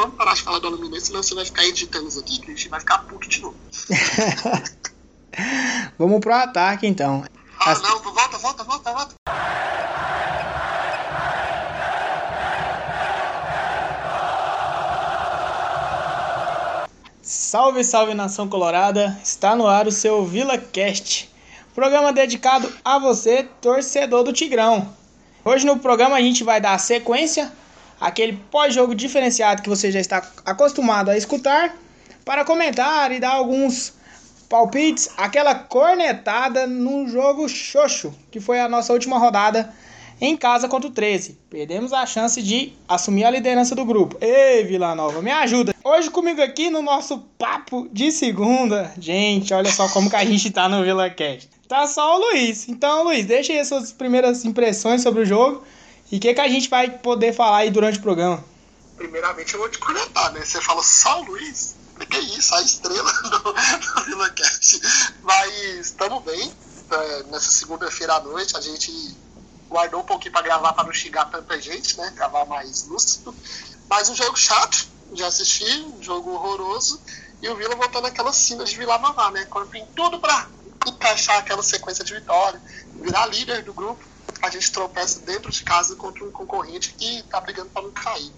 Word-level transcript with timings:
vamos 0.00 0.16
parar 0.16 0.34
de 0.34 0.42
falar 0.42 0.58
do 0.58 0.66
Aluminense, 0.66 1.06
senão 1.06 1.22
você 1.22 1.34
vai 1.34 1.44
ficar 1.44 1.64
editando 1.64 2.08
isso 2.08 2.20
aqui, 2.20 2.40
que 2.40 2.50
a 2.50 2.54
gente 2.54 2.68
vai 2.68 2.80
ficar 2.80 2.98
puto 3.00 3.28
de 3.28 3.42
novo. 3.42 3.56
vamos 5.98 6.20
pro 6.20 6.34
ataque 6.34 6.86
então. 6.86 7.24
Ah, 7.58 7.72
As... 7.72 7.82
não, 7.82 7.98
volta, 7.98 8.38
volta, 8.38 8.64
volta, 8.64 8.92
volta. 8.92 9.14
Salve, 17.22 17.84
salve 17.84 18.14
nação 18.14 18.48
colorada! 18.48 19.18
Está 19.22 19.54
no 19.54 19.66
ar 19.66 19.86
o 19.86 19.92
seu 19.92 20.24
Vila 20.24 20.56
Cast, 20.56 21.30
programa 21.74 22.12
dedicado 22.12 22.72
a 22.84 22.98
você, 22.98 23.48
torcedor 23.60 24.24
do 24.24 24.32
Tigrão. 24.32 24.94
Hoje 25.44 25.66
no 25.66 25.78
programa 25.78 26.16
a 26.16 26.20
gente 26.20 26.42
vai 26.42 26.60
dar 26.60 26.78
sequência 26.78 27.52
àquele 28.00 28.32
pós-jogo 28.50 28.94
diferenciado 28.94 29.62
que 29.62 29.68
você 29.68 29.92
já 29.92 30.00
está 30.00 30.26
acostumado 30.44 31.10
a 31.10 31.16
escutar, 31.16 31.76
para 32.24 32.44
comentar 32.44 33.12
e 33.12 33.20
dar 33.20 33.32
alguns 33.32 33.94
palpites, 34.48 35.10
aquela 35.16 35.54
cornetada 35.54 36.66
num 36.66 37.08
jogo 37.08 37.48
xoxo, 37.48 38.12
que 38.30 38.40
foi 38.40 38.60
a 38.60 38.68
nossa 38.68 38.92
última 38.92 39.18
rodada 39.18 39.72
em 40.20 40.36
casa 40.36 40.68
contra 40.68 40.88
o 40.88 40.92
13. 40.92 41.38
Perdemos 41.48 41.92
a 41.92 42.04
chance 42.04 42.42
de 42.42 42.72
assumir 42.86 43.24
a 43.24 43.30
liderança 43.30 43.74
do 43.74 43.84
grupo. 43.84 44.16
Ei, 44.20 44.64
Vila 44.64 44.94
Nova, 44.94 45.22
me 45.22 45.30
ajuda. 45.30 45.74
Hoje 45.82 46.10
comigo 46.10 46.42
aqui 46.42 46.68
no 46.68 46.82
nosso 46.82 47.18
papo 47.38 47.88
de 47.92 48.12
segunda. 48.12 48.92
Gente, 48.98 49.54
olha 49.54 49.70
só 49.70 49.88
como 49.88 50.10
que 50.10 50.16
a 50.16 50.24
gente 50.24 50.50
tá 50.50 50.68
no 50.68 50.82
Vila 50.82 51.08
Cast. 51.08 51.48
Tá 51.66 51.86
só 51.86 52.16
o 52.16 52.18
Luiz. 52.18 52.68
Então, 52.68 53.04
Luiz, 53.04 53.24
deixa 53.24 53.52
aí 53.52 53.60
as 53.60 53.68
suas 53.68 53.92
primeiras 53.92 54.44
impressões 54.44 55.02
sobre 55.02 55.22
o 55.22 55.26
jogo 55.26 55.62
e 56.10 56.16
o 56.16 56.20
que, 56.20 56.34
que 56.34 56.40
a 56.40 56.48
gente 56.48 56.68
vai 56.68 56.90
poder 56.90 57.32
falar 57.32 57.58
aí 57.58 57.70
durante 57.70 57.98
o 57.98 58.02
programa. 58.02 58.44
Primeiramente, 58.96 59.54
eu 59.54 59.60
vou 59.60 59.68
te 59.68 59.78
comentar, 59.78 60.32
né? 60.32 60.44
Você 60.44 60.60
falou 60.60 60.82
só 60.82 61.20
o 61.20 61.24
Luiz. 61.24 61.76
Que 62.08 62.18
isso, 62.18 62.54
a 62.54 62.62
estrela 62.62 63.12
do, 63.22 63.38
do 63.38 64.04
Vila 64.06 64.30
Cast. 64.30 64.80
Mas 65.22 65.54
estamos 65.78 66.22
bem. 66.24 66.52
É, 66.90 67.22
nessa 67.24 67.50
segunda-feira 67.50 68.14
à 68.14 68.20
noite, 68.20 68.56
a 68.56 68.60
gente 68.60 69.16
guardou 69.68 70.00
um 70.00 70.04
pouquinho 70.04 70.32
para 70.32 70.42
gravar 70.42 70.72
para 70.72 70.84
não 70.84 70.92
xingar 70.92 71.26
tanta 71.26 71.60
gente, 71.60 71.96
né? 71.96 72.12
Gravar 72.16 72.44
mais 72.46 72.86
lúcido. 72.88 73.34
Mas 73.88 74.08
um 74.08 74.16
jogo 74.16 74.36
chato 74.36 74.88
de 75.12 75.22
assistir, 75.22 75.84
um 75.84 76.02
jogo 76.02 76.30
horroroso. 76.32 77.00
E 77.40 77.48
o 77.48 77.56
Vila 77.56 77.76
voltando 77.76 78.06
aquela 78.06 78.32
cena 78.32 78.64
de 78.64 78.76
Vila 78.76 78.98
Mamá, 78.98 79.30
né? 79.30 79.46
Quando 79.48 79.70
tem 79.70 79.86
tudo 79.94 80.18
para 80.18 80.48
encaixar 80.86 81.38
aquela 81.38 81.62
sequência 81.62 82.04
de 82.04 82.14
vitória, 82.14 82.60
virar 83.00 83.26
líder 83.26 83.62
do 83.62 83.72
grupo, 83.72 84.02
a 84.42 84.50
gente 84.50 84.70
tropeça 84.72 85.20
dentro 85.20 85.50
de 85.50 85.62
casa 85.62 85.96
contra 85.96 86.24
um 86.24 86.30
concorrente 86.30 86.94
que 86.94 87.22
tá 87.24 87.40
brigando 87.40 87.70
para 87.70 87.82
não 87.82 87.90
cair. 87.90 88.30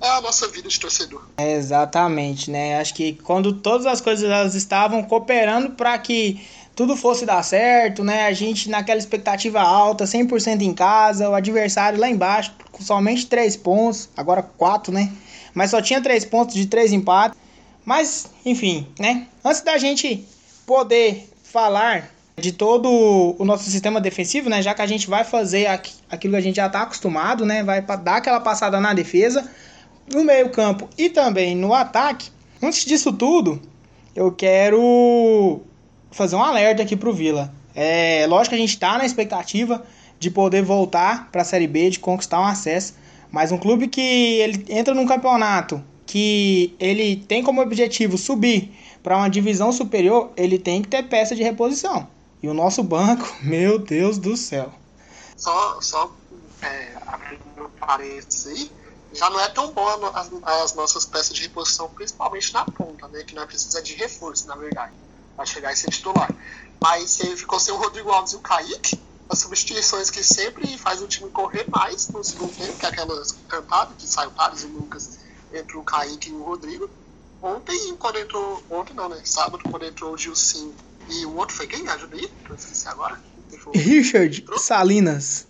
É 0.00 0.08
a 0.08 0.20
nossa 0.20 0.48
vida 0.48 0.68
de 0.68 0.80
torcedor. 0.80 1.22
exatamente, 1.38 2.50
né? 2.50 2.80
Acho 2.80 2.92
que 2.92 3.14
quando 3.22 3.52
todas 3.52 3.86
as 3.86 4.00
coisas 4.00 4.28
elas 4.28 4.54
estavam 4.56 5.02
cooperando 5.04 5.70
para 5.70 5.96
que 5.96 6.44
tudo 6.74 6.96
fosse 6.96 7.24
dar 7.24 7.42
certo, 7.44 8.02
né? 8.02 8.26
A 8.26 8.32
gente 8.32 8.68
naquela 8.68 8.98
expectativa 8.98 9.60
alta, 9.60 10.04
100% 10.04 10.62
em 10.62 10.74
casa, 10.74 11.28
o 11.28 11.34
adversário 11.34 12.00
lá 12.00 12.08
embaixo 12.08 12.52
com 12.72 12.82
somente 12.82 13.26
3 13.26 13.56
pontos, 13.56 14.08
agora 14.16 14.42
4, 14.42 14.92
né? 14.92 15.12
Mas 15.54 15.70
só 15.70 15.80
tinha 15.80 16.00
3 16.00 16.24
pontos 16.24 16.54
de 16.54 16.66
3 16.66 16.92
empates. 16.92 17.38
Mas, 17.84 18.26
enfim, 18.44 18.88
né? 18.98 19.26
Antes 19.44 19.60
da 19.60 19.76
gente 19.76 20.26
poder 20.66 21.28
falar 21.44 22.10
de 22.36 22.52
todo 22.52 23.36
o 23.38 23.44
nosso 23.44 23.64
sistema 23.70 24.00
defensivo, 24.00 24.48
né? 24.48 24.62
Já 24.62 24.74
que 24.74 24.82
a 24.82 24.86
gente 24.86 25.08
vai 25.08 25.24
fazer 25.24 25.66
aquilo 25.66 26.32
que 26.32 26.38
a 26.38 26.40
gente 26.40 26.56
já 26.56 26.66
está 26.66 26.82
acostumado, 26.82 27.44
né? 27.44 27.62
Vai 27.62 27.82
dar 27.82 28.16
aquela 28.16 28.40
passada 28.40 28.80
na 28.80 28.94
defesa, 28.94 29.48
no 30.12 30.24
meio-campo 30.24 30.88
e 30.96 31.10
também 31.10 31.54
no 31.54 31.74
ataque. 31.74 32.30
Antes 32.62 32.84
disso 32.84 33.12
tudo, 33.12 33.60
eu 34.14 34.32
quero 34.32 35.60
fazer 36.10 36.36
um 36.36 36.42
alerta 36.42 36.82
aqui 36.82 36.96
pro 36.96 37.12
Vila. 37.12 37.52
É 37.74 38.26
lógico 38.28 38.50
que 38.50 38.56
a 38.56 38.58
gente 38.58 38.74
está 38.74 38.98
na 38.98 39.04
expectativa 39.04 39.82
de 40.18 40.30
poder 40.30 40.62
voltar 40.62 41.30
para 41.30 41.42
a 41.42 41.44
Série 41.44 41.66
B, 41.66 41.90
de 41.90 41.98
conquistar 41.98 42.40
um 42.40 42.44
acesso, 42.44 42.94
mas 43.30 43.50
um 43.50 43.58
clube 43.58 43.88
que 43.88 44.00
ele 44.00 44.64
entra 44.68 44.94
num 44.94 45.06
campeonato 45.06 45.82
que 46.06 46.74
ele 46.78 47.16
tem 47.16 47.42
como 47.42 47.62
objetivo 47.62 48.18
subir 48.18 48.70
para 49.02 49.16
uma 49.16 49.28
divisão 49.28 49.72
superior, 49.72 50.30
ele 50.36 50.58
tem 50.58 50.82
que 50.82 50.88
ter 50.88 51.02
peça 51.04 51.34
de 51.34 51.42
reposição. 51.42 52.06
E 52.42 52.48
o 52.48 52.54
nosso 52.54 52.82
banco, 52.82 53.24
meu 53.42 53.78
Deus 53.78 54.18
do 54.18 54.36
céu. 54.36 54.72
Só, 55.36 55.80
só 55.80 56.10
é, 56.60 56.96
abrindo 57.06 57.70
parênteses 57.78 58.46
aí, 58.46 58.72
já 59.12 59.28
não 59.28 59.40
é 59.40 59.48
tão 59.48 59.72
boa 59.72 60.10
as, 60.14 60.30
as, 60.42 60.74
nossas 60.74 61.04
peças 61.04 61.34
de 61.34 61.42
reposição, 61.42 61.88
principalmente 61.90 62.52
na 62.52 62.64
ponta, 62.64 63.08
né? 63.08 63.22
Que 63.24 63.34
nós 63.34 63.46
precisamos 63.46 63.88
de 63.88 63.94
reforço, 63.94 64.46
na 64.46 64.56
verdade 64.56 64.92
para 65.36 65.46
chegar 65.46 65.72
e 65.72 65.76
ser 65.76 65.90
titular. 65.90 66.30
Mas 66.80 67.16
ficou 67.16 67.58
sem 67.58 67.72
o 67.72 67.76
Rodrigo 67.76 68.10
Alves 68.10 68.32
e 68.32 68.36
o 68.36 68.40
Kaique, 68.40 69.00
as 69.28 69.38
substituições 69.38 70.10
que 70.10 70.22
sempre 70.22 70.76
faz 70.78 71.00
o 71.00 71.06
time 71.06 71.30
correr 71.30 71.64
mais 71.68 72.08
no 72.08 72.22
segundo 72.22 72.54
tempo, 72.54 72.76
que 72.78 72.86
é 72.86 72.88
aquelas 72.88 73.32
cantadas 73.48 73.94
que 73.96 74.06
sai 74.06 74.26
o 74.26 74.30
Thales 74.30 74.62
e 74.62 74.66
o 74.66 74.70
Lucas 74.70 75.18
entre 75.52 75.76
o 75.76 75.82
Kaique 75.82 76.30
e 76.30 76.32
o 76.32 76.42
Rodrigo. 76.42 76.90
Ontem, 77.40 77.96
quando 77.96 78.18
entrou. 78.18 78.62
Ontem 78.70 78.94
não, 78.94 79.08
né? 79.08 79.20
Sábado, 79.24 79.64
quando 79.68 79.84
entrou 79.84 80.12
o 80.12 80.18
Gilson 80.18 80.72
e 81.08 81.26
o 81.26 81.36
outro 81.36 81.54
foi 81.54 81.66
quem? 81.66 81.88
Ajuda 81.88 82.16
aí, 82.16 82.30
eu 82.48 82.54
esqueci 82.54 82.88
agora. 82.88 83.20
Richard 83.74 84.44
Salinas. 84.56 85.46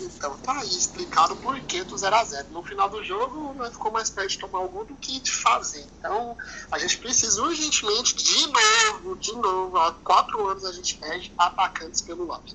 Então 0.00 0.36
tá 0.38 0.58
aí 0.58 0.68
explicado 0.68 1.36
por 1.36 1.58
que 1.60 1.84
do 1.84 1.94
0x0. 1.94 2.46
No 2.50 2.62
final 2.62 2.88
do 2.88 3.04
jogo, 3.04 3.54
nós 3.54 3.72
ficou 3.72 3.92
mais 3.92 4.10
perto 4.10 4.30
de 4.30 4.38
tomar 4.38 4.60
o 4.60 4.68
gol 4.68 4.84
do 4.84 4.94
que 4.94 5.20
de 5.20 5.30
fazer. 5.30 5.84
Então, 5.98 6.36
a 6.70 6.78
gente 6.78 6.98
precisa 6.98 7.40
urgentemente, 7.42 8.14
de 8.16 8.46
novo, 8.48 9.16
de 9.16 9.32
novo, 9.32 9.78
há 9.78 9.92
quatro 9.92 10.48
anos 10.48 10.64
a 10.64 10.72
gente 10.72 10.96
perde 10.96 11.32
atacantes 11.38 12.00
pelo 12.00 12.26
lado. 12.26 12.54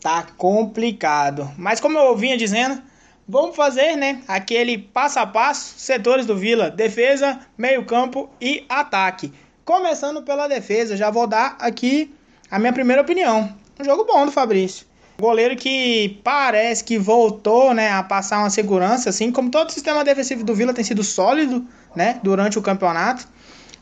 Tá 0.00 0.26
complicado. 0.36 1.50
Mas 1.56 1.80
como 1.80 1.98
eu 1.98 2.14
vinha 2.16 2.36
dizendo, 2.36 2.82
vamos 3.26 3.56
fazer, 3.56 3.96
né, 3.96 4.22
aquele 4.28 4.78
passo 4.78 5.18
a 5.18 5.26
passo, 5.26 5.74
setores 5.78 6.26
do 6.26 6.36
Vila, 6.36 6.70
defesa, 6.70 7.40
meio-campo 7.56 8.30
e 8.40 8.64
ataque. 8.68 9.32
Começando 9.68 10.22
pela 10.22 10.48
defesa, 10.48 10.96
já 10.96 11.10
vou 11.10 11.26
dar 11.26 11.54
aqui 11.60 12.10
a 12.50 12.58
minha 12.58 12.72
primeira 12.72 13.02
opinião. 13.02 13.54
Um 13.78 13.84
jogo 13.84 14.02
bom 14.06 14.24
do 14.24 14.32
Fabrício. 14.32 14.86
Goleiro 15.20 15.54
que 15.56 16.18
parece 16.24 16.82
que 16.82 16.96
voltou, 16.96 17.74
né, 17.74 17.92
a 17.92 18.02
passar 18.02 18.38
uma 18.38 18.48
segurança, 18.48 19.10
assim 19.10 19.30
como 19.30 19.50
todo 19.50 19.68
o 19.68 19.70
sistema 19.70 20.02
defensivo 20.02 20.42
do 20.42 20.54
Vila 20.54 20.72
tem 20.72 20.82
sido 20.82 21.04
sólido, 21.04 21.66
né, 21.94 22.18
durante 22.22 22.58
o 22.58 22.62
campeonato. 22.62 23.28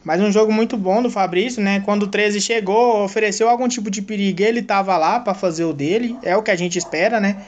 Mas 0.03 0.21
um 0.21 0.33
jogo 0.33 0.53
muito 0.53 0.77
bom 0.77 1.01
do 1.01 1.09
Fabrício, 1.09 1.63
né? 1.63 1.81
Quando 1.85 2.03
o 2.03 2.09
13 2.09 2.41
chegou, 2.41 3.05
ofereceu 3.05 3.49
algum 3.49 3.69
tipo 3.69 3.89
de 3.89 4.03
perigo, 4.03 4.43
ele 4.43 4.61
estava 4.61 4.97
lá 4.97 5.21
para 5.21 5.35
fazer 5.35 5.67
o 5.67 5.73
dele, 5.73 6.19
é 6.21 6.37
o 6.37 6.43
que 6.43 6.51
a 6.51 6.57
gente 6.57 6.77
espera, 6.77 7.21
né? 7.21 7.45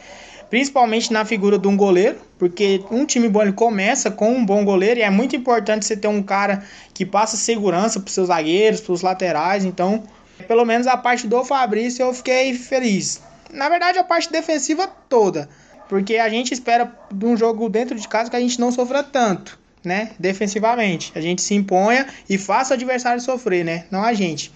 Principalmente 0.50 1.12
na 1.12 1.25
figura 1.25 1.59
de 1.59 1.69
um 1.69 1.76
goleiro, 1.76 2.16
porque 2.38 2.82
um 2.91 3.04
time 3.04 3.28
bom 3.28 3.42
ele 3.42 3.53
começa 3.53 4.10
com 4.10 4.32
um 4.32 4.44
bom 4.44 4.64
goleiro 4.64 5.00
e 5.00 5.03
é 5.03 5.10
muito 5.10 5.36
importante 5.36 5.84
você 5.84 5.97
ter 5.97 6.09
um 6.09 6.22
cara 6.22 6.64
que 6.94 7.04
passa 7.04 7.36
segurança 7.36 8.00
para 8.00 8.10
seus 8.10 8.28
zagueiros, 8.28 8.81
para 8.81 8.92
os 8.92 9.03
laterais. 9.03 9.64
Então, 9.64 10.03
pelo 10.47 10.64
menos 10.64 10.86
a 10.86 10.97
parte 10.97 11.26
do 11.26 11.44
Fabrício 11.44 12.03
eu 12.03 12.14
fiquei 12.14 12.54
feliz 12.54 13.20
na 13.53 13.69
verdade, 13.69 13.98
a 13.98 14.04
parte 14.04 14.31
defensiva 14.31 14.86
toda. 15.09 15.48
Porque 15.88 16.16
a 16.16 16.28
gente 16.28 16.53
espera 16.53 16.92
de 17.10 17.25
um 17.25 17.36
jogo 17.36 17.69
dentro 17.69 17.98
de 17.98 18.06
casa 18.06 18.28
que 18.28 18.36
a 18.36 18.41
gente 18.41 18.60
não 18.60 18.70
sofra 18.70 19.03
tanto, 19.03 19.59
né? 19.82 20.10
Defensivamente. 20.19 21.12
A 21.15 21.20
gente 21.20 21.41
se 21.41 21.54
imponha 21.54 22.06
e 22.28 22.36
faça 22.36 22.75
o 22.75 22.76
adversário 22.76 23.20
sofrer, 23.20 23.65
né? 23.65 23.86
Não 23.91 24.03
a 24.03 24.12
gente. 24.12 24.53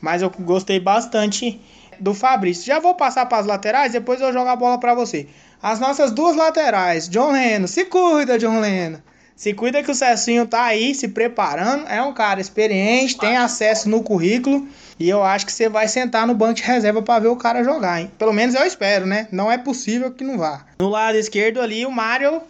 Mas 0.00 0.22
eu 0.22 0.30
gostei 0.30 0.80
bastante 0.80 1.60
do 2.00 2.14
Fabrício. 2.14 2.64
Já 2.64 2.78
vou 2.78 2.94
passar 2.94 3.26
para 3.26 3.38
as 3.38 3.46
laterais, 3.46 3.92
depois 3.92 4.20
eu 4.20 4.32
jogo 4.32 4.48
a 4.48 4.56
bola 4.56 4.78
para 4.78 4.94
você. 4.94 5.26
As 5.62 5.78
nossas 5.78 6.10
duas 6.10 6.36
laterais, 6.36 7.08
John 7.08 7.32
Leno. 7.32 7.68
Se 7.68 7.84
cuida, 7.84 8.38
John 8.38 8.60
Leno. 8.60 9.02
Se 9.36 9.54
cuida 9.54 9.82
que 9.82 9.90
o 9.90 9.94
Cecinho 9.94 10.46
tá 10.46 10.64
aí 10.64 10.94
se 10.94 11.08
preparando. 11.08 11.86
É 11.88 12.02
um 12.02 12.12
cara 12.12 12.40
experiente, 12.40 13.16
tem 13.16 13.38
acesso 13.38 13.88
no 13.88 14.02
currículo. 14.02 14.68
E 14.98 15.08
eu 15.08 15.22
acho 15.22 15.46
que 15.46 15.52
você 15.52 15.66
vai 15.66 15.88
sentar 15.88 16.26
no 16.26 16.34
banco 16.34 16.54
de 16.54 16.62
reserva 16.62 17.00
para 17.00 17.20
ver 17.20 17.28
o 17.28 17.36
cara 17.36 17.64
jogar, 17.64 18.02
hein? 18.02 18.10
Pelo 18.18 18.34
menos 18.34 18.54
eu 18.54 18.66
espero, 18.66 19.06
né? 19.06 19.28
Não 19.32 19.50
é 19.50 19.56
possível 19.56 20.10
que 20.10 20.22
não 20.22 20.36
vá. 20.36 20.66
No 20.78 20.90
lado 20.90 21.16
esquerdo 21.16 21.58
ali, 21.58 21.86
o 21.86 21.90
Mário 21.90 22.42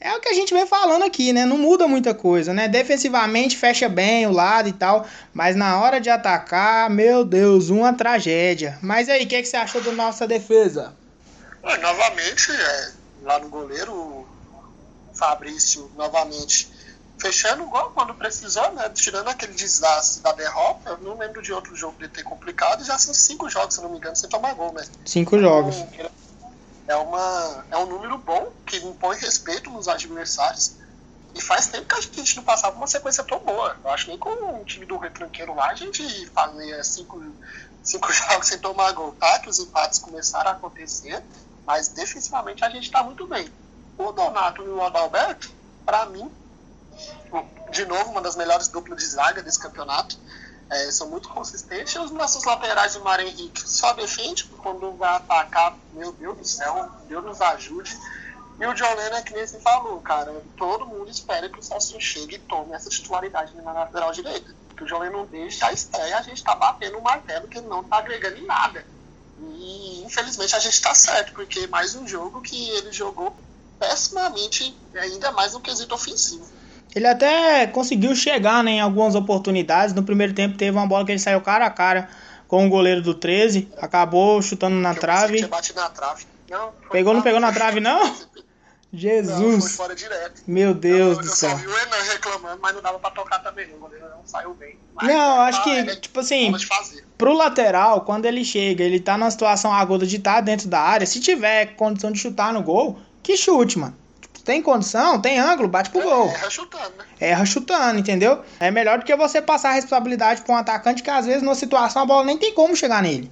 é 0.00 0.14
o 0.14 0.20
que 0.20 0.28
a 0.28 0.34
gente 0.34 0.54
vem 0.54 0.66
falando 0.66 1.04
aqui, 1.04 1.32
né? 1.32 1.44
Não 1.44 1.58
muda 1.58 1.88
muita 1.88 2.14
coisa, 2.14 2.54
né? 2.54 2.68
Defensivamente 2.68 3.56
fecha 3.56 3.88
bem 3.88 4.26
o 4.26 4.32
lado 4.32 4.68
e 4.68 4.72
tal, 4.72 5.06
mas 5.34 5.56
na 5.56 5.80
hora 5.80 6.00
de 6.00 6.08
atacar, 6.08 6.88
meu 6.88 7.24
Deus, 7.24 7.68
uma 7.68 7.92
tragédia. 7.92 8.78
Mas 8.80 9.08
aí, 9.08 9.24
o 9.24 9.28
que, 9.28 9.34
é 9.34 9.42
que 9.42 9.48
você 9.48 9.56
achou 9.56 9.80
da 9.80 9.92
nossa 9.92 10.26
defesa? 10.26 10.94
novamente, 11.82 12.50
é, 12.50 12.92
lá 13.22 13.38
no 13.40 13.48
goleiro, 13.48 13.92
o 13.92 14.26
Fabrício, 15.12 15.90
novamente 15.96 16.70
fechando 17.18 17.64
igual 17.64 17.90
quando 17.90 18.14
precisou, 18.14 18.72
né? 18.72 18.88
Tirando 18.94 19.28
aquele 19.28 19.52
desastre 19.52 20.22
da 20.22 20.32
derrota, 20.32 20.90
eu 20.90 20.98
não 20.98 21.18
lembro 21.18 21.42
de 21.42 21.52
outro 21.52 21.74
jogo 21.74 21.96
de 21.98 22.08
ter 22.08 22.22
complicado, 22.22 22.84
já 22.84 22.96
são 22.96 23.12
cinco 23.12 23.50
jogos, 23.50 23.74
se 23.74 23.82
não 23.82 23.90
me 23.90 23.98
engano, 23.98 24.14
sem 24.14 24.28
tomar 24.30 24.54
gol, 24.54 24.72
né? 24.72 24.84
Cinco 25.04 25.36
então, 25.36 25.48
jogos. 25.48 25.76
É, 26.88 26.96
uma, 26.96 27.64
é 27.70 27.76
um 27.76 27.86
número 27.86 28.16
bom, 28.16 28.50
que 28.64 28.78
impõe 28.78 29.16
respeito 29.18 29.70
nos 29.70 29.86
adversários. 29.88 30.72
E 31.34 31.40
faz 31.40 31.66
tempo 31.66 31.86
que 31.86 31.94
a 31.94 32.00
gente 32.00 32.36
não 32.36 32.42
passava 32.42 32.74
uma 32.76 32.86
sequência 32.86 33.22
tão 33.22 33.38
boa. 33.40 33.76
Eu 33.84 33.90
acho 33.90 34.06
que 34.06 34.10
nem 34.10 34.18
com 34.18 34.30
o 34.30 34.64
time 34.64 34.86
do 34.86 34.96
retranqueiro 34.96 35.54
lá 35.54 35.68
a 35.70 35.74
gente 35.74 36.26
fazia 36.30 36.82
cinco, 36.82 37.22
cinco 37.82 38.10
jogos 38.10 38.48
sem 38.48 38.58
tomar 38.58 38.90
gol. 38.92 39.12
Tá 39.12 39.38
que 39.38 39.50
os 39.50 39.58
empates 39.58 39.98
começaram 39.98 40.50
a 40.50 40.54
acontecer, 40.54 41.22
mas 41.66 41.88
defensivamente 41.88 42.64
a 42.64 42.70
gente 42.70 42.84
está 42.84 43.02
muito 43.02 43.26
bem. 43.26 43.52
O 43.98 44.10
Donato 44.10 44.62
e 44.62 44.68
o 44.68 44.82
Adalberto, 44.82 45.52
para 45.84 46.06
mim, 46.06 46.32
de 47.70 47.84
novo, 47.84 48.10
uma 48.10 48.22
das 48.22 48.34
melhores 48.34 48.68
duplas 48.68 48.98
de 48.98 49.06
zaga 49.06 49.42
desse 49.42 49.58
campeonato. 49.58 50.18
É, 50.70 50.90
são 50.90 51.08
muito 51.08 51.28
consistentes. 51.28 51.96
Os 51.96 52.10
nossos 52.10 52.44
laterais, 52.44 52.94
o 52.96 53.02
Mário 53.02 53.26
Henrique, 53.26 53.68
só 53.68 53.92
defende 53.94 54.44
quando 54.58 54.92
vai 54.92 55.16
atacar. 55.16 55.76
Meu 55.92 56.12
Deus 56.12 56.36
do 56.36 56.44
céu, 56.44 56.90
Deus 57.08 57.24
nos 57.24 57.40
ajude. 57.40 57.98
E 58.60 58.66
o 58.66 58.74
John 58.74 58.94
Lennon 58.94 59.16
é 59.16 59.22
que 59.22 59.32
nem 59.32 59.46
você 59.46 59.58
falou, 59.60 60.00
cara. 60.00 60.42
Todo 60.56 60.84
mundo 60.84 61.08
espera 61.10 61.48
que 61.48 61.58
o 61.58 61.62
Celso 61.62 62.00
chegue 62.00 62.34
e 62.34 62.38
tome 62.40 62.74
essa 62.74 62.90
titularidade 62.90 63.54
na 63.56 63.72
lateral 63.72 64.12
direita. 64.12 64.52
Que 64.76 64.82
o 64.82 64.86
John 64.86 64.98
Lennon 64.98 65.26
deixa 65.26 65.66
a 65.66 65.72
estreia, 65.72 66.18
a 66.18 66.22
gente 66.22 66.42
tá 66.42 66.54
batendo 66.54 66.98
o 66.98 67.02
martelo 67.02 67.46
que 67.46 67.58
ele 67.58 67.68
não 67.68 67.84
tá 67.84 67.98
agregando 67.98 68.36
em 68.36 68.46
nada. 68.46 68.84
E 69.40 70.02
infelizmente 70.04 70.56
a 70.56 70.58
gente 70.58 70.80
tá 70.82 70.92
certo, 70.92 71.32
porque 71.32 71.68
mais 71.68 71.94
um 71.94 72.06
jogo 72.06 72.40
que 72.40 72.70
ele 72.70 72.90
jogou 72.92 73.34
pessimamente, 73.78 74.76
ainda 74.96 75.30
mais 75.30 75.52
no 75.52 75.60
quesito 75.60 75.94
ofensivo. 75.94 76.44
Ele 76.94 77.06
até 77.06 77.66
conseguiu 77.66 78.14
chegar 78.14 78.64
né, 78.64 78.72
em 78.72 78.80
algumas 78.80 79.14
oportunidades. 79.14 79.94
No 79.94 80.02
primeiro 80.02 80.32
tempo 80.32 80.56
teve 80.56 80.76
uma 80.76 80.86
bola 80.86 81.04
que 81.04 81.12
ele 81.12 81.18
saiu 81.18 81.40
cara 81.40 81.66
a 81.66 81.70
cara 81.70 82.08
com 82.46 82.66
o 82.66 82.70
goleiro 82.70 83.02
do 83.02 83.14
13, 83.14 83.68
acabou 83.76 84.40
chutando 84.40 84.76
na 84.76 84.92
Eu 84.92 85.00
trave. 85.00 85.40
na 85.40 85.90
trave. 85.90 86.26
Não, 86.50 86.72
Pegou, 86.90 87.12
não 87.12 87.20
pegou 87.20 87.40
na 87.40 87.52
trave, 87.52 87.78
não? 87.78 88.16
Jesus. 88.90 89.78
Não. 89.78 89.88
Meu 90.46 90.72
Deus 90.72 91.18
eu, 91.18 91.22
do 91.22 91.28
eu 91.28 91.34
céu. 91.34 91.50
só 91.50 91.56
vi 91.56 91.66
o 91.66 91.78
Enan 91.78 92.02
reclamando, 92.10 92.58
mas 92.62 92.74
não 92.74 92.80
dava 92.80 92.98
pra 92.98 93.10
tocar 93.10 93.38
também. 93.40 93.66
O 93.74 93.78
goleiro 93.78 94.06
não 94.08 94.22
saiu 94.24 94.54
bem. 94.54 94.78
Mas, 94.94 95.08
Não, 95.08 95.40
acho 95.42 95.62
que, 95.62 95.70
é 95.70 95.96
tipo 95.96 96.20
assim, 96.20 96.52
pro 97.18 97.34
lateral, 97.34 98.00
quando 98.00 98.24
ele 98.24 98.42
chega, 98.44 98.82
ele 98.82 98.98
tá 98.98 99.18
numa 99.18 99.30
situação 99.30 99.72
aguda 99.72 100.06
de 100.06 100.16
estar 100.16 100.40
dentro 100.40 100.68
da 100.68 100.80
área, 100.80 101.06
se 101.06 101.20
tiver 101.20 101.76
condição 101.76 102.10
de 102.10 102.18
chutar 102.18 102.52
no 102.52 102.62
gol, 102.62 102.98
que 103.22 103.36
chute, 103.36 103.78
mano. 103.78 103.94
Tem 104.44 104.62
condição, 104.62 105.20
tem 105.20 105.38
ângulo, 105.38 105.68
bate 105.68 105.90
pro 105.90 106.02
gol. 106.02 106.28
Erra 106.28 106.50
chutando, 106.50 106.92
né? 106.96 107.04
Erra 107.20 107.44
chutando, 107.44 107.98
entendeu? 107.98 108.42
É 108.58 108.70
melhor 108.70 108.98
do 108.98 109.04
que 109.04 109.14
você 109.14 109.42
passar 109.42 109.70
a 109.70 109.74
responsabilidade 109.74 110.42
pra 110.42 110.54
um 110.54 110.58
atacante 110.58 111.02
que 111.02 111.10
às 111.10 111.26
vezes 111.26 111.42
numa 111.42 111.54
situação 111.54 112.02
a 112.02 112.06
bola 112.06 112.24
nem 112.24 112.38
tem 112.38 112.54
como 112.54 112.74
chegar 112.74 113.02
nele. 113.02 113.30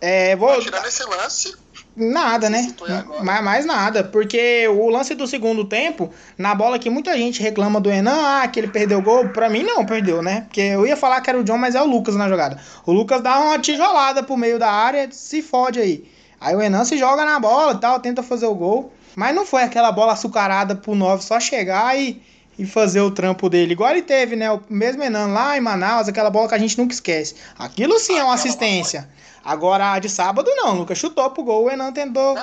É, 0.00 0.36
vou. 0.36 0.48
Mas 0.48 0.64
tirando 0.64 0.86
esse 0.86 1.04
lance, 1.04 1.54
Nada, 1.96 2.50
né? 2.50 2.74
Mais, 3.22 3.42
mais 3.42 3.64
nada. 3.64 4.04
Porque 4.04 4.68
o 4.68 4.90
lance 4.90 5.14
do 5.14 5.26
segundo 5.26 5.64
tempo, 5.64 6.12
na 6.36 6.54
bola 6.54 6.78
que 6.78 6.90
muita 6.90 7.16
gente 7.16 7.42
reclama 7.42 7.80
do 7.80 7.90
Enan, 7.90 8.42
ah, 8.42 8.46
que 8.46 8.60
ele 8.60 8.68
perdeu 8.68 8.98
o 8.98 9.02
gol. 9.02 9.30
Pra 9.30 9.48
mim, 9.48 9.62
não 9.62 9.86
perdeu, 9.86 10.20
né? 10.20 10.42
Porque 10.42 10.60
eu 10.60 10.86
ia 10.86 10.94
falar 10.94 11.22
que 11.22 11.30
era 11.30 11.40
o 11.40 11.44
John, 11.44 11.56
mas 11.56 11.74
é 11.74 11.80
o 11.80 11.86
Lucas 11.86 12.14
na 12.14 12.28
jogada. 12.28 12.60
O 12.84 12.92
Lucas 12.92 13.22
dá 13.22 13.40
uma 13.40 13.58
tijolada 13.58 14.22
pro 14.22 14.36
meio 14.36 14.58
da 14.58 14.70
área, 14.70 15.08
se 15.10 15.40
fode 15.40 15.80
aí. 15.80 16.06
Aí 16.38 16.54
o 16.54 16.60
Enan 16.60 16.84
se 16.84 16.98
joga 16.98 17.24
na 17.24 17.40
bola 17.40 17.72
e 17.72 17.78
tal, 17.78 17.98
tenta 17.98 18.22
fazer 18.22 18.46
o 18.46 18.54
gol. 18.54 18.92
Mas 19.16 19.34
não 19.34 19.44
foi 19.46 19.62
aquela 19.62 19.90
bola 19.90 20.12
açucarada 20.12 20.76
pro 20.76 20.94
9 20.94 21.24
só 21.24 21.40
chegar 21.40 21.98
e, 21.98 22.22
e 22.58 22.64
fazer 22.66 23.00
o 23.00 23.10
trampo 23.10 23.48
dele. 23.48 23.72
Igual 23.72 23.90
ele 23.90 24.02
teve, 24.02 24.36
né? 24.36 24.52
O 24.52 24.60
mesmo 24.70 25.02
Enan 25.02 25.28
lá 25.28 25.56
em 25.56 25.60
Manaus, 25.60 26.06
aquela 26.06 26.28
bola 26.30 26.46
que 26.48 26.54
a 26.54 26.58
gente 26.58 26.76
nunca 26.76 26.92
esquece. 26.92 27.34
Aquilo 27.58 27.98
sim 27.98 28.16
é 28.18 28.22
uma 28.22 28.34
assistência. 28.34 29.08
Agora 29.42 29.92
a 29.92 29.98
de 29.98 30.08
sábado 30.10 30.50
não, 30.54 30.74
o 30.74 30.78
Lucas 30.80 30.98
chutou 30.98 31.30
pro 31.30 31.42
gol, 31.42 31.64
o 31.64 31.70
Enan 31.70 31.92
tentou 31.92 32.34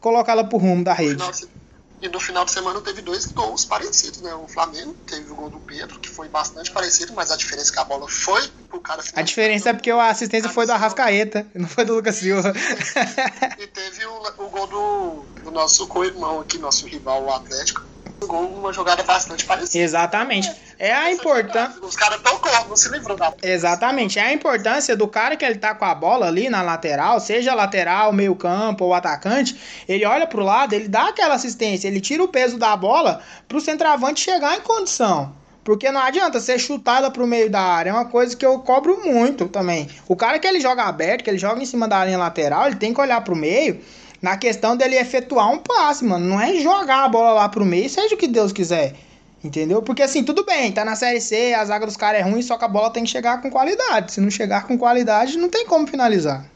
colocá-la 0.00 0.42
pro 0.44 0.56
rumo 0.58 0.82
da 0.82 0.92
rede. 0.94 1.22
se- 1.34 1.48
e 2.02 2.08
no 2.08 2.18
final 2.18 2.44
de 2.44 2.50
semana 2.50 2.80
teve 2.80 3.00
dois 3.00 3.26
gols 3.26 3.64
parecidos, 3.64 4.20
né? 4.22 4.34
O 4.34 4.48
Flamengo 4.48 4.92
teve 5.06 5.30
o 5.30 5.36
gol 5.36 5.48
do 5.48 5.60
Pedro, 5.60 6.00
que 6.00 6.08
foi 6.08 6.28
bastante 6.28 6.70
parecido, 6.72 7.12
mas 7.14 7.30
a 7.30 7.36
diferença 7.36 7.70
é 7.70 7.74
que 7.74 7.78
a 7.78 7.84
bola 7.84 8.08
foi 8.08 8.42
pro 8.68 8.80
cara 8.80 9.02
A 9.14 9.22
diferença 9.22 9.70
é 9.70 9.72
porque 9.72 9.90
a 9.90 10.08
assistência 10.08 10.50
foi 10.50 10.66
do 10.66 10.72
Arrascaeta, 10.72 11.46
não 11.54 11.68
foi 11.68 11.84
do 11.84 11.94
Lucas 11.94 12.16
Silva. 12.16 12.52
E 13.58 13.66
teve 13.68 14.04
o, 14.04 14.22
o 14.38 14.50
gol 14.50 14.66
do, 14.66 15.26
do 15.44 15.50
nosso 15.52 15.86
co-irmão 15.86 16.40
aqui, 16.40 16.58
nosso 16.58 16.86
rival, 16.86 17.22
o 17.22 17.32
Atlético. 17.32 17.82
Gol, 18.26 18.46
uma 18.46 18.72
jogada 18.72 19.02
bastante 19.02 19.44
parecida. 19.44 19.82
Exatamente. 19.82 20.50
É 20.78 20.92
a 20.92 21.12
importância. 21.12 21.80
Os 21.82 21.94
caras 21.94 22.20
tocou, 22.20 22.50
não 22.68 22.76
se 22.76 22.88
livrou 22.88 23.16
da. 23.16 23.32
Exatamente, 23.42 24.18
é 24.18 24.22
a 24.22 24.32
importância 24.32 24.96
do 24.96 25.06
cara 25.06 25.36
que 25.36 25.44
ele 25.44 25.58
tá 25.58 25.74
com 25.74 25.84
a 25.84 25.94
bola 25.94 26.26
ali 26.26 26.50
na 26.50 26.62
lateral, 26.62 27.20
seja 27.20 27.54
lateral, 27.54 28.12
meio 28.12 28.34
campo 28.34 28.84
ou 28.86 28.94
atacante, 28.94 29.56
ele 29.88 30.04
olha 30.04 30.26
pro 30.26 30.42
lado, 30.42 30.72
ele 30.72 30.88
dá 30.88 31.08
aquela 31.08 31.34
assistência, 31.34 31.86
ele 31.86 32.00
tira 32.00 32.22
o 32.22 32.28
peso 32.28 32.58
da 32.58 32.76
bola 32.76 33.22
pro 33.46 33.60
centroavante 33.60 34.20
chegar 34.20 34.56
em 34.56 34.60
condição. 34.60 35.34
Porque 35.64 35.92
não 35.92 36.00
adianta 36.00 36.40
chutar 36.58 36.98
ela 36.98 37.10
pro 37.10 37.26
meio 37.26 37.48
da 37.48 37.60
área, 37.60 37.90
é 37.90 37.92
uma 37.92 38.06
coisa 38.06 38.36
que 38.36 38.44
eu 38.44 38.58
cobro 38.58 39.00
muito 39.04 39.46
também. 39.48 39.88
O 40.08 40.16
cara 40.16 40.40
que 40.40 40.46
ele 40.46 40.60
joga 40.60 40.82
aberto, 40.82 41.22
que 41.22 41.30
ele 41.30 41.38
joga 41.38 41.62
em 41.62 41.66
cima 41.66 41.86
da 41.86 42.04
linha 42.04 42.18
lateral, 42.18 42.66
ele 42.66 42.76
tem 42.76 42.92
que 42.92 43.00
olhar 43.00 43.20
pro 43.20 43.36
meio 43.36 43.80
na 44.22 44.36
questão 44.36 44.76
dele 44.76 44.96
efetuar 44.96 45.50
um 45.50 45.58
passe, 45.58 46.04
mano. 46.04 46.24
Não 46.24 46.40
é 46.40 46.54
jogar 46.60 47.04
a 47.04 47.08
bola 47.08 47.32
lá 47.32 47.48
pro 47.48 47.66
meio, 47.66 47.90
seja 47.90 48.14
o 48.14 48.18
que 48.18 48.28
Deus 48.28 48.52
quiser. 48.52 48.94
Entendeu? 49.42 49.82
Porque 49.82 50.02
assim, 50.02 50.22
tudo 50.22 50.44
bem, 50.44 50.70
tá 50.70 50.84
na 50.84 50.94
Série 50.94 51.20
C, 51.20 51.52
a 51.52 51.64
zaga 51.64 51.84
dos 51.84 51.96
caras 51.96 52.20
é 52.20 52.22
ruim, 52.22 52.40
só 52.40 52.56
que 52.56 52.64
a 52.64 52.68
bola 52.68 52.90
tem 52.90 53.02
que 53.02 53.10
chegar 53.10 53.42
com 53.42 53.50
qualidade. 53.50 54.12
Se 54.12 54.20
não 54.20 54.30
chegar 54.30 54.68
com 54.68 54.78
qualidade, 54.78 55.36
não 55.36 55.48
tem 55.48 55.66
como 55.66 55.84
finalizar. 55.88 56.46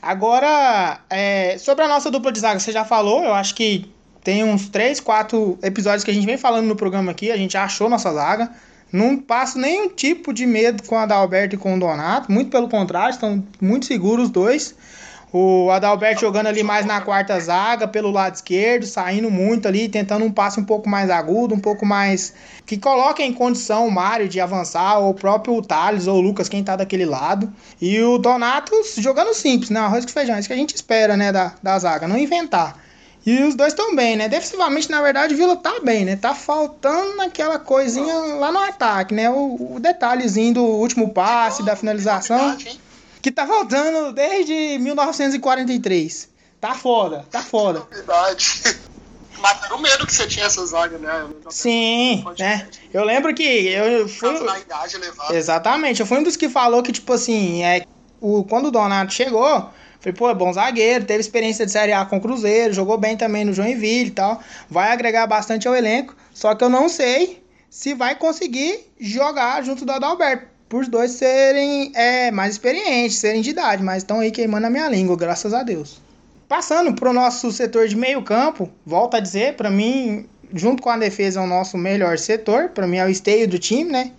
Agora, 0.00 1.00
é, 1.10 1.56
sobre 1.58 1.84
a 1.84 1.88
nossa 1.88 2.10
dupla 2.10 2.30
de 2.30 2.38
zaga, 2.38 2.60
você 2.60 2.70
já 2.70 2.84
falou, 2.84 3.24
eu 3.24 3.34
acho 3.34 3.56
que 3.56 3.92
tem 4.22 4.44
uns 4.44 4.68
3, 4.68 5.00
4 5.00 5.58
episódios 5.62 6.04
que 6.04 6.10
a 6.10 6.14
gente 6.14 6.26
vem 6.26 6.36
falando 6.36 6.66
no 6.66 6.76
programa 6.76 7.10
aqui, 7.10 7.32
a 7.32 7.36
gente 7.36 7.56
achou 7.56 7.88
nossa 7.88 8.12
zaga. 8.12 8.50
Não 8.92 9.16
passo 9.16 9.58
nenhum 9.58 9.88
tipo 9.88 10.32
de 10.32 10.46
medo 10.46 10.84
com 10.84 10.96
a 10.96 11.02
Adalberto 11.02 11.56
e 11.56 11.58
com 11.58 11.74
o 11.74 11.80
Donato, 11.80 12.30
muito 12.30 12.48
pelo 12.48 12.68
contrário, 12.68 13.12
estão 13.12 13.44
muito 13.60 13.86
seguros 13.86 14.26
os 14.26 14.30
dois. 14.30 14.76
O 15.36 15.68
Adalberto 15.68 16.20
jogando 16.20 16.46
ali 16.46 16.62
mais 16.62 16.86
na 16.86 17.00
quarta 17.00 17.40
zaga, 17.40 17.88
pelo 17.88 18.12
lado 18.12 18.36
esquerdo, 18.36 18.86
saindo 18.86 19.28
muito 19.28 19.66
ali, 19.66 19.88
tentando 19.88 20.24
um 20.24 20.30
passe 20.30 20.60
um 20.60 20.64
pouco 20.64 20.88
mais 20.88 21.10
agudo, 21.10 21.56
um 21.56 21.58
pouco 21.58 21.84
mais. 21.84 22.32
que 22.64 22.78
coloque 22.78 23.20
em 23.20 23.32
condição 23.32 23.88
o 23.88 23.90
Mário 23.90 24.28
de 24.28 24.40
avançar, 24.40 25.00
ou 25.00 25.10
o 25.10 25.14
próprio 25.14 25.60
Thales 25.60 26.06
ou 26.06 26.18
o 26.18 26.20
Lucas, 26.20 26.48
quem 26.48 26.62
tá 26.62 26.76
daquele 26.76 27.04
lado. 27.04 27.52
E 27.82 28.00
o 28.00 28.16
Donato 28.16 28.70
jogando 28.98 29.34
simples, 29.34 29.70
né? 29.70 29.80
Arroz 29.80 30.04
com 30.04 30.12
feijão, 30.12 30.38
isso 30.38 30.46
que 30.46 30.54
a 30.54 30.56
gente 30.56 30.72
espera, 30.72 31.16
né, 31.16 31.32
da, 31.32 31.52
da 31.60 31.76
zaga, 31.80 32.06
não 32.06 32.16
inventar. 32.16 32.78
E 33.26 33.42
os 33.42 33.56
dois 33.56 33.72
estão 33.72 33.96
bem, 33.96 34.16
né? 34.16 34.28
Defensivamente, 34.28 34.88
na 34.88 35.02
verdade, 35.02 35.34
o 35.34 35.36
Vila 35.36 35.56
tá 35.56 35.80
bem, 35.82 36.04
né? 36.04 36.14
Tá 36.14 36.32
faltando 36.32 37.20
aquela 37.22 37.58
coisinha 37.58 38.14
lá 38.38 38.52
no 38.52 38.60
ataque, 38.60 39.12
né? 39.12 39.28
O, 39.28 39.74
o 39.74 39.80
detalhezinho 39.80 40.54
do 40.54 40.62
último 40.62 41.08
passe, 41.08 41.64
da 41.64 41.74
finalização. 41.74 42.52
Hein? 42.52 42.83
Que 43.24 43.32
tá 43.32 43.46
faltando 43.46 44.12
desde 44.12 44.76
1943. 44.80 46.28
Tá 46.60 46.74
foda, 46.74 47.24
tá 47.30 47.40
foda. 47.40 47.82
Mas 49.40 49.64
era 49.64 49.74
o 49.74 49.80
medo 49.80 50.06
que 50.06 50.12
você 50.12 50.26
tinha 50.26 50.44
essa 50.44 50.66
zaga, 50.66 50.98
né? 50.98 51.26
Sim, 51.48 52.22
né? 52.38 52.68
Eu 52.92 53.02
lembro 53.02 53.34
que 53.34 53.42
eu 53.42 54.06
fui. 54.06 54.28
Exatamente, 55.30 56.00
eu 56.00 56.06
fui 56.06 56.18
um 56.18 56.22
dos 56.22 56.36
que 56.36 56.50
falou 56.50 56.82
que, 56.82 56.92
tipo 56.92 57.14
assim, 57.14 57.64
é, 57.64 57.86
o, 58.20 58.44
quando 58.44 58.66
o 58.66 58.70
Donato 58.70 59.14
chegou, 59.14 59.70
falei, 60.00 60.14
pô, 60.14 60.28
é 60.28 60.34
bom 60.34 60.52
zagueiro, 60.52 61.06
teve 61.06 61.20
experiência 61.20 61.64
de 61.64 61.72
Série 61.72 61.94
A 61.94 62.04
com 62.04 62.18
o 62.18 62.20
Cruzeiro, 62.20 62.74
jogou 62.74 62.98
bem 62.98 63.16
também 63.16 63.46
no 63.46 63.54
Joinville 63.54 64.08
e 64.08 64.10
tal, 64.10 64.38
vai 64.68 64.92
agregar 64.92 65.26
bastante 65.26 65.66
ao 65.66 65.74
elenco, 65.74 66.14
só 66.34 66.54
que 66.54 66.62
eu 66.62 66.68
não 66.68 66.90
sei 66.90 67.42
se 67.70 67.94
vai 67.94 68.16
conseguir 68.16 68.92
jogar 69.00 69.64
junto 69.64 69.86
do 69.86 69.92
Adalberto, 69.92 70.53
por 70.68 70.86
dois 70.86 71.12
serem 71.12 71.92
é, 71.94 72.30
mais 72.30 72.54
experientes, 72.54 73.18
serem 73.18 73.42
de 73.42 73.50
idade, 73.50 73.82
mas 73.82 73.98
estão 73.98 74.20
aí 74.20 74.30
queimando 74.30 74.66
a 74.66 74.70
minha 74.70 74.88
língua, 74.88 75.16
graças 75.16 75.52
a 75.52 75.62
Deus. 75.62 76.00
Passando 76.48 76.94
pro 76.94 77.12
nosso 77.12 77.50
setor 77.52 77.88
de 77.88 77.96
meio 77.96 78.22
campo, 78.22 78.70
volto 78.84 79.16
a 79.16 79.20
dizer, 79.20 79.54
para 79.54 79.70
mim, 79.70 80.26
junto 80.52 80.82
com 80.82 80.90
a 80.90 80.96
defesa, 80.96 81.40
é 81.40 81.42
o 81.42 81.46
nosso 81.46 81.76
melhor 81.76 82.18
setor, 82.18 82.68
para 82.70 82.86
mim 82.86 82.98
é 82.98 83.04
o 83.04 83.08
esteio 83.08 83.48
do 83.48 83.58
time, 83.58 83.90
né? 83.90 84.12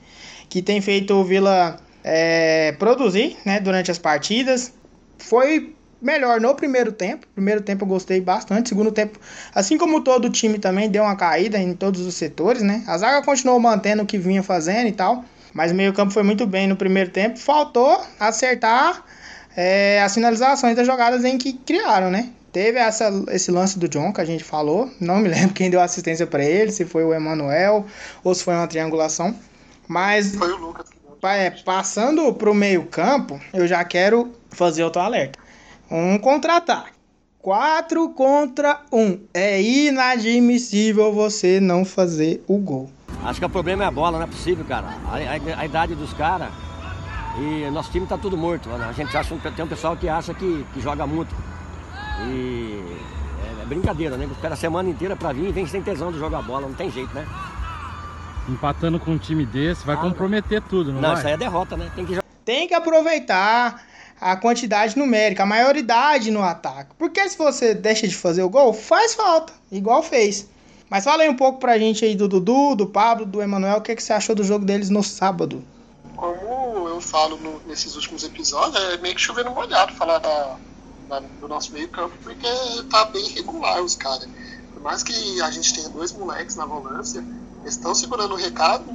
Que 0.50 0.62
tem 0.62 0.82
feito 0.82 1.14
o 1.14 1.24
Vila 1.24 1.80
é, 2.04 2.74
produzir, 2.74 3.38
né, 3.46 3.60
durante 3.60 3.90
as 3.90 3.98
partidas. 3.98 4.74
Foi 5.18 5.76
melhor 6.02 6.40
no 6.40 6.54
primeiro 6.54 6.92
tempo. 6.92 7.26
Primeiro 7.34 7.62
tempo 7.62 7.84
eu 7.84 7.88
gostei 7.88 8.22
bastante. 8.22 8.70
Segundo 8.70 8.92
tempo, 8.92 9.20
assim 9.54 9.78
como 9.78 10.02
todo 10.02 10.26
o 10.26 10.30
time 10.30 10.60
também 10.60 10.90
deu 10.90 11.04
uma 11.04 11.16
caída 11.16 11.58
em 11.58 11.74
todos 11.74 12.02
os 12.02 12.14
setores, 12.14 12.62
né? 12.62 12.84
A 12.86 12.98
zaga 12.98 13.26
continuou 13.26 13.60
mantendo 13.60 14.04
o 14.04 14.06
que 14.06 14.18
vinha 14.18 14.44
fazendo 14.44 14.88
e 14.88 14.92
tal. 14.92 15.26
Mas 15.56 15.72
o 15.72 15.76
meio-campo 15.76 16.12
foi 16.12 16.22
muito 16.22 16.46
bem 16.46 16.68
no 16.68 16.76
primeiro 16.76 17.10
tempo. 17.10 17.40
Faltou 17.40 18.06
acertar 18.20 19.06
é, 19.56 20.02
as 20.02 20.14
finalizações 20.14 20.76
das 20.76 20.86
jogadas 20.86 21.24
em 21.24 21.38
que 21.38 21.54
criaram, 21.54 22.12
né? 22.12 22.30
Teve 22.52 22.78
essa, 22.78 23.10
esse 23.30 23.52
lance 23.52 23.80
do 23.80 23.88
John 23.88 24.12
que 24.12 24.20
a 24.20 24.26
gente 24.26 24.44
falou. 24.44 24.92
Não 25.00 25.16
me 25.16 25.30
lembro 25.32 25.54
quem 25.54 25.70
deu 25.70 25.80
assistência 25.80 26.28
para 26.28 26.44
ele, 26.44 26.74
se 26.74 26.84
foi 26.84 27.06
o 27.06 27.14
Emanuel 27.14 27.86
ou 28.22 28.36
se 28.36 28.44
foi 28.44 28.54
uma 28.54 28.68
triangulação. 28.68 29.34
Mas 29.88 30.36
Foi 30.36 30.52
o 30.52 30.58
Lucas. 30.58 30.88
é, 31.24 31.50
passando 31.50 32.34
pro 32.34 32.54
meio 32.54 32.86
campo, 32.88 33.40
eu 33.54 33.66
já 33.66 33.82
quero 33.86 34.34
fazer 34.50 34.84
outro 34.84 35.02
alerta. 35.02 35.40
Um 35.90 36.18
contra-ataque. 36.18 36.95
4 37.46 38.10
contra 38.10 38.82
1. 38.92 39.20
É 39.32 39.62
inadmissível 39.62 41.14
você 41.14 41.60
não 41.60 41.86
fazer 41.86 42.44
o 42.48 42.58
gol. 42.58 42.90
Acho 43.24 43.40
que 43.40 43.46
o 43.46 43.50
problema 43.52 43.84
é 43.84 43.86
a 43.86 43.92
bola, 43.92 44.18
não 44.18 44.26
é 44.26 44.28
possível, 44.28 44.66
cara. 44.66 44.88
A, 45.06 45.18
a, 45.18 45.60
a 45.60 45.66
idade 45.68 45.94
dos 45.94 46.12
caras. 46.14 46.50
E 47.38 47.70
nosso 47.70 47.92
time 47.92 48.08
tá 48.08 48.18
tudo 48.18 48.36
morto. 48.36 48.68
Né? 48.70 48.88
A 48.90 48.92
gente 48.94 49.16
acha, 49.16 49.38
tem 49.56 49.64
um 49.64 49.68
pessoal 49.68 49.96
que 49.96 50.10
acha 50.10 50.34
que, 50.34 50.66
que 50.74 50.82
joga 50.82 51.06
muito. 51.06 51.36
E 52.28 52.84
é, 53.60 53.62
é 53.62 53.66
brincadeira, 53.68 54.18
né? 54.18 54.26
Espera 54.26 54.56
a 54.56 54.58
semana 54.58 54.90
inteira 54.90 55.16
pra 55.16 55.32
vir 55.32 55.50
e 55.50 55.52
vem 55.52 55.68
sem 55.68 55.84
tesão 55.84 56.12
de 56.12 56.18
jogar 56.18 56.42
bola, 56.42 56.68
não 56.68 56.74
tem 56.74 56.90
jeito, 56.90 57.14
né? 57.14 57.28
Empatando 58.50 59.00
com 59.00 59.12
um 59.12 59.20
time 59.20 59.46
desse, 59.46 59.86
vai 59.86 59.96
ah, 59.96 60.00
comprometer 60.00 60.64
tudo, 60.64 60.92
não, 60.92 61.00
não 61.00 61.10
vai? 61.10 61.20
isso 61.20 61.28
aí 61.28 61.34
é 61.34 61.38
derrota, 61.38 61.78
né? 61.78 61.92
Tem 61.96 62.08
que, 62.08 62.20
tem 62.44 62.68
que 62.68 62.74
aproveitar 62.74 63.84
a 64.20 64.36
quantidade 64.36 64.98
numérica, 64.98 65.44
a 65.44 65.46
maioridade 65.46 66.32
no 66.32 66.42
ataque. 66.42 66.92
Porque 66.98 67.28
se 67.30 67.38
você 67.38 67.74
deixa 67.74 68.08
de 68.08 68.16
fazer 68.16 68.44
o 68.44 68.50
gol, 68.50 68.74
faz 68.74 69.14
falta, 69.14 69.54
igual 69.72 70.02
fez. 70.02 70.48
Mas 70.90 71.04
fala 71.04 71.24
aí 71.24 71.30
um 71.30 71.36
pouco 71.36 71.60
pra 71.60 71.78
gente 71.78 72.06
aí 72.06 72.16
do 72.16 72.28
Dudu, 72.28 72.76
do 72.76 72.88
Pablo, 72.88 73.26
do 73.26 73.42
Emanuel, 73.42 73.78
o 73.78 73.82
que, 73.82 73.96
que 73.96 74.04
você 74.04 74.14
achou 74.14 74.36
do 74.36 74.44
jogo 74.44 74.66
deles 74.66 74.90
no 74.90 75.04
sábado? 75.04 75.64
Como 76.16 76.88
eu 76.88 77.02
falo 77.02 77.38
no, 77.38 77.60
nesses 77.68 77.96
últimos 77.96 78.24
episódios, 78.24 78.82
é 78.94 78.98
meio 78.98 79.16
que 79.16 79.22
chovendo 79.22 79.52
molhado 79.52 79.94
falar 79.94 80.20
da, 80.20 80.56
da, 81.10 81.20
do 81.20 81.48
nosso 81.48 81.74
meio 81.74 81.90
campo, 81.90 82.16
porque 82.24 82.48
tá 82.90 83.06
bem 83.06 83.28
regular 83.30 83.82
os 83.82 83.96
caras. 83.96 84.30
Por 84.74 84.82
mais 84.82 85.04
que 85.04 85.42
a 85.42 85.52
gente 85.52 85.74
tenha 85.74 85.90
dois 85.90 86.14
moleques 86.14 86.56
na 86.56 86.66
volância, 86.66 87.20
eles 87.62 87.74
estão 87.74 87.94
segurando 87.94 88.34
o 88.34 88.38
recado. 88.38 88.86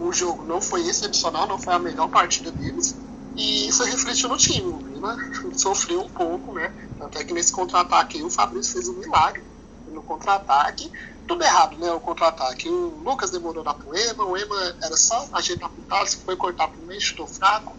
O 0.00 0.12
jogo 0.12 0.44
não 0.44 0.60
foi 0.60 0.86
excepcional, 0.88 1.46
não 1.46 1.58
foi 1.58 1.74
a 1.74 1.78
melhor 1.78 2.08
partida 2.08 2.50
deles 2.50 2.96
e 3.36 3.68
isso 3.68 3.82
refletiu 3.84 4.28
no 4.28 4.36
time. 4.36 4.68
O 4.68 4.78
Vila 4.78 5.16
sofreu 5.56 6.02
um 6.02 6.08
pouco, 6.08 6.52
né? 6.52 6.72
Até 7.00 7.24
que 7.24 7.32
nesse 7.32 7.52
contra-ataque 7.52 8.22
o 8.22 8.30
Fabrício 8.30 8.74
fez 8.74 8.88
um 8.88 8.94
milagre 8.94 9.42
no 9.88 10.02
contra-ataque. 10.02 10.90
Tudo 11.26 11.42
errado, 11.42 11.76
né? 11.78 11.90
O 11.92 12.00
contra-ataque. 12.00 12.68
O 12.68 13.02
Lucas 13.02 13.30
demorou 13.30 13.64
na 13.64 13.74
poema, 13.74 14.24
o 14.24 14.36
Ema 14.36 14.76
era 14.82 14.96
só 14.96 15.28
ajeitar 15.32 15.70
pro 15.70 16.06
se 16.06 16.18
foi 16.18 16.36
cortar 16.36 16.68
pro 16.68 16.82
meio, 16.82 17.00
chutou 17.00 17.26
fraco. 17.26 17.74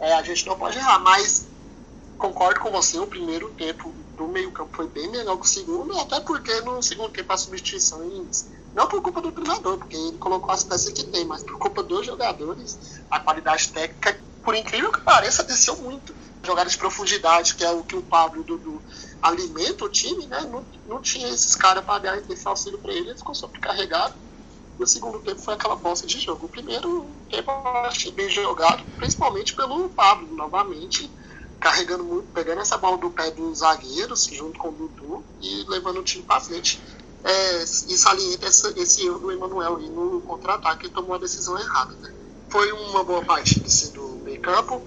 É, 0.00 0.14
a 0.14 0.22
gente 0.22 0.46
não 0.46 0.58
pode 0.58 0.76
errar, 0.76 0.98
mas 0.98 1.46
concordo 2.18 2.60
com 2.60 2.70
você, 2.70 2.98
o 2.98 3.06
primeiro 3.06 3.50
tempo 3.50 3.92
do 4.16 4.28
meio-campo 4.28 4.76
foi 4.76 4.86
bem 4.88 5.10
melhor 5.10 5.36
que 5.36 5.46
o 5.46 5.48
segundo, 5.48 5.98
até 5.98 6.20
porque 6.20 6.60
no 6.60 6.82
segundo 6.82 7.10
tempo 7.10 7.32
as 7.32 7.40
substituições, 7.40 8.46
não 8.74 8.86
por 8.86 9.02
culpa 9.02 9.20
do 9.20 9.32
treinador, 9.32 9.78
porque 9.78 9.96
ele 9.96 10.18
colocou 10.18 10.50
as 10.50 10.62
peças 10.62 10.92
que 10.92 11.04
tem, 11.04 11.24
mas 11.24 11.42
por 11.42 11.58
culpa 11.58 11.82
dos 11.82 12.06
jogadores, 12.06 13.00
a 13.10 13.18
qualidade 13.18 13.68
técnica 13.70 14.20
por 14.44 14.54
incrível 14.54 14.92
que 14.92 15.00
pareça, 15.00 15.42
desceu 15.42 15.76
muito. 15.76 16.14
Jogadas 16.44 16.72
de 16.72 16.78
profundidade, 16.78 17.54
que 17.54 17.64
é 17.64 17.70
o 17.70 17.84
que 17.84 17.94
o 17.94 18.02
Pablo 18.02 18.38
e 18.38 18.40
o 18.40 18.44
Dudu 18.44 18.82
alimenta 19.22 19.84
o 19.84 19.88
time, 19.88 20.26
né? 20.26 20.40
Não, 20.50 20.64
não 20.88 21.00
tinha 21.00 21.28
esses 21.28 21.54
caras 21.54 21.84
para 21.84 22.00
dar 22.00 22.30
esse 22.30 22.48
auxílio 22.48 22.78
para 22.78 22.92
ele, 22.92 23.10
ele 23.10 23.18
ficou 23.18 23.34
sobrecarregado. 23.34 24.14
E 24.78 24.82
o 24.82 24.86
segundo 24.86 25.20
tempo 25.20 25.40
foi 25.40 25.54
aquela 25.54 25.76
bosta 25.76 26.06
de 26.06 26.18
jogo. 26.18 26.46
O 26.46 26.48
primeiro 26.48 27.06
tempo 27.30 27.50
eu 27.50 27.76
achei 27.84 28.10
bem 28.10 28.28
jogado, 28.28 28.82
principalmente 28.96 29.54
pelo 29.54 29.88
Pablo, 29.90 30.34
novamente, 30.34 31.08
carregando 31.60 32.02
muito, 32.02 32.26
pegando 32.32 32.60
essa 32.60 32.76
bola 32.76 32.98
do 32.98 33.10
pé 33.10 33.30
dos 33.30 33.58
zagueiros, 33.58 34.24
junto 34.24 34.58
com 34.58 34.70
o 34.70 34.72
Dudu, 34.72 35.24
e 35.40 35.64
levando 35.68 36.00
o 36.00 36.02
time 36.02 36.24
para 36.24 36.40
frente. 36.40 36.80
É, 37.24 37.62
e 37.62 37.96
salienta 37.96 38.48
esse, 38.48 38.80
esse 38.80 39.06
erro 39.06 39.20
do 39.20 39.30
Emanuel 39.30 39.78
no 39.78 40.20
contra-ataque, 40.22 40.86
ele 40.86 40.92
tomou 40.92 41.14
a 41.14 41.18
decisão 41.18 41.56
errada. 41.56 41.92
Né? 42.00 42.12
Foi 42.48 42.72
uma 42.72 43.04
boa 43.04 43.24
partida 43.24 43.66
assim, 43.66 43.92
do 43.92 44.11
campo 44.42 44.82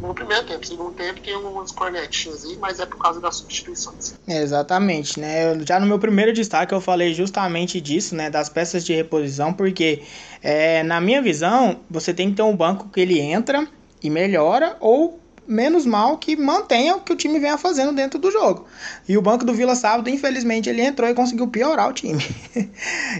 no 0.00 0.14
primeiro 0.14 0.44
tempo. 0.46 0.66
Segundo 0.66 0.92
tempo 0.92 1.20
tem 1.20 1.34
umas 1.36 1.70
cornetinhas 1.72 2.44
aí, 2.44 2.56
mas 2.60 2.80
é 2.80 2.86
por 2.86 2.98
causa 2.98 3.20
das 3.20 3.36
substituições. 3.36 4.14
exatamente, 4.26 5.18
né? 5.18 5.58
Já 5.66 5.78
no 5.80 5.86
meu 5.86 5.98
primeiro 5.98 6.32
destaque 6.32 6.74
eu 6.74 6.80
falei 6.80 7.14
justamente 7.14 7.80
disso, 7.80 8.14
né? 8.14 8.28
Das 8.30 8.48
peças 8.48 8.84
de 8.84 8.94
reposição, 8.94 9.52
porque 9.52 10.02
é, 10.42 10.82
na 10.82 11.00
minha 11.00 11.22
visão, 11.22 11.80
você 11.88 12.12
tem 12.12 12.30
que 12.30 12.36
ter 12.36 12.42
um 12.42 12.56
banco 12.56 12.88
que 12.88 13.00
ele 13.00 13.18
entra 13.20 13.66
e 14.02 14.10
melhora 14.10 14.76
ou 14.80 15.20
menos 15.46 15.86
mal 15.86 16.18
que 16.18 16.36
mantenha 16.36 16.96
o 16.96 17.00
que 17.00 17.12
o 17.12 17.16
time 17.16 17.38
venha 17.38 17.56
fazendo 17.58 17.92
dentro 17.92 18.18
do 18.18 18.30
jogo. 18.30 18.66
E 19.08 19.16
o 19.16 19.22
banco 19.22 19.44
do 19.44 19.54
Vila 19.54 19.74
Sábado, 19.74 20.10
infelizmente, 20.10 20.68
ele 20.68 20.82
entrou 20.82 21.08
e 21.08 21.14
conseguiu 21.14 21.46
piorar 21.48 21.88
o 21.88 21.92
time. 21.92 22.24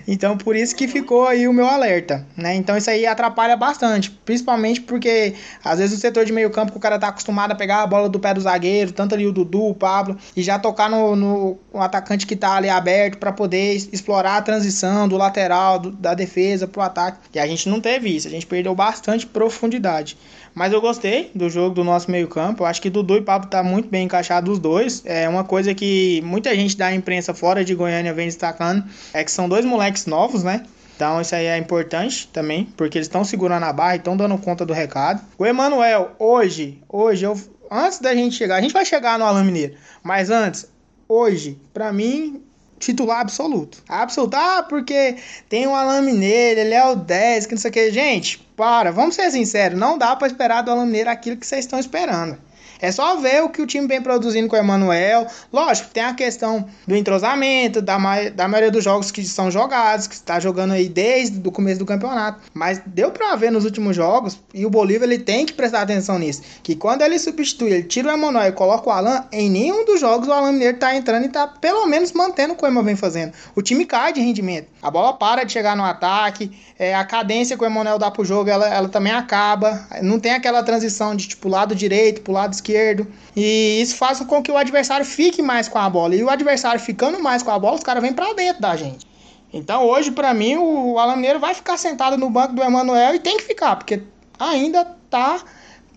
então, 0.06 0.36
por 0.36 0.56
isso 0.56 0.74
que 0.74 0.88
ficou 0.88 1.26
aí 1.26 1.46
o 1.46 1.52
meu 1.52 1.66
alerta, 1.66 2.26
né? 2.36 2.54
Então, 2.54 2.76
isso 2.76 2.90
aí 2.90 3.06
atrapalha 3.06 3.56
bastante, 3.56 4.10
principalmente 4.24 4.80
porque 4.80 5.34
às 5.64 5.78
vezes 5.78 5.96
o 5.96 6.00
setor 6.00 6.24
de 6.24 6.32
meio 6.32 6.50
campo, 6.50 6.76
o 6.76 6.80
cara 6.80 6.98
tá 6.98 7.08
acostumado 7.08 7.52
a 7.52 7.54
pegar 7.54 7.82
a 7.82 7.86
bola 7.86 8.08
do 8.08 8.18
pé 8.18 8.34
do 8.34 8.40
zagueiro, 8.40 8.92
tanto 8.92 9.14
ali 9.14 9.26
o 9.26 9.32
Dudu, 9.32 9.68
o 9.68 9.74
Pablo, 9.74 10.16
e 10.36 10.42
já 10.42 10.58
tocar 10.58 10.90
no, 10.90 11.16
no, 11.16 11.58
no 11.72 11.80
atacante 11.80 12.26
que 12.26 12.36
tá 12.36 12.56
ali 12.56 12.68
aberto 12.68 13.18
para 13.18 13.32
poder 13.32 13.74
explorar 13.92 14.36
a 14.36 14.42
transição 14.42 15.08
do 15.08 15.16
lateral, 15.16 15.78
do, 15.78 15.90
da 15.90 16.14
defesa 16.14 16.66
pro 16.66 16.82
ataque. 16.82 17.18
E 17.34 17.38
a 17.38 17.46
gente 17.46 17.68
não 17.68 17.80
teve 17.80 18.14
isso, 18.14 18.26
a 18.26 18.30
gente 18.30 18.46
perdeu 18.46 18.74
bastante 18.74 19.26
profundidade. 19.26 20.16
Mas 20.56 20.72
eu 20.72 20.80
gostei 20.80 21.30
do 21.34 21.50
jogo 21.50 21.74
do 21.74 21.84
nosso 21.84 22.10
meio-campo. 22.10 22.64
Acho 22.64 22.80
que 22.80 22.88
Dudu 22.88 23.18
e 23.18 23.20
Pablo 23.20 23.46
tá 23.50 23.62
muito 23.62 23.90
bem 23.90 24.06
encaixados 24.06 24.54
os 24.54 24.58
dois. 24.58 25.02
É 25.04 25.28
uma 25.28 25.44
coisa 25.44 25.74
que 25.74 26.22
muita 26.24 26.56
gente 26.56 26.78
da 26.78 26.94
imprensa 26.94 27.34
fora 27.34 27.62
de 27.62 27.74
Goiânia 27.74 28.14
vem 28.14 28.24
destacando 28.24 28.82
é 29.12 29.22
que 29.22 29.30
são 29.30 29.50
dois 29.50 29.66
moleques 29.66 30.06
novos, 30.06 30.42
né? 30.42 30.64
Então 30.96 31.20
isso 31.20 31.34
aí 31.34 31.44
é 31.44 31.58
importante 31.58 32.26
também, 32.28 32.64
porque 32.74 32.96
eles 32.96 33.06
estão 33.06 33.22
segurando 33.22 33.64
a 33.64 33.72
barra 33.72 33.96
e 33.96 33.98
estão 33.98 34.16
dando 34.16 34.38
conta 34.38 34.64
do 34.64 34.72
recado. 34.72 35.20
O 35.36 35.44
Emanuel, 35.44 36.12
hoje, 36.18 36.82
hoje, 36.88 37.26
eu, 37.26 37.38
antes 37.70 37.98
da 37.98 38.14
gente 38.14 38.34
chegar, 38.34 38.56
a 38.56 38.60
gente 38.62 38.72
vai 38.72 38.86
chegar 38.86 39.18
no 39.18 39.26
Alain 39.26 39.44
Mineiro, 39.44 39.74
mas 40.02 40.30
antes, 40.30 40.66
hoje, 41.06 41.58
para 41.74 41.92
mim, 41.92 42.42
titular 42.78 43.20
absoluto. 43.20 43.82
Absoluto, 43.86 44.34
ah, 44.34 44.64
porque 44.66 45.16
tem 45.50 45.66
um 45.66 45.76
Alan 45.76 46.00
Mineiro, 46.00 46.60
ele 46.60 46.72
é 46.72 46.86
o 46.86 46.96
10, 46.96 47.44
que 47.44 47.54
não 47.54 47.60
sei 47.60 47.70
o 47.70 47.74
que. 47.74 47.90
Gente, 47.90 48.45
para, 48.56 48.90
vamos 48.90 49.14
ser 49.14 49.30
sinceros, 49.30 49.78
não 49.78 49.98
dá 49.98 50.16
para 50.16 50.26
esperar 50.26 50.62
do 50.62 50.70
Alan 50.70 50.86
Mineiro 50.86 51.10
aquilo 51.10 51.36
que 51.36 51.46
vocês 51.46 51.64
estão 51.64 51.78
esperando. 51.78 52.38
É 52.80 52.92
só 52.92 53.16
ver 53.16 53.42
o 53.42 53.48
que 53.48 53.62
o 53.62 53.66
time 53.66 53.86
vem 53.86 54.02
produzindo 54.02 54.48
com 54.48 54.56
o 54.56 54.58
Emanuel. 54.58 55.26
Lógico, 55.52 55.90
tem 55.90 56.02
a 56.02 56.14
questão 56.14 56.66
do 56.86 56.96
entrosamento, 56.96 57.80
da, 57.80 57.98
ma 57.98 58.28
da 58.30 58.48
maioria 58.48 58.70
dos 58.70 58.84
jogos 58.84 59.10
que 59.10 59.24
são 59.24 59.50
jogados, 59.50 60.06
que 60.06 60.14
está 60.14 60.38
jogando 60.40 60.72
aí 60.72 60.88
desde 60.88 61.46
o 61.46 61.52
começo 61.52 61.78
do 61.78 61.86
campeonato. 61.86 62.40
Mas 62.52 62.80
deu 62.86 63.10
para 63.10 63.34
ver 63.36 63.50
nos 63.50 63.64
últimos 63.64 63.96
jogos, 63.96 64.38
e 64.52 64.64
o 64.66 64.70
Bolívar 64.70 65.08
ele 65.08 65.18
tem 65.18 65.46
que 65.46 65.52
prestar 65.52 65.82
atenção 65.82 66.18
nisso, 66.18 66.42
que 66.62 66.74
quando 66.74 67.02
ele 67.02 67.18
substitui, 67.18 67.70
ele 67.70 67.82
tira 67.84 68.08
o 68.08 68.12
Emanuel 68.12 68.48
e 68.48 68.52
coloca 68.52 68.88
o 68.88 68.92
Alan, 68.92 69.24
em 69.32 69.50
nenhum 69.50 69.84
dos 69.84 70.00
jogos 70.00 70.28
o 70.28 70.32
Alan 70.32 70.52
Mineiro 70.52 70.78
tá 70.78 70.94
entrando 70.94 71.24
e 71.24 71.28
tá 71.28 71.46
pelo 71.46 71.86
menos 71.86 72.12
mantendo 72.12 72.54
o 72.54 72.56
que 72.56 72.64
o 72.64 72.66
Ema 72.66 72.82
vem 72.82 72.96
fazendo. 72.96 73.32
O 73.54 73.62
time 73.62 73.84
cai 73.84 74.12
de 74.12 74.20
rendimento. 74.20 74.68
A 74.82 74.90
bola 74.90 75.14
para 75.14 75.44
de 75.44 75.52
chegar 75.52 75.76
no 75.76 75.84
ataque, 75.84 76.50
é, 76.78 76.94
a 76.94 77.04
cadência 77.04 77.56
que 77.56 77.62
o 77.62 77.66
Emanuel 77.66 77.98
dá 77.98 78.10
pro 78.10 78.24
jogo, 78.24 78.50
ela, 78.50 78.68
ela 78.68 78.88
também 78.88 79.12
acaba. 79.12 79.86
Não 80.02 80.20
tem 80.20 80.32
aquela 80.32 80.62
transição 80.62 81.16
de 81.16 81.28
tipo 81.28 81.48
lado 81.48 81.74
direito 81.74 82.20
pro 82.20 82.32
lado 82.32 82.52
esquerdo. 82.52 82.65
E 82.74 83.80
isso 83.80 83.96
faz 83.96 84.20
com 84.20 84.42
que 84.42 84.50
o 84.50 84.56
adversário 84.56 85.04
fique 85.04 85.42
mais 85.42 85.68
com 85.68 85.78
a 85.78 85.88
bola. 85.88 86.14
E 86.14 86.22
o 86.22 86.30
adversário 86.30 86.80
ficando 86.80 87.22
mais 87.22 87.42
com 87.42 87.50
a 87.50 87.58
bola, 87.58 87.76
os 87.76 87.82
caras 87.82 88.02
vêm 88.02 88.12
para 88.12 88.32
dentro 88.34 88.62
da 88.62 88.76
gente. 88.76 89.06
Então 89.52 89.84
hoje, 89.84 90.10
para 90.10 90.34
mim, 90.34 90.56
o 90.56 90.98
Alan 90.98 91.16
Mineiro 91.16 91.38
vai 91.38 91.54
ficar 91.54 91.76
sentado 91.76 92.16
no 92.16 92.28
banco 92.28 92.54
do 92.54 92.62
Emanuel 92.62 93.14
e 93.14 93.18
tem 93.18 93.36
que 93.36 93.44
ficar, 93.44 93.76
porque 93.76 94.02
ainda 94.38 94.84
tá 95.08 95.42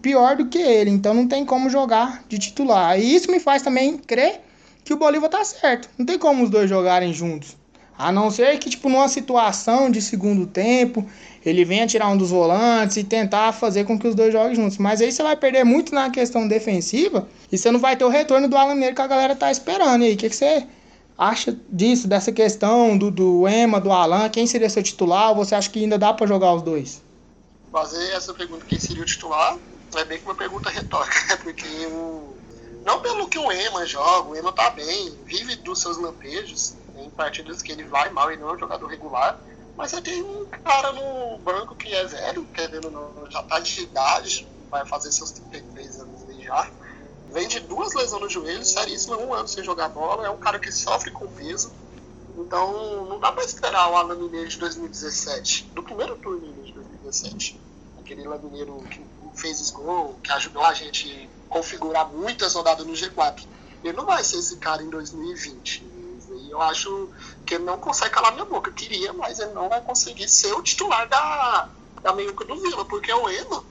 pior 0.02 0.36
do 0.36 0.48
que 0.48 0.60
ele. 0.60 0.90
Então 0.90 1.14
não 1.14 1.28
tem 1.28 1.46
como 1.46 1.70
jogar 1.70 2.24
de 2.28 2.40
titular. 2.40 3.00
E 3.00 3.16
isso 3.16 3.30
me 3.32 3.40
faz 3.40 3.62
também 3.62 3.98
crer 3.98 4.42
que 4.84 4.94
o 4.94 4.98
Bolívar 4.98 5.30
tá 5.30 5.44
certo. 5.44 5.90
Não 5.98 6.06
tem 6.06 6.18
como 6.18 6.44
os 6.44 6.50
dois 6.50 6.70
jogarem 6.70 7.14
juntos. 7.14 7.59
A 8.00 8.14
não 8.14 8.32
ser 8.32 8.58
que, 8.60 8.70
tipo, 8.70 8.88
numa 8.88 9.10
situação 9.10 9.92
de 9.92 10.02
segundo 10.02 10.48
tempo, 10.48 11.06
ele 11.46 11.66
venha 11.66 11.86
tirar 11.86 12.08
um 12.08 12.16
dos 12.16 12.30
volantes 12.30 12.96
e 12.96 13.04
tentar 13.04 13.52
fazer 13.52 13.84
com 13.84 14.00
que 14.00 14.08
os 14.08 14.16
dois 14.16 14.32
joguem 14.32 14.56
juntos. 14.56 14.78
Mas 14.78 15.02
aí 15.02 15.12
você 15.12 15.22
vai 15.22 15.36
perder 15.36 15.66
muito 15.66 15.94
na 15.94 16.10
questão 16.10 16.48
defensiva 16.48 17.28
e 17.52 17.58
você 17.58 17.70
não 17.70 17.78
vai 17.78 17.98
ter 17.98 18.06
o 18.06 18.08
retorno 18.08 18.48
do 18.48 18.56
Alan 18.56 18.74
Mineiro 18.74 18.96
que 18.96 19.02
a 19.02 19.08
galera 19.08 19.36
tá 19.36 19.52
esperando. 19.52 20.06
E 20.06 20.08
aí, 20.08 20.14
o 20.14 20.18
que, 20.18 20.30
que 20.30 20.36
você 20.38 20.66
acha 21.18 21.60
disso, 21.70 22.08
dessa 22.08 22.32
questão 22.32 22.98
do, 22.98 23.12
do 23.12 23.46
Ema, 23.46 23.82
do 23.82 23.92
Alan? 23.92 24.30
Quem 24.30 24.48
seria 24.48 24.70
seu 24.70 24.82
titular? 24.82 25.32
Ou 25.32 25.36
você 25.36 25.54
acha 25.54 25.70
que 25.70 25.84
ainda 25.84 25.98
dá 25.98 26.14
para 26.14 26.26
jogar 26.26 26.54
os 26.54 26.62
dois? 26.62 27.02
Fazer 27.70 28.14
essa 28.14 28.34
pergunta, 28.34 28.64
quem 28.66 28.80
seria 28.80 29.04
o 29.04 29.06
titular, 29.06 29.58
é 29.98 30.06
bem 30.06 30.20
que 30.20 30.24
uma 30.24 30.36
pergunta 30.36 30.70
retórica, 30.70 31.20
né? 31.28 31.36
Porque 31.44 31.68
o... 31.88 32.34
não 32.86 33.02
pelo 33.02 33.28
que 33.28 33.38
o 33.38 33.52
Ema 33.52 33.86
joga, 33.86 34.30
o 34.30 34.36
Ema 34.38 34.54
tá 34.54 34.70
bem, 34.70 35.14
vive 35.26 35.58
dos 35.58 35.82
seus 35.82 35.98
lampejos 35.98 36.79
em 37.06 37.10
partidas 37.10 37.62
que 37.62 37.72
ele 37.72 37.84
vai 37.84 38.10
mal 38.10 38.32
e 38.32 38.38
não 38.38 38.50
é 38.50 38.54
um 38.54 38.60
jogador 38.60 38.88
regular. 38.88 39.40
Mas 39.76 39.92
você 39.92 40.02
tem 40.02 40.22
um 40.22 40.46
cara 40.46 40.92
no 40.92 41.38
banco 41.38 41.76
que 41.76 41.94
é 41.94 42.06
velho, 42.06 42.46
querendo 42.54 42.92
não, 42.92 43.30
já 43.30 43.42
tá 43.44 43.60
de 43.60 43.82
idade, 43.82 44.48
vai 44.70 44.86
fazer 44.86 45.12
seus 45.12 45.32
33 45.32 46.02
anos 46.02 46.30
aí 46.30 46.44
já. 46.44 46.70
Vem 47.32 47.48
de 47.48 47.60
duas 47.62 47.94
lesões 47.94 48.22
no 48.22 48.30
joelho, 48.30 48.66
seríssima, 48.66 49.18
um 49.18 49.34
ano 49.34 49.48
sem 49.48 49.64
jogar 49.64 49.90
bola, 49.90 50.26
é 50.26 50.30
um 50.30 50.38
cara 50.38 50.60
que 50.60 50.72
sofre 50.72 51.12
com 51.12 51.28
peso. 51.28 51.72
Então 52.38 53.06
não 53.06 53.20
dá 53.20 53.32
para 53.32 53.44
esperar 53.44 53.90
o 53.92 53.96
Alan 53.96 54.16
Mineiro 54.16 54.50
de 54.50 54.58
2017, 54.58 55.72
do 55.74 55.84
primeiro 55.84 56.18
turno 56.18 56.52
de 56.64 56.72
2017. 56.74 57.60
Aquele 58.00 58.26
Alan 58.26 58.40
Mineiro 58.40 58.84
que 58.90 59.02
fez 59.36 59.62
os 59.62 59.72
gols, 59.72 60.16
que 60.24 60.32
ajudou 60.32 60.64
a 60.64 60.74
gente 60.74 61.30
configurar 61.48 62.08
muitas 62.10 62.54
rodadas 62.54 62.86
no 62.86 62.94
G4. 62.94 63.46
Ele 63.84 63.96
não 63.96 64.06
vai 64.06 64.24
ser 64.24 64.40
esse 64.40 64.58
cara 64.58 64.84
em 64.84 64.90
2020. 64.90 65.99
Eu 66.50 66.62
acho 66.62 67.10
que 67.46 67.56
ele 67.56 67.64
não 67.64 67.78
consegue 67.78 68.12
calar 68.12 68.34
minha 68.34 68.46
boca. 68.46 68.70
Eu 68.70 68.74
queria, 68.74 69.14
mas 69.14 69.40
ele 69.40 69.54
não 69.54 69.70
vai 69.70 69.82
conseguir 69.82 70.28
ser 70.28 70.54
o 70.54 70.62
titular 70.62 71.08
da, 71.08 71.70
da 72.02 72.14
meiuca 72.14 72.46
do 72.46 72.60
Vila, 72.60 72.86
porque 72.86 73.12
o 73.14 73.30
Eno, 73.30 73.66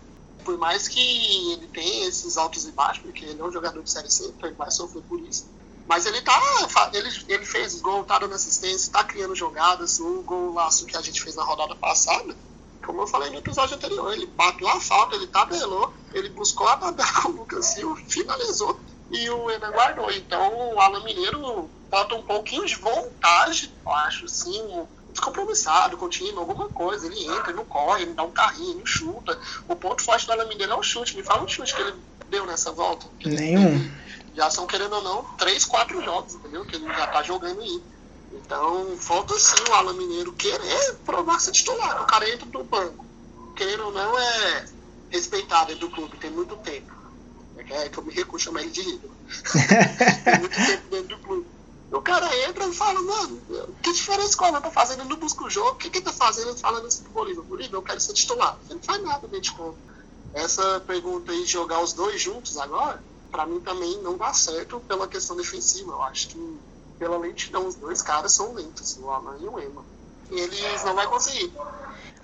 por 0.44 0.56
mais 0.58 0.88
que 0.88 1.52
ele 1.52 1.66
tenha 1.68 2.08
esses 2.08 2.36
altos 2.36 2.66
e 2.66 2.72
baixos, 2.72 3.02
porque 3.02 3.24
ele 3.24 3.40
é 3.40 3.44
um 3.44 3.52
jogador 3.52 3.82
de 3.82 3.90
Série 3.90 4.10
C, 4.10 4.26
então 4.26 4.48
ele 4.48 4.56
vai 4.56 4.70
sofrer 4.70 5.02
por 5.02 5.20
isso. 5.20 5.46
Mas 5.88 6.04
ele 6.04 6.20
tá. 6.20 6.38
Ele, 6.92 7.08
ele 7.28 7.46
fez 7.46 7.80
gol, 7.80 8.04
tá 8.04 8.18
dando 8.18 8.34
assistência, 8.34 8.92
tá 8.92 9.02
criando 9.02 9.34
jogadas. 9.34 9.98
O 9.98 10.22
gol 10.22 10.52
laço 10.52 10.84
que 10.84 10.96
a 10.96 11.00
gente 11.00 11.22
fez 11.22 11.34
na 11.34 11.42
rodada 11.42 11.74
passada, 11.74 12.36
como 12.84 13.00
eu 13.00 13.06
falei 13.06 13.30
no 13.30 13.38
episódio 13.38 13.76
anterior, 13.76 14.12
ele 14.12 14.26
bateu 14.26 14.68
a 14.68 14.80
falta, 14.80 15.16
ele 15.16 15.26
tabelou, 15.26 15.92
ele 16.12 16.28
buscou 16.28 16.68
a 16.68 16.76
tabela 16.76 17.12
com 17.22 17.28
o 17.28 17.32
Lucas 17.32 17.66
Silva, 17.66 18.00
finalizou 18.06 18.78
e 19.10 19.30
o 19.30 19.50
Enan 19.50 19.70
guardou. 19.72 20.10
Então 20.10 20.74
o 20.74 20.80
Alan 20.80 21.02
Mineiro 21.04 21.70
bota 21.90 22.14
um 22.14 22.22
pouquinho 22.22 22.66
de 22.66 22.74
vontade, 22.76 23.72
eu 23.84 23.92
acho, 23.92 24.28
sim, 24.28 24.86
descompromissado 25.12 25.96
com 25.96 26.06
o 26.06 26.08
time, 26.08 26.36
alguma 26.36 26.68
coisa. 26.68 27.06
Ele 27.06 27.24
entra, 27.24 27.50
ele 27.50 27.58
não 27.58 27.64
corre, 27.64 28.02
ele 28.02 28.14
dá 28.14 28.22
um 28.22 28.30
carrinho, 28.30 28.78
ele 28.78 28.86
chuta. 28.86 29.38
O 29.66 29.74
ponto 29.74 30.02
forte 30.02 30.26
do 30.26 30.32
Alan 30.32 30.46
Mineiro 30.46 30.72
é 30.72 30.76
o 30.76 30.82
chute. 30.82 31.16
Me 31.16 31.22
fala 31.22 31.42
um 31.42 31.48
chute 31.48 31.74
que 31.74 31.80
ele 31.80 31.94
deu 32.30 32.46
nessa 32.46 32.72
volta. 32.72 33.06
Nenhum. 33.24 33.90
Já 34.34 34.50
são, 34.50 34.66
querendo 34.66 34.94
ou 34.94 35.02
não, 35.02 35.24
três, 35.36 35.64
quatro 35.64 36.02
jogos, 36.02 36.34
entendeu? 36.34 36.64
Que 36.64 36.76
ele 36.76 36.86
já 36.86 37.06
tá 37.08 37.22
jogando 37.22 37.60
aí. 37.60 37.82
Então, 38.32 38.96
falta 38.98 39.34
sim 39.38 39.56
o 39.68 39.74
Alan 39.74 39.94
Mineiro 39.94 40.32
querer 40.34 40.94
provar 41.04 41.40
ser 41.40 41.52
titular. 41.52 42.02
O 42.02 42.06
cara 42.06 42.28
entra 42.30 42.46
do 42.46 42.62
banco. 42.62 43.04
Querendo 43.56 43.86
ou 43.86 43.92
não, 43.92 44.18
é 44.18 44.66
respeitado 45.10 45.74
do 45.76 45.90
clube, 45.90 46.16
tem 46.18 46.30
muito 46.30 46.56
tempo. 46.56 46.96
É 47.56 47.88
que 47.88 47.98
eu 47.98 48.04
me 48.04 48.14
recuso 48.14 48.36
a 48.36 48.44
chamar 48.44 48.62
ele 48.62 48.70
de 48.70 48.80
ídolo. 48.80 49.12
tem 50.24 50.38
muito 50.38 50.54
tempo 50.54 50.88
dentro 50.90 51.08
do 51.08 51.18
clube. 51.18 51.46
O 51.90 52.02
cara 52.02 52.28
entra 52.48 52.66
e 52.66 52.72
fala, 52.72 53.00
mano, 53.00 53.40
que 53.82 53.92
diferença 53.92 54.36
que 54.36 54.42
o 54.42 54.46
Alan 54.46 54.60
tá 54.60 54.70
fazendo? 54.70 55.00
Ele 55.00 55.08
não 55.08 55.16
busca 55.16 55.44
o 55.44 55.50
jogo. 55.50 55.70
O 55.70 55.74
que, 55.76 55.88
que 55.88 55.98
ele 55.98 56.04
tá 56.04 56.12
fazendo 56.12 56.54
falando 56.56 56.86
assim 56.86 57.02
pro 57.02 57.12
Bolívar? 57.12 57.44
Bolívar, 57.44 57.74
eu 57.74 57.82
quero 57.82 58.00
ser 58.00 58.12
titular. 58.12 58.58
Ele 58.66 58.74
não 58.74 58.82
faz 58.82 59.02
nada 59.02 59.26
dentro 59.26 59.54
de. 59.54 59.88
Essa 60.34 60.80
pergunta 60.86 61.32
aí 61.32 61.44
de 61.44 61.50
jogar 61.50 61.80
os 61.82 61.94
dois 61.94 62.20
juntos 62.20 62.58
agora, 62.58 63.02
para 63.30 63.46
mim 63.46 63.60
também 63.60 63.96
não 64.02 64.18
dá 64.18 64.32
certo 64.34 64.78
pela 64.80 65.08
questão 65.08 65.34
defensiva. 65.34 65.92
Eu 65.92 66.02
acho 66.02 66.28
que 66.28 66.58
pela 66.98 67.16
lentidão, 67.16 67.66
os 67.66 67.76
dois 67.76 68.02
caras 68.02 68.32
são 68.32 68.52
lentos, 68.52 68.98
o 68.98 69.08
Alan 69.10 69.38
e 69.40 69.48
o 69.48 69.58
Emma. 69.58 69.84
E 70.30 70.38
eles 70.38 70.84
não 70.84 70.94
vão 70.94 71.06
conseguir. 71.06 71.50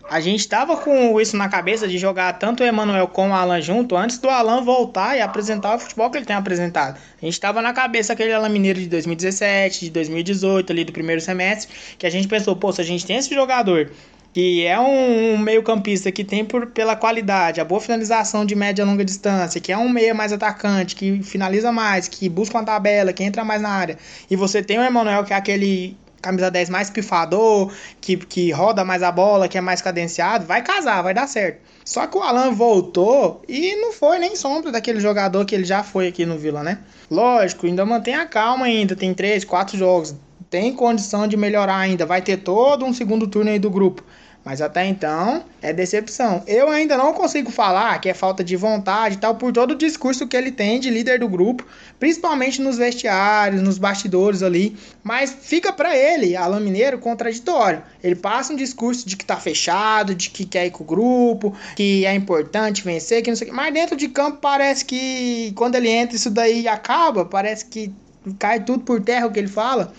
A 0.09 0.21
gente 0.21 0.47
tava 0.47 0.77
com 0.77 1.19
isso 1.21 1.37
na 1.37 1.49
cabeça 1.49 1.89
de 1.89 1.97
jogar 1.97 2.35
tanto 2.35 2.63
o 2.63 2.67
Emanuel 2.67 3.09
como 3.09 3.33
o 3.33 3.35
Alan 3.35 3.61
junto 3.61 3.97
antes 3.97 4.19
do 4.19 4.29
Alan 4.29 4.63
voltar 4.63 5.17
e 5.17 5.21
apresentar 5.21 5.75
o 5.75 5.79
futebol 5.79 6.11
que 6.11 6.19
ele 6.19 6.27
tem 6.27 6.37
apresentado. 6.37 6.99
A 7.21 7.25
gente 7.25 7.41
tava 7.41 7.63
na 7.63 7.73
cabeça 7.73 8.13
aquele 8.13 8.33
Alan 8.33 8.51
Mineiro 8.51 8.79
de 8.79 8.87
2017, 8.87 9.87
de 9.87 9.91
2018, 9.91 10.73
ali 10.73 10.85
do 10.85 10.93
primeiro 10.93 11.21
semestre, 11.21 11.75
que 11.99 12.07
a 12.07 12.11
gente 12.11 12.29
pensou, 12.29 12.55
pô, 12.55 12.71
se 12.71 12.81
a 12.81 12.85
gente 12.85 13.05
tem 13.07 13.17
esse 13.17 13.35
jogador 13.35 13.91
que 14.35 14.67
é 14.67 14.79
um, 14.79 15.39
meio-campista 15.39 16.11
que 16.11 16.25
tem 16.25 16.45
por, 16.45 16.67
pela 16.67 16.97
qualidade, 16.97 17.61
a 17.61 17.65
boa 17.65 17.81
finalização 17.81 18.45
de 18.45 18.57
média 18.57 18.83
e 18.83 18.85
longa 18.85 19.05
distância, 19.05 19.61
que 19.61 19.71
é 19.71 19.79
um 19.79 19.89
meia 19.89 20.13
mais 20.13 20.33
atacante, 20.33 20.97
que 20.97 21.23
finaliza 21.23 21.71
mais, 21.71 22.09
que 22.09 22.29
busca 22.29 22.59
uma 22.59 22.65
tabela, 22.65 23.13
que 23.13 23.23
entra 23.23 23.45
mais 23.45 23.63
na 23.63 23.69
área. 23.69 23.97
E 24.29 24.35
você 24.35 24.61
tem 24.61 24.77
o 24.77 24.83
Emanuel, 24.83 25.23
que 25.23 25.33
é 25.33 25.37
aquele 25.37 25.97
camisa 26.25 26.51
10 26.51 26.71
mais 26.71 26.89
pifador, 26.89 27.71
que, 28.01 28.17
que 28.17 28.51
roda 28.51 28.83
mais 28.83 29.03
a 29.03 29.13
bola, 29.13 29.47
que 29.47 29.59
é 29.59 29.61
mais 29.61 29.83
cadenciado, 29.83 30.47
vai 30.47 30.63
casar, 30.63 31.03
vai 31.03 31.13
dar 31.13 31.29
certo. 31.29 31.61
Só 31.85 32.07
que 32.07 32.17
o 32.17 32.23
Alan 32.23 32.51
voltou 32.51 33.43
e 33.47 33.77
não 33.77 33.93
foi 33.93 34.19
nem 34.19 34.35
sombra 34.35 34.73
daquele 34.73 35.01
jogador 35.01 35.45
que 35.45 35.55
ele 35.55 35.65
já 35.65 35.83
foi 35.83 36.09
aqui 36.09 36.25
no 36.25 36.39
Vila, 36.39 36.63
né? 36.63 36.79
Lógico, 37.11 37.67
ainda 37.67 37.85
mantém 37.85 38.15
a 38.15 38.25
calma 38.25 38.65
ainda, 38.65 38.97
tem 38.97 39.13
3, 39.13 39.45
4 39.45 39.77
jogos, 39.77 40.15
tem 40.49 40.73
condição 40.73 41.29
de 41.29 41.37
melhorar 41.37 41.77
ainda, 41.77 42.07
vai 42.07 42.23
ter 42.23 42.39
todo 42.39 42.87
um 42.87 42.95
segundo 42.95 43.27
turno 43.27 43.51
aí 43.51 43.59
do 43.59 43.69
grupo. 43.69 44.03
Mas 44.45 44.61
até 44.61 44.85
então 44.87 45.43
é 45.63 45.73
decepção. 45.73 46.43
Eu 46.47 46.69
ainda 46.69 46.99
não 46.99 47.15
consigo 47.15 47.51
falar 47.51 47.99
que 47.99 48.11
é 48.11 48.15
falta 48.15 48.45
de 48.45 48.55
vontade 48.57 49.15
e 49.15 49.19
tal, 49.19 49.37
por 49.37 49.51
todo 49.53 49.71
o 49.71 49.75
discurso 49.75 50.29
que 50.29 50.37
ele 50.37 50.53
tem 50.53 50.79
de 50.79 50.91
líder 50.91 51.19
do 51.19 51.29
grupo, 51.29 51.67
principalmente 51.99 52.61
nos 52.61 52.77
vestiários, 52.77 53.63
nos 53.63 53.79
bastidores 53.79 54.43
ali. 54.43 54.77
Mas 55.03 55.35
fica 55.41 55.73
para 55.73 55.97
ele, 55.97 56.37
Alan 56.37 56.61
Mineiro, 56.61 56.99
contraditório. 56.99 57.83
Ele 58.03 58.15
passa 58.15 58.53
um 58.53 58.57
discurso 58.57 59.09
de 59.09 59.17
que 59.17 59.25
tá 59.25 59.39
fechado, 59.39 60.15
de 60.15 60.29
que 60.29 60.45
quer 60.45 60.67
ir 60.67 60.71
com 60.71 60.85
o 60.85 60.87
grupo, 60.87 61.57
que 61.75 62.05
é 62.05 62.15
importante 62.15 62.85
vencer, 62.85 63.23
que 63.23 63.31
não 63.31 63.37
sei 63.37 63.47
o 63.47 63.51
que. 63.51 63.57
Mas 63.57 63.73
dentro 63.73 63.97
de 63.97 64.09
campo 64.09 64.39
parece 64.43 64.85
que 64.85 65.53
quando 65.57 65.77
ele 65.77 65.89
entra 65.89 66.17
isso 66.17 66.29
daí 66.29 66.69
acaba, 66.69 67.25
parece 67.25 67.65
que 67.65 67.91
cai 68.39 68.63
tudo 68.63 68.85
por 68.85 69.01
terra 69.01 69.27
o 69.27 69.33
que 69.33 69.39
ele 69.39 69.49
fala. 69.49 69.91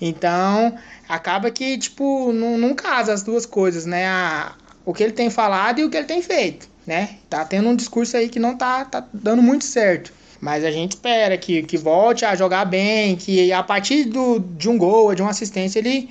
Então, 0.00 0.74
acaba 1.10 1.50
que, 1.50 1.76
tipo, 1.76 2.32
não, 2.32 2.56
não 2.56 2.72
casa 2.72 3.12
as 3.12 3.22
duas 3.22 3.44
coisas, 3.44 3.84
né? 3.84 4.06
A, 4.06 4.54
o 4.84 4.94
que 4.94 5.02
ele 5.02 5.12
tem 5.12 5.28
falado 5.28 5.80
e 5.80 5.84
o 5.84 5.90
que 5.90 5.96
ele 5.96 6.06
tem 6.06 6.22
feito, 6.22 6.68
né? 6.86 7.16
Tá 7.28 7.44
tendo 7.44 7.68
um 7.68 7.74
discurso 7.74 8.16
aí 8.16 8.28
que 8.28 8.38
não 8.38 8.56
tá, 8.56 8.84
tá 8.84 9.04
dando 9.12 9.42
muito 9.42 9.64
certo. 9.64 10.12
Mas 10.40 10.64
a 10.64 10.70
gente 10.70 10.92
espera 10.92 11.36
que, 11.36 11.62
que 11.64 11.76
volte 11.76 12.24
a 12.24 12.34
jogar 12.34 12.64
bem, 12.64 13.16
que 13.16 13.52
a 13.52 13.62
partir 13.62 14.04
do, 14.04 14.38
de 14.38 14.70
um 14.70 14.78
gol, 14.78 15.14
de 15.14 15.20
uma 15.20 15.32
assistência, 15.32 15.80
ele 15.80 16.08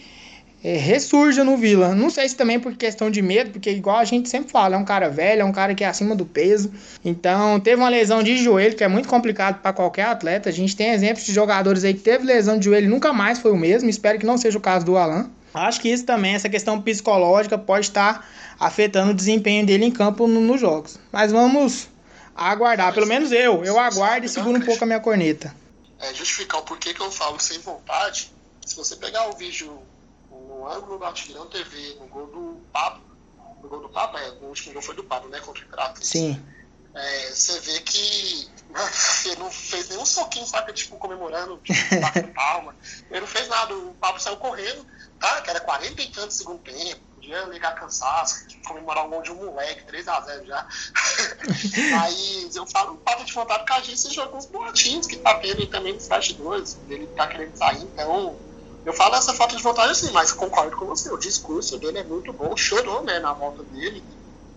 é, 0.63 0.75
ressurja 0.75 1.43
no 1.43 1.55
Vila. 1.57 1.95
Não 1.95 2.09
sei 2.09 2.27
se 2.27 2.35
também 2.35 2.59
por 2.59 2.75
questão 2.75 3.09
de 3.09 3.21
medo, 3.21 3.51
porque 3.51 3.69
igual 3.69 3.97
a 3.97 4.05
gente 4.05 4.29
sempre 4.29 4.51
fala, 4.51 4.75
é 4.75 4.77
um 4.77 4.85
cara 4.85 5.09
velho, 5.09 5.41
é 5.41 5.45
um 5.45 5.51
cara 5.51 5.73
que 5.73 5.83
é 5.83 5.87
acima 5.87 6.15
do 6.15 6.25
peso. 6.25 6.71
Então, 7.03 7.59
teve 7.59 7.81
uma 7.81 7.89
lesão 7.89 8.21
de 8.21 8.37
joelho, 8.37 8.75
que 8.75 8.83
é 8.83 8.87
muito 8.87 9.07
complicado 9.07 9.61
para 9.61 9.73
qualquer 9.73 10.05
atleta. 10.05 10.49
A 10.49 10.51
gente 10.51 10.75
tem 10.75 10.91
exemplos 10.91 11.25
de 11.25 11.33
jogadores 11.33 11.83
aí 11.83 11.93
que 11.93 12.01
teve 12.01 12.25
lesão 12.25 12.57
de 12.57 12.65
joelho 12.65 12.89
nunca 12.89 13.13
mais 13.13 13.39
foi 13.39 13.51
o 13.51 13.57
mesmo. 13.57 13.89
Espero 13.89 14.19
que 14.19 14.25
não 14.25 14.37
seja 14.37 14.57
o 14.57 14.61
caso 14.61 14.85
do 14.85 14.97
Alan. 14.97 15.29
Acho 15.53 15.81
que 15.81 15.89
isso 15.89 16.05
também, 16.05 16.35
essa 16.35 16.47
questão 16.47 16.79
psicológica, 16.79 17.57
pode 17.57 17.87
estar 17.87 18.27
afetando 18.59 19.11
o 19.11 19.15
desempenho 19.15 19.65
dele 19.65 19.85
em 19.85 19.91
campo 19.91 20.27
nos 20.27 20.43
no 20.43 20.57
jogos. 20.57 20.99
Mas 21.11 21.31
vamos 21.31 21.87
aguardar, 22.35 22.93
pelo 22.93 23.07
menos 23.07 23.31
eu. 23.31 23.63
Eu 23.65 23.79
aguardo 23.79 24.25
e 24.25 24.29
seguro 24.29 24.59
um 24.59 24.61
pouco 24.61 24.83
a 24.83 24.87
minha 24.87 24.99
corneta. 24.99 25.55
É, 25.99 26.13
justificar 26.13 26.61
o 26.61 26.63
porquê 26.63 26.93
que 26.93 27.01
eu 27.01 27.11
falo 27.11 27.39
sem 27.39 27.59
vontade. 27.59 28.31
Se 28.65 28.75
você 28.75 28.95
pegar 28.95 29.27
o 29.29 29.33
vídeo 29.35 29.79
no 30.59 30.67
ângulo 30.67 30.97
do 30.97 31.05
Atirão 31.05 31.47
TV, 31.47 31.95
no 32.01 32.07
gol 32.07 32.27
do 32.27 32.61
Pablo, 32.73 33.01
no 33.63 33.69
gol 33.69 33.81
do 33.81 33.89
Pablo, 33.89 34.17
é, 34.17 34.29
o 34.41 34.47
último 34.47 34.73
gol 34.73 34.81
foi 34.81 34.95
do 34.95 35.03
Pablo, 35.03 35.29
né, 35.29 35.39
contra 35.39 35.63
o 35.63 35.65
Imperatriz. 35.65 36.07
Sim. 36.07 36.45
É, 36.93 37.29
você 37.29 37.59
vê 37.61 37.79
que 37.79 38.49
ele 39.25 39.35
não 39.37 39.49
fez 39.49 39.89
nenhum 39.89 40.05
soquinho, 40.05 40.45
sabe, 40.45 40.73
tipo, 40.73 40.97
comemorando, 40.97 41.57
tipo, 41.63 41.79
batendo 42.01 42.33
palma. 42.33 42.75
Ele 43.09 43.21
não 43.21 43.27
fez 43.27 43.47
nada, 43.47 43.73
o 43.73 43.93
Pablo 43.95 44.19
saiu 44.19 44.37
correndo, 44.37 44.85
tá, 45.19 45.41
que 45.41 45.49
era 45.49 45.61
40 45.61 46.01
e 46.01 46.07
tanto 46.09 46.33
segundo 46.33 46.59
tempo, 46.59 47.01
podia 47.15 47.41
ligar 47.45 47.75
cansaço, 47.75 48.47
tipo, 48.47 48.67
comemorar 48.67 49.05
o 49.05 49.09
gol 49.09 49.21
de 49.21 49.31
um 49.31 49.45
moleque, 49.45 49.89
3x0 49.89 50.45
já. 50.45 50.67
Mas 51.91 52.55
eu 52.55 52.67
falo 52.67 52.99
falta 53.05 53.23
de 53.23 53.33
vontade 53.33 53.59
porque 53.59 53.73
a 53.73 53.81
gente 53.81 54.13
jogou 54.13 54.37
uns 54.37 54.45
boatinhos 54.47 55.07
que 55.07 55.17
tá 55.17 55.35
tendo 55.35 55.65
também 55.67 55.93
nos 55.93 56.07
bastidores, 56.07 56.77
ele 56.89 57.07
tá 57.07 57.27
querendo 57.27 57.55
sair, 57.55 57.83
então 57.83 58.48
eu 58.85 58.93
falo 58.93 59.15
essa 59.15 59.33
falta 59.33 59.55
de 59.55 59.63
vontade 59.63 59.91
assim, 59.91 60.11
mas 60.11 60.31
concordo 60.31 60.75
com 60.75 60.85
você. 60.85 61.11
O 61.11 61.17
discurso 61.17 61.77
dele 61.77 61.99
é 61.99 62.03
muito 62.03 62.31
bom, 62.31 62.55
chorou 62.55 63.03
né, 63.03 63.19
na 63.19 63.33
volta 63.33 63.63
dele. 63.63 64.03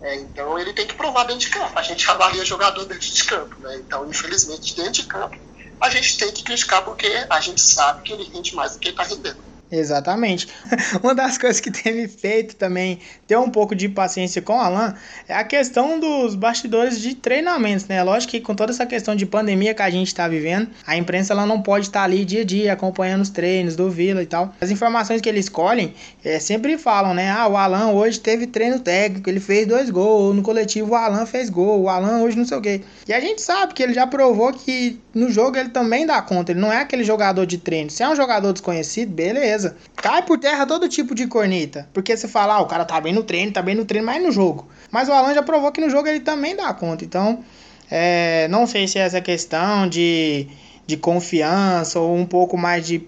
É, 0.00 0.16
então 0.16 0.58
ele 0.58 0.72
tem 0.72 0.86
que 0.86 0.94
provar 0.94 1.24
dentro 1.24 1.40
de 1.40 1.50
campo. 1.50 1.78
A 1.78 1.82
gente 1.82 2.08
avalia 2.10 2.44
jogador 2.44 2.84
dentro 2.84 3.10
de 3.10 3.24
campo. 3.24 3.56
Né? 3.60 3.76
Então, 3.76 4.08
infelizmente, 4.08 4.74
dentro 4.74 4.92
de 4.92 5.06
campo, 5.06 5.36
a 5.80 5.90
gente 5.90 6.16
tem 6.16 6.32
que 6.32 6.44
criticar 6.44 6.84
porque 6.84 7.26
a 7.28 7.40
gente 7.40 7.60
sabe 7.60 8.02
que 8.02 8.12
ele 8.12 8.24
rende 8.24 8.54
mais 8.54 8.72
do 8.72 8.78
que 8.78 8.88
ele 8.88 8.94
está 8.94 9.02
rendendo. 9.02 9.51
Exatamente. 9.72 10.48
Uma 11.02 11.14
das 11.14 11.38
coisas 11.38 11.58
que 11.58 11.70
tem 11.70 11.94
me 11.94 12.06
feito 12.06 12.54
também 12.56 12.98
ter 13.26 13.38
um 13.38 13.48
pouco 13.48 13.74
de 13.74 13.88
paciência 13.88 14.42
com 14.42 14.52
o 14.52 14.60
Alan 14.60 14.94
é 15.26 15.34
a 15.34 15.42
questão 15.42 15.98
dos 15.98 16.34
bastidores 16.34 17.00
de 17.00 17.14
treinamentos, 17.14 17.86
né? 17.86 18.02
Lógico 18.02 18.32
que 18.32 18.40
com 18.40 18.54
toda 18.54 18.70
essa 18.70 18.84
questão 18.84 19.16
de 19.16 19.24
pandemia 19.24 19.72
que 19.72 19.80
a 19.80 19.88
gente 19.88 20.08
está 20.08 20.28
vivendo, 20.28 20.68
a 20.86 20.94
imprensa 20.94 21.32
ela 21.32 21.46
não 21.46 21.62
pode 21.62 21.86
estar 21.86 22.02
ali 22.02 22.22
dia 22.22 22.42
a 22.42 22.44
dia 22.44 22.72
acompanhando 22.74 23.22
os 23.22 23.30
treinos 23.30 23.74
do 23.74 23.90
Vila 23.90 24.22
e 24.22 24.26
tal. 24.26 24.54
As 24.60 24.70
informações 24.70 25.22
que 25.22 25.28
eles 25.28 25.46
escolhem 25.46 25.94
é, 26.22 26.38
sempre 26.38 26.76
falam, 26.76 27.14
né? 27.14 27.30
Ah, 27.30 27.48
o 27.48 27.56
Alan 27.56 27.92
hoje 27.92 28.20
teve 28.20 28.46
treino 28.46 28.78
técnico, 28.78 29.30
ele 29.30 29.40
fez 29.40 29.66
dois 29.66 29.88
gols, 29.88 30.36
no 30.36 30.42
coletivo 30.42 30.92
o 30.92 30.94
Alan 30.94 31.24
fez 31.24 31.48
gol, 31.48 31.80
o 31.80 31.88
Alan 31.88 32.20
hoje 32.20 32.36
não 32.36 32.44
sei 32.44 32.58
o 32.58 32.60
quê. 32.60 32.82
E 33.08 33.12
a 33.14 33.20
gente 33.20 33.40
sabe 33.40 33.72
que 33.72 33.82
ele 33.82 33.94
já 33.94 34.06
provou 34.06 34.52
que 34.52 35.00
no 35.14 35.30
jogo 35.30 35.56
ele 35.56 35.70
também 35.70 36.04
dá 36.04 36.20
conta, 36.20 36.52
ele 36.52 36.60
não 36.60 36.70
é 36.70 36.82
aquele 36.82 37.04
jogador 37.04 37.46
de 37.46 37.56
treino. 37.56 37.90
Se 37.90 38.02
é 38.02 38.08
um 38.08 38.14
jogador 38.16 38.52
desconhecido, 38.52 39.10
beleza 39.10 39.61
beleza. 39.62 39.76
Cai 39.96 40.22
por 40.22 40.38
terra 40.38 40.66
todo 40.66 40.88
tipo 40.88 41.14
de 41.14 41.26
corneta. 41.26 41.88
Porque 41.92 42.16
você 42.16 42.26
fala, 42.26 42.54
ah, 42.54 42.60
o 42.60 42.66
cara 42.66 42.84
tá 42.84 43.00
bem 43.00 43.12
no 43.12 43.22
treino, 43.22 43.52
tá 43.52 43.62
bem 43.62 43.74
no 43.74 43.84
treino, 43.84 44.06
mas 44.06 44.22
no 44.22 44.32
jogo. 44.32 44.66
Mas 44.90 45.08
o 45.08 45.12
Alan 45.12 45.34
já 45.34 45.42
provou 45.42 45.70
que 45.70 45.80
no 45.80 45.88
jogo 45.88 46.08
ele 46.08 46.20
também 46.20 46.56
dá 46.56 46.72
conta. 46.74 47.04
Então, 47.04 47.44
é, 47.90 48.48
não 48.48 48.66
sei 48.66 48.88
se 48.88 48.98
é 48.98 49.02
essa 49.02 49.20
questão 49.20 49.88
de, 49.88 50.48
de 50.86 50.96
confiança 50.96 51.98
ou 52.00 52.16
um 52.16 52.26
pouco 52.26 52.56
mais 52.56 52.86
de 52.86 53.06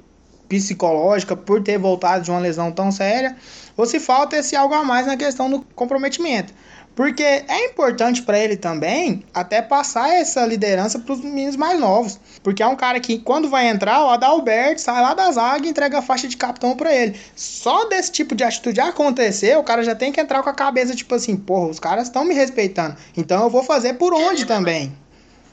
psicológica 0.49 1.35
por 1.35 1.63
ter 1.63 1.79
voltado 1.79 2.23
de 2.23 2.31
uma 2.31 2.39
lesão 2.39 2.71
tão 2.71 2.93
séria, 2.93 3.35
ou 3.77 3.87
se 3.87 3.99
falta 3.99 4.37
esse 4.37 4.55
algo 4.55 4.75
a 4.75 4.85
mais 4.85 5.07
na 5.07 5.17
questão 5.17 5.51
do 5.51 5.61
comprometimento. 5.75 6.53
Porque 6.95 7.23
é 7.23 7.67
importante 7.67 8.23
para 8.23 8.39
ele 8.39 8.57
também 8.57 9.25
até 9.35 9.61
passar 9.61 10.11
essa 10.11 10.47
liderança 10.47 10.99
para 10.99 11.13
os 11.13 11.21
meninos 11.21 11.57
mais 11.57 11.79
novos. 11.79 12.21
Porque 12.43 12.63
é 12.63 12.67
um 12.67 12.77
cara 12.77 13.01
que, 13.01 13.19
quando 13.19 13.49
vai 13.49 13.69
entrar, 13.69 14.05
o 14.05 14.11
Adalberto 14.11 14.81
sai 14.81 15.03
lá 15.03 15.13
da 15.13 15.31
zaga 15.33 15.67
e 15.67 15.71
entrega 15.71 15.99
a 15.99 16.03
faixa 16.03 16.29
de 16.29 16.37
capitão 16.37 16.77
para 16.77 16.95
ele. 16.95 17.19
Só 17.35 17.87
desse 17.87 18.13
tipo 18.13 18.35
de 18.35 18.45
atitude 18.45 18.81
acontecer, 18.81 19.59
o 19.59 19.65
cara 19.65 19.83
já 19.83 19.95
tem 19.95 20.13
que 20.13 20.21
entrar 20.21 20.43
com 20.43 20.51
a 20.51 20.55
cabeça 20.55 20.95
tipo 20.95 21.15
assim: 21.15 21.37
porra, 21.37 21.69
os 21.69 21.81
caras 21.81 22.05
estão 22.05 22.25
me 22.25 22.35
respeitando. 22.35 22.97
Então 23.17 23.43
eu 23.43 23.51
vou 23.51 23.65
fazer 23.65 23.95
por 23.95 24.15
onde 24.15 24.45
também. 24.45 24.97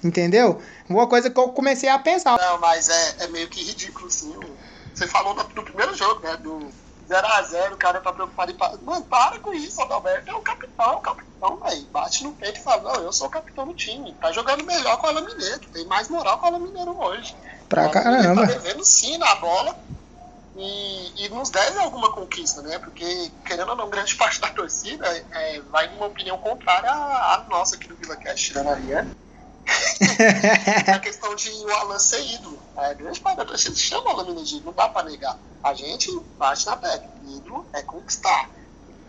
Entendeu? 0.03 0.59
Uma 0.89 1.07
coisa 1.07 1.29
que 1.29 1.39
eu 1.39 1.49
comecei 1.49 1.89
a 1.89 1.97
pensar. 1.97 2.37
Não, 2.37 2.59
mas 2.59 2.89
é, 2.89 3.15
é 3.19 3.27
meio 3.27 3.47
que 3.47 3.63
ridículo, 3.63 4.09
sim. 4.11 4.35
Você 4.93 5.07
falou 5.07 5.33
no 5.33 5.63
primeiro 5.63 5.95
jogo, 5.95 6.21
né? 6.21 6.37
Do 6.37 6.67
0x0, 7.11 7.73
o 7.73 7.77
cara 7.77 7.99
tá 7.99 8.13
preocupado 8.13 8.51
em. 8.51 8.57
Mano, 8.83 9.03
para 9.05 9.39
com 9.39 9.53
isso, 9.53 9.81
Adalberto 9.81 10.31
é 10.31 10.33
o 10.33 10.41
capitão, 10.41 10.95
o 10.95 11.01
capitão, 11.01 11.57
velho. 11.57 11.81
Bate 11.91 12.23
no 12.23 12.33
peito 12.33 12.59
e 12.59 12.63
fala: 12.63 12.93
Não, 12.93 13.03
eu 13.03 13.11
sou 13.11 13.27
o 13.27 13.31
capitão 13.31 13.67
do 13.67 13.73
time. 13.73 14.13
Tá 14.13 14.31
jogando 14.31 14.63
melhor 14.63 14.97
com 14.97 15.07
o 15.07 15.09
Alan 15.09 15.21
Mineiro. 15.21 15.59
Tem 15.73 15.85
mais 15.85 16.07
moral 16.07 16.39
com 16.39 16.45
o 16.45 16.49
Alan 16.49 16.59
Mineiro 16.59 16.97
hoje. 16.97 17.35
Pra 17.67 17.89
caramba. 17.89 18.47
Tá 18.47 18.53
devendo 18.53 18.85
sim 18.85 19.17
na 19.17 19.35
bola. 19.35 19.77
E, 20.55 21.25
e, 21.25 21.29
nos 21.29 21.49
deve 21.49 21.79
alguma 21.79 22.11
conquista, 22.11 22.61
né? 22.61 22.77
Porque, 22.77 23.31
querendo 23.45 23.69
ou 23.69 23.75
não, 23.75 23.89
grande 23.89 24.15
parte 24.17 24.39
da 24.39 24.49
torcida 24.49 25.07
é, 25.31 25.61
vai 25.71 25.87
numa 25.89 26.07
opinião 26.07 26.37
contrária 26.37 26.91
à, 26.91 27.35
à 27.35 27.45
nossa 27.49 27.75
aqui 27.75 27.87
do 27.87 27.95
Vila 27.95 28.17
Cash, 28.17 28.41
tirando 28.41 28.67
a 28.67 28.73
Ariane 28.73 29.15
a 30.93 30.99
questão 30.99 31.35
de 31.35 31.49
o 31.49 31.71
Alan 31.71 31.99
ser 31.99 32.23
ídolo. 32.25 32.59
A 32.75 32.93
grande 32.93 33.19
parte 33.19 33.37
da 33.37 33.45
torcida 33.45 33.75
chama 33.75 34.07
o 34.07 34.09
Alan 34.09 34.25
Menedinho, 34.25 34.63
não 34.65 34.73
dá 34.73 34.89
pra 34.89 35.03
negar. 35.03 35.37
A 35.63 35.73
gente 35.73 36.11
bate 36.37 36.65
na 36.65 36.75
tecla. 36.77 37.09
Ídolo 37.27 37.65
é 37.73 37.81
conquistar. 37.81 38.49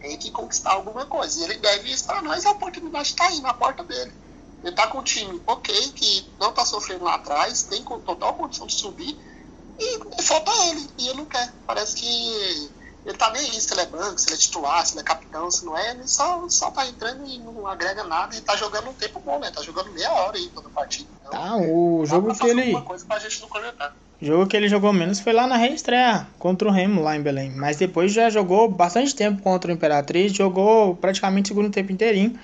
Tem 0.01 0.16
que 0.18 0.31
conquistar 0.31 0.72
alguma 0.72 1.07
coisa. 1.07 1.40
E 1.40 1.44
ele 1.44 1.59
deve 1.59 1.90
isso 1.90 2.05
pra 2.07 2.22
nós, 2.22 2.44
a 2.44 2.51
oportunidade 2.51 3.09
está 3.09 3.27
aí 3.27 3.40
na 3.40 3.55
porta 3.55 3.85
dele. 3.85 4.12
Ele 4.62 4.75
tá 4.75 4.87
com 4.87 4.98
um 4.98 5.03
time 5.03 5.42
ok, 5.46 5.75
que 5.92 6.29
não 6.38 6.53
tá 6.53 6.64
sofrendo 6.64 7.05
lá 7.05 7.14
atrás, 7.14 7.64
tem 7.64 7.83
total 7.83 8.35
condição 8.35 8.66
de 8.66 8.75
subir, 8.75 9.18
e 9.79 10.22
falta 10.22 10.51
ele, 10.68 10.88
e 10.98 11.09
ele 11.09 11.18
não 11.18 11.25
quer. 11.25 11.53
Parece 11.66 11.96
que 11.96 12.70
ele 13.05 13.17
tá 13.17 13.31
nem 13.31 13.43
aí 13.43 13.61
se 13.61 13.73
ele 13.73 13.81
é 13.81 13.87
banco, 13.87 14.19
se 14.19 14.29
ele 14.29 14.37
é 14.37 14.38
titular, 14.38 14.87
se 14.87 14.95
ele 14.95 15.01
é 15.01 15.05
capitão, 15.05 15.51
se 15.51 15.65
não 15.65 15.77
é, 15.77 15.91
ele 15.91 16.07
só, 16.07 16.49
só 16.49 16.71
tá 16.71 16.87
entrando 16.87 17.27
e 17.27 17.38
não 17.38 17.67
agrega 17.67 18.05
nada 18.05 18.35
e 18.37 18.41
tá 18.41 18.57
jogando 18.57 18.91
um 18.91 18.95
tempo 18.95 19.21
bom, 19.21 19.38
né? 19.41 19.51
Tá 19.51 19.62
jogando 19.62 19.91
meia 19.93 20.12
hora 20.12 20.37
aí 20.37 20.49
toda 20.55 20.69
partida. 20.69 21.09
Então, 21.21 21.33
tá, 21.33 21.57
o 21.57 22.05
jogo 22.07 22.35
que 22.35 22.47
ele. 22.47 22.81
Coisa 22.83 23.05
pra 23.05 23.19
gente 23.19 23.41
não 23.41 23.49
comentar. 23.49 23.95
O 24.21 24.25
jogo 24.25 24.47
que 24.47 24.57
ele 24.57 24.69
jogou 24.69 24.93
menos 24.93 25.19
foi 25.19 25.33
lá 25.33 25.49
na 25.49 25.57
reestreia 25.57 26.29
contra 26.38 26.69
o 26.69 26.71
Remo 26.71 27.03
lá 27.03 27.17
em 27.17 27.21
Belém. 27.21 27.51
Mas 27.51 27.77
depois 27.77 28.12
já 28.12 28.31
jogou 28.31 28.69
bastante 28.69 29.12
tempo 29.17 29.43
contra 29.43 29.71
o 29.71 29.75
Imperatriz, 29.75 30.33
jogou 30.33 30.95
praticamente 30.95 31.47
o 31.47 31.55
segundo 31.55 31.73
tempo 31.73 31.91
inteirinho 31.91 32.38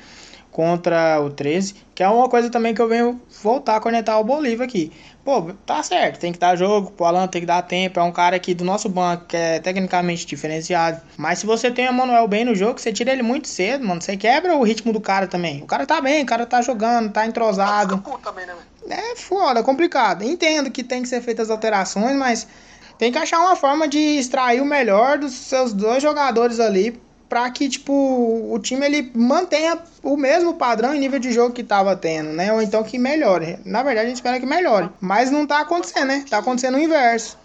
contra 0.51 1.21
o 1.21 1.31
13, 1.31 1.77
que 1.95 2.03
é 2.03 2.09
uma 2.09 2.29
coisa 2.29 2.51
também 2.51 2.75
que 2.75 2.83
eu 2.83 2.89
venho 2.89 3.21
voltar 3.43 3.77
a 3.77 3.81
conectar 3.81 4.19
o 4.19 4.25
Bolívar 4.25 4.67
aqui. 4.67 4.91
Pô, 5.29 5.53
tá 5.67 5.83
certo, 5.83 6.21
tem 6.21 6.33
que 6.33 6.39
dar 6.39 6.57
jogo, 6.57 6.91
o 6.99 7.05
Alan 7.05 7.27
tem 7.27 7.43
que 7.43 7.47
dar 7.47 7.61
tempo, 7.61 8.01
é 8.01 8.03
um 8.03 8.11
cara 8.11 8.37
aqui 8.37 8.55
do 8.55 8.65
nosso 8.65 8.89
banco 8.89 9.27
que 9.27 9.37
é 9.37 9.61
tecnicamente 9.61 10.25
diferenciado. 10.25 11.03
Mas 11.19 11.41
se 11.41 11.45
você 11.45 11.71
tem 11.71 11.87
o 11.87 11.93
Manuel 11.93 12.27
bem 12.27 12.47
no 12.47 12.55
jogo, 12.55 12.81
você 12.81 12.91
tira 12.91 13.13
ele 13.13 13.23
muito 13.23 13.47
cedo, 13.47 13.87
mano, 13.87 14.01
você 14.01 14.17
quebra 14.17 14.57
o 14.57 14.63
ritmo 14.63 14.91
do 14.91 15.03
cara 15.03 15.27
também. 15.27 15.63
O 15.63 15.67
cara 15.67 15.85
tá 15.85 16.01
bem, 16.01 16.23
o 16.23 16.27
cara 16.27 16.47
tá 16.47 16.63
jogando, 16.63 17.13
tá 17.13 17.27
entrosado. 17.27 18.03
Também, 18.25 18.47
né, 18.47 18.55
é 18.89 19.17
foda, 19.17 19.63
complicado. 19.63 20.25
Entendo 20.25 20.71
que 20.71 20.83
tem 20.83 21.03
que 21.03 21.09
ser 21.11 21.21
feitas 21.21 21.51
alterações, 21.51 22.17
mas 22.17 22.49
tem 22.97 23.13
que 23.13 23.19
achar 23.19 23.39
uma 23.41 23.55
forma 23.55 23.87
de 23.87 23.99
extrair 23.99 24.63
o 24.63 24.65
melhor 24.65 25.19
dos 25.19 25.35
seus 25.35 25.75
dois 25.75 26.03
jogadores 26.03 26.59
ali 26.59 26.99
para 27.29 27.51
que 27.51 27.69
tipo 27.69 27.93
o 27.93 28.59
time 28.59 28.87
ele 28.87 29.13
mantenha 29.15 29.79
o 30.03 30.17
mesmo 30.17 30.55
padrão 30.55 30.95
e 30.95 30.99
nível 30.99 31.19
de 31.19 31.33
jogo 31.33 31.55
que 31.55 31.61
estava 31.61 31.95
tendo, 31.95 32.31
né? 32.31 32.53
Ou 32.53 32.63
então 32.63 32.83
que 32.83 32.99
melhore. 32.99 33.59
Na 33.65 33.83
verdade, 33.83 34.07
a 34.07 34.09
gente 34.09 34.17
espera 34.17 34.41
que 34.41 34.47
melhore, 34.47 34.91
mas 35.01 35.31
não 35.31 35.47
tá 35.47 35.61
acontecendo, 35.61 36.07
né? 36.07 36.25
Tá 36.29 36.39
acontecendo 36.39 36.77
o 36.77 36.81
inverso. 36.81 37.37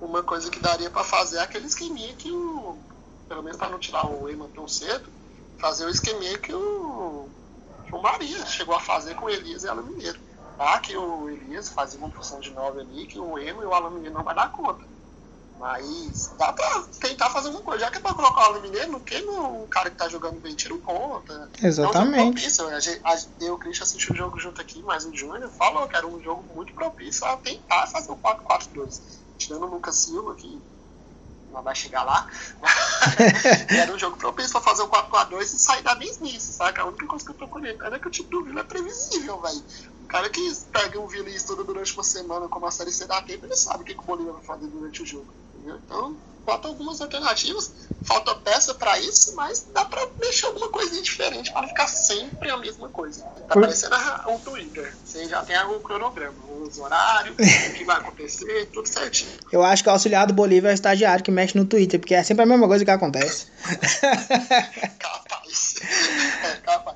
Uma 0.00 0.22
coisa 0.22 0.50
que 0.50 0.58
daria 0.58 0.90
para 0.90 1.04
fazer 1.04 1.38
é 1.38 1.42
aquele 1.42 1.66
esqueminha 1.66 2.12
que 2.14 2.30
o 2.30 2.76
pelo 3.28 3.42
menos 3.42 3.56
para 3.56 3.70
não 3.70 3.78
tirar 3.78 4.06
o 4.06 4.28
Eman 4.28 4.48
tão 4.54 4.68
cedo, 4.68 5.08
fazer 5.58 5.86
o 5.86 5.88
esqueminha 5.88 6.36
que 6.36 6.52
o 6.52 7.28
que 7.86 7.94
o 7.94 8.02
Maria 8.02 8.44
chegou 8.46 8.74
a 8.74 8.80
fazer 8.80 9.14
com 9.14 9.26
o 9.26 9.30
Elias 9.30 9.64
e 9.64 9.66
o 9.66 9.70
Alan 9.70 9.82
Mineiro. 9.82 10.18
Tá? 10.58 10.78
Que 10.80 10.96
o 10.96 11.30
Elias 11.30 11.68
fazia 11.68 11.98
uma 11.98 12.10
função 12.10 12.40
de 12.40 12.50
9 12.50 12.80
ali, 12.80 13.06
que 13.06 13.18
o 13.18 13.38
Eman 13.38 13.62
e 13.62 13.66
o 13.66 13.72
Alan 13.72 13.90
Mineiro 13.90 14.14
não 14.14 14.24
vai 14.24 14.34
dar 14.34 14.52
conta. 14.52 14.84
Mas 15.62 16.34
dá 16.36 16.52
pra 16.52 16.82
tentar 16.98 17.30
fazer 17.30 17.46
alguma 17.46 17.64
coisa. 17.64 17.84
Já 17.84 17.90
que 17.92 17.98
é 17.98 18.00
pra 18.00 18.12
colocar 18.14 18.50
o 18.50 18.60
Mineiro, 18.60 18.90
não 18.90 18.98
queima 18.98 19.30
um 19.30 19.64
cara 19.68 19.90
que 19.90 19.96
tá 19.96 20.08
jogando 20.08 20.40
bem, 20.40 20.56
tira 20.56 20.74
um 20.74 20.80
ponta. 20.80 21.48
Exatamente. 21.62 21.78
É 21.96 22.00
um 22.00 22.24
jogo 22.24 22.32
propício. 22.32 22.64
Eu 22.64 23.46
e 23.46 23.50
o 23.50 23.58
Christian 23.58 23.84
assistiu 23.84 24.12
o 24.12 24.16
jogo 24.18 24.40
junto 24.40 24.60
aqui, 24.60 24.82
mas 24.82 25.04
o 25.04 25.14
Júnior 25.14 25.48
falou 25.50 25.86
que 25.86 25.94
era 25.94 26.04
um 26.04 26.20
jogo 26.20 26.44
muito 26.52 26.74
propício 26.74 27.24
a 27.24 27.36
tentar 27.36 27.86
fazer 27.86 28.10
o 28.10 28.16
4-4-2. 28.16 29.00
Tirando 29.38 29.62
o 29.62 29.66
Lucas 29.66 29.94
Silva, 29.98 30.34
que 30.34 30.60
não 31.52 31.62
vai 31.62 31.76
chegar 31.76 32.02
lá. 32.02 32.26
era 33.70 33.92
um 33.94 33.98
jogo 33.98 34.16
propício 34.16 34.50
pra 34.50 34.60
fazer 34.62 34.82
o 34.82 34.88
4x2 34.88 35.42
e 35.42 35.46
sair 35.46 35.82
da 35.82 35.94
mesmice, 35.94 36.54
saca? 36.54 36.82
A 36.82 36.86
única 36.86 37.06
coisa 37.06 37.24
que 37.24 37.30
eu 37.30 37.36
tô 37.36 37.46
conectando 37.46 37.94
é 37.94 38.00
que 38.00 38.08
o 38.08 38.10
time 38.10 38.28
do 38.28 38.42
Vila 38.42 38.60
é 38.62 38.64
previsível, 38.64 39.40
velho. 39.40 39.62
O 40.02 40.06
cara 40.08 40.28
que 40.28 40.40
pega 40.72 40.98
o 40.98 41.06
Vila 41.06 41.30
e 41.30 41.36
estuda 41.36 41.62
durante 41.62 41.94
uma 41.94 42.02
semana 42.02 42.48
como 42.48 42.66
a 42.66 42.70
série 42.72 42.90
C 42.90 43.06
dá 43.06 43.22
tempo, 43.22 43.46
ele 43.46 43.54
sabe 43.54 43.84
o 43.84 43.86
que, 43.86 43.94
que 43.94 44.00
o 44.00 44.04
Bolívar 44.04 44.34
vai 44.34 44.42
fazer 44.42 44.66
durante 44.66 45.02
o 45.02 45.06
jogo. 45.06 45.32
Entendeu? 45.62 45.80
Então, 45.84 46.16
falta 46.44 46.66
algumas 46.66 47.00
alternativas, 47.00 47.72
falta 48.02 48.34
peça 48.34 48.74
para 48.74 48.98
isso, 48.98 49.34
mas 49.36 49.64
dá 49.72 49.84
para 49.84 50.04
mexer 50.20 50.46
alguma 50.46 50.68
coisinha 50.70 51.00
diferente 51.00 51.52
para 51.52 51.68
ficar 51.68 51.86
sempre 51.86 52.50
a 52.50 52.56
mesma 52.56 52.88
coisa. 52.88 53.22
Tá 53.46 53.54
parecendo 53.54 53.94
um 54.28 54.38
Twitter. 54.38 54.92
Você 55.04 55.28
já 55.28 55.42
tem 55.44 55.54
algum 55.54 55.78
cronograma, 55.78 56.34
os 56.60 56.78
horários, 56.78 57.36
o 57.38 57.74
que 57.74 57.84
vai 57.84 57.98
acontecer, 57.98 58.66
tudo 58.72 58.88
certinho. 58.88 59.38
Eu 59.52 59.62
acho 59.62 59.84
que 59.84 59.88
o 59.88 59.92
auxiliar 59.92 60.26
do 60.26 60.34
Bolívar 60.34 60.70
é 60.70 60.72
o 60.72 60.74
estagiário 60.74 61.24
que 61.24 61.30
mexe 61.30 61.56
no 61.56 61.64
Twitter, 61.64 62.00
porque 62.00 62.14
é 62.14 62.22
sempre 62.24 62.42
a 62.42 62.46
mesma 62.46 62.66
coisa 62.66 62.84
que 62.84 62.90
acontece. 62.90 63.46
capaz. 64.98 65.41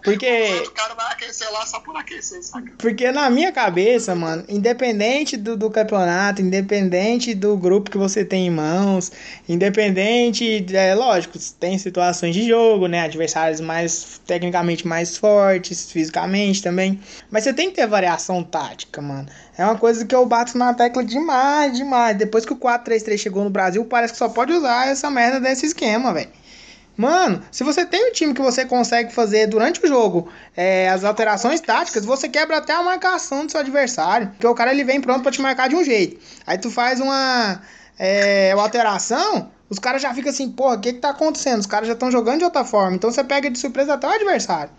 Porque. 0.03 0.63
O 0.67 0.71
cara 0.71 0.95
vai 0.95 1.13
aquecer 1.13 1.51
lá 1.53 1.67
só 1.67 1.81
por 1.81 1.97
aquecer, 1.97 2.43
saca? 2.43 2.73
Porque 2.79 3.11
na 3.13 3.29
minha 3.29 3.53
cabeça, 3.53 4.15
mano, 4.15 4.45
independente 4.49 5.37
do, 5.37 5.57
do 5.57 5.71
campeonato, 5.71 6.41
independente 6.41 7.35
do 7.35 7.57
grupo 7.57 7.91
que 7.91 7.99
você 7.99 8.25
tem 8.25 8.47
em 8.47 8.51
mãos, 8.51 9.13
independente. 9.49 10.65
É 10.75 10.95
lógico, 10.95 11.39
tem 11.61 11.79
situações 11.79 12.35
de 12.35 12.49
jogo, 12.49 12.87
né? 12.87 13.03
Adversários 13.03 13.61
mais 13.61 14.21
tecnicamente 14.27 14.87
mais 14.87 15.17
fortes, 15.17 15.91
fisicamente 15.91 16.63
também. 16.63 17.01
Mas 17.31 17.45
você 17.45 17.53
tem 17.53 17.71
que 17.71 17.77
ter 17.77 17.87
variação 17.87 18.43
tática, 18.43 19.03
mano. 19.03 19.29
É 19.59 19.65
uma 19.65 19.77
coisa 19.77 20.05
que 20.05 20.15
eu 20.15 20.25
bato 20.27 20.57
na 20.57 20.75
tecla 20.75 21.05
demais, 21.05 21.77
demais. 21.77 22.17
Depois 22.17 22.45
que 22.45 22.53
o 22.53 22.57
4-3-3 22.57 23.19
chegou 23.19 23.45
no 23.45 23.51
Brasil, 23.51 23.85
parece 23.85 24.13
que 24.13 24.19
só 24.19 24.29
pode 24.29 24.53
usar 24.53 24.89
essa 24.89 25.11
merda 25.11 25.41
desse 25.41 25.67
esquema, 25.67 26.13
velho. 26.13 26.31
Mano, 26.97 27.43
se 27.51 27.63
você 27.63 27.85
tem 27.85 28.09
um 28.09 28.13
time 28.13 28.33
que 28.33 28.41
você 28.41 28.65
consegue 28.65 29.13
fazer 29.13 29.47
durante 29.47 29.85
o 29.85 29.87
jogo 29.87 30.29
é, 30.57 30.89
as 30.89 31.05
alterações 31.05 31.61
táticas, 31.61 32.07
você 32.07 32.29
quebra 32.29 32.57
até 32.57 32.73
a 32.73 32.83
marcação 32.83 33.45
do 33.45 33.53
seu 33.53 33.61
adversário. 33.61 34.29
Porque 34.29 34.47
o 34.47 34.55
cara 34.55 34.73
ele 34.73 34.83
vem 34.83 35.01
pronto 35.01 35.23
para 35.23 35.31
te 35.31 35.41
marcar 35.43 35.69
de 35.69 35.77
um 35.77 35.85
jeito. 35.85 36.19
Aí 36.47 36.57
tu 36.57 36.71
faz 36.71 36.99
uma, 36.99 37.61
é, 37.99 38.53
uma 38.55 38.63
alteração, 38.63 39.51
os 39.69 39.79
caras 39.79 40.01
já 40.01 40.15
ficam 40.15 40.31
assim, 40.31 40.51
porra, 40.51 40.77
o 40.77 40.81
que 40.81 40.95
que 40.95 41.01
tá 41.01 41.11
acontecendo? 41.11 41.61
Os 41.61 41.67
caras 41.67 41.87
já 41.87 41.95
estão 41.95 42.11
jogando 42.11 42.39
de 42.39 42.45
outra 42.45 42.65
forma. 42.65 42.97
Então 42.97 43.11
você 43.11 43.23
pega 43.23 43.51
de 43.51 43.59
surpresa 43.59 43.95
até 43.95 44.07
o 44.07 44.11
adversário. 44.11 44.71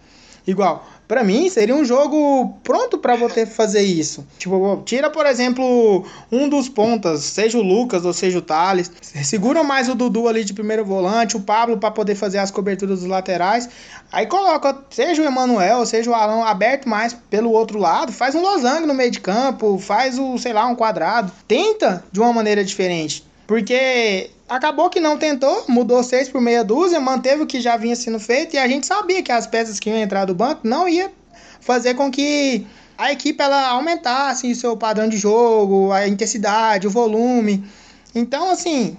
Igual, 0.47 0.87
para 1.05 1.25
mim 1.25 1.49
seria 1.49 1.75
um 1.75 1.83
jogo 1.83 2.57
pronto 2.63 2.97
para 2.97 3.17
você 3.17 3.45
fazer 3.45 3.81
isso. 3.81 4.25
Tipo, 4.37 4.81
tira, 4.85 5.09
por 5.09 5.25
exemplo, 5.25 6.05
um 6.31 6.47
dos 6.47 6.69
pontas, 6.69 7.21
seja 7.21 7.57
o 7.57 7.61
Lucas 7.61 8.05
ou 8.05 8.13
seja 8.13 8.39
o 8.39 8.41
Thales, 8.41 8.89
segura 9.01 9.61
mais 9.61 9.89
o 9.89 9.95
Dudu 9.95 10.25
ali 10.25 10.45
de 10.45 10.53
primeiro 10.53 10.85
volante, 10.85 11.35
o 11.35 11.41
Pablo 11.41 11.77
para 11.77 11.91
poder 11.91 12.15
fazer 12.15 12.37
as 12.37 12.49
coberturas 12.49 13.01
dos 13.01 13.09
laterais. 13.09 13.67
Aí 14.09 14.25
coloca, 14.25 14.77
seja 14.89 15.21
o 15.21 15.25
Emanuel, 15.25 15.85
seja 15.85 16.09
o 16.09 16.13
Alão 16.13 16.41
aberto 16.41 16.87
mais 16.87 17.13
pelo 17.13 17.51
outro 17.51 17.77
lado, 17.77 18.13
faz 18.13 18.33
um 18.33 18.41
losango 18.41 18.87
no 18.87 18.93
meio 18.93 19.11
de 19.11 19.19
campo, 19.19 19.77
faz 19.77 20.17
o, 20.17 20.37
sei 20.37 20.53
lá, 20.53 20.65
um 20.65 20.75
quadrado. 20.75 21.29
Tenta 21.45 22.05
de 22.09 22.21
uma 22.21 22.31
maneira 22.31 22.63
diferente. 22.63 23.25
Porque 23.45 24.29
acabou 24.47 24.89
que 24.89 24.99
não 24.99 25.17
tentou, 25.17 25.65
mudou 25.67 26.03
seis 26.03 26.29
por 26.29 26.39
meia 26.41 26.63
dúzia, 26.63 26.99
manteve 26.99 27.43
o 27.43 27.47
que 27.47 27.59
já 27.59 27.75
vinha 27.75 27.95
sendo 27.95 28.19
feito 28.19 28.55
e 28.55 28.57
a 28.57 28.67
gente 28.67 28.87
sabia 28.87 29.21
que 29.21 29.31
as 29.31 29.45
peças 29.45 29.79
que 29.79 29.89
iam 29.89 29.97
entrar 29.97 30.25
do 30.25 30.33
banco 30.33 30.61
não 30.63 30.87
ia 30.87 31.11
fazer 31.59 31.95
com 31.95 32.09
que 32.09 32.65
a 32.97 33.11
equipe 33.11 33.41
ela 33.41 33.67
aumentasse 33.67 34.51
o 34.51 34.55
seu 34.55 34.75
padrão 34.75 35.07
de 35.07 35.17
jogo, 35.17 35.91
a 35.91 36.07
intensidade, 36.07 36.87
o 36.87 36.89
volume. 36.89 37.69
Então, 38.15 38.49
assim, 38.49 38.97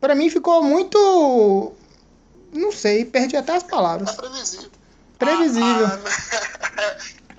para 0.00 0.14
mim 0.14 0.28
ficou 0.28 0.62
muito. 0.62 1.72
Não 2.52 2.72
sei, 2.72 3.04
perdi 3.04 3.36
até 3.36 3.56
as 3.56 3.62
palavras. 3.62 4.10
É 4.10 4.12
previsível. 4.14 4.70
Previsível. 5.18 5.86
Ah, 5.86 5.98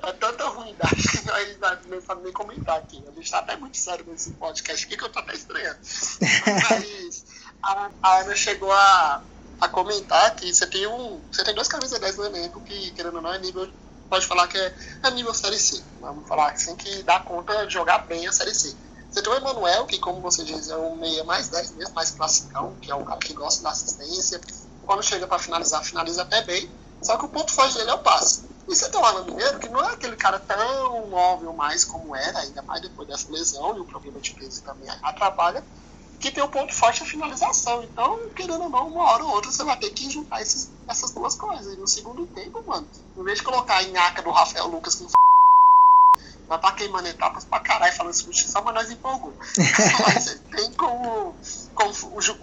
ah, 0.02 0.10
é 0.10 0.14
tanta 0.14 0.46
ruindade 0.46 0.96
que 0.96 1.26
nós 1.26 1.80
não 1.88 2.02
sabemos 2.02 2.24
nem 2.24 2.34
comentar 2.34 2.78
aqui. 2.78 3.04
A 3.08 3.12
gente 3.12 3.30
tá 3.30 3.40
até 3.40 3.56
muito 3.58 3.78
sério 3.78 4.06
nesse 4.08 4.32
podcast 4.32 4.86
aqui 4.86 4.98
que 4.98 5.04
eu 5.04 5.10
tô 5.10 5.20
até 5.20 5.34
estranhando. 5.34 5.78
Mas 6.70 7.26
a, 7.62 8.20
Ana 8.20 8.36
chegou 8.36 8.72
a, 8.72 9.22
a 9.60 9.68
comentar 9.68 10.36
que 10.36 10.54
você 10.54 10.66
tem 10.68 10.88
um. 10.88 11.20
Você 11.32 11.44
tem 11.44 11.54
dois 11.54 11.68
camisas 11.68 12.00
10 12.00 12.18
no 12.18 12.26
elenco 12.26 12.62
que, 12.62 12.92
querendo 12.92 13.16
ou 13.16 13.22
não, 13.22 13.34
é 13.34 13.40
nível. 13.40 13.70
Pode 14.10 14.26
falar 14.26 14.48
que 14.48 14.58
é, 14.58 14.74
é 15.04 15.12
nível 15.12 15.34
Série 15.34 15.60
C. 15.60 15.84
Vamos 16.02 16.28
falar 16.28 16.52
assim 16.52 16.76
que 16.76 17.04
dá 17.04 17.20
conta 17.20 17.68
de 17.68 17.74
jogar 17.74 18.00
bem 18.00 18.28
a 18.28 18.32
Série 18.32 18.56
C. 18.56 18.76
Você 19.12 19.22
tem 19.22 19.32
o 19.32 19.36
Emanuel, 19.36 19.86
que 19.86 20.00
como 20.00 20.22
você 20.22 20.44
diz, 20.44 20.70
é 20.70 20.76
o 20.76 20.96
meia 20.96 21.24
mais 21.24 21.50
10 21.50 21.72
mesmo, 21.72 21.96
mais 21.96 22.12
classicão, 22.12 22.76
que 22.82 22.92
é 22.92 22.96
o 22.96 23.04
cara 23.04 23.20
que 23.20 23.34
gosta 23.34 23.64
da 23.64 23.70
assistência. 23.70 24.40
Quando 24.86 25.04
chega 25.04 25.28
para 25.28 25.40
finalizar, 25.40 25.84
finaliza 25.84 26.24
até 26.24 26.44
bem. 26.44 26.70
Só 27.02 27.18
que 27.18 27.26
o 27.26 27.30
ponto 27.30 27.52
forte 27.52 27.76
dele 27.76 27.92
é 27.92 27.94
o 27.94 28.00
passe. 28.00 28.44
E 28.68 28.76
você 28.76 28.90
tem 28.90 29.00
o 29.00 29.04
Alan 29.04 29.24
Mineiro, 29.26 29.60
que 29.60 29.70
não 29.70 29.84
é 29.84 29.94
aquele 29.94 30.16
cara 30.16 30.40
tão 30.40 31.08
móvel 31.08 31.54
mais 31.54 31.86
como 31.86 32.16
era, 32.16 32.40
ainda 32.40 32.62
mais 32.62 32.82
depois 32.82 33.08
dessa 33.08 33.32
lesão, 33.32 33.78
e 33.78 33.80
o 33.80 33.86
problema 33.86 34.20
de 34.20 34.32
peso 34.34 34.62
também 34.62 34.88
atrapalha 35.02 35.64
que 36.20 36.32
tem 36.32 36.44
um 36.44 36.50
ponto 36.50 36.74
forte 36.74 37.02
a 37.02 37.06
finalização. 37.06 37.84
Então, 37.84 38.20
querendo 38.36 38.64
ou 38.64 38.70
não, 38.70 38.88
uma 38.88 39.04
hora 39.12 39.24
ou 39.24 39.32
outra 39.32 39.52
você 39.52 39.64
vai 39.64 39.78
ter 39.78 39.90
que 39.92 40.10
juntar 40.10 40.42
esses, 40.42 40.70
essas 40.88 41.12
duas 41.12 41.36
coisas. 41.36 41.74
E 41.74 41.78
no 41.78 41.88
segundo 41.88 42.28
tempo, 42.28 42.64
mano, 42.68 42.88
em 43.18 43.24
vez 43.24 43.38
de 43.40 43.44
colocar 43.44 43.82
em 43.84 43.96
aca 43.98 44.22
do 44.22 44.32
Rafael 44.32 44.68
Lucas 44.68 44.96
com 44.96 45.08
vai 46.50 46.60
tá 46.60 46.72
queimando 46.72 47.08
etapas 47.08 47.46
pra 47.46 47.60
caralho 47.60 47.94
falando 47.94 48.14
substituição, 48.14 48.64
mas 48.66 48.74
nós 48.74 48.92
empolgou. 48.92 49.34
mas 50.06 50.42
tem 50.52 50.72
como 50.74 51.36
como 51.76 51.94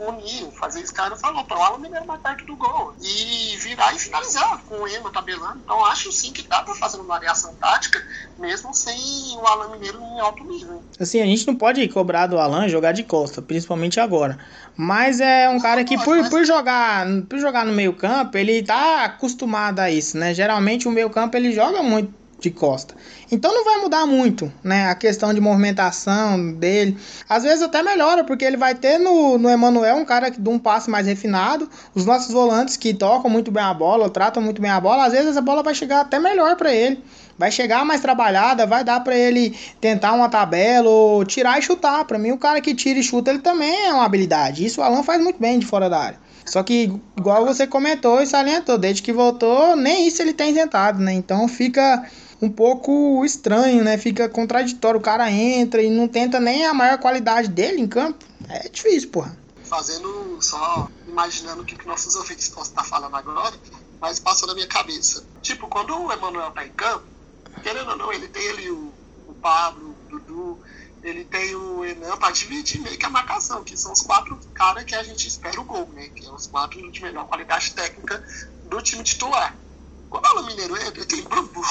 unir, 0.08 0.50
fazer 0.52 0.80
esse 0.80 0.94
cara 0.94 1.14
falou, 1.14 1.44
para 1.44 1.58
o 1.58 1.62
Alan 1.62 1.78
Mineiro 1.78 2.06
mais 2.06 2.22
perto 2.22 2.46
do 2.46 2.56
gol. 2.56 2.94
E 3.02 3.56
virar 3.58 3.94
e 3.94 3.98
finalizar 3.98 4.62
com 4.66 4.76
o 4.76 4.88
Ema 4.88 5.12
tabelando. 5.12 5.60
Então 5.62 5.84
acho 5.84 6.10
sim 6.10 6.32
que 6.32 6.40
dá 6.42 6.62
para 6.62 6.74
fazer 6.74 6.96
uma 6.96 7.04
variação 7.04 7.54
tática, 7.56 8.02
mesmo 8.38 8.72
sem 8.72 8.96
o 9.36 9.46
Alan 9.46 9.72
Mineiro 9.72 10.00
em 10.00 10.20
alto 10.20 10.42
nível. 10.42 10.82
Assim, 10.98 11.20
a 11.20 11.26
gente 11.26 11.46
não 11.46 11.54
pode 11.54 11.86
cobrar 11.88 12.28
do 12.28 12.38
Alan 12.38 12.66
jogar 12.68 12.92
de 12.92 13.02
costa, 13.02 13.42
principalmente 13.42 14.00
agora. 14.00 14.38
Mas 14.74 15.20
é 15.20 15.50
um 15.50 15.60
cara 15.60 15.84
que 15.84 15.98
por, 16.02 16.30
por 16.30 16.44
jogar 16.46 17.06
por 17.28 17.38
jogar 17.38 17.66
no 17.66 17.72
meio 17.74 17.92
campo, 17.92 18.38
ele 18.38 18.62
tá 18.62 19.04
acostumado 19.04 19.80
a 19.80 19.90
isso, 19.90 20.16
né? 20.16 20.32
Geralmente 20.32 20.88
o 20.88 20.90
meio 20.90 21.10
campo 21.10 21.36
ele 21.36 21.52
joga 21.52 21.82
muito 21.82 22.14
de 22.40 22.50
costa. 22.50 22.94
Então 23.30 23.52
não 23.52 23.64
vai 23.64 23.78
mudar 23.78 24.06
muito, 24.06 24.52
né? 24.62 24.88
A 24.88 24.94
questão 24.94 25.34
de 25.34 25.40
movimentação 25.40 26.52
dele. 26.52 26.96
Às 27.28 27.42
vezes 27.42 27.62
até 27.62 27.82
melhora, 27.82 28.22
porque 28.22 28.44
ele 28.44 28.56
vai 28.56 28.74
ter 28.74 28.98
no, 28.98 29.36
no 29.36 29.48
Emanuel 29.48 29.96
um 29.96 30.04
cara 30.04 30.30
de 30.30 30.48
um 30.48 30.58
passe 30.58 30.88
mais 30.88 31.06
refinado. 31.06 31.68
Os 31.94 32.06
nossos 32.06 32.32
volantes 32.32 32.76
que 32.76 32.94
tocam 32.94 33.28
muito 33.28 33.50
bem 33.50 33.64
a 33.64 33.74
bola, 33.74 34.08
tratam 34.08 34.40
muito 34.42 34.62
bem 34.62 34.70
a 34.70 34.80
bola, 34.80 35.06
às 35.06 35.12
vezes 35.12 35.36
a 35.36 35.40
bola 35.40 35.62
vai 35.62 35.74
chegar 35.74 36.00
até 36.00 36.18
melhor 36.20 36.56
para 36.56 36.72
ele. 36.72 37.02
Vai 37.36 37.50
chegar 37.50 37.84
mais 37.84 38.00
trabalhada, 38.00 38.64
vai 38.64 38.82
dar 38.82 39.00
para 39.00 39.14
ele 39.14 39.54
tentar 39.80 40.12
uma 40.12 40.28
tabela 40.28 40.88
ou 40.88 41.24
tirar 41.24 41.58
e 41.58 41.62
chutar. 41.62 42.04
Para 42.04 42.18
mim, 42.18 42.30
o 42.30 42.38
cara 42.38 42.60
que 42.60 42.74
tira 42.74 42.98
e 42.98 43.02
chuta, 43.02 43.30
ele 43.30 43.40
também 43.40 43.86
é 43.86 43.92
uma 43.92 44.04
habilidade. 44.04 44.64
Isso 44.64 44.80
o 44.80 44.84
Alan 44.84 45.02
faz 45.02 45.22
muito 45.22 45.38
bem 45.38 45.58
de 45.58 45.66
fora 45.66 45.90
da 45.90 45.98
área. 45.98 46.25
Só 46.46 46.62
que, 46.62 46.92
igual 47.16 47.44
você 47.44 47.66
comentou 47.66 48.22
e 48.22 48.26
salientou, 48.26 48.78
desde 48.78 49.02
que 49.02 49.12
voltou, 49.12 49.74
nem 49.76 50.06
isso 50.06 50.22
ele 50.22 50.32
tem 50.32 50.54
tentado, 50.54 51.00
né? 51.00 51.12
Então 51.12 51.46
fica 51.48 52.08
um 52.40 52.48
pouco 52.48 53.24
estranho, 53.24 53.82
né? 53.82 53.98
Fica 53.98 54.28
contraditório. 54.28 55.00
O 55.00 55.02
cara 55.02 55.30
entra 55.30 55.82
e 55.82 55.90
não 55.90 56.06
tenta 56.06 56.38
nem 56.38 56.64
a 56.64 56.74
maior 56.74 56.98
qualidade 56.98 57.48
dele 57.48 57.80
em 57.80 57.88
campo. 57.88 58.24
É 58.48 58.68
difícil, 58.68 59.10
porra. 59.10 59.36
Fazendo 59.64 60.38
só, 60.40 60.88
imaginando 61.08 61.62
o 61.62 61.64
que 61.64 61.86
nossos 61.86 62.14
ouvintes 62.14 62.48
possam 62.48 62.70
estar 62.70 62.84
falando 62.84 63.16
agora, 63.16 63.54
mas 64.00 64.20
passou 64.20 64.46
na 64.46 64.54
minha 64.54 64.68
cabeça. 64.68 65.24
Tipo, 65.42 65.66
quando 65.66 65.98
o 65.98 66.12
Emanuel 66.12 66.52
tá 66.52 66.64
em 66.64 66.70
campo, 66.70 67.04
querendo 67.62 67.90
ou 67.90 67.96
não, 67.96 68.12
ele 68.12 68.28
tem 68.28 68.48
ali 68.50 68.70
o, 68.70 68.92
o 69.26 69.34
Pablo, 69.34 69.96
o 70.06 70.10
Dudu, 70.10 70.58
ele 71.08 71.24
tem 71.24 71.54
o 71.54 71.84
Enan 71.84 72.16
para 72.16 72.32
dividir 72.32 72.80
meio 72.80 72.98
que 72.98 73.06
a 73.06 73.10
marcação, 73.10 73.62
que 73.62 73.76
são 73.76 73.92
os 73.92 74.02
quatro 74.02 74.36
caras 74.52 74.84
que 74.84 74.94
a 74.94 75.04
gente 75.04 75.28
espera 75.28 75.60
o 75.60 75.64
gol, 75.64 75.88
né? 75.94 76.08
Que 76.08 76.24
são 76.24 76.32
é 76.32 76.36
os 76.36 76.48
quatro 76.48 76.90
de 76.90 77.02
melhor 77.02 77.26
qualidade 77.28 77.72
técnica 77.72 78.22
do 78.64 78.82
time 78.82 79.04
titular. 79.04 79.56
Quando 80.10 80.40
o 80.40 80.46
Mineiro 80.46 80.76
entra, 80.76 81.04
tem 81.04 81.22
Bambu, 81.22 81.62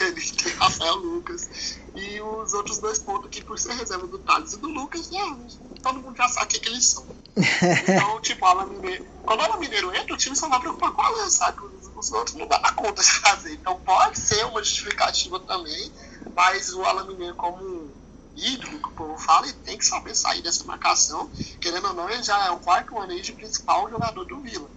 ele 0.00 0.20
tem 0.20 0.52
Rafael 0.54 0.94
Lucas 0.96 1.78
e 1.96 2.20
os 2.20 2.52
outros 2.52 2.78
dois 2.78 3.00
pontos 3.00 3.28
que, 3.30 3.42
por 3.42 3.58
ser 3.58 3.72
reserva 3.72 4.06
do 4.06 4.18
Thales 4.18 4.52
e 4.52 4.58
do 4.58 4.68
Lucas, 4.68 5.10
é, 5.12 5.80
todo 5.82 6.00
mundo 6.00 6.16
já 6.16 6.28
sabe 6.28 6.46
o 6.46 6.48
que, 6.48 6.60
que 6.60 6.68
eles 6.68 6.84
são. 6.84 7.06
Então, 7.36 8.20
tipo, 8.22 8.44
o 8.44 8.48
Alan 8.48 8.66
Mineiro, 8.66 9.04
quando 9.24 9.40
o 9.40 9.58
Mineiro 9.58 9.94
entra, 9.94 10.14
o 10.14 10.16
time 10.16 10.36
só 10.36 10.48
vai 10.48 10.60
preocupar 10.60 10.92
com 10.92 11.02
o 11.02 11.04
Alan, 11.04 11.30
sabe? 11.30 11.60
Os, 11.64 11.90
os 11.96 12.12
outros 12.12 12.36
não 12.36 12.46
dá 12.46 12.60
conta 12.72 13.02
de 13.02 13.10
fazer. 13.10 13.54
Então 13.54 13.80
pode 13.80 14.18
ser 14.18 14.44
uma 14.46 14.62
justificativa 14.62 15.40
também, 15.40 15.92
mas 16.36 16.72
o 16.72 16.84
Alan 16.84 17.06
Mineiro, 17.06 17.34
como 17.34 17.90
ídolo 18.38 18.78
que 18.80 18.88
o 18.88 18.92
povo 18.92 19.18
fala, 19.18 19.46
ele 19.46 19.56
tem 19.64 19.76
que 19.76 19.84
saber 19.84 20.14
sair 20.14 20.42
dessa 20.42 20.64
marcação. 20.64 21.30
Querendo 21.60 21.88
ou 21.88 21.94
não, 21.94 22.08
ele 22.08 22.22
já 22.22 22.46
é 22.46 22.50
o 22.50 22.58
quarto 22.58 22.98
ano 22.98 23.20
de 23.20 23.32
principal 23.32 23.90
jogador 23.90 24.24
do 24.24 24.40
Vila. 24.40 24.68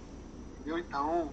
Entendeu? 0.60 0.78
Então, 0.78 1.32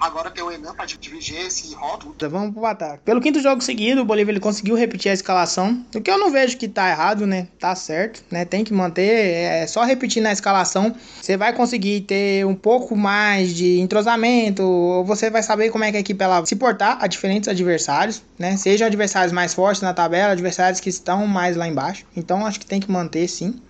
Agora 0.00 0.30
tem 0.30 0.42
o 0.42 0.50
Enan 0.50 0.74
para 0.74 0.86
dividir 0.86 1.38
esse 1.38 1.74
rótulo. 1.74 2.14
Vamos 2.28 2.54
pro 2.54 2.64
ataque. 2.66 3.02
Pelo 3.04 3.20
quinto 3.20 3.40
jogo 3.40 3.62
seguido, 3.62 4.02
o 4.02 4.04
Bolívia 4.04 4.32
ele 4.32 4.40
conseguiu 4.40 4.74
repetir 4.74 5.10
a 5.10 5.14
escalação. 5.14 5.84
O 5.94 6.00
que 6.00 6.10
eu 6.10 6.18
não 6.18 6.30
vejo 6.30 6.56
que 6.56 6.68
tá 6.68 6.90
errado, 6.90 7.26
né? 7.26 7.48
Tá 7.58 7.74
certo, 7.74 8.22
né? 8.30 8.44
Tem 8.44 8.64
que 8.64 8.72
manter. 8.72 9.02
É 9.02 9.66
só 9.66 9.84
repetir 9.84 10.22
na 10.22 10.32
escalação. 10.32 10.94
Você 11.20 11.36
vai 11.36 11.52
conseguir 11.52 12.02
ter 12.02 12.44
um 12.46 12.54
pouco 12.54 12.96
mais 12.96 13.54
de 13.54 13.80
entrosamento. 13.80 15.04
Você 15.06 15.30
vai 15.30 15.42
saber 15.42 15.70
como 15.70 15.84
é 15.84 15.90
que 15.90 15.96
a 15.96 16.00
equipe 16.00 16.22
ela 16.22 16.44
se 16.44 16.56
portar 16.56 16.98
a 17.00 17.06
diferentes 17.06 17.48
adversários, 17.48 18.22
né? 18.38 18.56
Sejam 18.56 18.86
adversários 18.86 19.32
mais 19.32 19.54
fortes 19.54 19.82
na 19.82 19.94
tabela, 19.94 20.32
adversários 20.32 20.80
que 20.80 20.88
estão 20.88 21.26
mais 21.26 21.56
lá 21.56 21.66
embaixo. 21.66 22.04
Então 22.16 22.46
acho 22.46 22.60
que 22.60 22.66
tem 22.66 22.80
que 22.80 22.90
manter 22.90 23.28
sim 23.28 23.60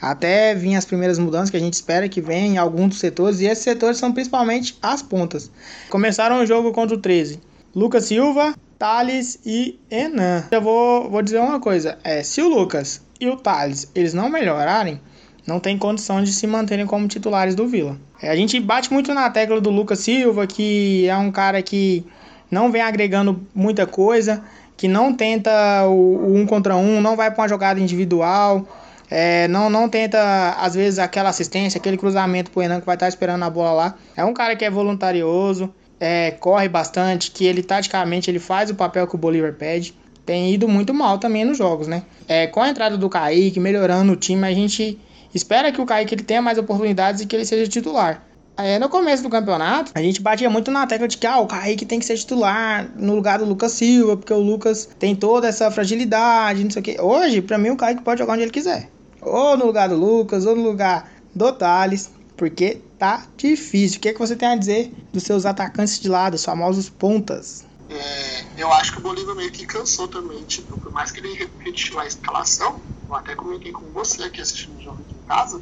até 0.00 0.54
vir 0.54 0.76
as 0.76 0.84
primeiras 0.84 1.18
mudanças 1.18 1.50
que 1.50 1.56
a 1.56 1.60
gente 1.60 1.74
espera 1.74 2.08
que 2.08 2.20
venha 2.20 2.46
em 2.46 2.58
alguns 2.58 2.90
dos 2.90 2.98
setores, 2.98 3.40
e 3.40 3.46
esses 3.46 3.64
setores 3.64 3.98
são 3.98 4.12
principalmente 4.12 4.78
as 4.80 5.02
pontas. 5.02 5.50
Começaram 5.88 6.40
o 6.40 6.46
jogo 6.46 6.72
contra 6.72 6.96
o 6.96 7.00
13. 7.00 7.40
Lucas 7.74 8.06
Silva, 8.06 8.54
Thales 8.78 9.38
e 9.44 9.78
Enan. 9.90 10.44
Eu 10.50 10.62
vou, 10.62 11.08
vou 11.10 11.22
dizer 11.22 11.38
uma 11.38 11.60
coisa: 11.60 11.98
é, 12.02 12.22
se 12.22 12.40
o 12.40 12.48
Lucas 12.48 13.02
e 13.20 13.28
o 13.28 13.36
Thales 13.36 13.90
eles 13.94 14.14
não 14.14 14.28
melhorarem, 14.28 15.00
não 15.46 15.60
tem 15.60 15.76
condição 15.76 16.22
de 16.22 16.32
se 16.32 16.46
manterem 16.46 16.86
como 16.86 17.06
titulares 17.06 17.54
do 17.54 17.68
Vila. 17.68 17.96
É, 18.22 18.30
a 18.30 18.36
gente 18.36 18.58
bate 18.58 18.92
muito 18.92 19.12
na 19.14 19.28
tecla 19.30 19.60
do 19.60 19.70
Lucas 19.70 20.00
Silva, 20.00 20.46
que 20.46 21.06
é 21.06 21.16
um 21.16 21.30
cara 21.30 21.62
que 21.62 22.04
não 22.50 22.72
vem 22.72 22.82
agregando 22.82 23.40
muita 23.54 23.86
coisa, 23.86 24.42
que 24.76 24.88
não 24.88 25.14
tenta 25.14 25.86
o, 25.86 26.32
o 26.32 26.36
um 26.36 26.46
contra 26.46 26.74
um, 26.76 27.00
não 27.00 27.16
vai 27.16 27.30
para 27.30 27.42
uma 27.42 27.48
jogada 27.48 27.78
individual. 27.78 28.66
É, 29.10 29.48
não, 29.48 29.68
não 29.68 29.88
tenta, 29.88 30.50
às 30.52 30.74
vezes, 30.74 31.00
aquela 31.00 31.30
assistência, 31.30 31.78
aquele 31.78 31.96
cruzamento 31.96 32.50
pro 32.50 32.60
Renan 32.60 32.78
que 32.78 32.86
vai 32.86 32.94
estar 32.94 33.08
esperando 33.08 33.42
a 33.42 33.50
bola 33.50 33.72
lá. 33.72 33.94
É 34.16 34.24
um 34.24 34.32
cara 34.32 34.54
que 34.54 34.64
é 34.64 34.70
voluntarioso, 34.70 35.74
é, 35.98 36.30
corre 36.30 36.68
bastante, 36.68 37.32
que 37.32 37.44
ele 37.44 37.62
taticamente 37.62 38.30
ele 38.30 38.38
faz 38.38 38.70
o 38.70 38.74
papel 38.74 39.08
que 39.08 39.16
o 39.16 39.18
Bolívar 39.18 39.52
pede. 39.54 39.94
Tem 40.24 40.54
ido 40.54 40.68
muito 40.68 40.94
mal 40.94 41.18
também 41.18 41.44
nos 41.44 41.58
jogos, 41.58 41.88
né? 41.88 42.04
É, 42.28 42.46
com 42.46 42.62
a 42.62 42.68
entrada 42.68 42.96
do 42.96 43.08
Kaique, 43.08 43.58
melhorando 43.58 44.12
o 44.12 44.16
time, 44.16 44.46
a 44.46 44.54
gente 44.54 44.96
espera 45.34 45.72
que 45.72 45.80
o 45.80 45.86
Kaique 45.86 46.14
ele 46.14 46.22
tenha 46.22 46.40
mais 46.40 46.56
oportunidades 46.56 47.20
e 47.20 47.26
que 47.26 47.34
ele 47.34 47.44
seja 47.44 47.68
titular. 47.68 48.24
É, 48.56 48.78
no 48.78 48.88
começo 48.88 49.22
do 49.22 49.30
campeonato, 49.30 49.90
a 49.94 50.02
gente 50.02 50.20
batia 50.20 50.50
muito 50.50 50.70
na 50.70 50.86
tecla 50.86 51.08
de 51.08 51.16
que 51.16 51.26
ah, 51.26 51.38
o 51.40 51.46
Kaique 51.46 51.84
tem 51.84 51.98
que 51.98 52.04
ser 52.04 52.16
titular 52.16 52.88
no 52.94 53.14
lugar 53.14 53.38
do 53.38 53.44
Lucas 53.44 53.72
Silva, 53.72 54.16
porque 54.16 54.32
o 54.32 54.38
Lucas 54.38 54.88
tem 54.98 55.16
toda 55.16 55.48
essa 55.48 55.70
fragilidade, 55.70 56.62
não 56.62 56.70
sei 56.70 56.80
o 56.80 56.84
que. 56.84 57.00
Hoje, 57.00 57.40
para 57.40 57.58
mim, 57.58 57.70
o 57.70 57.76
Kaique 57.76 58.02
pode 58.02 58.20
jogar 58.20 58.34
onde 58.34 58.42
ele 58.42 58.50
quiser 58.50 58.88
ou 59.20 59.56
no 59.56 59.66
lugar 59.66 59.88
do 59.88 59.96
Lucas, 59.96 60.46
ou 60.46 60.56
no 60.56 60.62
lugar 60.62 61.10
do 61.34 61.52
Thales, 61.52 62.10
porque 62.36 62.80
tá 62.98 63.26
difícil. 63.36 63.98
O 63.98 64.00
que, 64.00 64.08
é 64.08 64.12
que 64.12 64.18
você 64.18 64.34
tem 64.34 64.48
a 64.48 64.56
dizer 64.56 64.92
dos 65.12 65.22
seus 65.22 65.44
atacantes 65.44 66.00
de 66.00 66.08
lado, 66.08 66.34
os 66.34 66.44
famosos 66.44 66.88
pontas? 66.88 67.64
É, 67.90 68.44
eu 68.56 68.72
acho 68.72 68.92
que 68.92 68.98
o 68.98 69.02
Bolívar 69.02 69.34
meio 69.34 69.50
que 69.50 69.66
cansou 69.66 70.06
também, 70.06 70.42
tipo, 70.44 70.78
por 70.78 70.92
mais 70.92 71.10
que 71.10 71.20
ele 71.20 71.34
repetiu 71.34 71.98
a 71.98 72.06
escalação, 72.06 72.80
eu 73.08 73.14
até 73.14 73.34
comentei 73.34 73.72
com 73.72 73.84
você 73.92 74.22
aqui 74.22 74.40
assistindo 74.40 74.78
o 74.78 74.82
jogo 74.82 74.98
aqui 75.00 75.14
em 75.14 75.26
casa, 75.26 75.60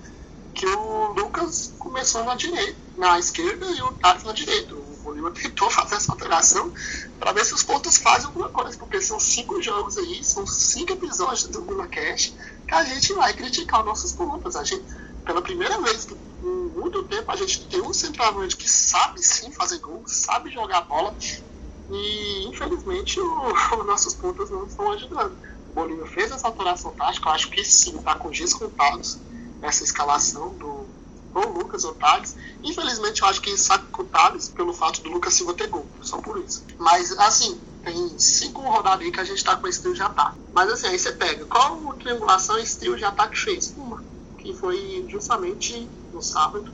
que 0.54 0.66
o 0.66 1.12
Lucas 1.14 1.72
começou 1.78 2.24
na 2.24 2.34
direita, 2.34 2.76
na 2.96 3.18
esquerda 3.18 3.66
e 3.66 3.80
o 3.80 3.92
Thales 3.92 4.24
na 4.24 4.32
direita. 4.32 4.74
O 4.74 4.98
Bolívar 5.02 5.32
tentou 5.32 5.70
fazer 5.72 5.94
essa 5.94 6.12
alteração 6.12 6.70
para 7.18 7.32
ver 7.32 7.46
se 7.46 7.54
os 7.54 7.62
pontos 7.62 7.96
fazem 7.96 8.26
alguma 8.26 8.50
coisa, 8.50 8.76
porque 8.76 9.00
são 9.00 9.18
cinco 9.18 9.62
jogos 9.62 9.96
aí, 9.96 10.22
são 10.22 10.46
cinco 10.46 10.92
episódios 10.92 11.48
do 11.48 11.62
Vila 11.62 11.86
Cash 11.86 12.34
que 12.68 12.74
a 12.74 12.84
gente 12.84 13.14
vai 13.14 13.32
criticar 13.32 13.82
nossos 13.82 14.12
pontos. 14.12 14.54
A 14.54 14.62
gente, 14.62 14.84
pela 15.24 15.40
primeira 15.40 15.80
vez 15.80 16.06
em 16.42 16.68
muito 16.78 17.02
tempo, 17.04 17.32
a 17.32 17.36
gente 17.36 17.66
tem 17.66 17.80
um 17.80 17.94
centroavante 17.94 18.56
que 18.56 18.68
sabe 18.68 19.22
sim 19.22 19.50
fazer 19.50 19.78
gol, 19.78 20.02
sabe 20.06 20.50
jogar 20.50 20.82
bola, 20.82 21.14
e 21.90 22.46
infelizmente 22.46 23.18
os 23.18 23.86
nossos 23.86 24.14
pontos 24.14 24.50
não 24.50 24.66
estão 24.66 24.92
ajudando. 24.92 25.36
O 25.70 25.74
Bolívar 25.74 26.06
fez 26.08 26.30
essa 26.30 26.46
alteração 26.46 26.92
tática, 26.92 27.28
eu 27.28 27.32
acho 27.32 27.50
que 27.50 27.64
sim, 27.64 27.96
está 27.96 28.14
com 28.14 28.30
dias 28.30 28.52
contados 28.52 29.18
essa 29.62 29.82
escalação 29.82 30.50
do, 30.54 30.86
do 31.32 31.48
Lucas 31.58 31.84
Otávio. 31.84 32.28
Infelizmente, 32.62 33.22
eu 33.22 33.28
acho 33.28 33.40
que 33.40 33.56
sacotados 33.56 34.48
pelo 34.48 34.72
fato 34.74 35.02
do 35.02 35.10
Lucas 35.10 35.34
Silva 35.34 35.54
ter 35.54 35.68
gol, 35.68 35.86
só 36.02 36.18
por 36.18 36.38
isso. 36.38 36.64
Mas, 36.78 37.12
assim, 37.18 37.58
tem 37.92 38.18
cinco 38.18 38.60
rodadas 38.62 39.00
aí 39.00 39.10
que 39.10 39.20
a 39.20 39.24
gente 39.24 39.42
tá 39.42 39.56
com 39.56 39.66
esse 39.66 39.80
trio 39.80 39.94
de 39.94 40.02
ataque. 40.02 40.38
Mas 40.52 40.70
assim, 40.70 40.88
aí 40.88 40.98
você 40.98 41.12
pega, 41.12 41.44
qual 41.46 41.94
triangulação 41.94 42.58
esse 42.58 42.78
trio 42.78 42.96
de 42.96 43.04
ataque 43.04 43.38
fez? 43.38 43.74
Uma, 43.76 44.02
que 44.36 44.52
foi 44.54 45.06
justamente 45.08 45.88
no 46.12 46.22
sábado, 46.22 46.70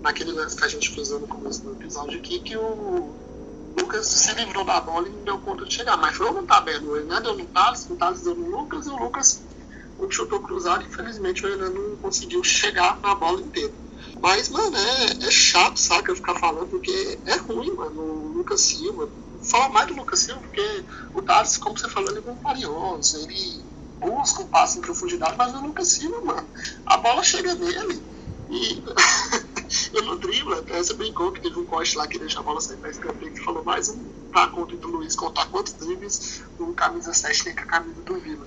naquele 0.00 0.32
lance 0.32 0.56
que 0.56 0.64
a 0.64 0.68
gente 0.68 0.90
frisou 0.90 1.20
no 1.20 1.28
começo 1.28 1.62
do 1.62 1.72
episódio 1.72 2.18
aqui, 2.18 2.40
que 2.40 2.56
o 2.56 3.14
Lucas 3.78 4.06
se 4.06 4.34
livrou 4.34 4.64
da 4.64 4.80
bola 4.80 5.06
e 5.06 5.10
não 5.10 5.22
deu 5.22 5.38
conta 5.38 5.64
de 5.66 5.74
chegar. 5.74 5.96
Mas 5.96 6.16
foi 6.16 6.28
uma 6.30 6.42
tabela, 6.42 7.00
né? 7.02 7.20
deu 7.20 7.36
no 7.36 7.44
Thales, 7.46 7.86
o 7.90 7.96
Thales 7.96 8.22
deu 8.22 8.34
no 8.34 8.50
Lucas 8.50 8.86
e 8.86 8.90
o 8.90 8.96
Lucas 8.96 9.42
chutou 10.10 10.40
cruzado, 10.40 10.84
infelizmente 10.84 11.44
o 11.44 11.48
Renan 11.48 11.70
não 11.70 11.96
conseguiu 11.96 12.42
chegar 12.42 12.98
na 13.00 13.14
bola 13.14 13.40
inteira. 13.40 13.72
Mas, 14.20 14.48
mano, 14.48 14.76
é, 14.76 15.26
é 15.26 15.30
chato, 15.30 15.78
sabe, 15.78 16.08
eu 16.08 16.16
ficar 16.16 16.36
falando, 16.36 16.68
porque 16.70 17.18
é 17.26 17.36
ruim, 17.36 17.70
mano, 17.72 18.00
o 18.00 18.32
Lucas 18.38 18.60
Silva. 18.62 19.08
Fala 19.48 19.68
mais 19.68 19.86
do 19.86 19.94
Lucas 19.94 20.20
Silva, 20.20 20.40
porque 20.40 20.84
o 21.14 21.22
Thales, 21.22 21.56
como 21.56 21.78
você 21.78 21.88
falou, 21.88 22.10
ele 22.10 22.22
é 22.26 22.30
um 22.30 22.34
valioso, 22.36 23.16
ele 23.18 23.64
busca 23.98 24.42
um 24.42 24.46
passe 24.46 24.78
em 24.78 24.82
profundidade, 24.82 25.34
mas 25.36 25.54
o 25.54 25.60
Lucas 25.60 25.88
Silva, 25.88 26.20
mano, 26.24 26.48
a 26.86 26.96
bola 26.98 27.22
chega 27.22 27.54
nele 27.54 28.02
e 28.50 28.82
ele 29.92 30.06
não 30.06 30.16
dribla. 30.16 30.58
Até 30.58 30.82
você 30.82 30.94
brincou 30.94 31.32
que 31.32 31.40
teve 31.40 31.58
um 31.58 31.64
corte 31.64 31.96
lá 31.96 32.06
que 32.06 32.18
deixa 32.18 32.40
a 32.40 32.42
bola 32.42 32.60
sair 32.60 32.76
pra 32.76 32.90
escanteio, 32.90 33.32
que 33.32 33.40
falou 33.40 33.64
mais 33.64 33.88
um 33.88 33.98
pra 34.30 34.48
conta 34.48 34.76
do 34.76 34.88
Luiz 34.88 35.16
contar 35.16 35.46
quantos 35.46 35.72
dribles 35.74 36.42
no 36.58 36.74
camisa 36.74 37.12
7 37.12 37.44
tem 37.44 37.54
com 37.54 37.62
a 37.62 37.66
camisa 37.66 38.00
do 38.02 38.20
Vila. 38.20 38.46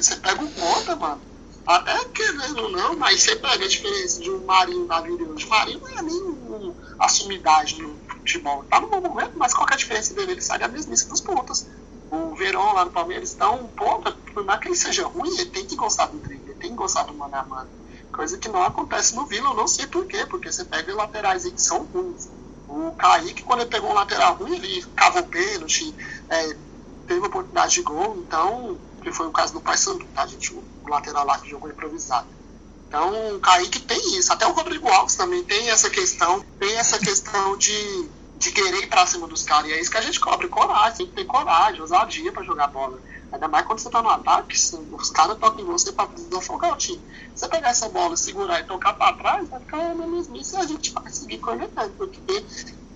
Você 0.00 0.16
pega 0.20 0.42
o 0.42 0.50
conta, 0.52 0.96
mano. 0.96 1.20
Até 1.66 2.02
querendo 2.06 2.62
ou 2.62 2.70
não, 2.70 2.96
mas 2.96 3.22
você 3.22 3.36
pega 3.36 3.62
a 3.62 3.68
diferença 3.68 4.22
de 4.22 4.30
um 4.30 4.42
Marinho 4.46 4.86
da 4.86 5.02
vida 5.02 5.22
hoje. 5.22 5.44
O 5.44 5.50
Marinho 5.50 5.80
não 5.80 5.88
é 5.88 6.02
nem 6.02 6.22
um, 6.22 6.74
a 6.98 7.08
sumidade 7.08 7.82
no 7.82 7.94
futebol. 8.28 8.62
Tá 8.64 8.78
no 8.78 8.88
bom 8.88 9.00
momento, 9.00 9.32
mas 9.36 9.54
qual 9.54 9.66
é 9.70 9.74
a 9.74 9.76
diferença 9.76 10.12
dele? 10.12 10.32
Ele 10.32 10.40
sai 10.42 10.58
da 10.58 10.68
mesmice 10.68 11.08
dos 11.08 11.20
pontas. 11.20 11.66
O 12.10 12.34
Verón 12.34 12.72
lá 12.74 12.84
no 12.84 12.90
Palmeiras 12.90 13.34
dá 13.34 13.50
um 13.50 13.66
ponta, 13.66 14.12
por 14.32 14.44
mais 14.44 14.60
que 14.60 14.68
ele 14.68 14.76
seja 14.76 15.06
ruim, 15.06 15.34
ele 15.34 15.50
tem 15.50 15.66
que 15.66 15.76
gostar 15.76 16.06
do 16.06 16.18
drible, 16.18 16.50
ele 16.50 16.60
tem 16.60 16.70
que 16.70 16.76
gostar 16.76 17.04
do 17.04 17.14
mano 17.14 17.34
a 17.34 17.44
mano. 17.44 17.68
Coisa 18.12 18.38
que 18.38 18.48
não 18.48 18.62
acontece 18.62 19.14
no 19.14 19.26
Vila, 19.26 19.50
eu 19.50 19.54
não 19.54 19.66
sei 19.66 19.86
porquê, 19.86 20.26
porque 20.26 20.50
você 20.50 20.64
pega 20.64 20.94
laterais 20.94 21.44
aí 21.44 21.52
que 21.52 21.60
são 21.60 21.84
ruins. 21.84 22.28
O 22.68 22.92
Kaique, 22.92 23.42
quando 23.42 23.60
ele 23.60 23.70
pegou 23.70 23.90
um 23.90 23.94
lateral 23.94 24.34
ruim, 24.34 24.56
ele 24.56 24.84
cavou 24.96 25.22
pênalti, 25.24 25.94
é, 26.28 26.56
teve 27.06 27.26
oportunidade 27.26 27.74
de 27.74 27.82
gol, 27.82 28.16
então 28.26 28.78
que 29.02 29.12
foi 29.12 29.26
o 29.26 29.30
caso 29.30 29.52
do 29.52 29.60
Paysandu, 29.60 30.06
tá, 30.14 30.26
gente? 30.26 30.52
O 30.52 30.64
lateral 30.88 31.24
lá 31.24 31.38
que 31.38 31.48
jogou 31.48 31.70
improvisado. 31.70 32.26
Então, 32.88 33.36
o 33.36 33.40
Kaique 33.40 33.80
tem 33.80 34.18
isso. 34.18 34.32
Até 34.32 34.46
o 34.46 34.52
Rodrigo 34.52 34.88
Alves 34.88 35.14
também 35.14 35.44
tem 35.44 35.68
essa 35.68 35.90
questão, 35.90 36.42
tem 36.58 36.74
essa 36.76 36.98
questão 36.98 37.56
de, 37.56 38.08
de 38.38 38.52
querer 38.52 38.84
ir 38.84 38.86
pra 38.88 39.04
cima 39.04 39.26
dos 39.26 39.42
caras. 39.42 39.68
E 39.68 39.72
é 39.72 39.80
isso 39.80 39.90
que 39.90 39.98
a 39.98 40.00
gente 40.00 40.20
cobre, 40.20 40.48
coragem. 40.48 40.96
Tem 40.96 41.06
que 41.06 41.12
ter 41.12 41.24
coragem, 41.24 41.80
ousadia 41.80 42.32
pra 42.32 42.44
jogar 42.44 42.68
bola. 42.68 42.98
Ainda 43.32 43.48
mais 43.48 43.66
quando 43.66 43.80
você 43.80 43.90
tá 43.90 44.00
no 44.00 44.08
ataque, 44.08 44.56
os 44.56 45.10
caras 45.10 45.36
tocam 45.38 45.60
em 45.60 45.66
você 45.66 45.92
pra 45.92 46.06
desafogar 46.06 46.72
o 46.72 46.76
time. 46.76 47.00
Você 47.34 47.48
pegar 47.48 47.70
essa 47.70 47.88
bola, 47.88 48.16
segurar 48.16 48.60
e 48.60 48.64
tocar 48.64 48.94
pra 48.94 49.12
trás, 49.12 49.48
vai 49.48 49.60
ficar 49.60 49.94
na 49.94 50.06
mesmice 50.06 50.54
e 50.54 50.58
a 50.58 50.66
gente 50.66 50.92
vai 50.92 51.10
seguir 51.10 51.38
cornetando. 51.38 51.90
Porque 51.98 52.44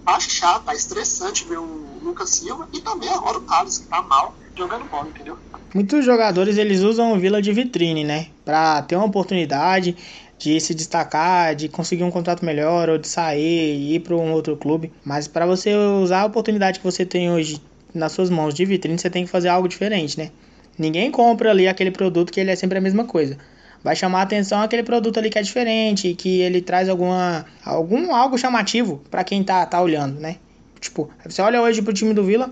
tá 0.05 0.19
chato, 0.21 0.65
tá 0.65 0.75
estressante 0.75 1.45
ver 1.45 1.59
o 1.59 1.99
Lucas 2.03 2.31
Silva 2.31 2.69
e 2.73 2.81
também 2.81 3.11
agora 3.11 3.39
o 3.39 3.43
Carlos, 3.43 3.79
que 3.79 3.87
tá 3.87 4.01
mal 4.01 4.35
jogando 4.57 4.85
bola, 4.85 5.09
entendeu? 5.09 5.39
Muitos 5.75 6.05
jogadores 6.05 6.57
eles 6.57 6.81
usam 6.81 7.13
o 7.13 7.19
Vila 7.19 7.41
de 7.41 7.53
vitrine, 7.53 8.05
né? 8.05 8.29
Pra 8.45 8.83
ter 8.83 8.97
uma 8.97 9.07
oportunidade 9.07 9.97
de 10.43 10.61
se 10.61 10.75
destacar, 10.75 11.55
de 11.55 11.69
conseguir 11.69 12.03
um 12.03 12.11
contrato 12.11 12.45
melhor 12.45 12.91
ou 12.91 12.99
de 12.99 13.07
sair 13.07 13.77
e 13.77 13.95
ir 13.95 14.01
para 14.01 14.17
um 14.17 14.33
outro 14.33 14.57
clube. 14.57 14.93
Mas 15.05 15.29
para 15.29 15.47
você 15.47 15.73
usar 15.73 16.23
a 16.23 16.25
oportunidade 16.25 16.81
que 16.81 16.85
você 16.85 17.07
tem 17.07 17.31
hoje 17.31 17.63
nas 17.95 18.11
suas 18.11 18.29
mãos 18.29 18.53
de 18.53 18.65
vitrine, 18.65 18.99
você 18.99 19.09
tem 19.09 19.25
que 19.25 19.31
fazer 19.31 19.49
algo 19.49 19.69
diferente, 19.69 20.19
né? 20.19 20.31
Ninguém 20.77 21.13
compra 21.13 21.51
ali 21.51 21.69
aquele 21.69 21.93
produto 21.93 22.33
que 22.33 22.41
ele 22.41 22.51
é 22.51 22.57
sempre 22.57 22.77
a 22.77 22.81
mesma 22.81 23.05
coisa. 23.05 23.39
Vai 23.85 23.95
chamar 23.95 24.19
a 24.19 24.23
atenção 24.23 24.61
aquele 24.61 24.83
produto 24.83 25.17
ali 25.19 25.31
que 25.31 25.39
é 25.39 25.43
diferente, 25.43 26.13
que 26.15 26.41
ele 26.41 26.61
traz 26.61 26.89
alguma 26.89 27.47
algum 27.65 28.13
algo 28.13 28.37
chamativo 28.37 29.01
para 29.13 29.23
quem 29.23 29.45
tá 29.45 29.65
tá 29.65 29.81
olhando, 29.81 30.19
né? 30.19 30.39
Tipo, 30.81 31.09
você 31.25 31.41
olha 31.41 31.63
hoje 31.63 31.81
pro 31.83 31.93
time 31.93 32.13
do 32.13 32.25
Vila, 32.25 32.51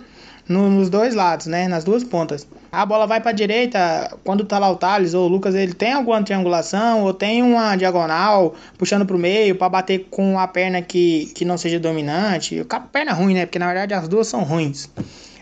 nos 0.48 0.90
dois 0.90 1.14
lados, 1.14 1.46
né? 1.46 1.68
Nas 1.68 1.84
duas 1.84 2.02
pontas. 2.02 2.46
A 2.72 2.86
bola 2.86 3.06
vai 3.06 3.20
para 3.20 3.30
a 3.30 3.34
direita, 3.34 4.16
quando 4.24 4.44
tá 4.44 4.58
lá 4.58 4.70
o 4.70 4.76
Thales 4.76 5.14
ou 5.14 5.26
o 5.26 5.28
Lucas, 5.28 5.54
ele 5.54 5.74
tem 5.74 5.92
alguma 5.92 6.22
triangulação 6.22 7.02
ou 7.02 7.12
tem 7.12 7.42
uma 7.42 7.74
diagonal 7.76 8.54
puxando 8.78 9.04
para 9.04 9.16
o 9.16 9.18
meio 9.18 9.56
para 9.56 9.68
bater 9.68 10.06
com 10.10 10.38
a 10.38 10.46
perna 10.46 10.80
que, 10.80 11.26
que 11.34 11.44
não 11.44 11.58
seja 11.58 11.80
dominante. 11.80 12.64
A 12.68 12.80
perna 12.80 13.12
ruim, 13.12 13.34
né? 13.34 13.46
Porque 13.46 13.58
na 13.58 13.66
verdade 13.66 13.94
as 13.94 14.08
duas 14.08 14.28
são 14.28 14.42
ruins. 14.42 14.88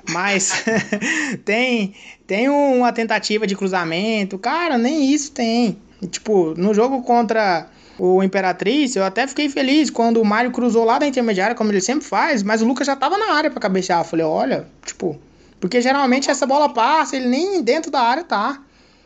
Mas 0.08 0.64
tem 1.44 1.94
tem 2.26 2.48
uma 2.48 2.92
tentativa 2.92 3.46
de 3.46 3.54
cruzamento. 3.54 4.38
Cara, 4.38 4.78
nem 4.78 5.12
isso 5.12 5.32
tem. 5.32 5.78
Tipo, 6.10 6.54
no 6.56 6.72
jogo 6.72 7.02
contra 7.02 7.68
o 7.98 8.22
Imperatriz, 8.22 8.94
eu 8.94 9.04
até 9.04 9.26
fiquei 9.26 9.48
feliz 9.48 9.90
quando 9.90 10.20
o 10.20 10.24
Mário 10.24 10.50
cruzou 10.50 10.84
lá 10.84 10.98
da 10.98 11.06
intermediária, 11.06 11.54
como 11.54 11.70
ele 11.70 11.80
sempre 11.80 12.06
faz, 12.06 12.42
mas 12.42 12.62
o 12.62 12.66
Lucas 12.66 12.86
já 12.86 12.94
tava 12.94 13.18
na 13.18 13.34
área 13.34 13.50
para 13.50 13.60
cabecear. 13.60 14.00
Eu 14.00 14.04
falei, 14.04 14.24
olha, 14.24 14.66
tipo, 14.84 15.18
porque 15.60 15.80
geralmente 15.80 16.30
essa 16.30 16.46
bola 16.46 16.68
passa, 16.72 17.16
ele 17.16 17.26
nem 17.26 17.62
dentro 17.62 17.90
da 17.90 18.00
área 18.00 18.24
tá. 18.24 18.62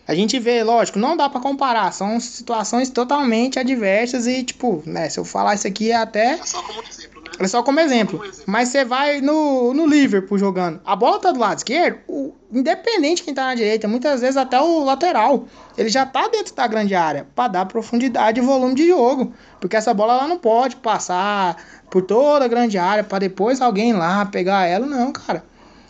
A 0.07 0.15
gente 0.15 0.39
vê, 0.39 0.63
lógico, 0.63 0.99
não 0.99 1.17
dá 1.17 1.29
para 1.29 1.41
comparar, 1.41 1.93
são 1.93 2.19
situações 2.19 2.91
totalmente 2.91 3.59
adversas 3.59 4.27
e, 4.27 4.43
tipo, 4.43 4.83
né, 4.85 5.09
se 5.09 5.19
eu 5.19 5.25
falar 5.25 5.55
isso 5.55 5.67
aqui 5.67 5.91
é 5.93 5.97
até. 5.97 6.33
É 6.33 6.45
só 6.45 6.61
como 6.63 6.83
exemplo. 6.83 7.12
É 7.45 7.49
só 7.49 7.63
como 7.63 7.81
exemplo. 7.81 8.19
Como 8.19 8.31
exemplo. 8.31 8.45
Mas 8.47 8.69
você 8.69 8.85
vai 8.85 9.21
no, 9.21 9.75
no 9.75 9.87
Liverpool 9.87 10.39
jogando. 10.39 10.81
A 10.85 10.95
bola 10.95 11.19
tá 11.19 11.33
do 11.33 11.41
lado 11.41 11.59
esquerdo, 11.59 11.99
o, 12.09 12.35
independente 12.53 13.23
quem 13.23 13.35
tá 13.35 13.47
na 13.47 13.55
direita, 13.55 13.89
muitas 13.89 14.21
vezes 14.21 14.37
até 14.37 14.61
o 14.61 14.85
lateral, 14.85 15.47
ele 15.77 15.89
já 15.89 16.05
tá 16.05 16.29
dentro 16.29 16.55
da 16.55 16.67
grande 16.67 16.95
área 16.95 17.27
para 17.35 17.49
dar 17.49 17.67
profundidade 17.67 18.41
e 18.41 18.43
volume 18.43 18.75
de 18.75 18.89
jogo. 18.89 19.33
Porque 19.61 19.77
essa 19.77 19.93
bola 19.95 20.15
ela 20.15 20.29
não 20.29 20.39
pode 20.39 20.77
passar 20.77 21.57
por 21.91 22.03
toda 22.03 22.45
a 22.45 22.49
grande 22.49 22.79
área 22.79 23.03
para 23.03 23.19
depois 23.19 23.61
alguém 23.61 23.93
lá 23.93 24.25
pegar 24.27 24.67
ela, 24.67 24.87
não, 24.87 25.13
cara. 25.13 25.45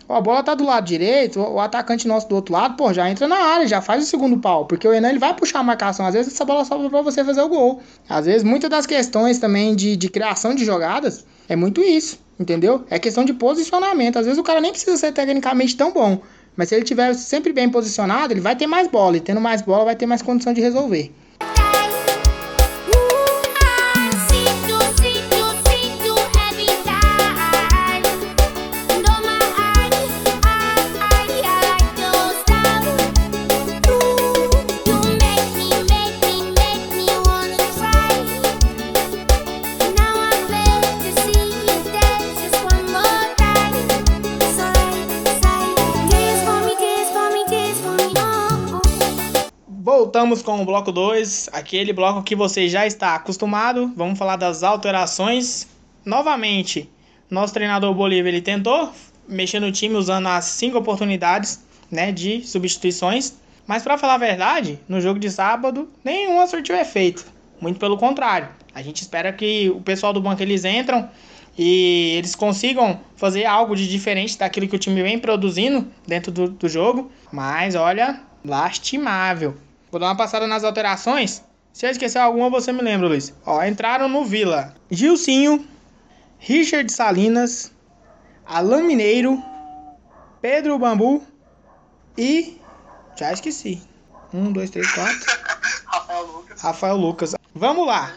Ó, 0.08 0.16
a 0.16 0.20
bola 0.20 0.42
tá 0.42 0.54
do 0.54 0.64
lado 0.64 0.84
direito, 0.84 1.40
o 1.40 1.60
atacante 1.60 2.06
nosso 2.06 2.28
do 2.28 2.34
outro 2.34 2.52
lado, 2.52 2.76
pô, 2.76 2.92
já 2.92 3.08
entra 3.08 3.26
na 3.26 3.36
área, 3.36 3.66
já 3.66 3.80
faz 3.80 4.04
o 4.04 4.06
segundo 4.06 4.38
pau. 4.38 4.66
Porque 4.66 4.86
o 4.86 4.92
Enan 4.92 5.10
ele 5.10 5.18
vai 5.18 5.34
puxar 5.34 5.60
a 5.60 5.62
marcação. 5.62 6.06
Às 6.06 6.14
vezes 6.14 6.34
essa 6.34 6.44
bola 6.44 6.64
sobra 6.64 6.90
pra 6.90 7.02
você 7.02 7.24
fazer 7.24 7.40
o 7.40 7.48
gol. 7.48 7.80
Às 8.08 8.26
vezes 8.26 8.42
muitas 8.42 8.68
das 8.68 8.86
questões 8.86 9.38
também 9.38 9.74
de, 9.74 9.96
de 9.96 10.08
criação 10.08 10.54
de 10.54 10.64
jogadas 10.64 11.24
é 11.48 11.56
muito 11.56 11.82
isso, 11.82 12.18
entendeu? 12.38 12.84
É 12.90 12.98
questão 12.98 13.24
de 13.24 13.32
posicionamento. 13.32 14.18
Às 14.18 14.26
vezes 14.26 14.38
o 14.38 14.42
cara 14.42 14.60
nem 14.60 14.70
precisa 14.70 14.96
ser 14.96 15.12
tecnicamente 15.12 15.76
tão 15.76 15.92
bom. 15.92 16.20
Mas 16.56 16.68
se 16.68 16.74
ele 16.74 16.84
tiver 16.84 17.14
sempre 17.14 17.52
bem 17.52 17.68
posicionado, 17.68 18.32
ele 18.32 18.40
vai 18.40 18.54
ter 18.54 18.66
mais 18.66 18.88
bola. 18.88 19.16
E 19.16 19.20
tendo 19.20 19.40
mais 19.40 19.62
bola, 19.62 19.84
vai 19.86 19.96
ter 19.96 20.06
mais 20.06 20.22
condição 20.22 20.52
de 20.52 20.60
resolver. 20.60 21.12
Voltamos 50.22 50.40
com 50.40 50.62
o 50.62 50.64
bloco 50.64 50.92
2, 50.92 51.50
aquele 51.52 51.92
bloco 51.92 52.22
que 52.22 52.36
você 52.36 52.68
já 52.68 52.86
está 52.86 53.16
acostumado. 53.16 53.92
Vamos 53.96 54.16
falar 54.16 54.36
das 54.36 54.62
alterações. 54.62 55.66
Novamente, 56.04 56.88
nosso 57.28 57.52
treinador 57.52 57.92
Bolívia 57.92 58.30
ele 58.30 58.40
tentou 58.40 58.92
mexer 59.26 59.58
no 59.58 59.72
time 59.72 59.96
usando 59.96 60.28
as 60.28 60.44
cinco 60.44 60.78
oportunidades 60.78 61.64
né, 61.90 62.12
de 62.12 62.46
substituições. 62.46 63.34
Mas 63.66 63.82
para 63.82 63.98
falar 63.98 64.14
a 64.14 64.18
verdade, 64.18 64.78
no 64.88 65.00
jogo 65.00 65.18
de 65.18 65.28
sábado, 65.28 65.88
nenhuma 66.04 66.46
surtiu 66.46 66.76
efeito. 66.76 67.26
Muito 67.60 67.80
pelo 67.80 67.96
contrário. 67.96 68.48
A 68.72 68.80
gente 68.80 69.02
espera 69.02 69.32
que 69.32 69.70
o 69.70 69.80
pessoal 69.80 70.12
do 70.12 70.20
banco 70.20 70.40
eles 70.40 70.64
entram 70.64 71.10
e 71.58 72.14
eles 72.16 72.36
consigam 72.36 73.00
fazer 73.16 73.44
algo 73.44 73.74
de 73.74 73.88
diferente 73.88 74.38
daquilo 74.38 74.68
que 74.68 74.76
o 74.76 74.78
time 74.78 75.02
vem 75.02 75.18
produzindo 75.18 75.84
dentro 76.06 76.30
do, 76.30 76.48
do 76.48 76.68
jogo. 76.68 77.10
Mas 77.32 77.74
olha, 77.74 78.20
lastimável. 78.44 79.56
Vou 79.92 80.00
dar 80.00 80.06
uma 80.06 80.16
passada 80.16 80.46
nas 80.46 80.64
alterações. 80.64 81.44
Se 81.70 81.84
eu 81.84 81.90
esquecer 81.90 82.18
alguma, 82.18 82.48
você 82.48 82.72
me 82.72 82.80
lembra, 82.80 83.08
Luiz. 83.08 83.34
Ó, 83.44 83.62
entraram 83.62 84.08
no 84.08 84.24
Vila 84.24 84.74
Gilcinho, 84.90 85.68
Richard 86.38 86.90
Salinas, 86.90 87.70
Alain 88.46 88.84
Mineiro, 88.84 89.42
Pedro 90.40 90.78
Bambu 90.78 91.22
e. 92.16 92.58
Já 93.18 93.34
esqueci. 93.34 93.82
Um, 94.32 94.50
dois, 94.50 94.70
três, 94.70 94.90
quatro. 94.92 95.14
Rafael 95.84 96.24
Lucas. 96.24 96.62
Rafael 96.62 96.96
Lucas. 96.96 97.34
Vamos 97.54 97.86
lá. 97.86 98.10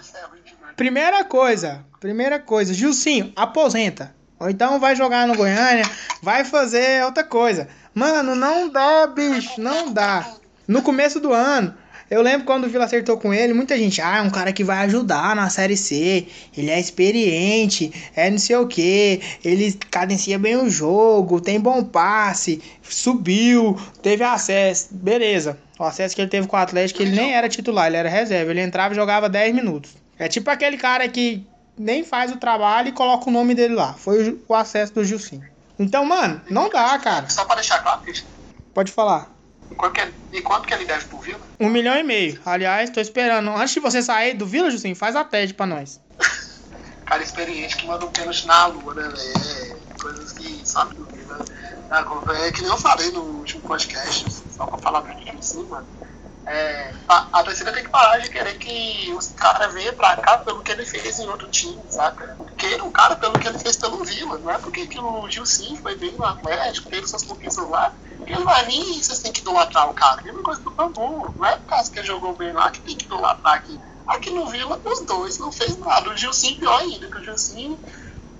Primeira 0.77 1.25
coisa, 1.25 1.85
primeira 1.99 2.39
coisa, 2.39 2.73
Gilcinho, 2.73 3.33
aposenta. 3.35 4.15
Ou 4.39 4.49
então 4.49 4.79
vai 4.79 4.95
jogar 4.95 5.27
no 5.27 5.35
Goiânia, 5.35 5.83
vai 6.21 6.45
fazer 6.45 7.03
outra 7.03 7.25
coisa. 7.25 7.67
Mano, 7.93 8.33
não 8.33 8.69
dá, 8.69 9.07
bicho, 9.07 9.59
não 9.59 9.91
dá. 9.91 10.25
No 10.67 10.81
começo 10.81 11.19
do 11.19 11.31
ano, 11.31 11.73
Eu 12.07 12.21
lembro 12.21 12.45
quando 12.45 12.65
o 12.65 12.69
Vila 12.69 12.85
acertou 12.85 13.17
com 13.17 13.33
ele, 13.33 13.51
muita 13.51 13.75
gente, 13.75 13.99
ah, 13.99 14.17
é 14.17 14.21
um 14.21 14.29
cara 14.29 14.53
que 14.53 14.63
vai 14.63 14.85
ajudar 14.85 15.35
na 15.35 15.49
Série 15.49 15.75
C, 15.75 16.27
ele 16.55 16.69
é 16.69 16.79
experiente, 16.79 17.91
é 18.15 18.29
não 18.29 18.37
sei 18.37 18.55
o 18.57 18.67
que, 18.67 19.19
ele 19.43 19.73
cadencia 19.89 20.37
bem 20.37 20.55
o 20.55 20.69
jogo, 20.69 21.41
tem 21.41 21.59
bom 21.59 21.83
passe, 21.83 22.61
subiu, 22.83 23.75
teve 24.03 24.23
acesso, 24.23 24.89
beleza. 24.91 25.57
O 25.79 25.83
acesso 25.83 26.15
que 26.15 26.21
ele 26.21 26.29
teve 26.29 26.45
com 26.45 26.55
o 26.55 26.59
Atlético, 26.59 27.01
ele 27.01 27.15
nem 27.15 27.33
era 27.33 27.49
titular, 27.49 27.87
ele 27.87 27.97
era 27.97 28.07
reserva, 28.07 28.51
ele 28.51 28.61
entrava 28.61 28.93
e 28.93 28.95
jogava 28.95 29.27
10 29.27 29.55
minutos. 29.55 29.91
É 30.19 30.27
tipo 30.27 30.49
aquele 30.51 30.77
cara 30.77 31.09
que 31.09 31.45
nem 31.77 32.03
faz 32.03 32.31
o 32.31 32.37
trabalho 32.37 32.89
e 32.89 32.91
coloca 32.91 33.27
o 33.29 33.33
nome 33.33 33.55
dele 33.55 33.73
lá. 33.73 33.93
Foi 33.93 34.39
o 34.47 34.53
acesso 34.53 34.93
do 34.93 35.03
Gilcinho. 35.03 35.43
Então, 35.77 36.05
mano, 36.05 36.39
não 36.49 36.69
dá, 36.69 36.97
cara. 36.99 37.27
Só 37.29 37.43
pra 37.45 37.55
deixar 37.55 37.79
claro, 37.79 38.01
Pode 38.73 38.91
falar. 38.91 39.34
E 39.71 39.75
quanto 39.75 39.93
que, 39.93 40.01
ele- 40.01 40.13
e 40.31 40.41
quanto 40.41 40.67
que 40.67 40.73
ele 40.73 40.85
deve 40.85 41.05
pro 41.05 41.19
Vila? 41.19 41.39
Um 41.59 41.69
milhão 41.69 41.95
e 41.97 42.03
meio. 42.03 42.39
Aliás, 42.45 42.89
tô 42.89 42.99
esperando. 42.99 43.49
Antes 43.51 43.73
de 43.73 43.79
você 43.79 44.01
sair 44.01 44.33
do 44.33 44.45
Vila, 44.45 44.69
Jucinho, 44.69 44.95
faz 44.95 45.15
a 45.15 45.23
TED 45.23 45.53
pra 45.53 45.65
nós. 45.65 45.99
Cara 47.05 47.21
experiente 47.23 47.77
que 47.77 47.85
manda 47.85 48.05
um 48.05 48.09
pênalti 48.09 48.45
na 48.47 48.65
lua, 48.67 48.93
né, 48.93 49.03
velho? 49.03 49.17
É, 49.17 49.77
coisas 50.01 50.31
que 50.33 50.61
sabe 50.67 50.95
do 50.95 51.05
Vila. 51.05 51.37
Ah, 51.89 52.03
É 52.45 52.51
que 52.51 52.61
nem 52.61 52.69
eu 52.71 52.77
falei 52.77 53.11
no 53.11 53.21
último 53.21 53.61
podcast, 53.61 54.25
só 54.51 54.65
pra 54.65 54.77
falar 54.79 55.01
bem 55.01 55.15
de 55.35 55.45
si, 55.45 55.57
mano. 55.63 55.87
É, 56.47 56.93
a, 57.07 57.39
a 57.39 57.43
torcida 57.43 57.73
tem 57.73 57.83
que 57.83 57.89
parar 57.89 58.19
de 58.19 58.29
querer 58.29 58.55
que 58.59 59.11
os 59.13 59.29
caras 59.29 59.73
venham 59.73 59.95
pra 59.95 60.15
cá 60.17 60.37
pelo 60.37 60.61
que 60.61 60.71
ele 60.71 60.85
fez 60.85 61.17
em 61.17 61.27
outro 61.27 61.47
time, 61.49 61.81
saca? 61.89 62.37
Queira 62.55 62.83
o 62.83 62.91
cara 62.91 63.15
pelo 63.15 63.39
que 63.39 63.47
ele 63.47 63.57
fez 63.57 63.77
pelo 63.77 64.03
Vila, 64.03 64.37
não 64.37 64.51
é 64.51 64.57
porque 64.59 64.85
que 64.85 64.99
o 64.99 65.27
Gilcinho 65.27 65.81
foi 65.81 65.95
bem 65.95 66.11
no 66.11 66.23
Atlético, 66.23 66.89
teve 66.89 67.07
suas 67.07 67.23
conquistas 67.23 67.67
lá, 67.67 67.91
ele 68.27 68.43
vai 68.43 68.63
vir 68.65 68.79
e 68.79 69.03
vocês 69.03 69.19
têm 69.19 69.31
que 69.31 69.41
idolatrar 69.41 69.89
o 69.89 69.93
cara. 69.93 70.21
Mesma 70.21 70.43
coisa 70.43 70.61
do 70.61 70.71
Bambu, 70.71 71.33
não 71.35 71.45
é 71.45 71.55
por 71.57 71.65
causa 71.65 71.91
que 71.91 71.99
ele 71.99 72.07
jogou 72.07 72.35
bem 72.35 72.51
lá 72.53 72.69
que 72.69 72.81
tem 72.81 72.95
que 72.95 73.05
idolatrar 73.05 73.55
aqui. 73.55 73.79
Aqui 74.07 74.29
no 74.29 74.47
Vila, 74.47 74.79
os 74.85 74.99
dois 75.01 75.39
não 75.39 75.51
fez 75.51 75.77
nada. 75.79 76.11
O 76.11 76.17
Gilcinho 76.17 76.59
pior 76.59 76.79
ainda, 76.79 77.07
que 77.07 77.17
o 77.17 77.23
Gilcinho, 77.23 77.79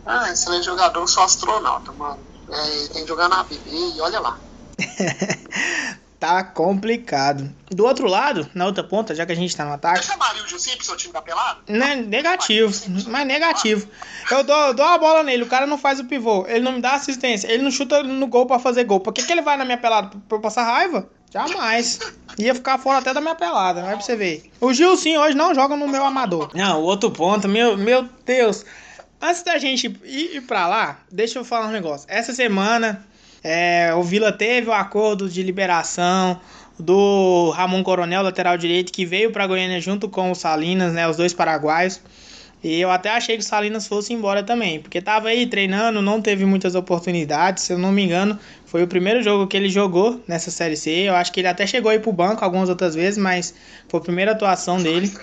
ah, 0.06 0.32
excelente 0.32 0.66
jogador, 0.66 1.08
sou 1.08 1.24
astronauta, 1.24 1.92
mano. 1.94 2.20
É, 2.52 2.88
tem 2.94 3.02
que 3.02 3.08
jogar 3.08 3.28
na 3.28 3.44
BB 3.44 3.70
e 3.96 4.02
olha 4.02 4.20
lá. 4.20 4.38
Tá 6.26 6.44
complicado. 6.44 7.54
Do 7.70 7.86
outro 7.86 8.08
lado, 8.08 8.50
na 8.56 8.66
outra 8.66 8.84
ponta, 8.84 9.14
já 9.14 9.28
que 9.28 9.32
a 9.32 9.36
gente 9.36 9.56
tá 9.56 9.64
no 9.64 9.70
Você 9.70 9.76
ataque, 9.76 10.06
chamaria 10.06 10.44
o 10.44 10.48
Gilcinho 10.48 10.76
pro 10.78 10.86
seu 10.88 10.98
time 10.98 11.14
da 11.14 11.22
pelada? 11.22 11.60
né, 11.68 11.96
negativo, 11.96 12.74
mas 13.08 13.28
negativo. 13.28 13.88
Eu 14.32 14.44
dou, 14.44 14.58
eu 14.68 14.74
dou 14.74 14.86
a 14.88 14.98
bola 14.98 15.22
nele, 15.22 15.44
o 15.44 15.48
cara 15.48 15.68
não 15.68 15.78
faz 15.78 16.00
o 16.00 16.06
pivô, 16.06 16.44
ele 16.48 16.62
não 16.62 16.72
me 16.72 16.82
dá 16.82 16.94
assistência, 16.94 17.48
ele 17.48 17.62
não 17.62 17.70
chuta 17.70 18.02
no 18.02 18.26
gol 18.26 18.48
pra 18.48 18.58
fazer 18.58 18.86
gol. 18.86 19.00
Por 19.00 19.14
que, 19.14 19.22
que 19.22 19.32
ele 19.32 19.44
vai 19.44 19.56
na 19.56 19.64
minha 19.66 19.78
pelada? 19.78 20.18
Pra 20.28 20.38
eu 20.40 20.42
passar 20.42 20.64
raiva? 20.64 21.08
Jamais. 21.32 22.00
Ia 22.40 22.56
ficar 22.56 22.80
fora 22.80 22.98
até 22.98 23.14
da 23.14 23.22
minha 23.22 23.36
pelada, 23.36 23.84
vai 23.84 23.92
pra 23.96 24.02
você 24.02 24.16
ver. 24.16 24.52
O 24.60 24.74
Gilcinho 24.74 25.22
hoje 25.22 25.36
não 25.38 25.54
joga 25.54 25.76
no 25.76 25.88
meu 25.88 26.04
amador. 26.04 26.50
Não, 26.56 26.82
o 26.82 26.86
outro 26.86 27.12
ponto, 27.12 27.48
meu, 27.48 27.78
meu 27.78 28.10
Deus. 28.26 28.66
Antes 29.22 29.44
da 29.44 29.60
gente 29.60 29.96
ir, 30.04 30.38
ir 30.38 30.42
pra 30.42 30.66
lá, 30.68 31.00
deixa 31.12 31.38
eu 31.38 31.46
falar 31.46 31.68
um 31.68 31.72
negócio. 31.72 32.08
Essa 32.10 32.34
semana, 32.34 33.06
é, 33.48 33.94
o 33.94 34.02
Vila 34.02 34.32
teve 34.32 34.70
o 34.70 34.74
acordo 34.74 35.30
de 35.30 35.44
liberação 35.44 36.42
do 36.80 37.52
Ramon 37.52 37.84
Coronel, 37.84 38.24
lateral 38.24 38.58
direito, 38.58 38.92
que 38.92 39.06
veio 39.06 39.32
pra 39.32 39.46
Goiânia 39.46 39.80
junto 39.80 40.10
com 40.10 40.32
o 40.32 40.36
Salinas, 40.36 40.94
né, 40.94 41.08
os 41.08 41.16
dois 41.16 41.32
paraguaios. 41.32 42.02
E 42.64 42.82
eu 42.82 42.90
até 42.90 43.12
achei 43.12 43.38
que 43.38 43.44
o 43.44 43.46
Salinas 43.46 43.86
fosse 43.86 44.12
embora 44.12 44.42
também, 44.42 44.80
porque 44.80 45.00
tava 45.00 45.28
aí 45.28 45.46
treinando, 45.46 46.02
não 46.02 46.20
teve 46.20 46.44
muitas 46.44 46.74
oportunidades, 46.74 47.66
se 47.66 47.72
eu 47.72 47.78
não 47.78 47.92
me 47.92 48.04
engano, 48.04 48.40
foi 48.66 48.82
o 48.82 48.88
primeiro 48.88 49.22
jogo 49.22 49.46
que 49.46 49.56
ele 49.56 49.70
jogou 49.70 50.20
nessa 50.28 50.50
Série 50.50 50.76
C. 50.76 50.90
Eu 50.90 51.16
acho 51.16 51.32
que 51.32 51.40
ele 51.40 51.48
até 51.48 51.68
chegou 51.68 51.92
aí 51.92 52.00
pro 52.00 52.12
banco 52.12 52.44
algumas 52.44 52.68
outras 52.68 52.96
vezes, 52.96 53.20
mas 53.20 53.54
foi 53.88 54.00
a 54.00 54.04
primeira 54.04 54.32
atuação 54.32 54.82
dele. 54.82 55.14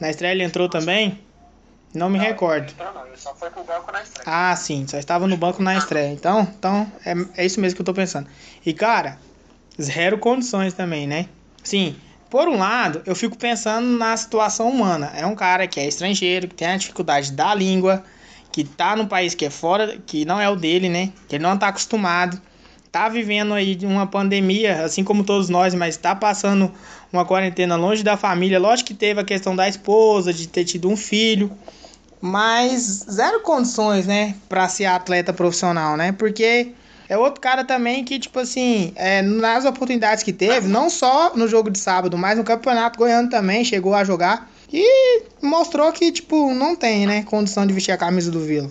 Na 0.00 0.10
estreia 0.10 0.32
ele 0.32 0.42
entrou 0.42 0.68
também? 0.68 1.16
Não 1.94 2.10
me 2.10 2.18
recordo. 2.18 2.74
Não, 2.78 2.92
não, 2.92 3.06
ele 3.06 3.16
só 3.16 3.34
foi 3.34 3.48
pro 3.50 3.64
banco 3.64 3.90
na 3.90 4.02
estreia. 4.02 4.24
Ah, 4.26 4.54
sim, 4.54 4.86
só 4.86 4.98
estava 4.98 5.26
no 5.26 5.36
banco 5.36 5.62
na 5.62 5.76
estreia. 5.76 6.12
Então, 6.12 6.46
então 6.58 6.90
é, 7.04 7.14
é 7.42 7.46
isso 7.46 7.60
mesmo 7.60 7.76
que 7.76 7.80
eu 7.80 7.86
tô 7.86 7.94
pensando. 7.94 8.28
E 8.64 8.74
cara, 8.74 9.18
zero 9.80 10.18
condições 10.18 10.74
também, 10.74 11.06
né? 11.06 11.26
Sim, 11.62 11.96
por 12.28 12.48
um 12.48 12.58
lado, 12.58 13.02
eu 13.06 13.14
fico 13.14 13.36
pensando 13.36 13.86
na 13.86 14.16
situação 14.16 14.68
humana. 14.68 15.12
É 15.14 15.24
um 15.24 15.34
cara 15.34 15.66
que 15.66 15.80
é 15.80 15.86
estrangeiro, 15.86 16.48
que 16.48 16.54
tem 16.54 16.68
a 16.68 16.76
dificuldade 16.76 17.32
da 17.32 17.54
língua, 17.54 18.04
que 18.52 18.64
tá 18.64 18.94
num 18.96 19.06
país 19.06 19.34
que 19.34 19.44
é 19.44 19.50
fora, 19.50 19.96
que 20.06 20.24
não 20.24 20.40
é 20.40 20.48
o 20.48 20.56
dele, 20.56 20.88
né? 20.88 21.12
Que 21.28 21.36
ele 21.36 21.42
não 21.42 21.56
tá 21.56 21.68
acostumado. 21.68 22.40
Tá 22.90 23.08
vivendo 23.08 23.54
aí 23.54 23.74
de 23.74 23.86
uma 23.86 24.06
pandemia, 24.06 24.84
assim 24.84 25.04
como 25.04 25.24
todos 25.24 25.48
nós, 25.48 25.74
mas 25.74 25.96
tá 25.96 26.14
passando 26.14 26.72
uma 27.12 27.24
quarentena 27.24 27.76
longe 27.76 28.02
da 28.02 28.16
família. 28.16 28.58
Lógico 28.58 28.88
que 28.88 28.94
teve 28.94 29.20
a 29.20 29.24
questão 29.24 29.54
da 29.54 29.68
esposa, 29.68 30.32
de 30.32 30.48
ter 30.48 30.64
tido 30.64 30.88
um 30.88 30.96
filho 30.96 31.52
mas 32.20 33.04
zero 33.10 33.40
condições, 33.40 34.06
né, 34.06 34.34
pra 34.48 34.68
ser 34.68 34.86
atleta 34.86 35.32
profissional, 35.32 35.96
né? 35.96 36.12
Porque 36.12 36.72
é 37.08 37.16
outro 37.16 37.40
cara 37.40 37.64
também 37.64 38.04
que, 38.04 38.18
tipo 38.18 38.38
assim, 38.40 38.92
é, 38.96 39.22
nas 39.22 39.64
oportunidades 39.64 40.24
que 40.24 40.32
teve, 40.32 40.68
não 40.68 40.90
só 40.90 41.34
no 41.36 41.46
jogo 41.46 41.70
de 41.70 41.78
sábado, 41.78 42.16
mas 42.18 42.36
no 42.36 42.44
Campeonato 42.44 42.98
Goiano 42.98 43.28
também 43.30 43.64
chegou 43.64 43.94
a 43.94 44.02
jogar 44.04 44.50
e 44.72 45.22
mostrou 45.40 45.92
que, 45.92 46.10
tipo, 46.10 46.52
não 46.52 46.74
tem, 46.74 47.06
né, 47.06 47.22
condição 47.22 47.66
de 47.66 47.72
vestir 47.72 47.92
a 47.92 47.96
camisa 47.96 48.30
do 48.30 48.40
Vila. 48.40 48.70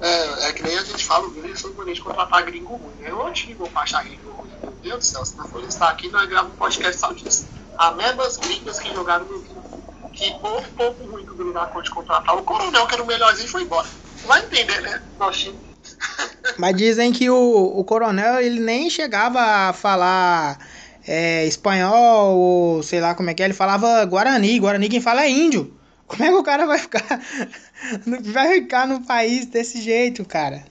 É, 0.00 0.48
é 0.48 0.52
que 0.52 0.62
nem 0.62 0.76
a 0.78 0.84
gente 0.84 1.04
fala, 1.04 1.26
o 1.26 1.30
Vila 1.30 1.50
é 1.50 1.56
sobre 1.56 1.92
de 1.92 2.00
contratar 2.00 2.44
gringo 2.44 2.74
ruim. 2.76 2.92
né? 3.00 3.10
Eu 3.10 3.18
onde 3.20 3.46
que 3.46 3.54
vou 3.54 3.68
achar 3.74 4.04
gringo 4.04 4.30
ruim? 4.30 4.50
Meu 4.62 4.72
Deus 4.82 4.98
do 4.98 5.04
céu, 5.04 5.24
se 5.24 5.36
não 5.36 5.48
for 5.48 5.64
estar 5.64 5.88
aqui, 5.88 6.08
nós 6.10 6.28
gravamos 6.28 6.54
um 6.54 6.58
podcast 6.58 7.00
só 7.00 7.12
disso. 7.12 7.46
As 7.78 7.96
mesmas 7.96 8.36
gringas 8.36 8.78
que 8.78 8.94
jogaram 8.94 9.24
no 9.24 9.38
Vila. 9.40 9.75
Que 10.16 10.30
pouco, 10.40 10.64
pouco 10.76 11.04
ruim 11.04 11.26
que 11.26 11.32
o 11.32 11.94
contratar. 11.94 12.34
O 12.34 12.42
Coronel, 12.42 12.86
que 12.86 12.94
era 12.94 13.02
o 13.02 13.06
melhorzinho, 13.06 13.48
foi 13.48 13.62
embora. 13.62 13.86
Vai 14.24 14.42
entender, 14.42 14.80
né? 14.80 15.02
Mas 16.58 16.74
dizem 16.74 17.12
que 17.12 17.28
o, 17.28 17.78
o 17.78 17.84
coronel, 17.84 18.40
ele 18.40 18.58
nem 18.58 18.88
chegava 18.88 19.38
a 19.40 19.72
falar 19.74 20.58
é, 21.06 21.44
espanhol, 21.46 22.34
ou 22.34 22.82
sei 22.82 22.98
lá 22.98 23.14
como 23.14 23.28
é 23.28 23.34
que 23.34 23.42
é, 23.42 23.46
ele 23.46 23.54
falava 23.54 24.04
Guarani. 24.06 24.58
Guarani 24.58 24.88
quem 24.88 25.02
fala 25.02 25.22
é 25.22 25.30
índio. 25.30 25.78
Como 26.06 26.24
é 26.24 26.28
que 26.28 26.34
o 26.34 26.42
cara 26.42 26.66
vai 26.66 26.78
ficar, 26.78 27.04
vai 28.32 28.54
ficar 28.54 28.86
no 28.86 29.02
país 29.02 29.44
desse 29.44 29.82
jeito, 29.82 30.24
cara? 30.24 30.64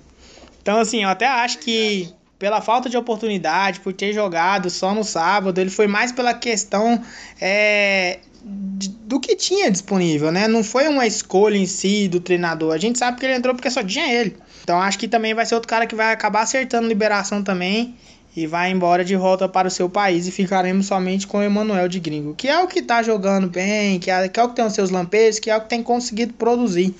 Então, 0.59 0.79
assim, 0.79 1.03
eu 1.03 1.09
até 1.09 1.27
acho 1.27 1.59
que 1.59 2.11
pela 2.39 2.61
falta 2.61 2.89
de 2.89 2.97
oportunidade, 2.97 3.79
por 3.79 3.93
ter 3.93 4.11
jogado 4.11 4.69
só 4.69 4.93
no 4.93 5.03
sábado, 5.03 5.61
ele 5.61 5.69
foi 5.69 5.87
mais 5.87 6.11
pela 6.11 6.33
questão 6.33 7.01
é, 7.39 8.19
do 8.45 9.19
que 9.19 9.35
tinha 9.35 9.71
disponível, 9.71 10.31
né? 10.31 10.47
Não 10.47 10.63
foi 10.63 10.87
uma 10.87 11.07
escolha 11.07 11.57
em 11.57 11.65
si 11.65 12.07
do 12.07 12.19
treinador. 12.19 12.73
A 12.73 12.77
gente 12.77 12.99
sabe 12.99 13.19
que 13.19 13.25
ele 13.25 13.33
entrou 13.33 13.55
porque 13.55 13.71
só 13.71 13.83
tinha 13.83 14.13
ele. 14.13 14.37
Então 14.63 14.79
acho 14.79 14.99
que 14.99 15.07
também 15.07 15.33
vai 15.33 15.45
ser 15.45 15.55
outro 15.55 15.67
cara 15.67 15.87
que 15.87 15.95
vai 15.95 16.13
acabar 16.13 16.41
acertando 16.41 16.87
liberação 16.87 17.43
também 17.43 17.95
e 18.35 18.45
vai 18.45 18.69
embora 18.69 19.03
de 19.03 19.15
volta 19.15 19.47
para 19.47 19.67
o 19.67 19.71
seu 19.71 19.89
país 19.89 20.27
e 20.27 20.31
ficaremos 20.31 20.87
somente 20.87 21.25
com 21.25 21.39
o 21.39 21.41
Emanuel 21.43 21.87
de 21.87 21.99
Gringo, 21.99 22.35
que 22.35 22.47
é 22.47 22.59
o 22.59 22.67
que 22.67 22.81
tá 22.81 23.01
jogando 23.01 23.49
bem, 23.49 23.99
que 23.99 24.11
é, 24.11 24.27
que 24.27 24.39
é 24.39 24.43
o 24.43 24.49
que 24.49 24.55
tem 24.55 24.65
os 24.65 24.73
seus 24.73 24.89
lampejos, 24.89 25.39
que 25.39 25.49
é 25.49 25.55
o 25.55 25.61
que 25.61 25.69
tem 25.69 25.81
conseguido 25.81 26.33
produzir 26.33 26.93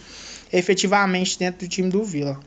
efetivamente 0.52 1.38
dentro 1.38 1.68
do 1.68 1.70
time 1.70 1.90
do 1.90 2.04
Vila. 2.04 2.40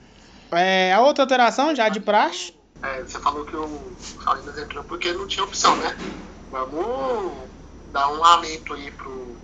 É, 0.50 0.92
a 0.92 1.02
outra 1.02 1.24
alteração 1.24 1.74
já 1.74 1.88
de 1.88 2.00
praxe, 2.00 2.54
É, 2.82 3.02
você 3.02 3.18
falou 3.18 3.44
que 3.44 3.54
o 3.54 3.68
Salinas 4.24 4.56
entrou 4.56 4.82
porque 4.84 5.12
não 5.12 5.26
tinha 5.26 5.44
opção, 5.44 5.76
né? 5.76 5.94
Vamos 6.50 7.32
dar 7.92 8.08
um 8.10 8.24
alento 8.24 8.74
aí 8.74 8.90
pro 8.90 9.36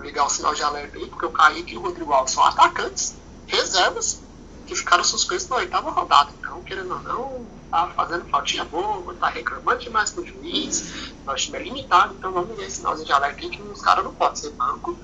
ligar 0.00 0.26
o 0.26 0.30
sinal 0.30 0.54
de 0.54 0.62
alerta 0.62 0.96
aí, 0.96 1.06
porque 1.06 1.26
o 1.26 1.30
Kaique 1.32 1.74
e 1.74 1.76
o 1.76 1.80
Rodrigo 1.80 2.12
Alves 2.12 2.32
são 2.32 2.44
atacantes, 2.44 3.14
reservas, 3.46 4.20
que 4.66 4.74
ficaram 4.76 5.02
suspensos 5.02 5.48
na 5.48 5.56
oitava 5.56 5.90
rodada. 5.90 6.30
Então, 6.38 6.62
querendo 6.62 6.92
ou 6.92 7.00
não, 7.00 7.46
tá 7.70 7.90
fazendo 7.96 8.24
faltinha 8.28 8.64
boa, 8.64 9.14
tá 9.14 9.28
reclamando 9.28 9.80
demais 9.80 10.10
com 10.10 10.20
o 10.20 10.26
juiz, 10.26 11.12
nosso 11.24 11.44
time 11.44 11.58
é 11.58 11.62
limitado, 11.62 12.14
então 12.14 12.32
vamos 12.32 12.56
ver 12.56 12.66
esse 12.66 12.76
sinalzinho 12.76 13.06
de 13.06 13.12
alerta 13.12 13.40
aí 13.40 13.50
que 13.50 13.62
os 13.62 13.80
caras 13.80 14.04
não 14.04 14.14
podem 14.14 14.36
ser 14.36 14.50
banco. 14.50 14.96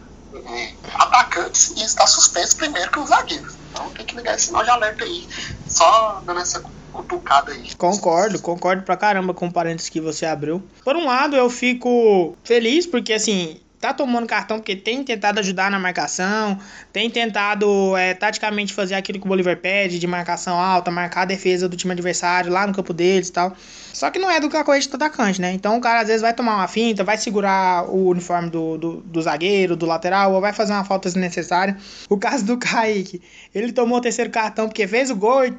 é, 0.46 0.74
atacantes 0.94 1.70
e 1.76 1.82
está 1.82 2.06
suspenso 2.06 2.56
primeiro 2.56 2.90
que 2.90 2.98
os 2.98 3.08
zagueiros. 3.08 3.54
Então 3.70 3.90
tem 3.90 4.06
que 4.06 4.16
ligar 4.16 4.34
esse 4.34 4.46
sinal 4.46 4.64
de 4.64 4.70
alerta 4.70 5.04
aí. 5.04 5.28
Só 5.68 6.22
dando 6.24 6.40
essa 6.40 6.60
cutucada 6.94 7.52
aí. 7.52 7.74
Concordo, 7.76 8.40
concordo 8.40 8.82
pra 8.82 8.96
caramba 8.96 9.34
com 9.34 9.48
o 9.48 9.52
parênteses 9.52 9.90
que 9.90 10.00
você 10.00 10.24
abriu. 10.24 10.62
Por 10.84 10.96
um 10.96 11.06
lado, 11.06 11.36
eu 11.36 11.50
fico 11.50 12.36
feliz 12.44 12.86
porque, 12.86 13.12
assim, 13.12 13.58
tá 13.84 13.92
tomando 13.92 14.26
cartão 14.26 14.56
porque 14.56 14.74
tem 14.74 15.04
tentado 15.04 15.40
ajudar 15.40 15.70
na 15.70 15.78
marcação, 15.78 16.58
tem 16.90 17.10
tentado 17.10 17.94
é, 17.98 18.14
taticamente 18.14 18.72
fazer 18.72 18.94
aquilo 18.94 19.18
que 19.18 19.26
o 19.26 19.28
Bolívar 19.28 19.58
pede, 19.58 19.98
de 19.98 20.06
marcação 20.06 20.58
alta, 20.58 20.90
marcar 20.90 21.22
a 21.22 21.24
defesa 21.26 21.68
do 21.68 21.76
time 21.76 21.92
adversário 21.92 22.50
lá 22.50 22.66
no 22.66 22.72
campo 22.72 22.94
deles 22.94 23.28
e 23.28 23.32
tal. 23.32 23.54
Só 23.92 24.10
que 24.10 24.18
não 24.18 24.30
é 24.30 24.40
do 24.40 24.48
cacoete 24.48 24.88
do 24.88 24.96
atacante, 24.96 25.38
né? 25.38 25.52
Então 25.52 25.76
o 25.76 25.80
cara 25.82 26.00
às 26.00 26.06
vezes 26.06 26.22
vai 26.22 26.32
tomar 26.32 26.56
uma 26.56 26.66
finta, 26.66 27.04
vai 27.04 27.18
segurar 27.18 27.84
o 27.90 28.08
uniforme 28.08 28.48
do, 28.48 28.78
do, 28.78 28.92
do 29.02 29.20
zagueiro, 29.20 29.76
do 29.76 29.84
lateral, 29.84 30.32
ou 30.32 30.40
vai 30.40 30.54
fazer 30.54 30.72
uma 30.72 30.84
falta 30.84 31.10
desnecessária. 31.10 31.76
O 32.08 32.16
caso 32.16 32.42
do 32.44 32.56
Kaique, 32.56 33.20
ele 33.54 33.70
tomou 33.70 33.98
o 33.98 34.00
terceiro 34.00 34.30
cartão 34.30 34.66
porque 34.66 34.88
fez 34.88 35.10
o 35.10 35.16
gol 35.16 35.44
e 35.44 35.54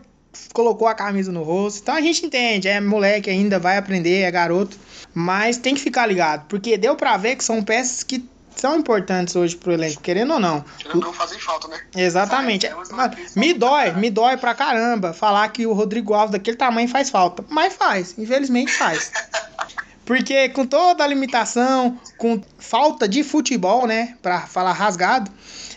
colocou 0.53 0.87
a 0.87 0.93
camisa 0.93 1.31
no 1.31 1.43
rosto. 1.43 1.81
Então 1.81 1.95
a 1.95 2.01
gente 2.01 2.25
entende, 2.25 2.67
é 2.67 2.79
moleque 2.79 3.29
ainda, 3.29 3.59
vai 3.59 3.77
aprender, 3.77 4.21
é 4.21 4.31
garoto. 4.31 4.77
Mas 5.13 5.57
tem 5.57 5.73
que 5.73 5.81
ficar 5.81 6.05
ligado, 6.05 6.45
porque 6.47 6.77
deu 6.77 6.95
pra 6.95 7.17
ver 7.17 7.35
que 7.35 7.43
são 7.43 7.63
peças 7.63 8.03
que 8.03 8.23
são 8.55 8.77
importantes 8.77 9.35
hoje 9.35 9.55
pro 9.55 9.73
elenco, 9.73 10.01
querendo 10.01 10.33
ou 10.33 10.39
não. 10.39 10.63
Não 10.93 11.13
fazem 11.13 11.39
falta, 11.39 11.67
né? 11.67 11.79
Exatamente. 11.95 12.69
Mas 12.91 13.35
me 13.35 13.53
dói, 13.53 13.91
me 13.91 14.09
dói 14.09 14.37
pra 14.37 14.55
caramba 14.55 15.13
falar 15.13 15.47
que 15.49 15.67
o 15.67 15.73
Rodrigo 15.73 16.13
Alves 16.13 16.31
daquele 16.31 16.57
tamanho 16.57 16.87
faz 16.87 17.09
falta. 17.09 17.43
Mas 17.49 17.73
faz, 17.73 18.15
infelizmente 18.17 18.71
faz. 18.71 19.11
Porque 20.05 20.49
com 20.49 20.65
toda 20.65 21.03
a 21.03 21.07
limitação, 21.07 21.99
com 22.17 22.41
falta 22.59 23.07
de 23.07 23.23
futebol, 23.23 23.87
né, 23.87 24.15
pra 24.21 24.41
falar 24.41 24.71
rasgado, 24.71 25.31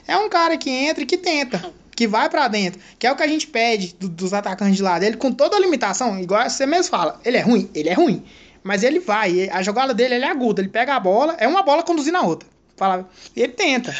é 0.07 0.17
um 0.17 0.29
cara 0.29 0.57
que 0.59 0.71
entra 0.71 1.03
e 1.03 1.07
que 1.07 1.17
tenta, 1.17 1.73
que 1.99 2.07
vai 2.07 2.31
para 2.31 2.47
dentro, 2.47 2.81
que 2.97 3.09
é 3.09 3.11
o 3.11 3.17
que 3.17 3.25
a 3.25 3.27
gente 3.27 3.49
pede 3.49 3.93
do, 3.99 4.09
dos 4.09 4.33
atacantes 4.33 4.77
de 4.77 4.83
lado. 4.85 5.03
Ele 5.03 5.17
com 5.17 5.33
toda 5.33 5.57
a 5.57 5.61
limitação, 5.61 6.17
igual 6.21 6.49
você 6.49 6.65
mesmo 6.65 6.93
fala, 6.93 7.21
ele 7.25 7.37
é 7.37 7.41
ruim, 7.41 7.69
ele 7.75 7.89
é 7.89 7.93
ruim. 7.93 8.25
Mas 8.63 8.85
ele 8.85 9.01
vai, 9.01 9.51
a 9.51 9.61
jogada 9.65 9.93
dele 9.93 10.15
ele 10.15 10.25
é 10.25 10.31
aguda, 10.31 10.61
ele 10.63 10.69
pega 10.69 10.95
a 10.95 11.01
bola, 11.01 11.35
é 11.41 11.49
uma 11.49 11.61
bola 11.61 11.83
conduzindo 11.83 12.17
a 12.17 12.23
outra. 12.23 12.49
Fala, 12.77 13.11
ele 13.35 13.53
tenta. 13.53 13.93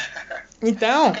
Então, 0.61 1.11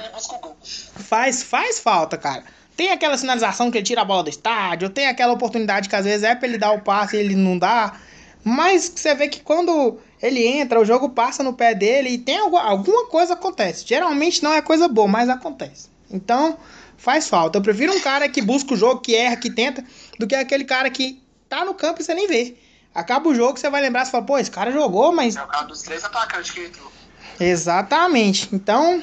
faz, 0.95 1.43
faz 1.43 1.79
falta, 1.79 2.17
cara. 2.17 2.45
Tem 2.77 2.93
aquela 2.93 3.17
sinalização 3.17 3.69
que 3.69 3.77
ele 3.77 3.85
tira 3.85 3.99
a 3.99 4.05
bola 4.05 4.23
do 4.23 4.29
estádio, 4.29 4.89
tem 4.89 5.07
aquela 5.07 5.33
oportunidade 5.33 5.89
que 5.89 5.95
às 5.97 6.05
vezes 6.05 6.23
é 6.23 6.33
pra 6.33 6.47
ele 6.47 6.57
dar 6.57 6.71
o 6.71 6.79
passe 6.79 7.17
e 7.17 7.19
ele 7.19 7.35
não 7.35 7.57
dá. 7.57 7.93
Mas 8.41 8.89
você 8.95 9.13
vê 9.13 9.27
que 9.27 9.41
quando 9.41 9.99
ele 10.21 10.47
entra, 10.47 10.79
o 10.79 10.85
jogo 10.85 11.09
passa 11.09 11.43
no 11.43 11.51
pé 11.51 11.75
dele 11.75 12.11
e 12.11 12.17
tem 12.17 12.37
alguma 12.37 13.05
coisa 13.07 13.33
acontece. 13.33 13.85
Geralmente 13.85 14.41
não 14.41 14.53
é 14.53 14.61
coisa 14.61 14.87
boa, 14.87 15.09
mas 15.09 15.27
acontece. 15.27 15.89
Então, 16.11 16.57
faz 16.97 17.27
falta. 17.29 17.57
Eu 17.57 17.61
prefiro 17.61 17.93
um 17.93 17.99
cara 17.99 18.27
que 18.27 18.41
busca 18.41 18.73
o 18.73 18.77
jogo, 18.77 19.01
que 19.01 19.15
erra, 19.15 19.35
que 19.35 19.49
tenta, 19.49 19.83
do 20.19 20.27
que 20.27 20.35
aquele 20.35 20.65
cara 20.65 20.89
que 20.89 21.21
tá 21.47 21.63
no 21.65 21.73
campo 21.73 22.01
e 22.01 22.03
você 22.03 22.13
nem 22.13 22.27
vê. 22.27 22.55
Acaba 22.93 23.29
o 23.29 23.35
jogo, 23.35 23.59
você 23.59 23.69
vai 23.69 23.81
lembrar, 23.81 24.05
você 24.05 24.11
fala, 24.11 24.25
pô, 24.25 24.37
esse 24.37 24.51
cara 24.51 24.71
jogou, 24.71 25.11
mas. 25.11 25.35
É 25.35 25.43
o 25.43 25.47
cara 25.47 25.65
dos 25.65 25.81
três 25.81 26.03
atacantes 26.03 26.51
que 26.51 26.61
entrou. 26.61 26.91
Exatamente. 27.39 28.49
Então, 28.51 29.01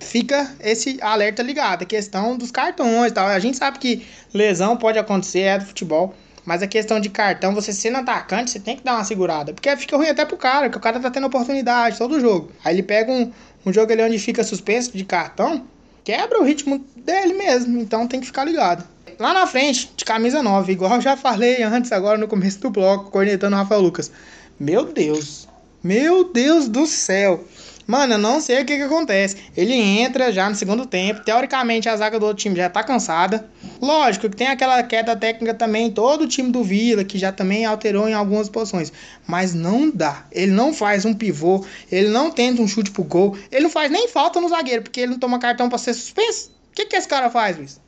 fica 0.00 0.54
esse 0.60 0.98
alerta 1.02 1.42
ligado. 1.42 1.82
A 1.82 1.86
questão 1.86 2.36
dos 2.36 2.50
cartões 2.50 3.12
tal. 3.12 3.26
A 3.26 3.38
gente 3.38 3.56
sabe 3.56 3.78
que 3.78 4.06
lesão 4.32 4.76
pode 4.76 4.98
acontecer, 4.98 5.40
é 5.40 5.58
do 5.58 5.66
futebol. 5.66 6.14
Mas 6.44 6.62
a 6.62 6.66
questão 6.68 7.00
de 7.00 7.08
cartão, 7.10 7.52
você 7.52 7.72
sendo 7.72 7.98
atacante, 7.98 8.52
você 8.52 8.60
tem 8.60 8.76
que 8.76 8.84
dar 8.84 8.94
uma 8.94 9.04
segurada. 9.04 9.52
Porque 9.52 9.76
fica 9.76 9.96
ruim 9.96 10.08
até 10.08 10.24
pro 10.24 10.36
cara, 10.36 10.70
que 10.70 10.76
o 10.76 10.80
cara 10.80 11.00
tá 11.00 11.10
tendo 11.10 11.26
oportunidade 11.26 11.98
todo 11.98 12.20
jogo. 12.20 12.52
Aí 12.64 12.76
ele 12.76 12.84
pega 12.84 13.10
um, 13.10 13.32
um 13.66 13.72
jogo 13.72 13.92
ali 13.92 14.02
onde 14.02 14.18
fica 14.20 14.44
suspenso 14.44 14.96
de 14.96 15.04
cartão, 15.04 15.66
quebra 16.06 16.40
o 16.40 16.44
ritmo 16.44 16.86
dele 16.94 17.34
mesmo. 17.34 17.80
Então 17.80 18.06
tem 18.06 18.20
que 18.20 18.26
ficar 18.26 18.44
ligado. 18.44 18.86
Lá 19.18 19.34
na 19.34 19.46
frente, 19.46 19.92
de 19.96 20.04
camisa 20.04 20.40
9, 20.40 20.72
igual 20.72 20.94
eu 20.94 21.00
já 21.00 21.16
falei 21.16 21.62
antes, 21.64 21.90
agora 21.90 22.16
no 22.16 22.28
começo 22.28 22.60
do 22.60 22.70
bloco, 22.70 23.10
cornetando 23.10 23.56
o 23.56 23.58
Rafael 23.58 23.80
Lucas. 23.80 24.12
Meu 24.58 24.84
Deus. 24.84 25.48
Meu 25.82 26.32
Deus 26.32 26.68
do 26.68 26.86
céu. 26.86 27.44
Mano, 27.86 28.14
eu 28.14 28.18
não 28.18 28.40
sei 28.40 28.62
o 28.62 28.64
que, 28.64 28.76
que 28.76 28.82
acontece. 28.82 29.36
Ele 29.56 29.74
entra 29.74 30.32
já 30.32 30.48
no 30.48 30.56
segundo 30.56 30.84
tempo. 30.86 31.22
Teoricamente, 31.22 31.88
a 31.88 31.96
zaga 31.96 32.18
do 32.18 32.26
outro 32.26 32.42
time 32.42 32.56
já 32.56 32.68
tá 32.68 32.82
cansada. 32.82 33.48
Lógico 33.80 34.28
que 34.28 34.36
tem 34.36 34.48
aquela 34.48 34.82
queda 34.82 35.14
técnica 35.14 35.54
também. 35.54 35.90
Todo 35.90 36.22
o 36.22 36.26
time 36.26 36.50
do 36.50 36.64
Vila, 36.64 37.04
que 37.04 37.16
já 37.16 37.30
também 37.30 37.64
alterou 37.64 38.08
em 38.08 38.14
algumas 38.14 38.48
posições. 38.48 38.92
Mas 39.26 39.54
não 39.54 39.88
dá. 39.88 40.24
Ele 40.32 40.50
não 40.50 40.74
faz 40.74 41.04
um 41.04 41.14
pivô. 41.14 41.64
Ele 41.90 42.08
não 42.08 42.30
tenta 42.30 42.60
um 42.60 42.66
chute 42.66 42.90
pro 42.90 43.04
gol. 43.04 43.36
Ele 43.52 43.62
não 43.62 43.70
faz 43.70 43.90
nem 43.90 44.08
falta 44.08 44.40
no 44.40 44.48
zagueiro, 44.48 44.82
porque 44.82 45.00
ele 45.00 45.12
não 45.12 45.18
toma 45.18 45.38
cartão 45.38 45.68
pra 45.68 45.78
ser 45.78 45.94
suspenso. 45.94 46.50
O 46.72 46.74
que, 46.74 46.86
que 46.86 46.96
esse 46.96 47.06
cara 47.06 47.30
faz, 47.30 47.56
Luiz? 47.56 47.80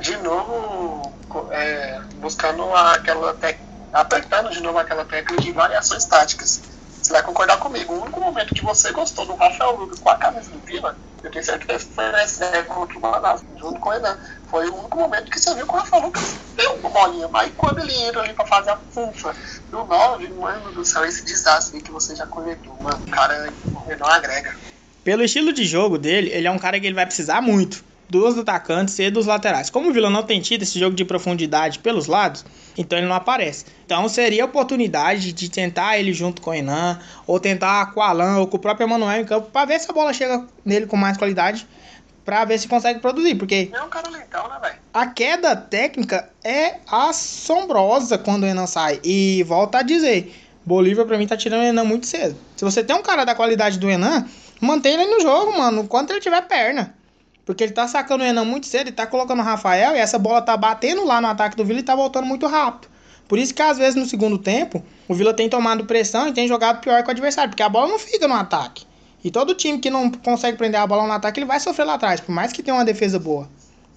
De 0.00 0.16
novo, 0.18 1.12
é, 1.50 2.00
buscando 2.20 2.62
aquela 2.74 3.32
técnica. 3.34 3.66
Apertando 3.92 4.50
de 4.50 4.60
novo 4.60 4.78
aquela 4.78 5.06
técnica 5.06 5.40
de 5.40 5.52
variações 5.52 6.04
táticas 6.04 6.60
você 7.06 7.12
vai 7.12 7.22
concordar 7.22 7.58
comigo. 7.58 7.92
O 7.92 8.02
único 8.02 8.20
momento 8.20 8.52
que 8.52 8.64
você 8.64 8.90
gostou 8.90 9.24
do 9.26 9.36
Rafael 9.36 9.76
Lucas 9.76 10.00
com 10.00 10.10
a 10.10 10.16
camisa 10.16 10.50
do 10.50 10.58
Vila, 10.60 10.96
eu 11.22 11.30
tenho 11.30 11.44
certeza 11.44 11.86
que 11.86 11.94
foi 11.94 12.10
nesse 12.12 12.40
né, 12.40 12.62
contra 12.64 12.98
o 12.98 13.00
Manaus, 13.00 13.42
junto 13.56 13.78
com 13.78 13.90
o 13.90 13.94
Enan. 13.94 14.18
Foi 14.50 14.68
o 14.68 14.74
único 14.74 14.98
momento 14.98 15.30
que 15.30 15.38
você 15.38 15.54
viu 15.54 15.66
que 15.66 15.72
o 15.72 15.76
Rafael 15.76 16.02
Lucas 16.02 16.34
deu 16.56 16.74
uma 16.74 16.90
bolinha. 16.90 17.28
Mas 17.28 17.52
quando 17.56 17.78
ele 17.78 17.94
entra 17.94 18.22
ali 18.22 18.34
pra 18.34 18.46
fazer 18.46 18.70
a 18.70 18.76
funfa 18.76 19.34
do 19.70 19.84
9, 19.84 20.28
mano 20.30 20.72
do 20.72 20.84
céu, 20.84 21.04
esse 21.04 21.24
desastre 21.24 21.80
que 21.80 21.92
você 21.92 22.16
já 22.16 22.26
coletou, 22.26 22.76
mano, 22.80 23.00
o 23.06 23.10
cara 23.10 23.52
não 23.98 24.06
agrega. 24.08 24.56
Pelo 25.04 25.22
estilo 25.22 25.52
de 25.52 25.64
jogo 25.64 25.98
dele, 25.98 26.30
ele 26.32 26.48
é 26.48 26.50
um 26.50 26.58
cara 26.58 26.80
que 26.80 26.86
ele 26.86 26.94
vai 26.94 27.06
precisar 27.06 27.40
muito 27.40 27.84
dos 28.08 28.38
atacantes 28.38 28.98
e 28.98 29.10
dos 29.10 29.26
laterais. 29.26 29.70
Como 29.70 29.90
o 29.90 29.92
Vila 29.92 30.08
não 30.08 30.22
tem 30.22 30.40
tido 30.40 30.62
esse 30.62 30.78
jogo 30.78 30.94
de 30.94 31.04
profundidade 31.04 31.78
pelos 31.78 32.06
lados, 32.06 32.44
então 32.76 32.98
ele 32.98 33.08
não 33.08 33.16
aparece. 33.16 33.66
Então 33.84 34.08
seria 34.08 34.42
a 34.42 34.46
oportunidade 34.46 35.32
de 35.32 35.48
tentar 35.48 35.98
ele 35.98 36.12
junto 36.12 36.40
com 36.40 36.50
o 36.50 36.54
Enan, 36.54 36.98
ou 37.26 37.40
tentar 37.40 37.92
com 37.92 38.00
o 38.00 38.02
Alan, 38.02 38.38
ou 38.38 38.46
com 38.46 38.56
o 38.56 38.60
próprio 38.60 38.86
Emanuel 38.86 39.20
em 39.20 39.24
campo, 39.24 39.50
para 39.50 39.66
ver 39.66 39.80
se 39.80 39.90
a 39.90 39.94
bola 39.94 40.12
chega 40.12 40.46
nele 40.64 40.86
com 40.86 40.96
mais 40.96 41.16
qualidade, 41.16 41.66
para 42.24 42.44
ver 42.44 42.58
se 42.58 42.66
consegue 42.66 42.98
produzir, 42.98 43.36
porque 43.36 43.70
é 43.72 43.82
um 43.82 43.88
cara 43.88 44.10
lentão, 44.10 44.48
né, 44.48 44.58
velho? 44.60 44.76
A 44.92 45.06
queda 45.06 45.54
técnica 45.54 46.28
é 46.42 46.78
assombrosa 46.90 48.18
quando 48.18 48.42
o 48.42 48.46
Enan 48.46 48.66
sai. 48.66 49.00
E 49.04 49.44
volta 49.44 49.78
a 49.78 49.82
dizer, 49.82 50.34
Bolívia 50.64 51.04
para 51.04 51.16
mim 51.16 51.26
tá 51.28 51.36
tirando 51.36 51.60
o 51.60 51.64
Enan 51.64 51.84
muito 51.84 52.06
cedo. 52.06 52.36
Se 52.56 52.64
você 52.64 52.82
tem 52.82 52.96
um 52.96 53.02
cara 53.02 53.24
da 53.24 53.36
qualidade 53.36 53.78
do 53.78 53.88
Enan, 53.88 54.26
mantenha 54.60 55.00
ele 55.00 55.14
no 55.14 55.20
jogo, 55.20 55.56
mano, 55.56 55.82
enquanto 55.82 56.10
ele 56.10 56.20
tiver 56.20 56.42
perna. 56.42 56.92
Porque 57.46 57.62
ele 57.62 57.72
tá 57.72 57.86
sacando 57.86 58.24
o 58.24 58.26
Enan 58.26 58.44
muito 58.44 58.66
cedo, 58.66 58.88
ele 58.88 58.96
tá 58.96 59.06
colocando 59.06 59.38
o 59.38 59.44
Rafael 59.44 59.94
e 59.94 59.98
essa 59.98 60.18
bola 60.18 60.42
tá 60.42 60.56
batendo 60.56 61.04
lá 61.04 61.20
no 61.20 61.28
ataque 61.28 61.56
do 61.56 61.64
Vila 61.64 61.78
e 61.78 61.82
tá 61.84 61.94
voltando 61.94 62.26
muito 62.26 62.44
rápido. 62.48 62.88
Por 63.28 63.38
isso 63.38 63.54
que 63.54 63.62
às 63.62 63.78
vezes 63.78 63.94
no 63.94 64.04
segundo 64.04 64.36
tempo, 64.36 64.84
o 65.06 65.14
Vila 65.14 65.32
tem 65.32 65.48
tomado 65.48 65.84
pressão 65.84 66.26
e 66.26 66.32
tem 66.32 66.48
jogado 66.48 66.80
pior 66.80 67.00
que 67.02 67.08
o 67.08 67.12
adversário, 67.12 67.50
porque 67.50 67.62
a 67.62 67.68
bola 67.68 67.86
não 67.86 68.00
fica 68.00 68.26
no 68.26 68.34
ataque. 68.34 68.84
E 69.22 69.30
todo 69.30 69.54
time 69.54 69.78
que 69.78 69.88
não 69.88 70.10
consegue 70.10 70.58
prender 70.58 70.80
a 70.80 70.86
bola 70.86 71.06
no 71.06 71.12
ataque, 71.12 71.38
ele 71.38 71.46
vai 71.46 71.60
sofrer 71.60 71.84
lá 71.84 71.94
atrás, 71.94 72.20
por 72.20 72.32
mais 72.32 72.52
que 72.52 72.64
tenha 72.64 72.76
uma 72.76 72.84
defesa 72.84 73.18
boa. 73.18 73.48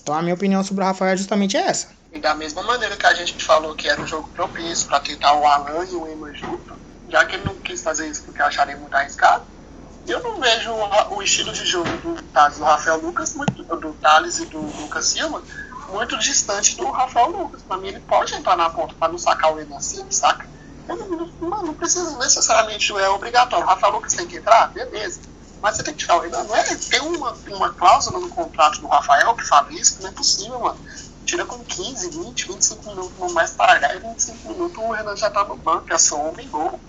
Então 0.01 0.13
a 0.13 0.21
minha 0.21 0.35
opinião 0.35 0.63
sobre 0.63 0.83
o 0.83 0.87
Rafael 0.87 1.13
é 1.13 1.17
justamente 1.17 1.57
essa. 1.57 1.89
E 2.13 2.19
da 2.19 2.35
mesma 2.35 2.61
maneira 2.61 2.95
que 2.95 3.05
a 3.05 3.13
gente 3.15 3.43
falou 3.43 3.75
que 3.75 3.89
era 3.89 3.99
um 3.99 4.07
jogo 4.07 4.29
propício 4.29 4.87
para 4.87 4.99
tentar 4.99 5.33
o 5.33 5.45
Alan 5.45 5.85
e 5.85 5.95
o 5.95 6.07
Eman 6.07 6.33
junto, 6.35 6.73
já 7.09 7.25
que 7.25 7.35
ele 7.35 7.45
não 7.45 7.55
quis 7.55 7.81
fazer 7.81 8.07
isso 8.07 8.23
porque 8.23 8.41
acharia 8.41 8.77
muito 8.77 8.93
arriscado, 8.95 9.43
eu 10.11 10.23
não 10.23 10.39
vejo 10.39 10.71
o 11.11 11.21
estilo 11.21 11.53
de 11.53 11.65
jogo 11.65 11.89
do, 11.97 12.15
do 12.15 12.63
Rafael 12.63 12.99
Lucas, 12.99 13.35
muito, 13.35 13.63
do 13.63 13.93
Thales 13.93 14.39
e 14.39 14.45
do 14.45 14.59
Lucas 14.59 15.05
Silva, 15.05 15.41
muito 15.89 16.17
distante 16.17 16.75
do 16.77 16.89
Rafael 16.89 17.29
Lucas. 17.29 17.61
Pra 17.61 17.77
mim, 17.77 17.89
ele 17.89 17.99
pode 17.99 18.33
entrar 18.33 18.57
na 18.57 18.69
ponta 18.69 18.95
para 18.95 19.11
não 19.11 19.19
sacar 19.19 19.53
o 19.53 19.59
Enan 19.59 19.77
assim, 19.77 20.05
saca? 20.09 20.47
Não, 20.87 20.95
não, 20.97 21.63
não, 21.63 21.73
precisa 21.73 22.17
necessariamente, 22.17 22.91
é 22.91 23.09
obrigatório. 23.09 23.65
O 23.65 23.69
Rafael 23.69 23.93
Lucas 23.93 24.13
tem 24.13 24.27
que 24.27 24.37
entrar, 24.37 24.67
beleza. 24.69 25.21
Mas 25.61 25.75
você 25.75 25.83
tem 25.83 25.93
que 25.93 25.99
tirar 25.99 26.17
o 26.17 26.21
Renan. 26.21 26.43
Não 26.43 26.55
é, 26.55 26.63
tem 26.63 27.01
uma, 27.01 27.37
uma 27.49 27.73
cláusula 27.73 28.19
no 28.19 28.29
contrato 28.29 28.81
do 28.81 28.87
Rafael 28.87 29.35
que 29.35 29.45
fala 29.45 29.71
isso, 29.73 29.97
que 29.97 30.03
não 30.03 30.09
é 30.09 30.13
possível, 30.13 30.59
mano. 30.59 30.79
Tira 31.25 31.45
com 31.45 31.59
15, 31.63 32.09
20, 32.09 32.47
25 32.47 32.89
minutos 32.89 33.19
no 33.19 33.31
mais 33.33 33.51
tardar, 33.51 33.95
e 33.95 33.99
25 33.99 34.49
minutos 34.49 34.77
o 34.77 34.91
Renan 34.91 35.15
já 35.15 35.29
tá 35.29 35.43
no 35.43 35.55
banco, 35.55 35.93
é 35.93 35.97
só 35.97 36.17
um 36.17 36.33
gol. 36.49 36.79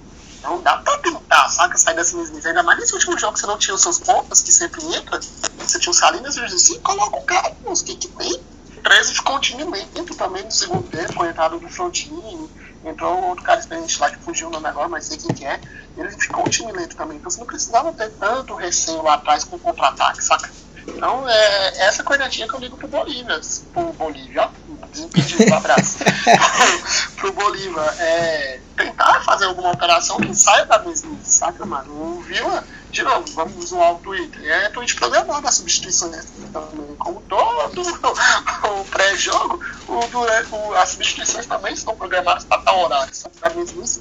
Então 0.41 0.61
dá 0.63 0.79
pra 0.79 0.97
tentar, 0.99 1.49
saca? 1.51 1.77
Sair 1.77 1.95
dessa 1.95 2.17
mesmice. 2.17 2.49
Ainda 2.49 2.63
mais 2.63 2.79
nesse 2.79 2.95
último 2.95 3.17
jogo 3.19 3.39
você 3.39 3.47
não 3.47 3.59
tinha 3.59 3.75
os 3.75 3.83
seus 3.83 3.99
pontas, 3.99 4.43
que 4.43 4.51
sempre 4.51 4.83
entra. 4.97 5.21
Você 5.59 5.79
tinha 5.79 5.91
o 5.91 5.95
Salinas 5.95 6.37
e 6.37 6.41
o 6.41 6.49
Jussi, 6.49 6.79
coloca 6.81 7.17
o 7.17 7.23
cara, 7.23 7.55
o 7.65 7.75
que 7.75 7.95
que 7.95 8.09
tem? 8.09 8.43
13 8.83 9.15
ficou 9.15 9.37
um 9.37 9.41
time 9.41 9.63
lento 9.65 10.15
também 10.15 10.43
no 10.43 10.51
segundo 10.51 10.89
tempo, 10.89 11.23
a 11.23 11.29
entrada 11.29 11.59
do 11.59 11.69
Frontini. 11.69 12.51
Entrou 12.83 13.23
outro 13.25 13.45
cara 13.45 13.61
experiente 13.61 14.01
lá 14.01 14.11
que 14.11 14.25
fugiu 14.25 14.49
o 14.49 14.51
nome 14.51 14.67
agora, 14.67 14.89
mas 14.89 15.05
sei 15.05 15.19
quem 15.19 15.35
que 15.35 15.45
é. 15.45 15.61
Ele 15.99 16.11
ficou 16.11 16.47
um 16.47 16.49
time 16.49 16.73
lento 16.73 16.97
também. 16.97 17.19
Então 17.19 17.31
você 17.31 17.39
não 17.39 17.47
precisava 17.47 17.93
ter 17.93 18.09
tanto 18.13 18.55
receio 18.55 19.03
lá 19.03 19.15
atrás 19.15 19.45
com 19.45 19.57
o 19.57 19.59
contra-ataque, 19.59 20.25
saca? 20.25 20.51
Então, 20.89 21.29
é 21.29 21.87
essa 21.87 22.03
cornetinha 22.03 22.49
que 22.49 22.55
eu 22.55 22.61
ligo 22.61 22.77
pro 22.79 22.89
Bolívia. 22.89 23.39
Pro 23.73 23.93
Bolívia, 23.93 24.45
ó. 24.45 24.70
Desimpedido, 24.93 25.51
um 25.51 25.57
abraço. 25.57 25.99
pro, 27.17 27.33
Bolívia. 27.33 27.81
É, 27.99 28.61
tentar 28.77 29.21
fazer 29.23 29.45
alguma 29.47 29.73
operação 29.73 30.19
que 30.19 30.35
saia 30.35 30.65
da 30.65 30.79
mesmice, 30.79 31.33
saca, 31.33 31.65
mano? 31.67 31.93
O 31.93 32.23
Vila, 32.23 32.65
de 32.91 33.03
novo, 33.03 33.27
vamos 33.35 33.67
zoar 33.69 33.95
o 33.95 33.99
Twitter. 33.99 34.43
É 34.45 34.69
tweet 34.71 34.95
programado 34.95 35.47
a 35.47 35.53
substituição 35.53 36.11
também. 36.53 36.97
Como 36.99 37.21
todo 37.23 37.83
o 38.81 38.85
pré-jogo, 38.87 39.61
o, 39.89 40.75
as 40.75 40.91
substituições 40.91 41.47
também 41.47 41.75
estão 41.75 41.95
programadas 41.95 42.45
para 42.45 42.63
tal 42.63 42.85
horário. 42.85 43.13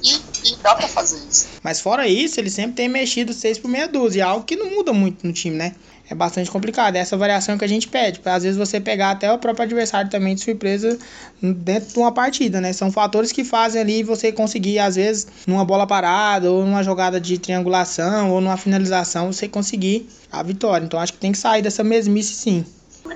E, 0.02 0.52
e 0.52 0.56
dá 0.56 0.74
para 0.74 0.88
fazer 0.88 1.18
isso. 1.28 1.48
Mas 1.62 1.80
fora 1.80 2.06
isso, 2.08 2.40
ele 2.40 2.50
sempre 2.50 2.72
tem 2.72 2.88
mexido 2.88 3.32
6 3.32 3.58
por 3.58 3.68
meia 3.68 3.86
dúzia, 3.86 4.26
algo 4.26 4.44
que 4.44 4.56
não 4.56 4.70
muda 4.70 4.92
muito 4.92 5.26
no 5.26 5.32
time, 5.32 5.56
né? 5.56 5.74
É 6.10 6.14
bastante 6.14 6.50
complicado. 6.50 6.96
Essa 6.96 7.16
variação 7.16 7.56
que 7.56 7.64
a 7.64 7.68
gente 7.68 7.86
pede, 7.86 8.18
para 8.18 8.34
às 8.34 8.42
vezes 8.42 8.58
você 8.58 8.80
pegar 8.80 9.12
até 9.12 9.32
o 9.32 9.38
próprio 9.38 9.62
adversário 9.62 10.10
também 10.10 10.34
de 10.34 10.42
surpresa 10.42 10.98
dentro 11.40 11.92
de 11.92 11.98
uma 11.98 12.10
partida, 12.10 12.60
né? 12.60 12.72
São 12.72 12.90
fatores 12.90 13.30
que 13.30 13.44
fazem 13.44 13.80
ali 13.80 14.02
você 14.02 14.32
conseguir, 14.32 14.80
às 14.80 14.96
vezes, 14.96 15.28
numa 15.46 15.64
bola 15.64 15.86
parada, 15.86 16.50
ou 16.50 16.66
numa 16.66 16.82
jogada 16.82 17.20
de 17.20 17.38
triangulação, 17.38 18.32
ou 18.32 18.40
numa 18.40 18.56
finalização, 18.56 19.32
você 19.32 19.48
conseguir 19.48 20.10
a 20.32 20.42
vitória. 20.42 20.84
Então 20.84 20.98
acho 20.98 21.12
que 21.12 21.20
tem 21.20 21.30
que 21.30 21.38
sair 21.38 21.62
dessa 21.62 21.84
mesmice 21.84 22.34
sim. 22.34 22.66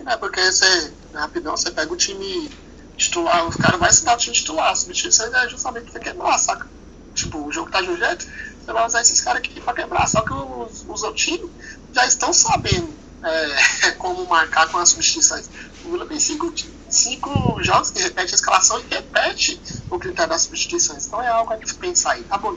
É 0.07 0.17
porque 0.17 0.41
você, 0.41 0.93
rapidão, 1.13 1.57
você 1.57 1.73
pega 1.73 1.93
o 1.93 1.97
time 1.97 2.49
titular, 2.97 3.45
os 3.45 3.57
caras 3.57 3.81
vão 3.81 3.89
estudar 3.89 4.15
o 4.15 4.19
time 4.19 4.37
titular, 4.37 4.77
substituições 4.77 5.33
é 5.33 5.49
justamente 5.49 5.91
pra 5.91 6.01
quebrar, 6.01 6.39
saca? 6.39 6.69
Tipo, 7.13 7.39
o 7.45 7.53
jogo 7.53 7.71
tá 7.71 7.81
de 7.81 7.91
um 7.91 7.97
jeito, 7.97 8.25
você 8.65 8.73
vai 8.73 8.87
usar 8.87 9.01
esses 9.01 9.21
caras 9.21 9.41
aqui 9.41 9.61
pra 9.61 9.75
quebrar. 9.75 10.07
Só 10.09 10.23
que 10.23 10.33
os, 10.33 10.85
os 10.89 11.03
outros 11.03 11.25
times 11.25 11.51
já 11.95 12.07
estão 12.07 12.33
sabendo 12.33 12.93
é, 13.23 13.91
como 13.99 14.27
marcar 14.27 14.69
com 14.69 14.79
as 14.79 14.91
substituições. 14.91 15.49
O 15.85 15.91
Vila 15.91 16.07
tem 16.07 16.19
cinco, 16.19 16.53
cinco 16.89 17.63
jogos 17.63 17.91
que 17.91 18.03
repete 18.03 18.35
a 18.35 18.37
escalação 18.37 18.81
e 18.81 18.95
repete 18.95 19.61
o 19.91 19.99
critério 19.99 20.31
das 20.31 20.43
substituições. 20.43 21.07
Então 21.07 21.23
é 21.23 21.29
algo 21.29 21.53
a 21.53 21.67
se 21.67 21.75
pensar 21.75 22.13
aí, 22.13 22.23
tá 22.25 22.39
bom, 22.39 22.55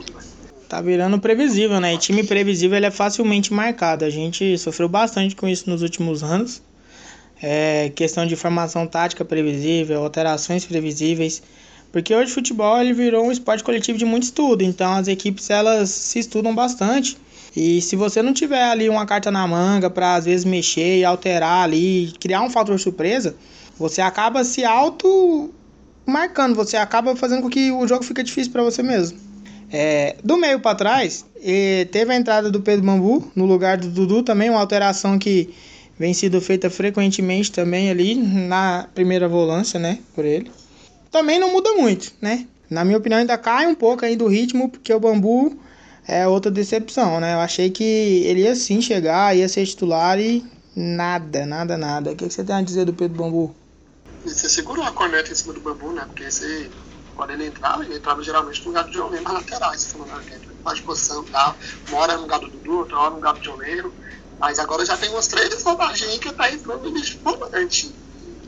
Tá 0.68 0.82
virando 0.82 1.18
previsível, 1.18 1.80
né? 1.80 1.94
E 1.94 1.98
time 1.98 2.22
previsível 2.22 2.76
ele 2.76 2.84
é 2.84 2.90
facilmente 2.90 3.54
marcado. 3.54 4.04
A 4.04 4.10
gente 4.10 4.58
sofreu 4.58 4.86
bastante 4.88 5.34
com 5.34 5.48
isso 5.48 5.68
nos 5.70 5.80
últimos 5.80 6.22
anos. 6.22 6.60
É, 7.40 7.90
questão 7.94 8.26
de 8.26 8.36
formação 8.36 8.86
tática 8.86 9.24
previsível, 9.24 10.02
alterações 10.02 10.66
previsíveis. 10.66 11.42
Porque 11.90 12.14
hoje 12.14 12.32
o 12.32 12.34
futebol 12.34 12.78
ele 12.78 12.92
virou 12.92 13.24
um 13.24 13.32
esporte 13.32 13.64
coletivo 13.64 13.96
de 13.96 14.04
muito 14.04 14.24
estudo. 14.24 14.62
Então 14.62 14.92
as 14.92 15.08
equipes 15.08 15.48
elas 15.48 15.88
se 15.88 16.18
estudam 16.18 16.54
bastante. 16.54 17.16
E 17.60 17.82
se 17.82 17.96
você 17.96 18.22
não 18.22 18.32
tiver 18.32 18.62
ali 18.62 18.88
uma 18.88 19.04
carta 19.04 19.32
na 19.32 19.44
manga 19.44 19.90
para 19.90 20.14
às 20.14 20.26
vezes 20.26 20.44
mexer 20.44 20.98
e 20.98 21.04
alterar 21.04 21.64
ali, 21.64 22.12
criar 22.20 22.40
um 22.42 22.50
fator 22.50 22.78
surpresa, 22.78 23.34
você 23.76 24.00
acaba 24.00 24.44
se 24.44 24.64
auto 24.64 25.52
marcando, 26.06 26.54
você 26.54 26.76
acaba 26.76 27.16
fazendo 27.16 27.42
com 27.42 27.50
que 27.50 27.72
o 27.72 27.84
jogo 27.84 28.04
fique 28.04 28.22
difícil 28.22 28.52
para 28.52 28.62
você 28.62 28.80
mesmo. 28.80 29.18
É, 29.72 30.14
do 30.22 30.36
meio 30.36 30.60
para 30.60 30.76
trás, 30.76 31.26
teve 31.90 32.12
a 32.12 32.16
entrada 32.16 32.48
do 32.48 32.60
Pedro 32.60 32.86
Bambu 32.86 33.28
no 33.34 33.44
lugar 33.44 33.76
do 33.76 33.88
Dudu 33.88 34.22
também, 34.22 34.48
uma 34.48 34.60
alteração 34.60 35.18
que 35.18 35.52
vem 35.98 36.14
sendo 36.14 36.40
feita 36.40 36.70
frequentemente 36.70 37.50
também 37.50 37.90
ali 37.90 38.14
na 38.14 38.88
primeira 38.94 39.26
volância, 39.26 39.80
né, 39.80 39.98
por 40.14 40.24
ele. 40.24 40.48
Também 41.10 41.40
não 41.40 41.50
muda 41.50 41.74
muito, 41.74 42.12
né? 42.22 42.46
Na 42.70 42.84
minha 42.84 42.98
opinião 42.98 43.18
ainda 43.18 43.36
cai 43.36 43.66
um 43.66 43.74
pouco 43.74 44.04
ainda 44.04 44.22
o 44.22 44.28
ritmo, 44.28 44.68
porque 44.68 44.94
o 44.94 45.00
Bambu 45.00 45.58
é 46.08 46.26
outra 46.26 46.50
decepção, 46.50 47.20
né? 47.20 47.34
Eu 47.34 47.40
achei 47.40 47.70
que 47.70 47.84
ele 47.84 48.40
ia 48.40 48.56
sim 48.56 48.80
chegar, 48.80 49.36
ia 49.36 49.48
ser 49.48 49.66
titular 49.66 50.18
e 50.18 50.44
nada, 50.74 51.44
nada, 51.44 51.76
nada. 51.76 52.12
O 52.12 52.16
que 52.16 52.24
você 52.24 52.42
tem 52.42 52.56
a 52.56 52.62
dizer 52.62 52.86
do 52.86 52.94
Pedro 52.94 53.18
Bambu? 53.18 53.54
Você 54.24 54.48
segurou 54.48 54.84
a 54.84 54.90
corneta 54.90 55.30
em 55.30 55.34
cima 55.34 55.52
do 55.52 55.60
Bambu, 55.60 55.92
né? 55.92 56.04
Porque 56.06 56.30
você 56.30 56.68
quando 57.18 57.30
ele 57.30 57.46
entrava, 57.46 57.84
ele 57.84 57.96
entrava 57.96 58.22
geralmente 58.22 58.60
no 58.60 58.68
lugar 58.68 58.84
do 58.84 58.92
John 58.92 59.08
Leiro, 59.08 59.32
laterais, 59.32 59.80
você 59.80 59.98
falou, 59.98 60.06
né? 60.06 60.40
faz 60.62 60.80
posição 60.80 61.24
e 61.24 61.30
tal. 61.30 61.56
Uma 61.88 61.98
hora 61.98 62.14
no 62.14 62.22
lugar 62.22 62.38
do 62.38 62.48
Dudu, 62.48 62.78
outra 62.78 62.96
hora 62.96 63.10
no 63.10 63.16
lugar 63.16 63.34
do 63.34 63.40
John. 63.40 63.58
Mas 64.38 64.60
agora 64.60 64.86
já 64.86 64.96
tem 64.96 65.12
uns 65.12 65.26
três 65.26 65.62
rodagens 65.64 66.18
que 66.18 66.32
tá 66.32 66.48
entrando 66.48 66.92
de 66.92 67.16
volante. 67.16 67.92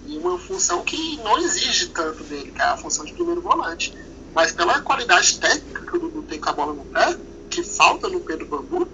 E 0.06 0.16
uma 0.18 0.38
função 0.38 0.84
que 0.84 1.16
não 1.16 1.36
exige 1.38 1.88
tanto 1.88 2.22
dele, 2.22 2.52
que 2.52 2.62
é 2.62 2.64
a 2.64 2.76
função 2.76 3.04
de 3.04 3.12
primeiro 3.12 3.40
volante. 3.40 3.92
Mas 4.32 4.52
pela 4.52 4.80
qualidade 4.82 5.40
técnica 5.40 5.82
que 5.82 5.96
o 5.96 5.98
Dudu 5.98 6.22
tem 6.22 6.40
com 6.40 6.50
a 6.50 6.52
bola 6.52 6.72
no 6.72 6.84
pé, 6.84 7.16
que 7.50 7.62
falta 7.64 8.08
no 8.08 8.20
Pedro 8.20 8.46
Bambu, 8.46 8.88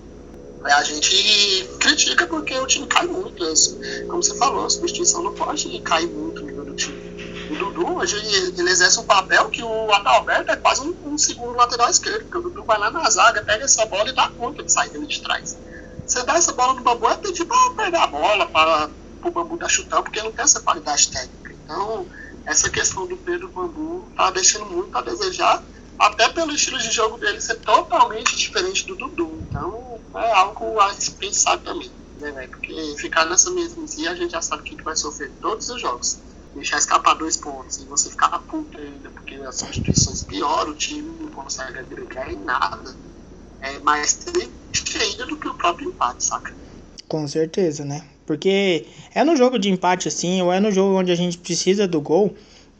a 0.65 0.83
gente 0.83 1.69
critica 1.79 2.27
porque 2.27 2.59
o 2.59 2.67
time 2.67 2.87
cai 2.87 3.07
muito. 3.07 3.45
Como 4.09 4.23
você 4.23 4.37
falou, 4.37 4.67
a 4.67 4.71
substituição 4.71 5.23
não 5.23 5.35
pode 5.35 5.81
cair 5.81 6.09
muito 6.09 6.41
no 6.41 6.47
nível 6.47 6.65
do 6.65 6.75
time. 6.75 7.17
O 7.51 7.55
Dudu, 7.55 7.99
hoje, 7.99 8.17
ele 8.17 8.71
exerce 8.71 8.99
um 8.99 9.05
papel 9.05 9.49
que 9.51 9.63
o 9.63 9.93
Adalberto 9.93 10.51
é 10.51 10.57
quase 10.57 10.81
um, 10.81 10.97
um, 11.05 11.19
segundo 11.19 11.55
lateral 11.55 11.89
esquerdo, 11.89 12.23
porque 12.23 12.39
o 12.39 12.43
Dudu 12.43 12.65
vai 12.65 12.79
lá 12.79 12.91
na 12.91 13.09
zaga, 13.09 13.43
pega 13.43 13.65
essa 13.65 13.87
bola 13.87 14.09
e 14.09 14.13
dá 14.13 14.29
conta 14.31 14.65
de 14.65 14.73
sair 14.73 14.91
dele 14.91 15.07
de 15.07 15.23
trás. 15.23 15.57
Você 16.05 16.25
dá 16.25 16.35
essa 16.35 16.53
bola 16.53 16.75
no 16.75 16.83
bambu 16.83 17.09
é 17.09 17.17
pedir 17.17 17.45
para 17.45 17.85
pegar 17.85 18.05
a 18.05 18.07
bola, 18.09 18.47
para 18.47 18.91
o 19.23 19.31
bambu 19.31 19.57
dar 19.57 19.69
chutão, 19.69 20.03
porque 20.03 20.19
ele 20.19 20.29
não 20.29 20.35
tem 20.35 20.45
essa 20.45 20.61
qualidade 20.61 21.09
técnica. 21.11 21.55
Então, 21.65 22.07
essa 22.45 22.71
questão 22.71 23.07
do 23.07 23.17
Pedro 23.17 23.49
Bambu 23.49 24.05
tá 24.17 24.31
deixando 24.31 24.67
muito 24.67 24.97
a 24.97 25.03
desejar, 25.03 25.63
até 25.99 26.29
pelo 26.29 26.53
estilo 26.53 26.79
de 26.79 26.91
jogo 26.91 27.19
dele 27.19 27.41
ser 27.41 27.57
totalmente 27.57 28.37
diferente 28.37 28.87
do 28.87 28.97
Dudu. 28.97 29.39
Então, 29.49 30.01
é 30.15 30.33
algo 30.33 30.81
a 30.81 30.93
se 30.93 31.13
pensar 31.13 31.59
também. 31.59 31.91
Né, 32.19 32.49
Porque 32.49 32.95
ficar 32.99 33.27
nessa 33.27 33.51
mesmice 33.51 34.09
a 34.09 34.15
gente 34.15 34.31
já 34.33 34.41
sabe 34.41 34.63
que 34.63 34.83
vai 34.83 34.97
sofrer 34.97 35.31
todos 35.41 35.69
os 35.69 35.81
jogos 35.81 36.19
deixar 36.57 36.79
escapar 36.79 37.15
dois 37.15 37.37
pontos 37.37 37.79
e 37.79 37.85
você 37.85 38.11
ficar 38.11 38.39
puto 38.41 38.79
ainda, 38.79 39.11
porque 39.11 39.35
as 39.35 39.57
substituições 39.57 40.23
pioram, 40.25 40.73
o 40.73 40.75
time 40.75 41.09
não 41.21 41.29
consegue 41.31 41.79
agregar 41.79 42.33
em 42.33 42.37
nada. 42.37 42.97
É 43.61 43.79
mais 43.81 44.15
triste 44.15 44.99
ainda 44.99 45.27
do 45.27 45.37
que 45.37 45.49
o 45.49 45.55
próprio 45.55 45.91
empate, 45.91 46.25
saca? 46.25 46.53
Com 47.09 47.29
certeza, 47.29 47.85
né? 47.85 48.05
Porque 48.27 48.87
é 49.15 49.23
no 49.23 49.37
jogo 49.37 49.59
de 49.59 49.71
empate 49.71 50.09
assim, 50.09 50.43
ou 50.43 50.53
é 50.53 50.59
no 50.59 50.73
jogo 50.73 50.99
onde 50.99 51.13
a 51.13 51.15
gente 51.15 51.39
precisa 51.39 51.87
do 51.87 52.01
gol, 52.01 52.37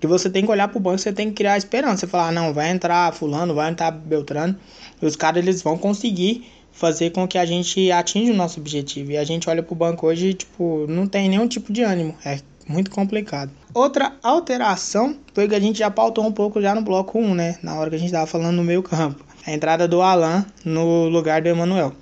que 0.07 0.13
você 0.13 0.31
tem 0.31 0.45
que 0.45 0.51
olhar 0.51 0.69
pro 0.69 0.81
banco, 0.81 0.99
você 0.99 1.13
tem 1.13 1.29
que 1.29 1.35
criar 1.35 1.57
esperança. 1.57 1.99
Você 1.99 2.07
falar, 2.07 2.33
não, 2.33 2.53
vai 2.53 2.71
entrar 2.71 3.13
fulano, 3.13 3.55
vai 3.55 3.71
entrar 3.71 3.91
Beltrano, 3.91 4.57
e 5.01 5.07
os 5.07 5.17
caras 5.17 5.43
eles 5.43 5.63
vão 5.63 5.77
conseguir 5.77 6.47
fazer 6.73 7.11
com 7.11 7.27
que 7.27 7.39
a 7.39 7.47
gente 7.47 7.91
atinja 7.91 8.33
o 8.33 8.37
nosso 8.37 8.61
objetivo. 8.61 9.13
E 9.13 9.17
a 9.17 9.25
gente 9.25 9.49
olha 9.49 9.63
pro 9.63 9.75
banco 9.75 10.07
hoje, 10.07 10.35
tipo, 10.35 10.87
não 10.89 11.07
tem 11.07 11.29
nenhum 11.29 11.49
tipo 11.49 11.73
de 11.73 11.83
ânimo. 11.83 12.15
É 12.25 12.39
muito 12.69 12.91
complicado. 12.91 13.51
Outra 13.73 14.13
alteração 14.23 15.17
foi 15.33 15.49
que 15.49 15.55
a 15.55 15.61
gente 15.61 15.79
já 15.79 15.91
pautou 15.91 16.25
um 16.27 16.33
pouco 16.33 16.61
já 16.61 16.75
no 16.75 16.83
bloco 16.83 17.19
1, 17.19 17.35
né? 17.35 17.59
Na 17.63 17.77
hora 17.77 17.89
que 17.89 17.97
a 17.97 17.99
gente 17.99 18.09
estava 18.09 18.27
falando 18.27 18.57
no 18.57 18.65
meio 18.65 18.83
campo. 18.83 19.25
A 19.47 19.53
entrada 19.53 19.87
do 19.89 20.03
Alan 20.03 20.45
no 20.65 21.09
lugar 21.09 21.41
do 21.41 21.49
Emanuel. 21.49 21.93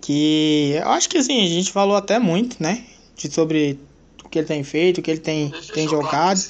Que 0.00 0.74
eu 0.76 0.88
acho 0.90 1.08
que 1.08 1.18
assim, 1.18 1.44
a 1.44 1.48
gente 1.48 1.70
falou 1.70 1.96
até 1.96 2.18
muito, 2.18 2.56
né? 2.62 2.84
De, 3.16 3.30
sobre 3.30 3.78
o 4.24 4.28
que 4.28 4.38
ele 4.38 4.46
tem 4.46 4.62
feito, 4.62 4.98
o 4.98 5.02
que 5.02 5.10
ele 5.10 5.20
tem, 5.20 5.52
tem 5.74 5.86
jogado. 5.86 6.40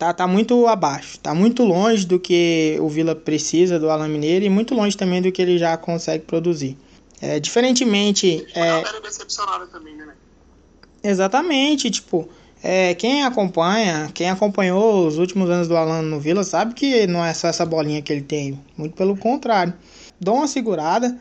Tá, 0.00 0.14
tá 0.14 0.26
muito 0.26 0.66
abaixo. 0.66 1.20
Tá 1.20 1.34
muito 1.34 1.62
longe 1.62 2.06
do 2.06 2.18
que 2.18 2.78
o 2.80 2.88
Vila 2.88 3.14
precisa 3.14 3.78
do 3.78 3.90
Alan 3.90 4.08
Mineiro 4.08 4.46
e 4.46 4.48
muito 4.48 4.74
longe 4.74 4.96
também 4.96 5.20
do 5.20 5.30
que 5.30 5.42
ele 5.42 5.58
já 5.58 5.76
consegue 5.76 6.24
produzir. 6.24 6.74
É, 7.20 7.38
diferentemente. 7.38 8.46
É... 8.54 8.80
Também, 9.66 9.94
né? 9.94 10.14
Exatamente, 11.04 11.90
tipo 11.90 12.26
é, 12.62 12.94
quem 12.94 13.24
acompanha, 13.24 14.10
quem 14.14 14.30
acompanhou 14.30 15.06
os 15.06 15.18
últimos 15.18 15.50
anos 15.50 15.68
do 15.68 15.76
Alan 15.76 16.00
no 16.00 16.18
Vila 16.18 16.44
sabe 16.44 16.72
que 16.72 17.06
não 17.06 17.22
é 17.22 17.34
só 17.34 17.48
essa 17.48 17.66
bolinha 17.66 18.00
que 18.00 18.10
ele 18.10 18.22
tem, 18.22 18.58
muito 18.78 18.94
pelo 18.94 19.14
contrário. 19.18 19.74
Dou 20.18 20.36
uma 20.36 20.46
segurada 20.46 21.14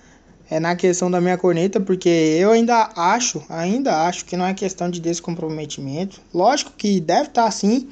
é, 0.49 0.57
na 0.57 0.73
questão 0.77 1.11
da 1.11 1.19
minha 1.19 1.37
corneta, 1.37 1.81
porque 1.81 2.09
eu 2.09 2.51
ainda 2.51 2.91
acho, 2.95 3.43
ainda 3.49 4.05
acho 4.05 4.23
que 4.23 4.37
não 4.37 4.45
é 4.45 4.53
questão 4.53 4.89
de 4.89 5.01
descomprometimento. 5.01 6.21
Lógico 6.33 6.71
que 6.77 6.99
deve 7.01 7.27
estar 7.27 7.45
assim, 7.45 7.89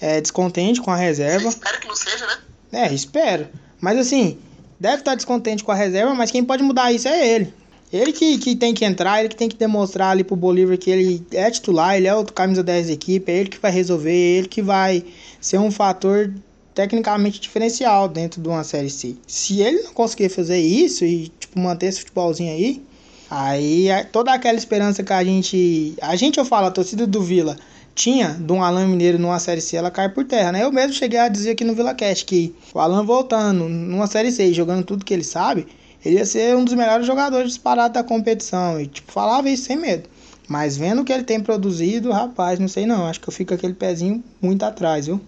é, 0.00 0.20
descontente 0.20 0.80
com 0.80 0.90
a 0.90 0.96
reserva. 0.96 1.48
Espero 1.48 1.80
que 1.80 1.88
não 1.88 1.96
seja, 1.96 2.26
né? 2.26 2.38
É, 2.72 2.92
espero. 2.92 3.48
Mas 3.80 3.98
assim, 3.98 4.38
deve 4.78 4.98
estar 4.98 5.14
descontente 5.14 5.64
com 5.64 5.72
a 5.72 5.74
reserva, 5.74 6.14
mas 6.14 6.30
quem 6.30 6.44
pode 6.44 6.62
mudar 6.62 6.92
isso 6.92 7.08
é 7.08 7.26
ele. 7.26 7.52
Ele 7.92 8.12
que, 8.12 8.38
que 8.38 8.56
tem 8.56 8.74
que 8.74 8.84
entrar, 8.84 9.20
ele 9.20 9.28
que 9.28 9.36
tem 9.36 9.48
que 9.48 9.56
demonstrar 9.56 10.10
ali 10.10 10.24
pro 10.24 10.34
Bolívar 10.34 10.76
que 10.76 10.90
ele 10.90 11.26
é 11.30 11.50
titular, 11.50 11.96
ele 11.96 12.08
é 12.08 12.14
o 12.14 12.24
camisa 12.24 12.62
10 12.62 12.88
da 12.88 12.92
equipe, 12.92 13.30
é 13.30 13.36
ele 13.36 13.48
que 13.48 13.58
vai 13.58 13.70
resolver, 13.70 14.10
é 14.10 14.38
ele 14.38 14.48
que 14.48 14.60
vai 14.60 15.04
ser 15.40 15.58
um 15.58 15.70
fator 15.70 16.32
tecnicamente 16.74 17.40
diferencial 17.40 18.08
dentro 18.08 18.40
de 18.42 18.48
uma 18.48 18.64
série 18.64 18.90
C. 18.90 19.16
Se 19.26 19.62
ele 19.62 19.82
não 19.82 19.94
conseguir 19.94 20.28
fazer 20.28 20.58
isso 20.58 21.04
e 21.04 21.28
tipo 21.28 21.58
manter 21.58 21.86
esse 21.86 22.00
futebolzinho 22.00 22.52
aí, 22.52 22.82
aí 23.30 23.88
toda 24.12 24.32
aquela 24.32 24.56
esperança 24.56 25.02
que 25.02 25.12
a 25.12 25.24
gente, 25.24 25.94
a 26.00 26.16
gente 26.16 26.38
eu 26.38 26.44
falo, 26.44 26.66
a 26.66 26.70
torcida 26.70 27.06
do 27.06 27.22
Vila 27.22 27.56
tinha 27.94 28.28
de 28.28 28.52
um 28.52 28.62
Alan 28.62 28.86
Mineiro 28.86 29.18
numa 29.18 29.38
série 29.38 29.60
C, 29.60 29.76
ela 29.76 29.90
cai 29.90 30.08
por 30.10 30.24
terra, 30.24 30.52
né? 30.52 30.62
Eu 30.62 30.70
mesmo 30.70 30.92
cheguei 30.92 31.18
a 31.18 31.28
dizer 31.28 31.52
aqui 31.52 31.64
no 31.64 31.74
Vila 31.74 31.94
Cast 31.94 32.26
que 32.26 32.54
o 32.74 32.78
Alan 32.78 33.02
voltando 33.02 33.68
numa 33.68 34.06
série 34.06 34.30
C, 34.30 34.52
jogando 34.52 34.84
tudo 34.84 35.04
que 35.04 35.14
ele 35.14 35.24
sabe, 35.24 35.66
ele 36.04 36.16
ia 36.16 36.26
ser 36.26 36.54
um 36.54 36.64
dos 36.64 36.74
melhores 36.74 37.06
jogadores 37.06 37.48
disparados 37.48 37.94
da 37.94 38.04
competição. 38.04 38.80
E, 38.80 38.86
tipo, 38.86 39.10
falava 39.10 39.48
isso 39.48 39.64
sem 39.64 39.76
medo. 39.76 40.08
Mas 40.46 40.76
vendo 40.76 41.02
o 41.02 41.04
que 41.04 41.12
ele 41.12 41.24
tem 41.24 41.40
produzido, 41.40 42.12
rapaz, 42.12 42.58
não 42.58 42.68
sei 42.68 42.86
não. 42.86 43.06
Acho 43.06 43.20
que 43.20 43.28
eu 43.28 43.32
fico 43.32 43.54
aquele 43.54 43.74
pezinho 43.74 44.22
muito 44.40 44.62
atrás, 44.62 45.06
viu? 45.06 45.20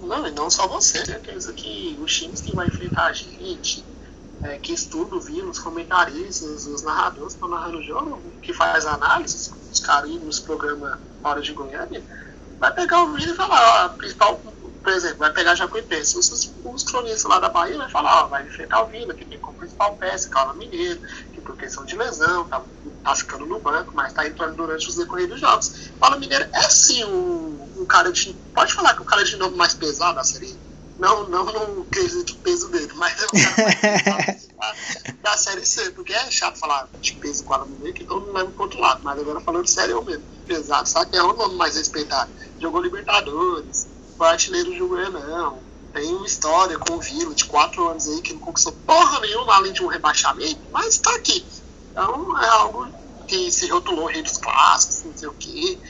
Não, 0.00 0.26
e 0.26 0.30
não 0.32 0.50
só 0.50 0.66
você. 0.66 1.04
Certeza 1.04 1.52
que 1.52 1.96
os 2.02 2.16
times 2.16 2.40
que 2.40 2.52
vai 2.52 2.66
enfrentar 2.66 3.06
a 3.06 3.12
gente, 3.12 3.84
é, 4.44 4.58
que 4.58 4.72
estudam, 4.72 5.20
viram, 5.20 5.50
os 5.50 5.58
comentaristas, 5.58 6.66
os 6.66 6.82
narradores 6.82 7.34
que 7.34 7.34
estão 7.34 7.48
narrando 7.48 7.78
o 7.78 7.82
jogo, 7.82 8.20
que 8.42 8.52
faz 8.52 8.86
análise, 8.86 9.52
os 9.70 9.80
caras 9.80 10.10
nos 10.10 10.40
programas 10.40 10.98
Hora 11.22 11.40
de 11.40 11.52
Goiânia, 11.52 12.02
vai 12.58 12.72
pegar 12.74 13.04
o 13.04 13.12
vídeo 13.12 13.32
e 13.32 13.36
falar, 13.36 13.86
ó, 13.86 13.88
principal 13.90 14.40
por 14.82 14.92
exemplo, 14.92 15.18
vai 15.18 15.32
pegar 15.32 15.54
Jacuipense. 15.54 16.18
Os, 16.18 16.30
os, 16.32 16.52
os 16.64 16.82
cronistas 16.82 17.24
lá 17.24 17.38
da 17.38 17.48
Bahia 17.48 17.78
vai 17.78 17.88
falar, 17.88 18.24
ó, 18.24 18.26
vai 18.26 18.44
enfrentar 18.44 18.82
o 18.82 18.86
Vila, 18.86 19.14
que 19.14 19.24
tem 19.24 19.38
como 19.38 19.56
principal 19.56 19.96
peça, 19.96 20.28
Calma 20.28 20.54
Mineiro, 20.54 21.00
que 21.32 21.40
por 21.40 21.56
questão 21.56 21.84
de 21.84 21.96
lesão, 21.96 22.44
tá, 22.46 22.60
tá 23.04 23.14
ficando 23.14 23.46
no 23.46 23.60
banco, 23.60 23.92
mas 23.94 24.12
tá 24.12 24.26
entrando 24.26 24.56
durante 24.56 24.88
os 24.88 24.96
decorridos 24.96 25.40
jogos. 25.40 25.90
Calma 26.00 26.16
Mineiro 26.16 26.46
é 26.52 26.62
sim 26.62 27.04
um, 27.04 27.68
um, 27.76 27.86
cara 27.86 28.10
de. 28.10 28.34
Pode 28.52 28.74
falar 28.74 28.94
que 28.94 28.98
é 28.98 29.02
o 29.02 29.06
cara 29.06 29.24
de 29.24 29.36
novo 29.36 29.56
mais 29.56 29.72
pesado 29.72 30.16
da 30.16 30.24
série? 30.24 30.56
Não, 31.02 31.28
não 31.28 31.44
no 31.74 31.84
quesito 31.86 32.36
peso 32.36 32.68
dele, 32.68 32.92
mas 32.94 33.20
é 33.20 33.26
o 33.26 33.56
cara 33.56 33.72
pesado 33.74 35.18
da 35.20 35.36
série 35.36 35.66
C, 35.66 35.90
porque 35.90 36.12
é 36.12 36.30
chato 36.30 36.56
falar 36.60 36.88
de 37.00 37.14
peso 37.14 37.42
com 37.42 37.54
a 37.54 37.66
Mineiro, 37.66 37.92
que 37.92 38.04
todo 38.04 38.20
mundo 38.20 38.32
leva 38.32 38.50
pro 38.52 38.62
outro 38.62 38.80
lado, 38.80 39.00
mas 39.02 39.18
agora 39.18 39.40
falando 39.40 39.66
sério 39.66 40.00
mesmo. 40.04 40.22
Pesado, 40.46 40.88
sabe 40.88 41.10
que 41.10 41.16
é 41.16 41.22
o 41.24 41.32
nome 41.32 41.56
mais 41.56 41.74
respeitado. 41.74 42.30
Jogou 42.60 42.80
Libertadores 42.80 43.88
foi 44.16 44.28
artilheiro 44.28 44.72
de 44.72 44.80
um 44.80 45.10
não. 45.10 45.58
Tem 45.92 46.14
uma 46.14 46.24
história 46.24 46.78
com 46.78 46.94
o 46.94 47.00
Vila 47.00 47.34
de 47.34 47.46
quatro 47.46 47.88
anos 47.88 48.06
aí 48.06 48.22
que 48.22 48.34
não 48.34 48.40
conquistou 48.40 48.72
porra 48.86 49.18
nenhuma 49.18 49.56
além 49.56 49.72
de 49.72 49.82
um 49.82 49.88
rebaixamento, 49.88 50.60
mas 50.70 50.98
tá 50.98 51.12
aqui. 51.16 51.44
Então 51.90 52.40
é 52.40 52.48
algo 52.48 52.88
que 53.26 53.50
se 53.50 53.66
rotulou 53.66 54.06
rei 54.06 54.22
dos 54.22 54.38
clássicos, 54.38 55.02
não 55.04 55.18
sei 55.18 55.28
o 55.28 55.34
quê. 55.34 55.80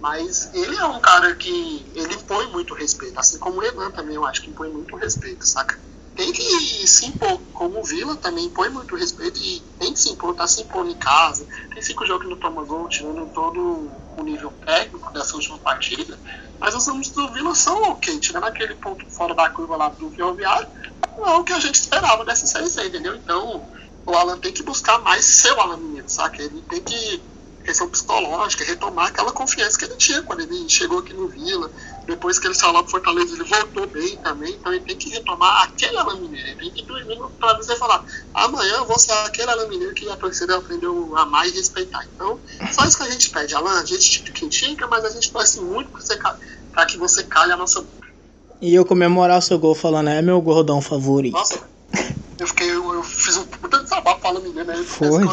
Mas 0.00 0.50
ele 0.54 0.76
é 0.76 0.84
um 0.84 1.00
cara 1.00 1.34
que 1.34 1.84
ele 1.94 2.14
impõe 2.14 2.46
muito 2.48 2.74
respeito, 2.74 3.18
assim 3.18 3.38
como 3.38 3.58
o 3.58 3.60
Renan 3.60 3.90
também 3.90 4.16
eu 4.16 4.26
acho 4.26 4.42
que 4.42 4.50
impõe 4.50 4.68
muito 4.70 4.94
respeito, 4.96 5.46
saca? 5.46 5.78
Tem 6.14 6.32
que 6.32 6.86
se 6.86 7.06
impor, 7.06 7.38
como 7.52 7.80
o 7.80 7.84
Vila 7.84 8.16
também 8.16 8.46
impõe 8.46 8.70
muito 8.70 8.96
respeito 8.96 9.38
e 9.38 9.60
tem 9.78 9.92
que 9.92 10.00
se 10.00 10.10
impor, 10.10 10.34
tá 10.34 10.46
se 10.46 10.62
impondo 10.62 10.90
em 10.90 10.94
casa. 10.94 11.46
Tem 11.72 11.82
cinco 11.82 12.06
jogos 12.06 12.24
que 12.24 12.30
não 12.30 12.38
toma 12.38 12.64
gol, 12.64 12.88
tirando 12.88 13.30
todo 13.34 13.90
o 14.16 14.22
nível 14.22 14.50
técnico 14.64 15.12
dessa 15.12 15.34
última 15.34 15.58
partida. 15.58 16.18
Mas 16.58 16.74
os 16.74 16.86
números 16.86 17.10
do 17.10 17.28
Vila 17.32 17.54
são 17.54 17.82
ok, 17.90 18.18
tirando 18.18 18.44
aquele 18.44 18.74
ponto 18.76 19.04
fora 19.10 19.34
da 19.34 19.50
curva 19.50 19.76
lá 19.76 19.88
do 19.90 20.10
Ferroviário, 20.10 20.68
não 21.18 21.26
é 21.26 21.36
o 21.36 21.44
que 21.44 21.52
a 21.52 21.60
gente 21.60 21.74
esperava 21.74 22.24
dessa 22.24 22.46
série 22.46 22.70
C, 22.70 22.86
entendeu? 22.86 23.14
Então, 23.14 23.62
o 24.06 24.14
Alan 24.14 24.38
tem 24.38 24.52
que 24.52 24.62
buscar 24.62 24.98
mais 25.00 25.24
seu 25.24 25.60
Alan 25.60 25.76
Mineiro, 25.76 26.08
saca? 26.08 26.42
Ele 26.42 26.62
tem 26.62 26.80
que 26.82 27.22
questão 27.66 27.88
psicológica, 27.88 28.64
retomar 28.64 29.08
aquela 29.08 29.32
confiança 29.32 29.76
que 29.76 29.84
ele 29.84 29.96
tinha 29.96 30.22
quando 30.22 30.40
ele 30.40 30.68
chegou 30.68 31.00
aqui 31.00 31.12
no 31.12 31.26
Vila. 31.28 31.70
Depois 32.06 32.38
que 32.38 32.46
ele 32.46 32.54
saiu 32.54 32.72
lá 32.72 32.82
pro 32.82 32.92
Fortaleza, 32.92 33.34
ele 33.34 33.42
voltou 33.42 33.86
bem 33.88 34.16
também. 34.18 34.54
Então 34.54 34.72
ele 34.72 34.84
tem 34.84 34.96
que 34.96 35.10
retomar 35.10 35.64
aquele 35.64 35.98
Alan 35.98 36.20
Mineiro. 36.20 36.48
Ele 36.48 36.56
tem 36.56 36.70
que 36.70 36.82
dormir 36.84 37.18
para 37.40 37.56
você 37.56 37.74
falar: 37.76 38.04
amanhã 38.32 38.76
eu 38.76 38.86
vou 38.86 38.98
ser 38.98 39.12
aquele 39.12 39.50
Alan 39.50 39.66
Mineiro 39.66 39.94
que 39.94 40.08
a 40.08 40.16
torcida 40.16 40.56
aprendeu 40.56 41.16
a 41.16 41.22
amar 41.22 41.46
e 41.48 41.50
respeitar. 41.50 42.06
Então, 42.14 42.38
só 42.72 42.84
isso 42.84 42.96
que 42.96 43.02
a 43.02 43.10
gente 43.10 43.28
pede, 43.30 43.54
Alan. 43.54 43.80
A 43.80 43.84
gente 43.84 44.22
te 44.22 44.32
critica, 44.32 44.86
mas 44.86 45.04
a 45.04 45.10
gente 45.10 45.32
torce 45.32 45.60
muito 45.60 45.90
para 46.72 46.86
que 46.86 46.96
você 46.96 47.24
calhe 47.24 47.50
a 47.52 47.56
nossa 47.56 47.80
boca. 47.80 48.06
E 48.60 48.74
eu 48.74 48.86
comemorar 48.86 49.38
o 49.38 49.42
seu 49.42 49.58
gol 49.58 49.74
falando: 49.74 50.08
é 50.08 50.22
meu 50.22 50.40
gordão 50.40 50.80
favorito. 50.80 51.34
Nossa, 51.34 51.60
eu 52.38 52.46
fiquei, 52.46 52.70
eu, 52.70 52.94
eu 52.94 53.02
fiz 53.02 53.36
um 53.36 53.44
puta 53.44 53.82
desabafo 53.82 54.20
falando 54.20 54.44
menino 54.44 54.70
aí, 54.70 54.84
Foi. 54.84 55.24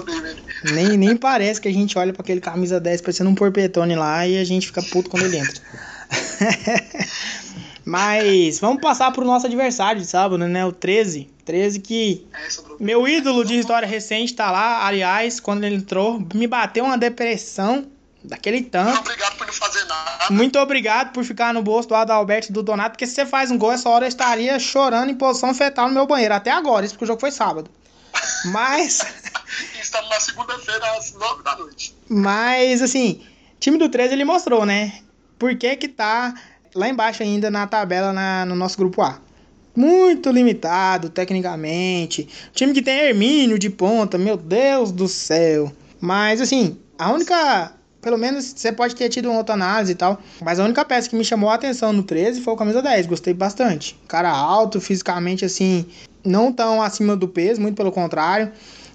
Nem, 0.71 0.97
nem 0.97 1.17
parece 1.17 1.59
que 1.59 1.67
a 1.67 1.73
gente 1.73 1.97
olha 1.97 2.13
para 2.13 2.21
aquele 2.21 2.39
camisa 2.41 2.79
10 2.79 3.01
parecendo 3.01 3.29
um 3.29 3.35
porpetone 3.35 3.95
lá 3.95 4.25
e 4.27 4.37
a 4.37 4.43
gente 4.43 4.67
fica 4.67 4.81
puto 4.81 5.09
quando 5.09 5.25
ele 5.25 5.37
entra. 5.37 5.61
Mas 7.85 8.59
vamos 8.59 8.81
passar 8.81 9.11
pro 9.11 9.25
nosso 9.25 9.45
adversário 9.45 9.99
de 9.99 10.07
sábado, 10.07 10.37
né? 10.37 10.65
O 10.65 10.71
13. 10.71 11.29
13 11.43 11.79
que 11.81 12.25
É, 12.33 12.47
meu 12.79 13.05
ídolo 13.07 13.43
de 13.43 13.59
história 13.59 13.87
recente 13.87 14.33
tá 14.33 14.49
lá. 14.49 14.87
Aliás, 14.87 15.39
quando 15.39 15.65
ele 15.65 15.75
entrou, 15.75 16.25
me 16.33 16.47
bateu 16.47 16.85
uma 16.85 16.97
depressão 16.97 17.85
daquele 18.23 18.57
Muito 18.57 18.71
tanto. 18.71 18.99
obrigado 18.99 19.35
por 19.37 19.47
não 19.47 19.53
fazer 19.53 19.83
nada. 19.83 20.27
Muito 20.31 20.57
obrigado 20.57 21.11
por 21.11 21.25
ficar 21.25 21.53
no 21.53 21.61
bolso 21.61 21.89
do 21.89 21.95
Adalberto 21.95 22.49
e 22.49 22.53
do 22.53 22.63
Donato, 22.63 22.91
porque 22.91 23.05
se 23.05 23.15
você 23.15 23.25
faz 23.25 23.51
um 23.51 23.57
gol, 23.57 23.73
essa 23.73 23.89
hora 23.89 24.05
eu 24.05 24.09
estaria 24.09 24.57
chorando 24.59 25.09
em 25.09 25.15
posição 25.15 25.53
fetal 25.53 25.89
no 25.89 25.93
meu 25.93 26.07
banheiro. 26.07 26.33
Até 26.33 26.51
agora, 26.51 26.85
isso 26.85 26.93
porque 26.93 27.03
o 27.03 27.07
jogo 27.07 27.19
foi 27.19 27.31
sábado. 27.31 27.69
Mas, 28.45 28.99
estamos 29.81 30.09
na 30.09 30.19
segunda-feira 30.19 30.97
às 30.97 31.13
nove 31.13 31.43
da 31.43 31.55
noite. 31.57 31.95
mas 32.09 32.81
assim, 32.81 33.21
time 33.59 33.77
do 33.77 33.89
13 33.89 34.13
ele 34.13 34.25
mostrou, 34.25 34.65
né? 34.65 34.93
Por 35.39 35.55
que 35.57 35.75
que 35.75 35.87
tá 35.87 36.33
lá 36.75 36.87
embaixo 36.89 37.23
ainda 37.23 37.49
na 37.51 37.67
tabela 37.67 38.11
na- 38.13 38.45
no 38.45 38.55
nosso 38.55 38.77
grupo 38.77 39.01
A. 39.01 39.19
Muito 39.75 40.29
limitado 40.29 41.09
tecnicamente. 41.09 42.27
Time 42.53 42.73
que 42.73 42.81
tem 42.81 42.99
Hermínio 42.99 43.57
de 43.57 43.69
ponta, 43.69 44.17
meu 44.17 44.37
Deus 44.37 44.91
do 44.91 45.07
céu. 45.07 45.71
Mas 45.99 46.39
assim, 46.41 46.77
a 46.97 47.11
única. 47.11 47.73
Pelo 47.99 48.17
menos 48.17 48.53
você 48.55 48.69
pode 48.71 48.95
ter 48.97 49.07
tido 49.07 49.29
uma 49.29 49.37
outra 49.37 49.53
análise 49.55 49.93
e 49.93 49.95
tal. 49.95 50.21
Mas 50.41 50.59
a 50.59 50.65
única 50.65 50.83
peça 50.83 51.09
que 51.09 51.15
me 51.15 51.23
chamou 51.23 51.49
a 51.49 51.53
atenção 51.55 51.93
no 51.93 52.03
13 52.03 52.41
foi 52.41 52.53
o 52.53 52.57
camisa 52.57 52.81
10. 52.81 53.05
Gostei 53.07 53.33
bastante. 53.33 53.97
Cara 54.09 54.29
alto, 54.29 54.81
fisicamente 54.81 55.45
assim, 55.45 55.85
não 56.23 56.51
tão 56.51 56.81
acima 56.81 57.15
do 57.15 57.27
peso, 57.27 57.61
muito 57.61 57.75
pelo 57.75 57.91
contrário. 57.91 58.51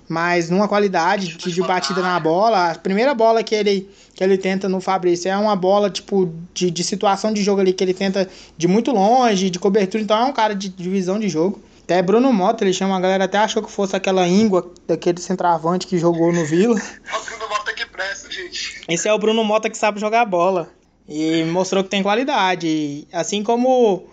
Mas 0.09 0.49
numa 0.49 0.67
qualidade 0.67 1.37
de, 1.37 1.53
de 1.53 1.63
batida 1.63 2.01
na 2.01 2.19
bola. 2.19 2.71
A 2.71 2.75
primeira 2.75 3.15
bola 3.15 3.43
que 3.43 3.55
ele, 3.55 3.91
que 4.15 4.25
ele 4.25 4.39
tenta 4.39 4.67
no 4.67 4.81
Fabrício 4.81 5.31
é 5.31 5.37
uma 5.37 5.55
bola 5.55 5.91
tipo 5.91 6.33
de, 6.55 6.71
de 6.71 6.83
situação 6.83 7.31
de 7.31 7.43
jogo 7.43 7.61
ali 7.61 7.75
que 7.75 7.85
ele 7.85 7.93
tenta 7.93 8.27
de 8.57 8.67
muito 8.67 8.91
longe, 8.91 9.51
de 9.51 9.59
cobertura. 9.59 10.03
Então 10.03 10.17
é 10.17 10.25
um 10.25 10.33
cara 10.33 10.55
de, 10.55 10.71
de 10.71 10.89
visão 10.89 11.19
de 11.19 11.29
jogo. 11.29 11.61
Até 11.85 12.03
Bruno 12.03 12.31
Mota, 12.33 12.65
ele 12.65 12.73
chama, 12.75 12.97
a 12.97 13.01
galera 13.01 13.25
até 13.25 13.39
achou 13.39 13.63
que 13.63 13.71
fosse 13.71 13.97
aquela 13.97 14.27
íngua 14.29 14.71
daquele 14.87 15.21
centroavante 15.21 15.87
que 15.87 15.97
jogou 15.99 16.33
no 16.33 16.45
Vila. 16.45 16.79
O 17.15 17.25
Bruno 17.25 17.49
Mota 17.49 17.73
que 17.73 17.87
presta, 17.87 18.31
gente. 18.31 18.83
Esse 18.89 19.09
é 19.09 19.13
o 19.13 19.19
Bruno 19.19 19.43
Mota 19.43 19.71
que 19.71 19.77
sabe 19.77 19.99
jogar 19.99 20.25
bola. 20.27 20.69
E 21.09 21.45
mostrou 21.45 21.83
que 21.83 21.89
tem 21.89 22.03
qualidade. 22.03 23.09
Assim 23.11 23.43
como 23.43 24.07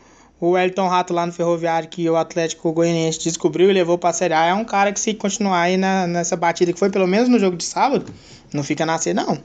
o 0.49 0.57
Elton 0.57 0.87
Rato 0.87 1.13
lá 1.13 1.25
no 1.25 1.31
Ferroviário, 1.31 1.89
que 1.89 2.09
o 2.09 2.15
Atlético 2.15 2.71
Goianiense 2.71 3.23
descobriu 3.23 3.69
e 3.69 3.73
levou 3.73 3.97
pra 3.97 4.13
Série 4.13 4.33
A, 4.33 4.45
é 4.45 4.53
um 4.53 4.65
cara 4.65 4.91
que 4.91 4.99
se 4.99 5.13
continuar 5.13 5.61
aí 5.61 5.77
na, 5.77 6.05
nessa 6.07 6.35
batida 6.35 6.71
que 6.71 6.79
foi 6.79 6.89
pelo 6.89 7.07
menos 7.07 7.29
no 7.29 7.39
jogo 7.39 7.57
de 7.57 7.63
sábado, 7.63 8.11
não 8.53 8.63
fica 8.63 8.85
na 8.85 8.97
C 8.97 9.13
não. 9.13 9.37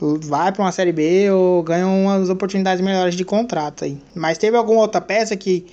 Vai 0.00 0.50
pra 0.50 0.62
uma 0.62 0.72
Série 0.72 0.92
B 0.92 1.30
ou 1.30 1.62
ganha 1.62 1.86
umas 1.86 2.30
oportunidades 2.30 2.82
melhores 2.82 3.14
de 3.14 3.24
contrato 3.24 3.84
aí. 3.84 4.02
Mas 4.14 4.38
teve 4.38 4.56
alguma 4.56 4.80
outra 4.80 5.00
peça 5.00 5.36
que, 5.36 5.66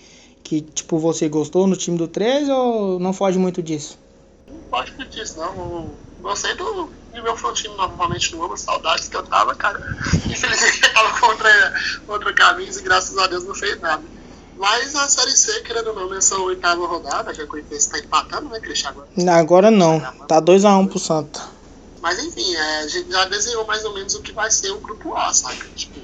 que 0.43 0.61
tipo, 0.61 0.99
você 0.99 1.29
gostou 1.29 1.65
no 1.65 1.77
time 1.77 1.97
do 1.97 2.07
13 2.07 2.51
ou 2.51 2.99
não 2.99 3.13
foge 3.13 3.39
muito 3.39 3.63
disso? 3.63 3.97
Não 4.47 4.57
pode 4.69 4.91
pedir 4.91 5.23
isso, 5.23 5.39
não. 5.39 5.89
Gostei 6.21 6.53
do 6.55 6.89
de 7.17 7.21
ver 7.21 7.31
o 7.31 7.37
Frontino 7.37 7.75
novamente 7.75 8.35
no 8.35 8.45
ano, 8.45 8.55
saudades 8.55 9.07
que 9.07 9.17
eu 9.17 9.23
tava, 9.23 9.55
cara. 9.55 9.79
Infelizmente 10.29 10.83
eu 10.83 10.93
tava 10.93 11.19
contra 11.19 11.73
outra 12.07 12.33
camisa 12.33 12.79
e 12.79 12.83
graças 12.83 13.17
a 13.17 13.27
Deus 13.27 13.43
não 13.43 13.55
fez 13.55 13.79
nada. 13.81 14.03
Mas 14.57 14.95
a 14.95 15.07
Série 15.07 15.35
C, 15.35 15.61
querendo 15.61 15.89
ou 15.89 15.95
não, 15.95 16.09
nessa 16.09 16.35
oitava 16.37 16.85
rodada, 16.85 17.33
já 17.33 17.45
que 17.45 17.55
o 17.55 17.59
IPS 17.59 17.87
tá 17.87 17.99
empatando, 17.99 18.49
né, 18.49 18.59
Cristian? 18.59 18.89
Agora. 18.89 19.07
Agora 19.39 19.71
não. 19.71 19.99
Tá 20.27 20.41
2x1 20.41 20.87
pro 20.89 20.99
Santa. 20.99 21.41
Mas 22.01 22.19
enfim, 22.19 22.55
é, 22.55 22.79
a 22.79 22.87
gente 22.87 23.11
já 23.11 23.25
desenhou 23.25 23.65
mais 23.67 23.83
ou 23.85 23.93
menos 23.93 24.15
o 24.15 24.21
que 24.21 24.31
vai 24.31 24.49
ser 24.49 24.71
o 24.71 24.79
grupo 24.79 25.15
A, 25.15 25.33
saca? 25.33 25.67
Tipo, 25.75 25.99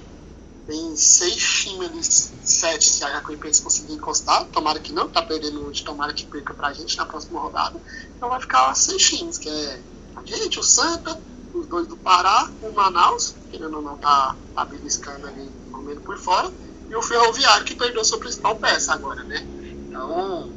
tem 0.67 0.95
seis 0.95 1.41
times 1.41 2.31
sete 2.43 2.85
se 2.85 3.03
a 3.03 3.09
Jacuipense 3.09 3.61
conseguir 3.61 3.93
encostar. 3.93 4.45
Tomara 4.45 4.79
que 4.79 4.93
não, 4.93 5.07
tá 5.07 5.21
perdendo 5.21 5.65
hoje, 5.65 5.83
tomara 5.83 6.13
que 6.13 6.25
perca 6.25 6.53
pra 6.53 6.73
gente 6.73 6.97
na 6.97 7.05
próxima 7.05 7.39
rodada. 7.39 7.79
Então 8.15 8.29
vai 8.29 8.39
ficar 8.39 8.73
seis 8.75 9.01
times, 9.01 9.37
que 9.37 9.49
é 9.49 9.81
a 10.15 10.21
gente, 10.25 10.59
o 10.59 10.63
Santa, 10.63 11.19
os 11.53 11.67
dois 11.67 11.87
do 11.87 11.97
Pará, 11.97 12.49
o 12.61 12.71
Manaus, 12.71 13.33
querendo 13.49 13.77
ou 13.77 13.81
não, 13.81 13.97
tá, 13.97 14.35
tá 14.55 14.65
beliscando 14.65 15.27
ali, 15.27 15.49
comendo 15.71 16.01
por 16.01 16.17
fora, 16.17 16.51
e 16.93 16.95
o 16.95 17.01
Ferroviário, 17.01 17.65
que 17.65 17.75
perdeu 17.75 18.05
sua 18.05 18.19
principal 18.19 18.55
peça 18.55 18.93
agora, 18.93 19.23
né? 19.23 19.43
Então, 19.89 20.47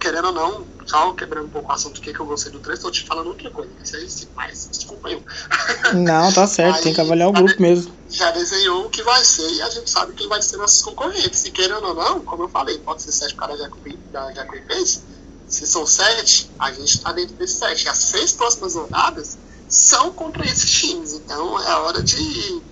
querendo 0.00 0.26
ou 0.26 0.32
não, 0.32 0.66
só 0.84 1.12
quebrando 1.12 1.46
um 1.46 1.50
pouco 1.50 1.70
o 1.70 1.72
assunto 1.72 2.00
que, 2.00 2.12
que 2.12 2.18
eu 2.18 2.26
gostei 2.26 2.50
do 2.50 2.58
3, 2.58 2.80
tô 2.80 2.90
te 2.90 3.04
falando 3.04 3.28
outra 3.28 3.48
coisa, 3.50 3.70
que 3.80 3.88
vocês, 3.88 4.28
mas 4.34 4.68
desculpa 4.70 5.08
eu. 5.08 5.22
Não, 5.94 6.32
tá 6.32 6.46
certo, 6.48 6.82
tem 6.82 6.92
que 6.92 7.00
avaliar 7.00 7.28
o 7.28 7.32
grupo 7.32 7.62
mesmo. 7.62 7.94
Já 8.10 8.32
desenhou 8.32 8.86
o 8.86 8.90
que 8.90 9.02
vai 9.02 9.24
ser 9.24 9.48
e 9.52 9.62
a 9.62 9.70
gente 9.70 9.88
sabe 9.88 10.14
quem 10.14 10.28
vai 10.28 10.42
ser 10.42 10.56
nossos 10.56 10.82
concorrentes. 10.82 11.44
E 11.44 11.50
querendo 11.52 11.84
ou 11.84 11.94
não, 11.94 12.20
como 12.20 12.44
eu 12.44 12.48
falei, 12.48 12.78
pode 12.78 13.02
ser 13.02 13.12
sete 13.12 13.36
Jacuí, 13.36 13.96
da 14.12 14.32
Jacuipense. 14.32 15.02
Se 15.46 15.64
são 15.64 15.86
sete, 15.86 16.50
a 16.58 16.72
gente 16.72 17.00
tá 17.00 17.12
dentro 17.12 17.36
desses 17.36 17.58
sete. 17.58 17.84
E 17.84 17.88
as 17.88 17.98
seis 17.98 18.32
próximas 18.32 18.74
rodadas 18.74 19.38
são 19.68 20.12
contra 20.12 20.44
esses 20.44 20.70
times. 20.70 21.12
Então 21.14 21.60
é 21.60 21.74
hora 21.76 22.02
de. 22.02 22.62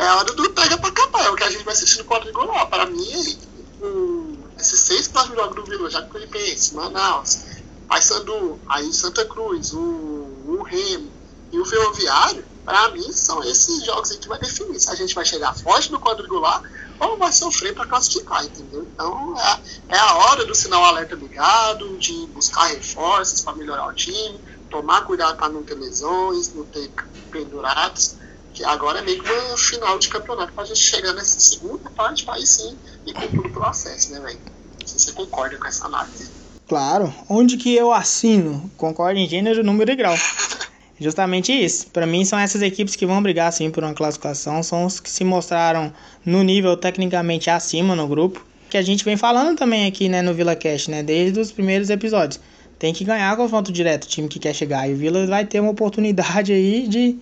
É 0.00 0.12
hora 0.12 0.32
do 0.32 0.50
pega 0.50 0.78
pra 0.78 0.90
capar. 0.90 1.26
É 1.26 1.30
o 1.30 1.36
que 1.36 1.44
a 1.44 1.50
gente 1.50 1.62
vai 1.62 1.74
assistir 1.74 1.98
no 1.98 2.06
quadrangular. 2.06 2.66
Para 2.70 2.86
mim, 2.86 3.38
um, 3.82 4.34
esses 4.58 4.80
seis 4.80 5.08
próximos 5.08 5.36
jogos 5.36 5.56
do 5.56 5.64
Vila, 5.64 5.90
Jacuipense, 5.90 6.74
Manaus, 6.74 7.40
Paysandu, 7.86 8.58
aí 8.66 8.90
Santa 8.94 9.26
Cruz, 9.26 9.74
o, 9.74 9.78
o 9.78 10.62
Remo 10.62 11.12
e 11.52 11.58
o 11.58 11.66
Ferroviário, 11.66 12.42
para 12.64 12.88
mim 12.92 13.12
são 13.12 13.44
esses 13.44 13.84
jogos 13.84 14.12
que 14.12 14.26
vai 14.26 14.38
definir 14.38 14.80
se 14.80 14.90
a 14.90 14.94
gente 14.94 15.14
vai 15.14 15.24
chegar 15.24 15.54
forte 15.54 15.92
no 15.92 16.00
quadrangular 16.00 16.62
ou 16.98 17.18
vai 17.18 17.32
sofrer 17.32 17.74
para 17.74 17.86
classificar, 17.86 18.44
entendeu? 18.44 18.86
Então 18.94 19.34
é, 19.38 19.60
é 19.96 19.98
a 19.98 20.14
hora 20.14 20.46
do 20.46 20.54
sinal 20.54 20.82
alerta 20.84 21.14
ligado, 21.14 21.98
de 21.98 22.26
buscar 22.28 22.66
reforços 22.66 23.42
para 23.42 23.54
melhorar 23.54 23.86
o 23.86 23.92
time, 23.92 24.40
tomar 24.70 25.04
cuidado 25.04 25.36
para 25.36 25.48
não 25.50 25.62
ter 25.62 25.74
lesões, 25.74 26.54
não 26.54 26.64
ter 26.64 26.90
pendurados, 27.30 28.16
agora 28.64 29.00
é 29.00 29.02
meio 29.02 29.22
que 29.22 29.30
uma 29.30 29.56
final 29.56 29.98
de 29.98 30.08
campeonato 30.08 30.52
para 30.52 30.64
a 30.64 30.66
gente 30.66 30.80
chegar 30.80 31.12
nessa 31.12 31.40
segunda 31.40 31.90
parte, 31.90 32.24
aí 32.28 32.46
sim, 32.46 32.76
e 33.06 33.12
com 33.12 33.28
tudo 33.28 33.50
pelo 33.50 33.64
acesso, 33.64 34.12
né, 34.12 34.20
velho? 34.20 34.38
Se 34.84 34.98
você 34.98 35.12
concorda 35.12 35.56
com 35.56 35.66
essa 35.66 35.86
análise. 35.86 36.30
Claro. 36.68 37.12
Onde 37.28 37.56
que 37.56 37.74
eu 37.74 37.92
assino? 37.92 38.70
Concordo 38.76 39.18
em 39.18 39.28
gênero, 39.28 39.64
número 39.64 39.90
e 39.90 39.96
grau. 39.96 40.14
Justamente 41.00 41.52
isso. 41.52 41.86
Para 41.88 42.06
mim 42.06 42.24
são 42.24 42.38
essas 42.38 42.60
equipes 42.60 42.94
que 42.94 43.06
vão 43.06 43.22
brigar 43.22 43.50
sim 43.52 43.70
por 43.70 43.82
uma 43.82 43.94
classificação, 43.94 44.62
são 44.62 44.84
os 44.84 45.00
que 45.00 45.08
se 45.08 45.24
mostraram 45.24 45.92
no 46.24 46.42
nível 46.42 46.76
tecnicamente 46.76 47.48
acima 47.48 47.96
no 47.96 48.06
grupo, 48.06 48.44
que 48.68 48.76
a 48.76 48.82
gente 48.82 49.04
vem 49.04 49.16
falando 49.16 49.56
também 49.56 49.86
aqui, 49.86 50.08
né, 50.08 50.20
no 50.20 50.34
Vila 50.34 50.54
Cash, 50.54 50.88
né, 50.88 51.02
desde 51.02 51.40
os 51.40 51.50
primeiros 51.50 51.88
episódios. 51.88 52.38
Tem 52.78 52.92
que 52.92 53.02
ganhar 53.02 53.34
confronto 53.36 53.72
direto, 53.72 54.04
o 54.04 54.08
time 54.08 54.28
que 54.28 54.38
quer 54.38 54.54
chegar. 54.54 54.88
E 54.88 54.92
o 54.92 54.96
Vila 54.96 55.26
vai 55.26 55.44
ter 55.44 55.60
uma 55.60 55.70
oportunidade 55.70 56.52
aí 56.52 56.86
de 56.86 57.18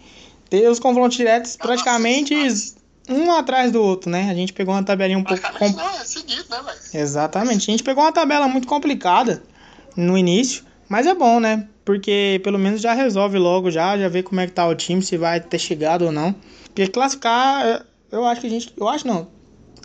ter 0.49 0.69
os 0.69 0.79
confrontos 0.79 1.17
diretos 1.17 1.57
praticamente 1.57 2.35
um 3.09 3.33
atrás 3.33 3.73
do 3.73 3.83
outro, 3.83 4.11
né? 4.11 4.31
A 4.31 4.35
gente 4.35 4.53
pegou 4.53 4.75
uma 4.75 4.83
tabelinha 4.83 5.19
um 5.19 5.25
pouco. 5.25 5.41
Praticamente 5.41 5.77
não, 5.77 6.01
é 6.01 6.05
seguido, 6.05 6.45
né? 6.51 6.75
Exatamente. 6.93 7.71
A 7.71 7.73
gente 7.73 7.83
pegou 7.83 8.05
uma 8.05 8.13
tabela 8.13 8.47
muito 8.47 8.69
complicada 8.69 9.43
no 9.97 10.17
início, 10.17 10.63
mas 10.89 11.07
é 11.07 11.15
bom, 11.15 11.41
né? 11.41 11.67
Porque 11.85 12.41
pelo 12.45 12.59
menos 12.59 12.83
já 12.83 12.93
resolve 12.93 13.39
logo, 13.39 13.71
já, 13.71 13.97
já 13.97 14.09
vê 14.09 14.23
como 14.23 14.41
é 14.41 14.47
que 14.47 14.53
tá 14.53 14.67
o 14.67 14.75
time, 14.75 15.03
se 15.03 15.17
vai 15.17 15.41
ter 15.41 15.59
chegado 15.59 16.03
ou 16.03 16.13
não. 16.13 16.35
Porque 16.65 16.87
classificar, 16.87 17.87
eu 18.13 18.27
acho 18.27 18.43
que 18.43 18.47
a 18.47 18.51
gente. 18.51 18.73
Eu 18.77 18.89
acho 18.89 19.07
não. 19.07 19.27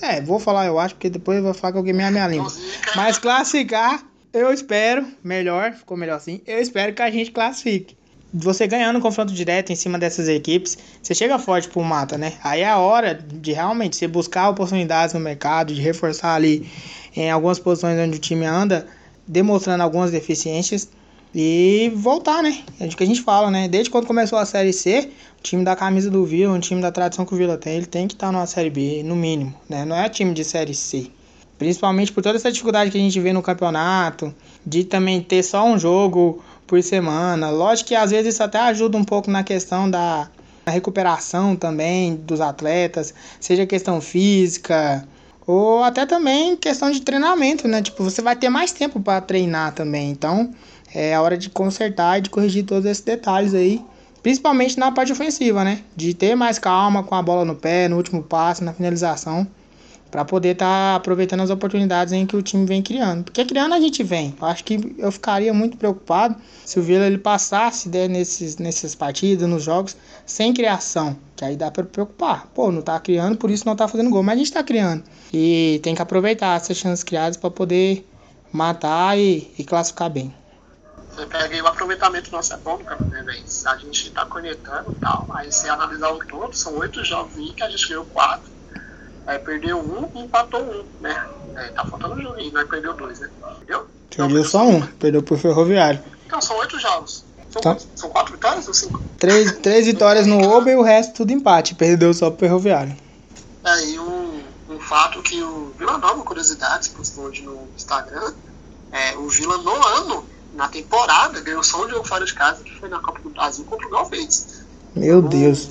É, 0.01 0.19
vou 0.19 0.37
falar 0.37 0.65
eu 0.65 0.77
acho, 0.77 0.95
porque 0.95 1.09
depois 1.09 1.37
eu 1.37 1.43
vou 1.45 1.53
falar 1.53 1.71
que 1.71 1.79
eu 1.79 1.83
queimei 1.83 2.05
a 2.05 2.11
minha 2.11 2.27
língua. 2.27 2.51
Mas 2.93 3.17
classificar, 3.17 4.03
eu 4.33 4.51
espero, 4.51 5.07
melhor, 5.23 5.71
ficou 5.71 5.95
melhor 5.95 6.17
assim, 6.17 6.41
eu 6.45 6.59
espero 6.59 6.93
que 6.93 7.01
a 7.01 7.09
gente 7.09 7.31
classifique. 7.31 7.95
Você 8.33 8.65
ganhando 8.65 8.97
um 8.97 9.01
confronto 9.01 9.31
direto 9.31 9.71
em 9.71 9.75
cima 9.75 9.99
dessas 9.99 10.27
equipes, 10.27 10.75
você 11.01 11.13
chega 11.13 11.37
forte 11.37 11.67
pro 11.67 11.83
mata, 11.83 12.17
né? 12.17 12.33
Aí 12.43 12.61
é 12.61 12.69
a 12.69 12.79
hora 12.79 13.13
de 13.13 13.51
realmente 13.53 13.95
você 13.95 14.07
buscar 14.07 14.49
oportunidades 14.49 15.13
no 15.13 15.19
mercado, 15.19 15.71
de 15.71 15.79
reforçar 15.79 16.33
ali 16.33 16.67
em 17.15 17.29
algumas 17.29 17.59
posições 17.59 17.99
onde 17.99 18.17
o 18.17 18.19
time 18.19 18.43
anda, 18.45 18.87
demonstrando 19.27 19.83
algumas 19.83 20.09
deficiências 20.09 20.89
e 21.35 21.91
voltar, 21.95 22.41
né? 22.41 22.57
É 22.79 22.85
o 22.85 22.89
que 22.89 23.03
a 23.03 23.07
gente 23.07 23.21
fala, 23.21 23.51
né? 23.51 23.67
Desde 23.67 23.91
quando 23.91 24.07
começou 24.07 24.39
a 24.39 24.45
Série 24.47 24.73
C, 24.73 25.11
o 25.39 25.43
time 25.43 25.63
da 25.63 25.75
camisa 25.75 26.09
do 26.09 26.25
Vila, 26.25 26.53
um 26.53 26.59
time 26.59 26.81
da 26.81 26.91
tradição 26.91 27.25
que 27.25 27.35
o 27.35 27.37
Vila 27.37 27.55
tem, 27.55 27.77
ele 27.77 27.85
tem 27.85 28.07
que 28.07 28.15
estar 28.15 28.27
tá 28.27 28.31
numa 28.31 28.47
Série 28.47 28.71
B, 28.71 29.03
no 29.03 29.15
mínimo, 29.15 29.53
né? 29.69 29.85
Não 29.85 29.95
é 29.95 30.09
time 30.09 30.33
de 30.33 30.43
Série 30.43 30.73
C. 30.73 31.07
Principalmente 31.59 32.11
por 32.11 32.23
toda 32.23 32.37
essa 32.37 32.51
dificuldade 32.51 32.89
que 32.89 32.97
a 32.97 32.99
gente 32.99 33.19
vê 33.19 33.31
no 33.31 33.43
campeonato, 33.43 34.33
de 34.65 34.83
também 34.83 35.21
ter 35.21 35.43
só 35.43 35.63
um 35.63 35.77
jogo 35.77 36.43
por 36.73 36.81
semana. 36.81 37.51
Lógico 37.51 37.89
que 37.89 37.95
às 37.95 38.09
vezes 38.09 38.33
isso 38.33 38.41
até 38.41 38.57
ajuda 38.57 38.97
um 38.97 39.03
pouco 39.03 39.29
na 39.29 39.43
questão 39.43 39.87
da, 39.87 40.27
recuperação 40.65 41.55
também 41.55 42.15
dos 42.15 42.41
atletas, 42.41 43.13
seja 43.39 43.63
questão 43.63 44.01
física 44.01 45.07
ou 45.45 45.83
até 45.83 46.03
também 46.03 46.55
questão 46.55 46.89
de 46.89 47.01
treinamento, 47.01 47.67
né? 47.67 47.79
Tipo, 47.79 48.03
você 48.03 48.23
vai 48.23 48.35
ter 48.35 48.49
mais 48.49 48.71
tempo 48.71 48.99
para 48.99 49.21
treinar 49.21 49.73
também. 49.73 50.09
Então, 50.09 50.51
é 50.95 51.13
a 51.13 51.21
hora 51.21 51.37
de 51.37 51.47
consertar 51.47 52.17
e 52.17 52.21
de 52.21 52.31
corrigir 52.31 52.65
todos 52.65 52.89
esses 52.89 53.03
detalhes 53.03 53.53
aí, 53.53 53.79
principalmente 54.23 54.79
na 54.79 54.91
parte 54.91 55.11
ofensiva, 55.11 55.63
né? 55.63 55.81
De 55.95 56.15
ter 56.15 56.33
mais 56.33 56.57
calma 56.57 57.03
com 57.03 57.13
a 57.13 57.21
bola 57.21 57.45
no 57.45 57.53
pé, 57.53 57.87
no 57.87 57.97
último 57.97 58.23
passe, 58.23 58.63
na 58.63 58.73
finalização 58.73 59.45
para 60.13 60.23
poder 60.23 60.49
estar 60.49 60.65
tá 60.65 60.95
aproveitando 60.95 61.41
as 61.41 61.49
oportunidades 61.49 62.13
em 62.13 62.23
que 62.23 62.35
o 62.35 62.41
time 62.43 62.67
vem 62.67 62.83
criando. 62.83 63.23
Porque 63.23 63.43
criando 63.43 63.73
a 63.73 63.79
gente 63.79 64.03
vem. 64.03 64.35
Eu 64.39 64.47
acho 64.47 64.63
que 64.63 64.93
eu 64.99 65.11
ficaria 65.11 65.51
muito 65.51 65.75
preocupado 65.75 66.35
se 66.63 66.77
o 66.79 66.83
Vila 66.83 67.07
ele 67.07 67.17
passasse 67.17 67.89
né, 67.89 68.07
nesses, 68.07 68.57
nesses 68.57 68.93
partidas, 68.93 69.49
nos 69.49 69.63
jogos, 69.63 69.97
sem 70.23 70.53
criação. 70.53 71.17
Que 71.35 71.43
aí 71.43 71.55
dá 71.55 71.71
para 71.71 71.83
preocupar. 71.83 72.45
Pô, 72.53 72.71
não 72.71 72.83
tá 72.83 72.99
criando, 72.99 73.35
por 73.37 73.49
isso 73.49 73.65
não 73.65 73.75
tá 73.75 73.87
fazendo 73.87 74.11
gol. 74.11 74.21
Mas 74.21 74.35
a 74.35 74.37
gente 74.37 74.53
tá 74.53 74.63
criando. 74.63 75.03
E 75.33 75.79
tem 75.81 75.95
que 75.95 76.01
aproveitar 76.03 76.57
essas 76.57 76.77
chances 76.77 77.03
criadas 77.03 77.35
para 77.35 77.49
poder 77.49 78.07
matar 78.51 79.17
e, 79.17 79.51
e, 79.57 79.63
classificar 79.63 80.11
bem. 80.11 80.31
Você 81.09 81.25
pega 81.25 81.55
aí 81.55 81.59
o 81.59 81.65
aproveitamento 81.65 82.31
nosso 82.31 82.53
é 82.53 82.57
bom 82.57 82.77
né? 82.77 83.25
A 83.65 83.77
gente 83.77 84.11
tá 84.11 84.27
conectando 84.27 84.91
e 84.91 84.99
tal, 84.99 85.25
mas 85.27 85.55
se 85.55 85.67
analisar 85.67 86.11
o 86.11 86.19
todo, 86.19 86.53
são 86.53 86.77
oito 86.77 87.03
jogos 87.03 87.33
que 87.55 87.63
a 87.63 87.69
gente 87.69 87.87
ganhou 87.87 88.05
quatro 88.05 88.52
Aí 89.25 89.39
perdeu 89.39 89.79
um 89.79 90.09
e 90.15 90.23
empatou 90.23 90.61
um, 90.61 90.83
né? 91.01 91.29
É, 91.55 91.69
tá 91.69 91.85
faltando 91.85 92.15
um 92.15 92.21
joguinho, 92.21 92.51
nós 92.51 92.67
perdeu 92.67 92.93
dois, 92.93 93.19
né? 93.19 93.29
Entendeu? 93.57 93.87
Perdeu 94.15 94.45
só 94.45 94.67
um, 94.67 94.81
perdeu 94.81 95.23
pro 95.23 95.37
Ferroviário. 95.37 96.03
Então 96.25 96.41
são 96.41 96.57
oito 96.57 96.79
jogos. 96.79 97.23
São, 97.51 97.61
tá. 97.61 97.77
são 97.95 98.09
quatro 98.09 98.33
vitórias 98.33 98.67
ou 98.67 98.73
cinco? 98.73 99.01
Três, 99.19 99.51
três 99.59 99.85
vitórias 99.85 100.25
no 100.25 100.41
Oba 100.41 100.71
e 100.71 100.75
o 100.75 100.81
resto 100.81 101.13
tudo 101.13 101.31
empate. 101.31 101.75
Perdeu 101.75 102.13
só 102.13 102.29
pro 102.29 102.39
Ferroviário. 102.39 102.95
É, 103.63 103.85
e 103.85 103.99
um, 103.99 104.41
um 104.69 104.79
fato 104.79 105.21
que 105.21 105.41
o 105.41 105.71
Vila 105.77 105.97
Nova 105.97 106.23
Curiosidades 106.23 106.87
postou 106.87 107.25
hoje 107.25 107.43
no 107.43 107.67
Instagram, 107.75 108.33
é, 108.91 109.15
o 109.15 109.29
Vila 109.29 109.57
no 109.59 109.71
ano, 109.71 110.25
na 110.53 110.67
temporada, 110.67 111.39
ganhou 111.41 111.63
só 111.63 111.85
um 111.85 111.89
jogo 111.89 112.07
fora 112.07 112.25
de 112.25 112.33
casa, 112.33 112.63
que 112.63 112.75
foi 112.79 112.89
na 112.89 112.99
Copa 112.99 113.19
do 113.19 113.29
Brasil 113.29 113.63
contra 113.65 113.87
o 113.87 113.89
Galvez. 113.89 114.63
Meu 114.95 115.19
então, 115.19 115.29
Deus. 115.29 115.69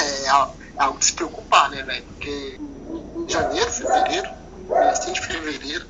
É, 0.00 0.24
é, 0.24 0.28
algo 0.78 0.98
de 0.98 1.04
se 1.04 1.12
preocupar, 1.12 1.70
né, 1.70 1.82
velho? 1.82 2.04
Porque 2.04 2.60
janeiro, 3.32 3.70
fevereiro, 3.70 4.28
assim 4.90 5.12
de 5.12 5.20
fevereiro. 5.20 5.86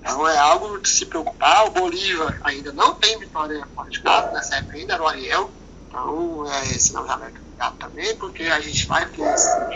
Então 0.00 0.28
é 0.28 0.36
algo 0.36 0.78
de 0.78 0.88
se 0.88 1.06
preocupar. 1.06 1.66
O 1.66 1.70
Bolívar 1.70 2.38
ainda 2.44 2.72
não 2.72 2.94
tem 2.94 3.18
vitória 3.18 3.66
fora 3.74 3.90
de 3.90 4.00
casa, 4.00 4.32
nessa 4.32 4.56
época 4.56 4.76
ainda 4.76 4.94
era 4.94 5.02
o 5.02 5.06
Ariel. 5.06 5.50
Então 5.88 6.46
é 6.50 6.64
sinal 6.78 7.04
de 7.04 7.10
alerta 7.10 7.44
também, 7.78 8.14
porque 8.16 8.42
a 8.44 8.60
gente 8.60 8.86
vai 8.86 9.06
ter 9.06 9.24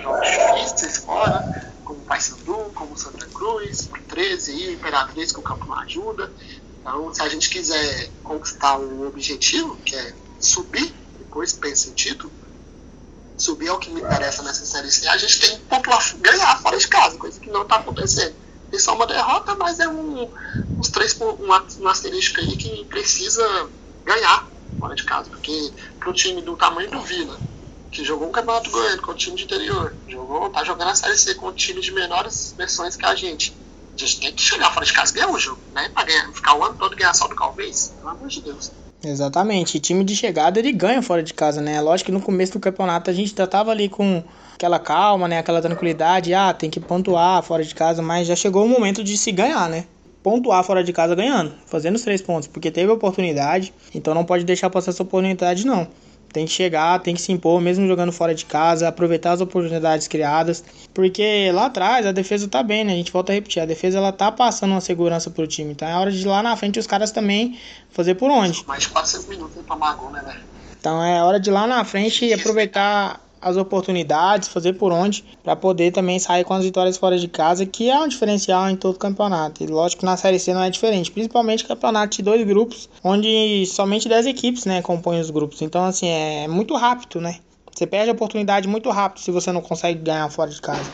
jogos 0.03 0.29
difíceis 0.29 0.99
fora, 0.99 1.73
como 1.85 2.01
Paysandu, 2.01 2.71
como 2.75 2.99
Santa 2.99 3.27
Cruz, 3.27 3.89
o 3.93 4.03
13 4.09 4.53
e 4.53 4.75
Imperatriz, 4.75 5.33
que 5.33 5.39
o 5.39 5.43
campo 5.43 5.65
não 5.67 5.79
ajuda. 5.79 6.31
Então, 6.81 7.15
se 7.15 7.23
a 7.23 7.29
gente 7.29 7.49
quiser 7.49 8.11
conquistar 8.23 8.79
o 8.79 9.07
objetivo, 9.07 9.77
que 9.77 9.95
é 9.95 10.15
subir, 10.41 10.93
depois 11.19 11.53
pensa 11.53 11.89
em 11.89 11.93
título, 11.93 12.33
subir 13.39 13.69
é 13.69 13.73
o 13.73 13.79
que 13.79 13.91
me 13.91 14.01
interessa 14.01 14.43
nessa 14.43 14.65
série 14.67 14.91
C, 14.91 15.07
a 15.09 15.17
gente 15.17 15.41
tem 15.41 15.59
que 15.59 16.17
ganhar 16.19 16.61
fora 16.61 16.77
de 16.77 16.89
casa, 16.89 17.17
coisa 17.17 17.39
que 17.39 17.51
não 17.51 17.63
está 17.63 17.77
acontecendo. 17.77 18.35
Isso 18.73 18.91
é 18.91 18.93
uma 18.93 19.07
derrota, 19.07 19.55
mas 19.55 19.81
é 19.81 19.89
um, 19.89 20.29
uns 20.79 20.89
três, 20.89 21.19
uma, 21.19 21.65
uma 21.79 21.91
asterisco 21.91 22.41
aí 22.41 22.57
que 22.57 22.85
precisa 22.85 23.71
ganhar 24.05 24.47
fora 24.79 24.95
de 24.95 25.05
casa, 25.05 25.31
porque 25.31 25.73
para 25.99 26.11
o 26.11 26.13
time 26.13 26.43
do 26.43 26.57
tamanho 26.57 26.91
do 26.91 27.01
Vila, 27.01 27.39
que 27.91 28.05
jogou 28.05 28.29
um 28.29 28.33
campeonato 28.33 28.71
goiano 28.71 29.01
com 29.01 29.13
o 29.13 29.15
time 29.15 29.37
de 29.37 29.45
interior, 29.45 29.95
jogou, 30.07 30.51
tá 30.51 30.63
jogando 30.65 30.89
a 30.89 30.95
série 30.95 31.17
C 31.17 31.35
com 31.35 31.47
o 31.47 31.53
time 31.53 31.81
de 31.81 31.93
menores 31.93 32.55
versões 32.57 32.97
que 32.97 33.07
a 33.07 33.15
gente. 33.15 33.57
A 33.95 33.99
gente 33.99 34.21
tem 34.21 34.33
que 34.33 34.43
chegar 34.43 34.73
fora 34.73 34.87
de 34.87 34.93
casa 34.93 35.13
e 35.13 35.15
ganhar 35.15 35.31
o 35.31 35.39
jogo, 35.39 35.61
né? 35.73 35.89
Pra 35.89 36.05
ganhar, 36.05 36.31
ficar 36.33 36.55
o 36.55 36.65
ano 36.65 36.77
todo 36.79 36.95
ganhar 36.95 37.15
só 37.15 37.27
do 37.27 37.35
Calvez, 37.35 37.95
pelo 37.99 38.11
amor 38.11 38.29
de 38.29 38.41
Deus. 38.43 38.71
Exatamente. 39.03 39.79
Time 39.79 40.03
de 40.05 40.17
chegada 40.17 40.59
ele 40.59 40.73
ganha 40.73 41.01
fora 41.01 41.23
de 41.23 41.33
casa, 41.33 41.61
né? 41.61 41.81
Lógico 41.81 42.07
que 42.07 42.13
no 42.13 42.21
começo 42.21 42.53
do 42.53 42.61
campeonato 42.61 43.11
a 43.11 43.13
gente 43.13 43.35
já 43.37 43.47
tava 43.47 43.71
ali 43.71 43.89
com 43.89 44.23
aquela 44.55 44.79
calma, 44.79 45.29
né? 45.29 45.39
Aquela 45.39 45.63
tranquilidade. 45.63 46.35
Ah, 46.35 46.53
tem 46.53 46.69
que 46.69 46.81
pontuar 46.81 47.43
fora 47.43 47.65
de 47.65 47.75
casa, 47.75 48.03
mas 48.03 48.27
já 48.27 48.35
chegou 48.35 48.65
o 48.65 48.69
momento 48.69 49.05
de 49.05 49.17
se 49.17 49.31
ganhar, 49.31 49.69
né? 49.69 49.85
Pontuar 50.23 50.65
fora 50.65 50.83
de 50.83 50.93
casa 50.93 51.15
ganhando, 51.15 51.53
fazendo 51.67 51.95
os 51.95 52.03
três 52.03 52.21
pontos, 52.21 52.49
porque 52.49 52.71
teve 52.73 52.91
oportunidade, 52.91 53.73
então 53.95 54.13
não 54.15 54.25
pode 54.25 54.45
deixar 54.45 54.69
passar 54.69 54.91
essa 54.91 55.03
oportunidade, 55.03 55.65
não. 55.65 55.87
Tem 56.33 56.45
que 56.45 56.53
chegar, 56.53 57.01
tem 57.01 57.15
que 57.15 57.23
se 57.23 57.33
impor, 57.33 57.61
mesmo 57.61 57.87
jogando 57.87 58.13
fora 58.13 58.35
de 58.35 58.45
casa, 58.45 58.87
aproveitar 58.87 59.33
as 59.33 59.41
oportunidades 59.41 60.07
criadas. 60.07 60.63
Porque 60.93 61.51
lá 61.53 61.67
atrás 61.67 62.07
a 62.07 62.13
defesa 62.13 62.47
tá 62.47 62.63
bem, 62.63 62.85
né? 62.85 62.93
A 62.93 62.97
gente 62.97 63.11
volta 63.11 63.33
a 63.33 63.35
repetir, 63.35 63.63
a 63.63 63.67
defesa 63.67 63.99
ela 63.99 64.13
tá 64.13 64.31
passando 64.31 64.73
uma 64.73 64.81
segurança 64.81 65.31
pro 65.31 65.47
time. 65.47 65.73
Então 65.73 65.89
é 65.89 65.97
hora 65.97 66.13
de 66.13 66.27
lá 66.27 66.43
na 66.43 66.55
frente 66.57 66.79
os 66.79 66.87
caras 66.87 67.11
também 67.11 67.59
fazer 67.91 68.15
por 68.15 68.31
onde. 68.31 68.65
Mais 68.67 68.87
400 68.87 69.27
minutos 69.27 69.63
pra 69.67 69.77
Mago, 69.77 70.11
né, 70.11 70.23
velho? 70.27 70.41
Então 70.79 71.03
é 71.03 71.23
hora 71.23 71.41
de 71.41 71.51
lá 71.51 71.67
na 71.67 71.85
frente 71.85 72.33
aproveitar 72.33 73.21
as 73.41 73.57
oportunidades, 73.57 74.49
fazer 74.49 74.75
por 74.75 74.93
onde, 74.93 75.25
para 75.43 75.57
poder 75.57 75.93
também 75.93 76.19
sair 76.19 76.45
com 76.45 76.55
as 76.55 76.65
vitórias 76.65 76.97
fora 76.97 77.19
de 77.19 77.29
casa, 77.29 77.65
que 77.65 77.91
é 77.91 77.99
um 77.99 78.09
diferencial 78.09 78.69
em 78.69 78.77
todo 78.77 78.99
campeonato. 78.99 79.63
E 79.63 79.67
lógico 79.67 80.01
que 80.01 80.07
na 80.07 80.17
Série 80.17 80.39
C 80.39 80.53
não 80.53 80.63
é 80.63 80.71
diferente, 80.71 81.11
principalmente 81.11 81.65
campeonato 81.65 82.17
de 82.17 82.23
dois 82.23 82.47
grupos, 82.47 82.89
onde 83.03 83.65
somente 83.67 84.09
10 84.09 84.27
equipes 84.27 84.65
né, 84.65 84.83
compõem 84.83 85.21
os 85.21 85.31
grupos. 85.31 85.63
Então, 85.63 85.85
assim, 85.85 86.09
é 86.09 86.49
muito 86.49 86.75
rápido, 86.77 87.21
né? 87.21 87.39
Você 87.73 87.87
perde 87.87 88.11
a 88.11 88.13
oportunidade 88.13 88.67
muito 88.67 88.91
rápido 88.91 89.21
se 89.21 89.31
você 89.31 89.53
não 89.53 89.61
consegue 89.61 90.01
ganhar 90.01 90.29
fora 90.31 90.51
de 90.51 90.61
casa. 90.61 90.91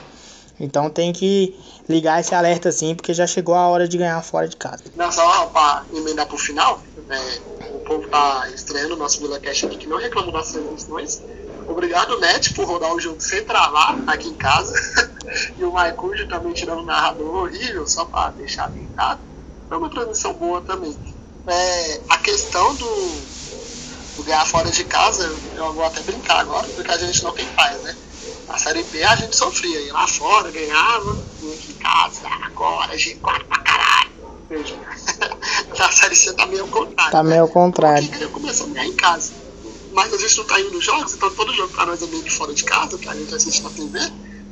Então 0.58 0.88
tem 0.88 1.12
que 1.12 1.56
ligar 1.88 2.20
esse 2.20 2.34
alerta 2.34 2.68
assim, 2.68 2.94
porque 2.94 3.12
já 3.12 3.26
chegou 3.26 3.54
a 3.54 3.66
hora 3.68 3.88
de 3.88 3.98
ganhar 3.98 4.22
fora 4.22 4.48
de 4.48 4.56
casa. 4.56 4.84
Não, 4.94 5.10
só 5.10 5.46
para 5.46 5.84
emendar 5.92 6.26
pro 6.26 6.38
final, 6.38 6.80
é, 7.08 7.74
o 7.74 7.80
povo 7.80 8.06
tá 8.08 8.48
estreando 8.54 8.94
o 8.94 8.96
nosso 8.96 9.20
Vila 9.20 9.40
Cash 9.40 9.64
aqui, 9.64 9.78
que 9.78 9.86
não 9.86 9.98
reclamou 9.98 10.32
das 10.32 10.52
transmissões. 10.52 11.22
Obrigado, 11.66 12.18
Net, 12.20 12.52
por 12.54 12.66
rodar 12.66 12.92
o 12.92 13.00
jogo 13.00 13.20
sem 13.20 13.44
travar 13.44 13.96
aqui 14.06 14.28
em 14.28 14.34
casa. 14.34 14.74
e 15.58 15.64
o 15.64 15.72
Maicujo 15.72 16.28
também 16.28 16.52
tirando 16.52 16.80
um 16.80 16.84
narrador 16.84 17.44
horrível, 17.44 17.86
só 17.86 18.04
para 18.04 18.30
deixar 18.32 18.70
pintado. 18.70 19.20
Foi 19.68 19.78
uma 19.78 19.88
transmissão 19.88 20.34
boa 20.34 20.60
também. 20.60 20.96
É, 21.46 22.00
a 22.08 22.18
questão 22.18 22.74
do, 22.74 22.86
do 24.16 24.22
ganhar 24.24 24.46
fora 24.46 24.70
de 24.70 24.84
casa, 24.84 25.24
eu 25.56 25.72
vou 25.72 25.84
até 25.84 26.00
brincar 26.00 26.40
agora, 26.40 26.66
porque 26.68 26.90
a 26.90 26.96
gente 26.98 27.22
não 27.22 27.32
tem 27.32 27.46
paz, 27.48 27.80
né? 27.82 27.96
Na 28.46 28.58
Série 28.58 28.82
B 28.84 29.02
a 29.02 29.16
gente 29.16 29.34
sofria, 29.34 29.80
ia 29.80 29.92
lá 29.92 30.06
fora, 30.06 30.50
ganhava, 30.50 31.16
vinha 31.40 31.54
aqui 31.54 31.72
em 31.72 31.74
casa, 31.76 32.20
agora, 32.44 32.94
G4 32.94 33.44
pra 33.44 33.58
caralho. 33.58 34.10
Na 35.78 35.90
Série 35.90 36.14
C 36.14 36.32
tá 36.34 36.46
meio 36.46 36.62
ao 36.62 36.68
contrário. 36.68 37.12
Tá 37.12 37.22
meio 37.22 37.42
ao 37.42 37.48
contrário. 37.48 38.08
Porque 38.08 38.26
começou 38.26 38.66
a 38.66 38.70
ganhar 38.70 38.86
em 38.86 38.92
casa 38.92 39.43
mas 39.94 40.12
a 40.12 40.18
gente 40.18 40.36
não 40.36 40.44
tá 40.44 40.60
indo 40.60 40.72
nos 40.72 40.84
jogos, 40.84 41.14
então 41.14 41.30
todo 41.34 41.54
jogo 41.54 41.72
pra 41.72 41.86
nós 41.86 42.02
é 42.02 42.06
meio 42.06 42.22
que 42.22 42.30
fora 42.30 42.52
de 42.52 42.64
casa, 42.64 42.98
que 42.98 43.08
a 43.08 43.14
gente 43.14 43.34
assiste 43.34 43.62
na 43.62 43.70
TV. 43.70 43.98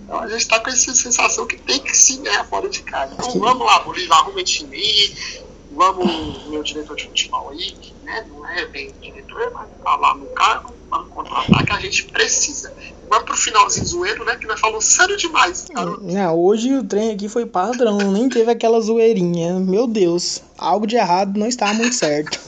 Então 0.04 0.20
a 0.20 0.28
gente 0.28 0.46
tá 0.46 0.60
com 0.60 0.70
essa 0.70 0.94
sensação 0.94 1.46
que 1.46 1.56
tem 1.56 1.80
que 1.80 1.94
se 1.96 2.18
ganhar 2.18 2.44
fora 2.44 2.68
de 2.68 2.82
casa. 2.82 3.14
Então 3.14 3.40
vamos 3.40 3.66
lá, 3.66 3.80
Bolívar, 3.80 4.18
arruma 4.18 4.42
time 4.44 4.76
aí, 4.76 5.42
vamos, 5.72 6.46
meu 6.46 6.62
diretor 6.62 6.96
de 6.96 7.06
futebol 7.08 7.50
aí, 7.50 7.72
que 7.72 7.92
né, 8.04 8.24
não 8.30 8.46
é 8.48 8.66
bem 8.66 8.94
diretor, 9.00 9.50
mas 9.52 9.68
tá 9.82 9.96
lá 9.96 10.14
no 10.14 10.26
cargo, 10.26 10.72
o 11.00 11.06
contra-ataque, 11.06 11.72
a 11.72 11.80
gente 11.80 12.04
precisa. 12.04 12.72
Vamos 13.08 13.26
pro 13.26 13.36
finalzinho 13.36 13.86
zoeiro, 13.86 14.24
né? 14.24 14.36
Que 14.36 14.46
nós 14.46 14.58
falamos 14.58 14.86
sério 14.86 15.16
demais. 15.16 15.66
Não, 16.00 16.38
hoje 16.38 16.74
o 16.74 16.82
trem 16.82 17.10
aqui 17.10 17.28
foi 17.28 17.44
padrão, 17.44 17.98
nem 18.10 18.28
teve 18.28 18.50
aquela 18.50 18.80
zoeirinha. 18.80 19.60
Meu 19.60 19.86
Deus, 19.86 20.42
algo 20.56 20.86
de 20.86 20.96
errado 20.96 21.38
não 21.38 21.46
está 21.46 21.74
muito 21.74 21.94
certo. 21.94 22.38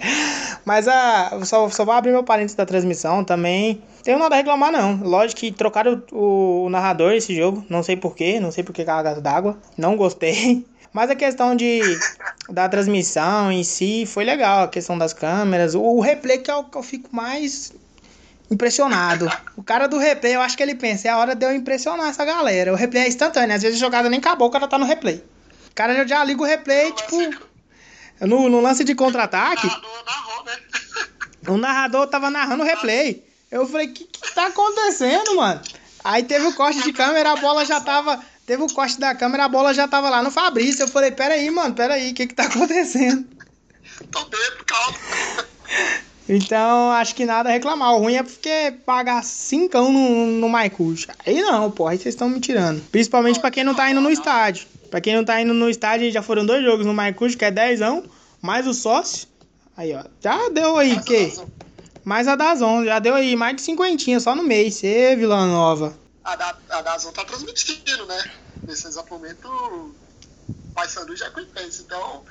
Mas 0.64 0.88
a, 0.88 1.28
ah, 1.28 1.44
só, 1.44 1.68
só 1.68 1.84
vou 1.84 1.92
abrir 1.92 2.12
meu 2.12 2.24
parênteses 2.24 2.56
da 2.56 2.64
transmissão 2.64 3.22
também. 3.22 3.82
Tenho 4.02 4.18
nada 4.18 4.34
a 4.34 4.38
reclamar, 4.38 4.72
não. 4.72 4.96
Lógico 5.02 5.40
que 5.40 5.52
trocaram 5.52 6.02
o, 6.10 6.64
o 6.64 6.70
narrador 6.70 7.12
esse 7.12 7.34
jogo. 7.36 7.64
Não 7.68 7.82
sei 7.82 7.96
porquê, 7.96 8.40
não 8.40 8.50
sei 8.50 8.64
porquê 8.64 8.84
cargas 8.84 9.20
d'água. 9.20 9.58
Não 9.76 9.96
gostei. 9.96 10.64
Mas 10.94 11.10
a 11.10 11.14
questão 11.14 11.54
de 11.54 11.80
da 12.48 12.68
transmissão 12.70 13.52
em 13.52 13.62
si 13.62 14.06
foi 14.06 14.24
legal, 14.24 14.64
a 14.64 14.68
questão 14.68 14.96
das 14.96 15.12
câmeras, 15.12 15.74
o, 15.74 15.82
o 15.82 16.00
replay 16.00 16.38
que 16.38 16.50
é 16.50 16.54
o 16.54 16.64
que 16.64 16.78
eu 16.78 16.82
fico 16.82 17.14
mais 17.14 17.74
impressionado. 18.50 19.30
O 19.56 19.62
cara 19.62 19.86
do 19.86 19.98
replay, 19.98 20.34
eu 20.34 20.40
acho 20.40 20.56
que 20.56 20.62
ele 20.62 20.74
pensa, 20.74 21.08
é 21.08 21.10
a 21.10 21.18
hora 21.18 21.34
de 21.34 21.44
eu 21.44 21.54
impressionar 21.54 22.08
essa 22.08 22.24
galera. 22.24 22.72
O 22.72 22.76
replay 22.76 23.04
é 23.04 23.08
instantâneo, 23.08 23.54
às 23.54 23.62
vezes 23.62 23.80
a 23.80 23.84
jogada 23.84 24.08
nem 24.08 24.18
acabou, 24.18 24.48
o 24.48 24.50
cara 24.50 24.68
tá 24.68 24.78
no 24.78 24.86
replay. 24.86 25.24
O 25.70 25.74
cara 25.74 26.06
já, 26.06 26.24
liga 26.24 26.40
o 26.40 26.46
replay, 26.46 26.92
tipo, 26.92 27.18
no, 28.20 28.48
no 28.48 28.60
lance 28.60 28.84
de 28.84 28.94
contra-ataque. 28.94 29.66
Né? 29.66 29.74
O 31.48 31.56
narrador 31.56 32.06
tava 32.06 32.30
narrando 32.30 32.62
o 32.62 32.66
replay. 32.66 33.24
Eu 33.50 33.66
falei, 33.66 33.88
o 33.88 33.92
que, 33.92 34.04
que 34.04 34.34
tá 34.34 34.46
acontecendo, 34.46 35.36
mano? 35.36 35.60
Aí 36.02 36.22
teve 36.22 36.46
o 36.46 36.54
corte 36.54 36.82
de 36.82 36.92
câmera, 36.92 37.32
a 37.32 37.36
bola 37.36 37.64
já 37.64 37.80
tava 37.80 38.20
Teve 38.46 38.62
o 38.62 38.72
corte 38.72 39.00
da 39.00 39.12
câmera, 39.12 39.44
a 39.44 39.48
bola 39.48 39.74
já 39.74 39.88
tava 39.88 40.08
lá 40.08 40.22
no 40.22 40.30
Fabrício. 40.30 40.84
Eu 40.84 40.88
falei, 40.88 41.10
peraí, 41.10 41.50
mano, 41.50 41.74
peraí, 41.74 42.12
o 42.12 42.14
que 42.14 42.28
que 42.28 42.34
tá 42.34 42.44
acontecendo? 42.44 43.26
Tô 44.12 44.22
dentro, 44.24 44.64
calma. 44.64 44.98
Então, 46.28 46.90
acho 46.92 47.14
que 47.14 47.24
nada 47.24 47.48
a 47.48 47.52
reclamar. 47.52 47.94
O 47.94 47.98
ruim 47.98 48.16
é 48.16 48.22
porque 48.22 48.74
pagar 48.84 49.22
cincão 49.22 49.92
no, 49.92 50.26
no 50.26 50.48
Maicuxa. 50.48 51.14
Aí 51.24 51.40
não, 51.40 51.70
pô, 51.70 51.86
aí 51.86 51.98
vocês 51.98 52.14
estão 52.14 52.28
me 52.28 52.40
tirando. 52.40 52.82
Principalmente 52.90 53.38
pra 53.38 53.50
quem 53.50 53.62
não 53.62 53.74
tá 53.74 53.90
indo 53.90 54.00
no 54.00 54.10
estádio. 54.10 54.66
Pra 54.90 55.00
quem 55.00 55.14
não 55.14 55.24
tá 55.24 55.40
indo 55.40 55.54
no 55.54 55.70
estádio, 55.70 56.10
já 56.10 56.22
foram 56.22 56.44
dois 56.44 56.64
jogos 56.64 56.84
no 56.84 56.94
Maicuxa, 56.94 57.36
que 57.36 57.44
é 57.44 57.50
dezão, 57.50 58.04
mais 58.42 58.66
o 58.66 58.74
sócio. 58.74 59.28
Aí, 59.76 59.94
ó, 59.94 60.02
já 60.20 60.48
deu 60.48 60.76
aí, 60.76 61.00
que? 61.02 61.32
Mais 62.04 62.28
a 62.28 62.36
Dazon, 62.36 62.84
já 62.84 62.98
deu 62.98 63.14
aí 63.14 63.36
mais 63.36 63.56
de 63.56 63.62
cinquentinha 63.62 64.18
só 64.20 64.34
no 64.34 64.42
mês. 64.42 64.74
Cê, 64.76 65.14
Vila 65.16 65.44
Nova 65.46 66.06
a, 66.26 66.34
da, 66.34 66.56
a 66.70 66.82
Dazon 66.82 67.12
tá 67.12 67.24
transmitindo, 67.24 68.04
né? 68.06 68.30
Nesse 68.66 68.88
exato 68.88 69.08
momento, 69.14 69.46
o 69.48 69.94
Paysandu 70.74 71.14
já 71.14 71.26
Jacuipense. 71.26 71.82
Então, 71.82 72.24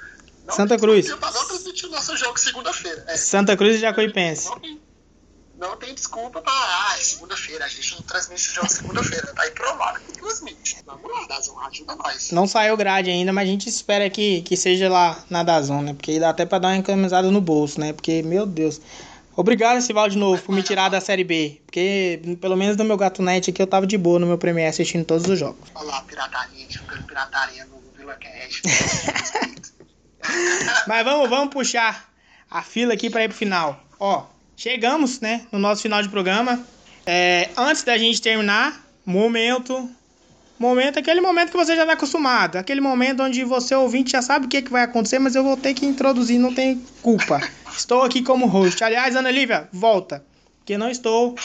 Santa 0.50 0.78
Cruz. 0.78 1.12
Pra 1.14 1.32
não 1.32 1.48
transmitir 1.48 1.89
o 1.89 1.91
nosso 1.91 2.16
jogo 2.18 2.39
segunda-feira. 2.39 3.04
É. 3.08 3.18
Santa 3.18 3.58
Cruz 3.58 3.76
e 3.76 3.80
Jacuipense. 3.80 4.50
Não 4.50 4.60
tem, 4.60 4.82
não 5.58 5.78
tem 5.78 5.93
desculpa 5.93 6.41
pra. 6.41 6.52
Ah, 6.52 6.96
é 6.98 7.02
segunda-feira. 7.02 7.66
A 7.66 7.68
gente 7.68 7.96
não 7.96 8.02
transmite 8.02 8.50
o 8.50 8.54
jogo 8.54 8.70
segunda-feira. 8.70 9.34
Tá 9.34 9.48
improvável 9.48 10.02
que 10.02 10.20
transmite. 10.20 10.78
Vamos 10.86 11.12
lá, 11.12 11.26
Dazon, 11.28 11.60
ajuda 11.60 11.96
nós. 11.96 12.32
Não 12.32 12.48
saiu 12.48 12.78
grade 12.78 13.10
ainda, 13.10 13.34
mas 13.34 13.48
a 13.48 13.52
gente 13.52 13.70
espera 13.70 14.10
que, 14.10 14.41
que 14.43 14.56
seja 14.56 14.89
lá 14.89 15.24
na 15.30 15.43
Dazon, 15.43 15.82
né? 15.82 15.93
Porque 15.93 16.20
dá 16.20 16.30
até 16.30 16.46
pra 16.46 16.60
dar 16.60 16.70
uma 16.70 16.78
economizada 16.78 17.32
no 17.32 17.41
bolso, 17.41 17.80
né? 17.80 17.93
Porque, 17.93 18.22
meu 18.22 18.46
Deus. 18.46 18.80
Obrigado, 19.38 19.82
Sival, 19.82 20.08
de 20.08 20.18
novo, 20.18 20.41
por 20.41 20.56
me 20.56 20.64
tirar 20.64 20.88
da 20.88 21.02
Série 21.02 21.26
B. 21.26 21.60
Porque, 21.66 22.38
pelo 22.39 22.56
menos 22.56 22.78
no 22.78 22.86
meu 22.86 22.96
gato 22.96 23.22
net 23.22 23.50
aqui, 23.50 23.62
eu 23.62 23.68
tava 23.68 23.86
de 23.86 23.98
boa 23.98 24.18
no 24.18 24.26
meu 24.26 24.38
Premiere 24.38 24.70
assistindo 24.70 25.04
todos 25.04 25.28
os 25.28 25.38
jogos. 25.38 25.68
Olha 25.76 25.88
lá, 25.88 26.02
pirataria, 26.04 26.66
jogando 26.70 27.04
pirataria 27.04 27.66
no 27.66 27.84
Vila 27.98 28.16
Cash. 28.16 28.62
Mas 30.88 31.03
vamos, 31.03 31.30
vamos 31.30 31.53
puxar 31.53 32.09
a 32.49 32.61
fila 32.61 32.93
aqui 32.93 33.09
para 33.09 33.23
ir 33.23 33.30
pro 33.30 33.38
final. 33.38 33.84
Ó, 33.99 34.26
chegamos, 34.55 35.19
né, 35.19 35.45
no 35.51 35.59
nosso 35.59 35.82
final 35.82 36.01
de 36.01 36.09
programa. 36.09 36.59
É, 37.05 37.49
antes 37.57 37.84
da 37.84 37.97
gente 37.97 38.21
terminar, 38.21 38.84
momento 39.05 39.89
Momento, 40.57 40.97
aquele 40.97 41.19
momento 41.19 41.51
que 41.51 41.57
você 41.57 41.76
já 41.76 41.82
está 41.82 41.93
acostumado. 41.93 42.55
Aquele 42.55 42.80
momento 42.80 43.21
onde 43.21 43.43
você, 43.43 43.76
ouvinte, 43.76 44.11
já 44.11 44.21
sabe 44.21 44.45
o 44.45 44.49
que, 44.49 44.61
que 44.61 44.71
vai 44.71 44.84
acontecer, 44.84 45.19
mas 45.19 45.36
eu 45.36 45.43
vou 45.43 45.57
ter 45.57 45.73
que 45.73 45.86
introduzir, 45.86 46.39
não 46.39 46.53
tem 46.53 46.82
culpa. 47.01 47.41
Estou 47.76 48.03
aqui 48.03 48.23
como 48.23 48.45
host. 48.45 48.82
Aliás, 48.82 49.15
Ana 49.17 49.30
Lívia, 49.30 49.67
volta. 49.73 50.23
Porque 50.59 50.78
não 50.78 50.89
estou 50.89 51.36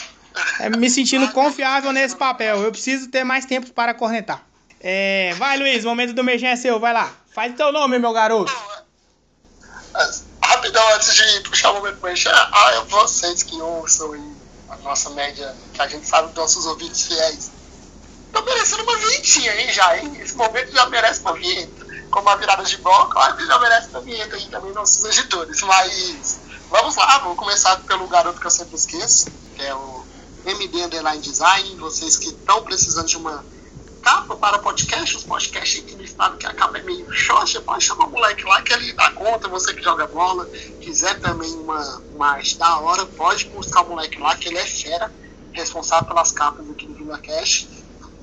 é, 0.59 0.69
me 0.69 0.89
sentindo 0.89 1.29
confiável 1.33 1.91
nesse 1.91 2.15
papel. 2.15 2.61
Eu 2.61 2.71
preciso 2.71 3.09
ter 3.09 3.25
mais 3.25 3.45
tempo 3.45 3.71
para 3.71 3.93
cornetar. 3.93 4.45
É, 4.79 5.33
vai, 5.37 5.57
Luiz, 5.57 5.83
momento 5.83 6.13
do 6.13 6.23
mexer 6.23 6.45
é 6.45 6.55
seu, 6.55 6.79
vai 6.79 6.93
lá. 6.93 7.13
Faz 7.33 7.55
teu 7.55 7.71
nome, 7.71 7.97
meu 7.97 8.11
garoto. 8.11 8.51
Rapidão, 10.43 10.95
antes 10.95 11.15
de 11.15 11.39
puxar 11.41 11.71
o 11.71 11.75
momento 11.75 11.95
do 11.95 12.03
mexer, 12.03 12.33
ah, 12.33 12.83
vocês 12.89 13.43
que 13.43 13.59
ouçam 13.61 14.11
aí 14.13 14.35
a 14.69 14.77
nossa 14.77 15.09
média, 15.11 15.55
que 15.73 15.81
a 15.81 15.87
gente 15.87 16.05
sabe 16.05 16.27
dos 16.27 16.35
nossos 16.35 16.65
ouvintes 16.65 17.07
fiéis 17.07 17.51
Tô 18.31 18.41
merecendo 18.43 18.83
uma 18.83 18.97
vinhetinha, 18.97 19.61
hein, 19.61 19.73
já, 19.73 19.97
hein? 19.97 20.17
Esse 20.21 20.35
momento 20.35 20.71
já 20.71 20.85
merece 20.89 21.19
uma 21.21 21.33
vinheta. 21.33 21.85
Como 22.09 22.29
a 22.29 22.35
virada 22.35 22.63
de 22.63 22.77
bloco, 22.77 23.11
claro 23.11 23.35
que 23.35 23.45
já 23.45 23.59
merece 23.59 23.89
uma 23.89 23.99
vinheta 24.01 24.35
aí 24.35 24.47
também, 24.47 24.71
nossos 24.71 25.03
editores. 25.03 25.61
Mas 25.61 26.39
vamos 26.69 26.95
lá, 26.95 27.19
vou 27.19 27.35
começar 27.35 27.77
pelo 27.81 28.07
garoto 28.07 28.39
que 28.39 28.47
eu 28.47 28.51
sempre 28.51 28.75
esqueço, 28.75 29.27
que 29.55 29.61
é 29.61 29.75
o 29.75 30.05
MD 30.45 30.83
Underline 30.83 31.21
Design. 31.21 31.75
Vocês 31.75 32.17
que 32.17 32.29
estão 32.29 32.63
precisando 32.63 33.07
de 33.07 33.17
uma 33.17 33.43
capa 34.01 34.35
para 34.35 34.59
podcast, 34.59 35.15
os 35.15 35.23
podcasts 35.23 35.83
aqui 35.83 35.95
no 35.95 36.03
estado 36.03 36.37
que 36.37 36.47
a 36.47 36.53
capa 36.53 36.77
é 36.77 36.81
meio 36.81 37.09
xoxa, 37.11 37.61
pode 37.61 37.83
chamar 37.83 38.05
o 38.05 38.09
moleque 38.09 38.43
lá 38.43 38.61
que 38.61 38.73
ele 38.73 38.91
dá 38.93 39.11
conta, 39.11 39.47
você 39.47 39.73
que 39.73 39.81
joga 39.81 40.07
bola, 40.07 40.45
quiser 40.81 41.19
também 41.19 41.51
uma, 41.53 42.01
uma 42.13 42.31
arte 42.31 42.57
da 42.57 42.79
hora, 42.79 43.05
pode 43.05 43.45
buscar 43.49 43.81
o 43.81 43.89
moleque 43.89 44.19
lá, 44.19 44.35
que 44.35 44.49
ele 44.49 44.57
é 44.57 44.65
fera, 44.65 45.13
responsável 45.53 46.07
pelas 46.07 46.31
capas 46.31 46.69
aqui 46.69 46.87
do 46.87 46.95
Vila 46.95 47.19
Cash. 47.19 47.67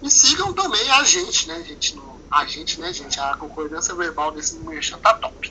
E 0.03 0.11
sigam 0.11 0.53
também 0.53 0.91
a 0.91 1.05
gente, 1.05 1.49
né, 1.49 1.63
gente? 1.63 1.97
No, 1.97 2.21
a 2.31 2.45
gente, 2.45 2.81
né, 2.81 2.93
gente? 2.93 3.19
A 3.19 3.37
concordância 3.37 3.95
verbal 3.95 4.31
desse 4.33 4.57
merchan 4.57 4.99
tá 4.99 5.15
top. 5.15 5.51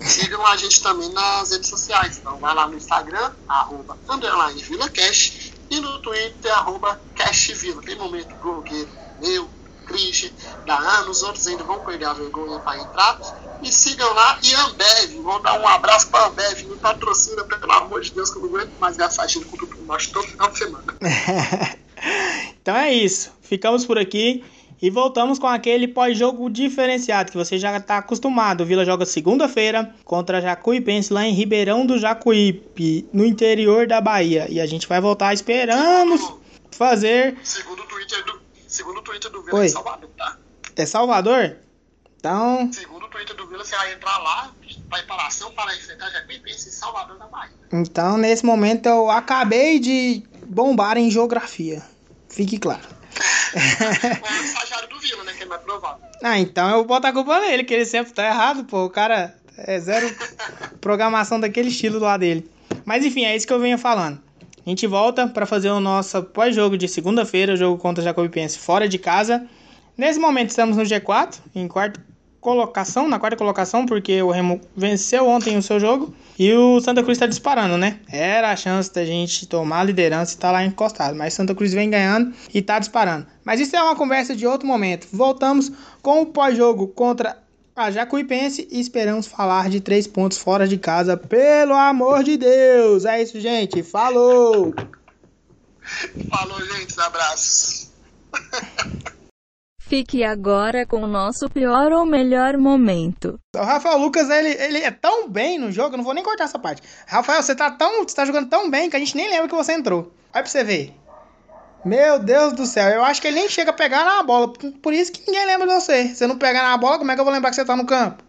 Sigam 0.00 0.46
a 0.46 0.56
gente 0.56 0.82
também 0.82 1.10
nas 1.12 1.50
redes 1.50 1.68
sociais. 1.68 2.18
Então 2.18 2.36
vai 2.38 2.54
lá 2.54 2.66
no 2.68 2.76
Instagram, 2.76 3.32
arroba 3.48 3.98
underline 4.08 4.62
VilaCash 4.62 5.52
e 5.70 5.80
no 5.80 6.00
Twitter, 6.00 6.52
arroba 6.52 7.00
CashVila. 7.16 7.82
Tem 7.82 7.96
momento 7.96 8.34
blogueiro 8.36 8.88
meu, 9.20 9.48
Christian, 9.88 10.30
da 10.66 10.78
Ana, 10.78 11.10
os 11.10 11.22
outros 11.22 11.46
ainda 11.46 11.64
vão 11.64 11.80
perder 11.80 12.04
a 12.04 12.12
vergonha 12.12 12.58
para 12.60 12.78
entrar. 12.78 13.18
E 13.62 13.72
sigam 13.72 14.12
lá 14.14 14.38
e 14.42 14.54
Ambev. 14.54 15.22
Vou 15.22 15.42
dar 15.42 15.58
um 15.58 15.66
abraço 15.66 16.08
para 16.08 16.26
Ambev. 16.26 16.62
Me 16.64 16.76
patrocina, 16.76 17.42
pelo 17.42 17.72
amor 17.72 18.02
de 18.02 18.12
Deus, 18.12 18.30
que 18.30 18.38
eu 18.38 18.42
não 18.42 18.48
aguento 18.50 18.78
mais 18.78 18.96
gastar 18.96 19.26
dinheiro 19.26 19.50
com 19.50 19.56
tudo 19.56 19.82
nós 19.86 20.06
todo 20.06 20.26
final 20.28 20.50
de 20.50 20.58
semana. 20.58 20.84
então 22.62 22.76
é 22.76 22.92
isso. 22.92 23.32
Ficamos 23.42 23.84
por 23.84 23.98
aqui 23.98 24.44
e 24.80 24.90
voltamos 24.90 25.38
com 25.38 25.46
aquele 25.46 25.88
pós-jogo 25.88 26.48
diferenciado 26.48 27.32
que 27.32 27.36
você 27.36 27.58
já 27.58 27.76
está 27.76 27.98
acostumado. 27.98 28.60
O 28.60 28.66
Vila 28.66 28.84
joga 28.84 29.04
segunda-feira 29.04 29.92
contra 30.04 30.40
Jacuipense 30.40 31.12
lá 31.12 31.26
em 31.26 31.32
Ribeirão 31.32 31.84
do 31.84 31.98
Jacuípe, 31.98 33.06
no 33.12 33.24
interior 33.24 33.86
da 33.86 34.00
Bahia. 34.00 34.46
E 34.48 34.60
a 34.60 34.66
gente 34.66 34.86
vai 34.86 35.00
voltar, 35.00 35.34
esperamos 35.34 36.32
fazer. 36.70 37.36
Segundo 37.42 37.82
o 37.82 37.86
Twitter 37.86 38.24
do, 38.24 38.37
segundo 38.78 38.98
o 38.98 39.02
Twitter 39.02 39.30
do 39.30 39.42
Vila, 39.42 39.64
é 39.64 39.68
Salvador, 39.68 40.10
tá? 40.16 40.38
É 40.76 40.86
Salvador? 40.86 41.56
Então. 42.16 42.72
Segundo 42.72 43.06
o 43.06 43.08
Twitter 43.08 43.34
do 43.34 43.46
Vila, 43.48 43.64
você 43.64 43.76
vai 43.76 43.92
entrar 43.92 44.18
lá, 44.18 44.52
preparação 44.88 45.52
para 45.52 45.74
enfrentar 45.76 46.10
Jacuipense 46.10 46.68
e 46.68 46.72
Salvador 46.72 47.18
da 47.18 47.26
Bahia. 47.26 47.50
Então, 47.72 48.16
nesse 48.16 48.46
momento, 48.46 48.86
eu 48.86 49.10
acabei 49.10 49.80
de 49.80 50.22
bombar 50.46 50.96
em 50.96 51.10
geografia. 51.10 51.82
Fique 52.28 52.58
claro. 52.58 52.82
o 53.54 54.44
estagiário 54.44 54.88
do 54.88 54.98
Vila, 55.00 55.24
né? 55.24 55.32
Que 55.32 55.42
é 55.42 55.46
mais 55.46 55.62
provável. 55.62 56.04
Ah, 56.22 56.38
então 56.38 56.68
eu 56.70 56.76
vou 56.76 56.84
botar 56.84 57.08
a 57.08 57.12
culpa 57.12 57.40
nele, 57.40 57.64
que 57.64 57.74
ele 57.74 57.84
sempre 57.84 58.12
tá 58.12 58.26
errado, 58.26 58.64
pô. 58.64 58.84
O 58.84 58.90
cara 58.90 59.36
é 59.56 59.80
zero 59.80 60.08
programação 60.80 61.40
daquele 61.40 61.68
estilo 61.68 61.98
lá 61.98 62.16
dele. 62.16 62.48
Mas 62.84 63.04
enfim, 63.04 63.24
é 63.24 63.34
isso 63.34 63.46
que 63.46 63.52
eu 63.52 63.60
venho 63.60 63.78
falando. 63.78 64.22
A 64.68 64.70
gente 64.70 64.86
volta 64.86 65.26
para 65.26 65.46
fazer 65.46 65.70
o 65.70 65.80
nosso 65.80 66.22
pós-jogo 66.24 66.76
de 66.76 66.86
segunda-feira, 66.86 67.56
jogo 67.56 67.78
contra 67.78 68.02
o 68.02 68.04
Jacobipense 68.04 68.58
fora 68.58 68.86
de 68.86 68.98
casa. 68.98 69.46
Nesse 69.96 70.18
momento 70.20 70.50
estamos 70.50 70.76
no 70.76 70.82
G4, 70.82 71.36
em 71.54 71.66
quarto 71.66 71.98
colocação, 72.38 73.08
na 73.08 73.18
quarta 73.18 73.34
colocação, 73.34 73.86
porque 73.86 74.22
o 74.22 74.30
Remo 74.30 74.60
venceu 74.76 75.26
ontem 75.26 75.56
o 75.56 75.62
seu 75.62 75.80
jogo 75.80 76.14
e 76.38 76.52
o 76.52 76.82
Santa 76.82 77.02
Cruz 77.02 77.16
está 77.16 77.26
disparando, 77.26 77.78
né? 77.78 78.00
Era 78.12 78.52
a 78.52 78.56
chance 78.56 78.92
da 78.92 79.06
gente 79.06 79.46
tomar 79.46 79.80
a 79.80 79.84
liderança 79.84 80.32
e 80.32 80.34
estar 80.34 80.48
tá 80.48 80.52
lá 80.52 80.62
encostado, 80.62 81.16
mas 81.16 81.32
Santa 81.32 81.54
Cruz 81.54 81.72
vem 81.72 81.88
ganhando 81.88 82.34
e 82.52 82.58
está 82.58 82.78
disparando. 82.78 83.26
Mas 83.46 83.60
isso 83.60 83.74
é 83.74 83.82
uma 83.82 83.96
conversa 83.96 84.36
de 84.36 84.46
outro 84.46 84.68
momento. 84.68 85.08
Voltamos 85.10 85.72
com 86.02 86.20
o 86.20 86.26
pós-jogo 86.26 86.88
contra 86.88 87.38
a 87.78 87.90
Jacuipense 87.92 88.66
e 88.70 88.80
esperamos 88.80 89.26
falar 89.26 89.70
de 89.70 89.80
três 89.80 90.06
pontos 90.06 90.36
fora 90.36 90.66
de 90.66 90.76
casa, 90.76 91.16
pelo 91.16 91.74
amor 91.74 92.24
de 92.24 92.36
Deus. 92.36 93.04
É 93.04 93.22
isso, 93.22 93.40
gente. 93.40 93.82
Falou! 93.84 94.74
Falou, 96.28 96.60
gente. 96.64 96.98
Abraços. 97.00 97.90
Fique 99.80 100.22
agora 100.22 100.84
com 100.84 101.02
o 101.02 101.06
nosso 101.06 101.48
pior 101.48 101.92
ou 101.92 102.04
melhor 102.04 102.58
momento. 102.58 103.40
O 103.56 103.62
Rafael 103.62 103.96
Lucas, 103.96 104.28
ele, 104.28 104.50
ele 104.50 104.78
é 104.78 104.90
tão 104.90 105.30
bem 105.30 105.58
no 105.58 105.72
jogo, 105.72 105.94
eu 105.94 105.96
não 105.96 106.04
vou 106.04 106.12
nem 106.12 106.22
cortar 106.22 106.44
essa 106.44 106.58
parte. 106.58 106.82
Rafael, 107.06 107.42
você 107.42 107.54
tá 107.54 107.70
tão. 107.70 108.02
Você 108.02 108.14
tá 108.14 108.26
jogando 108.26 108.50
tão 108.50 108.68
bem 108.68 108.90
que 108.90 108.96
a 108.96 108.98
gente 108.98 109.16
nem 109.16 109.30
lembra 109.30 109.48
que 109.48 109.54
você 109.54 109.72
entrou. 109.72 110.12
Olha 110.34 110.42
pra 110.42 110.46
você 110.46 110.62
ver. 110.62 110.94
Meu 111.84 112.18
Deus 112.18 112.52
do 112.52 112.66
céu, 112.66 112.88
eu 112.88 113.04
acho 113.04 113.20
que 113.20 113.28
ele 113.28 113.40
nem 113.40 113.48
chega 113.48 113.70
a 113.70 113.74
pegar 113.74 114.04
na 114.04 114.22
bola. 114.22 114.52
Por 114.82 114.92
isso 114.92 115.12
que 115.12 115.22
ninguém 115.26 115.46
lembra 115.46 115.66
de 115.66 115.74
você. 115.74 116.08
Se 116.08 116.16
você 116.16 116.26
não 116.26 116.36
pegar 116.36 116.62
na 116.62 116.76
bola, 116.76 116.98
como 116.98 117.10
é 117.10 117.14
que 117.14 117.20
eu 117.20 117.24
vou 117.24 117.32
lembrar 117.32 117.50
que 117.50 117.56
você 117.56 117.64
tá 117.64 117.76
no 117.76 117.86
campo? 117.86 118.22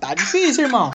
Tá 0.00 0.14
difícil, 0.14 0.64
irmão. 0.64 0.90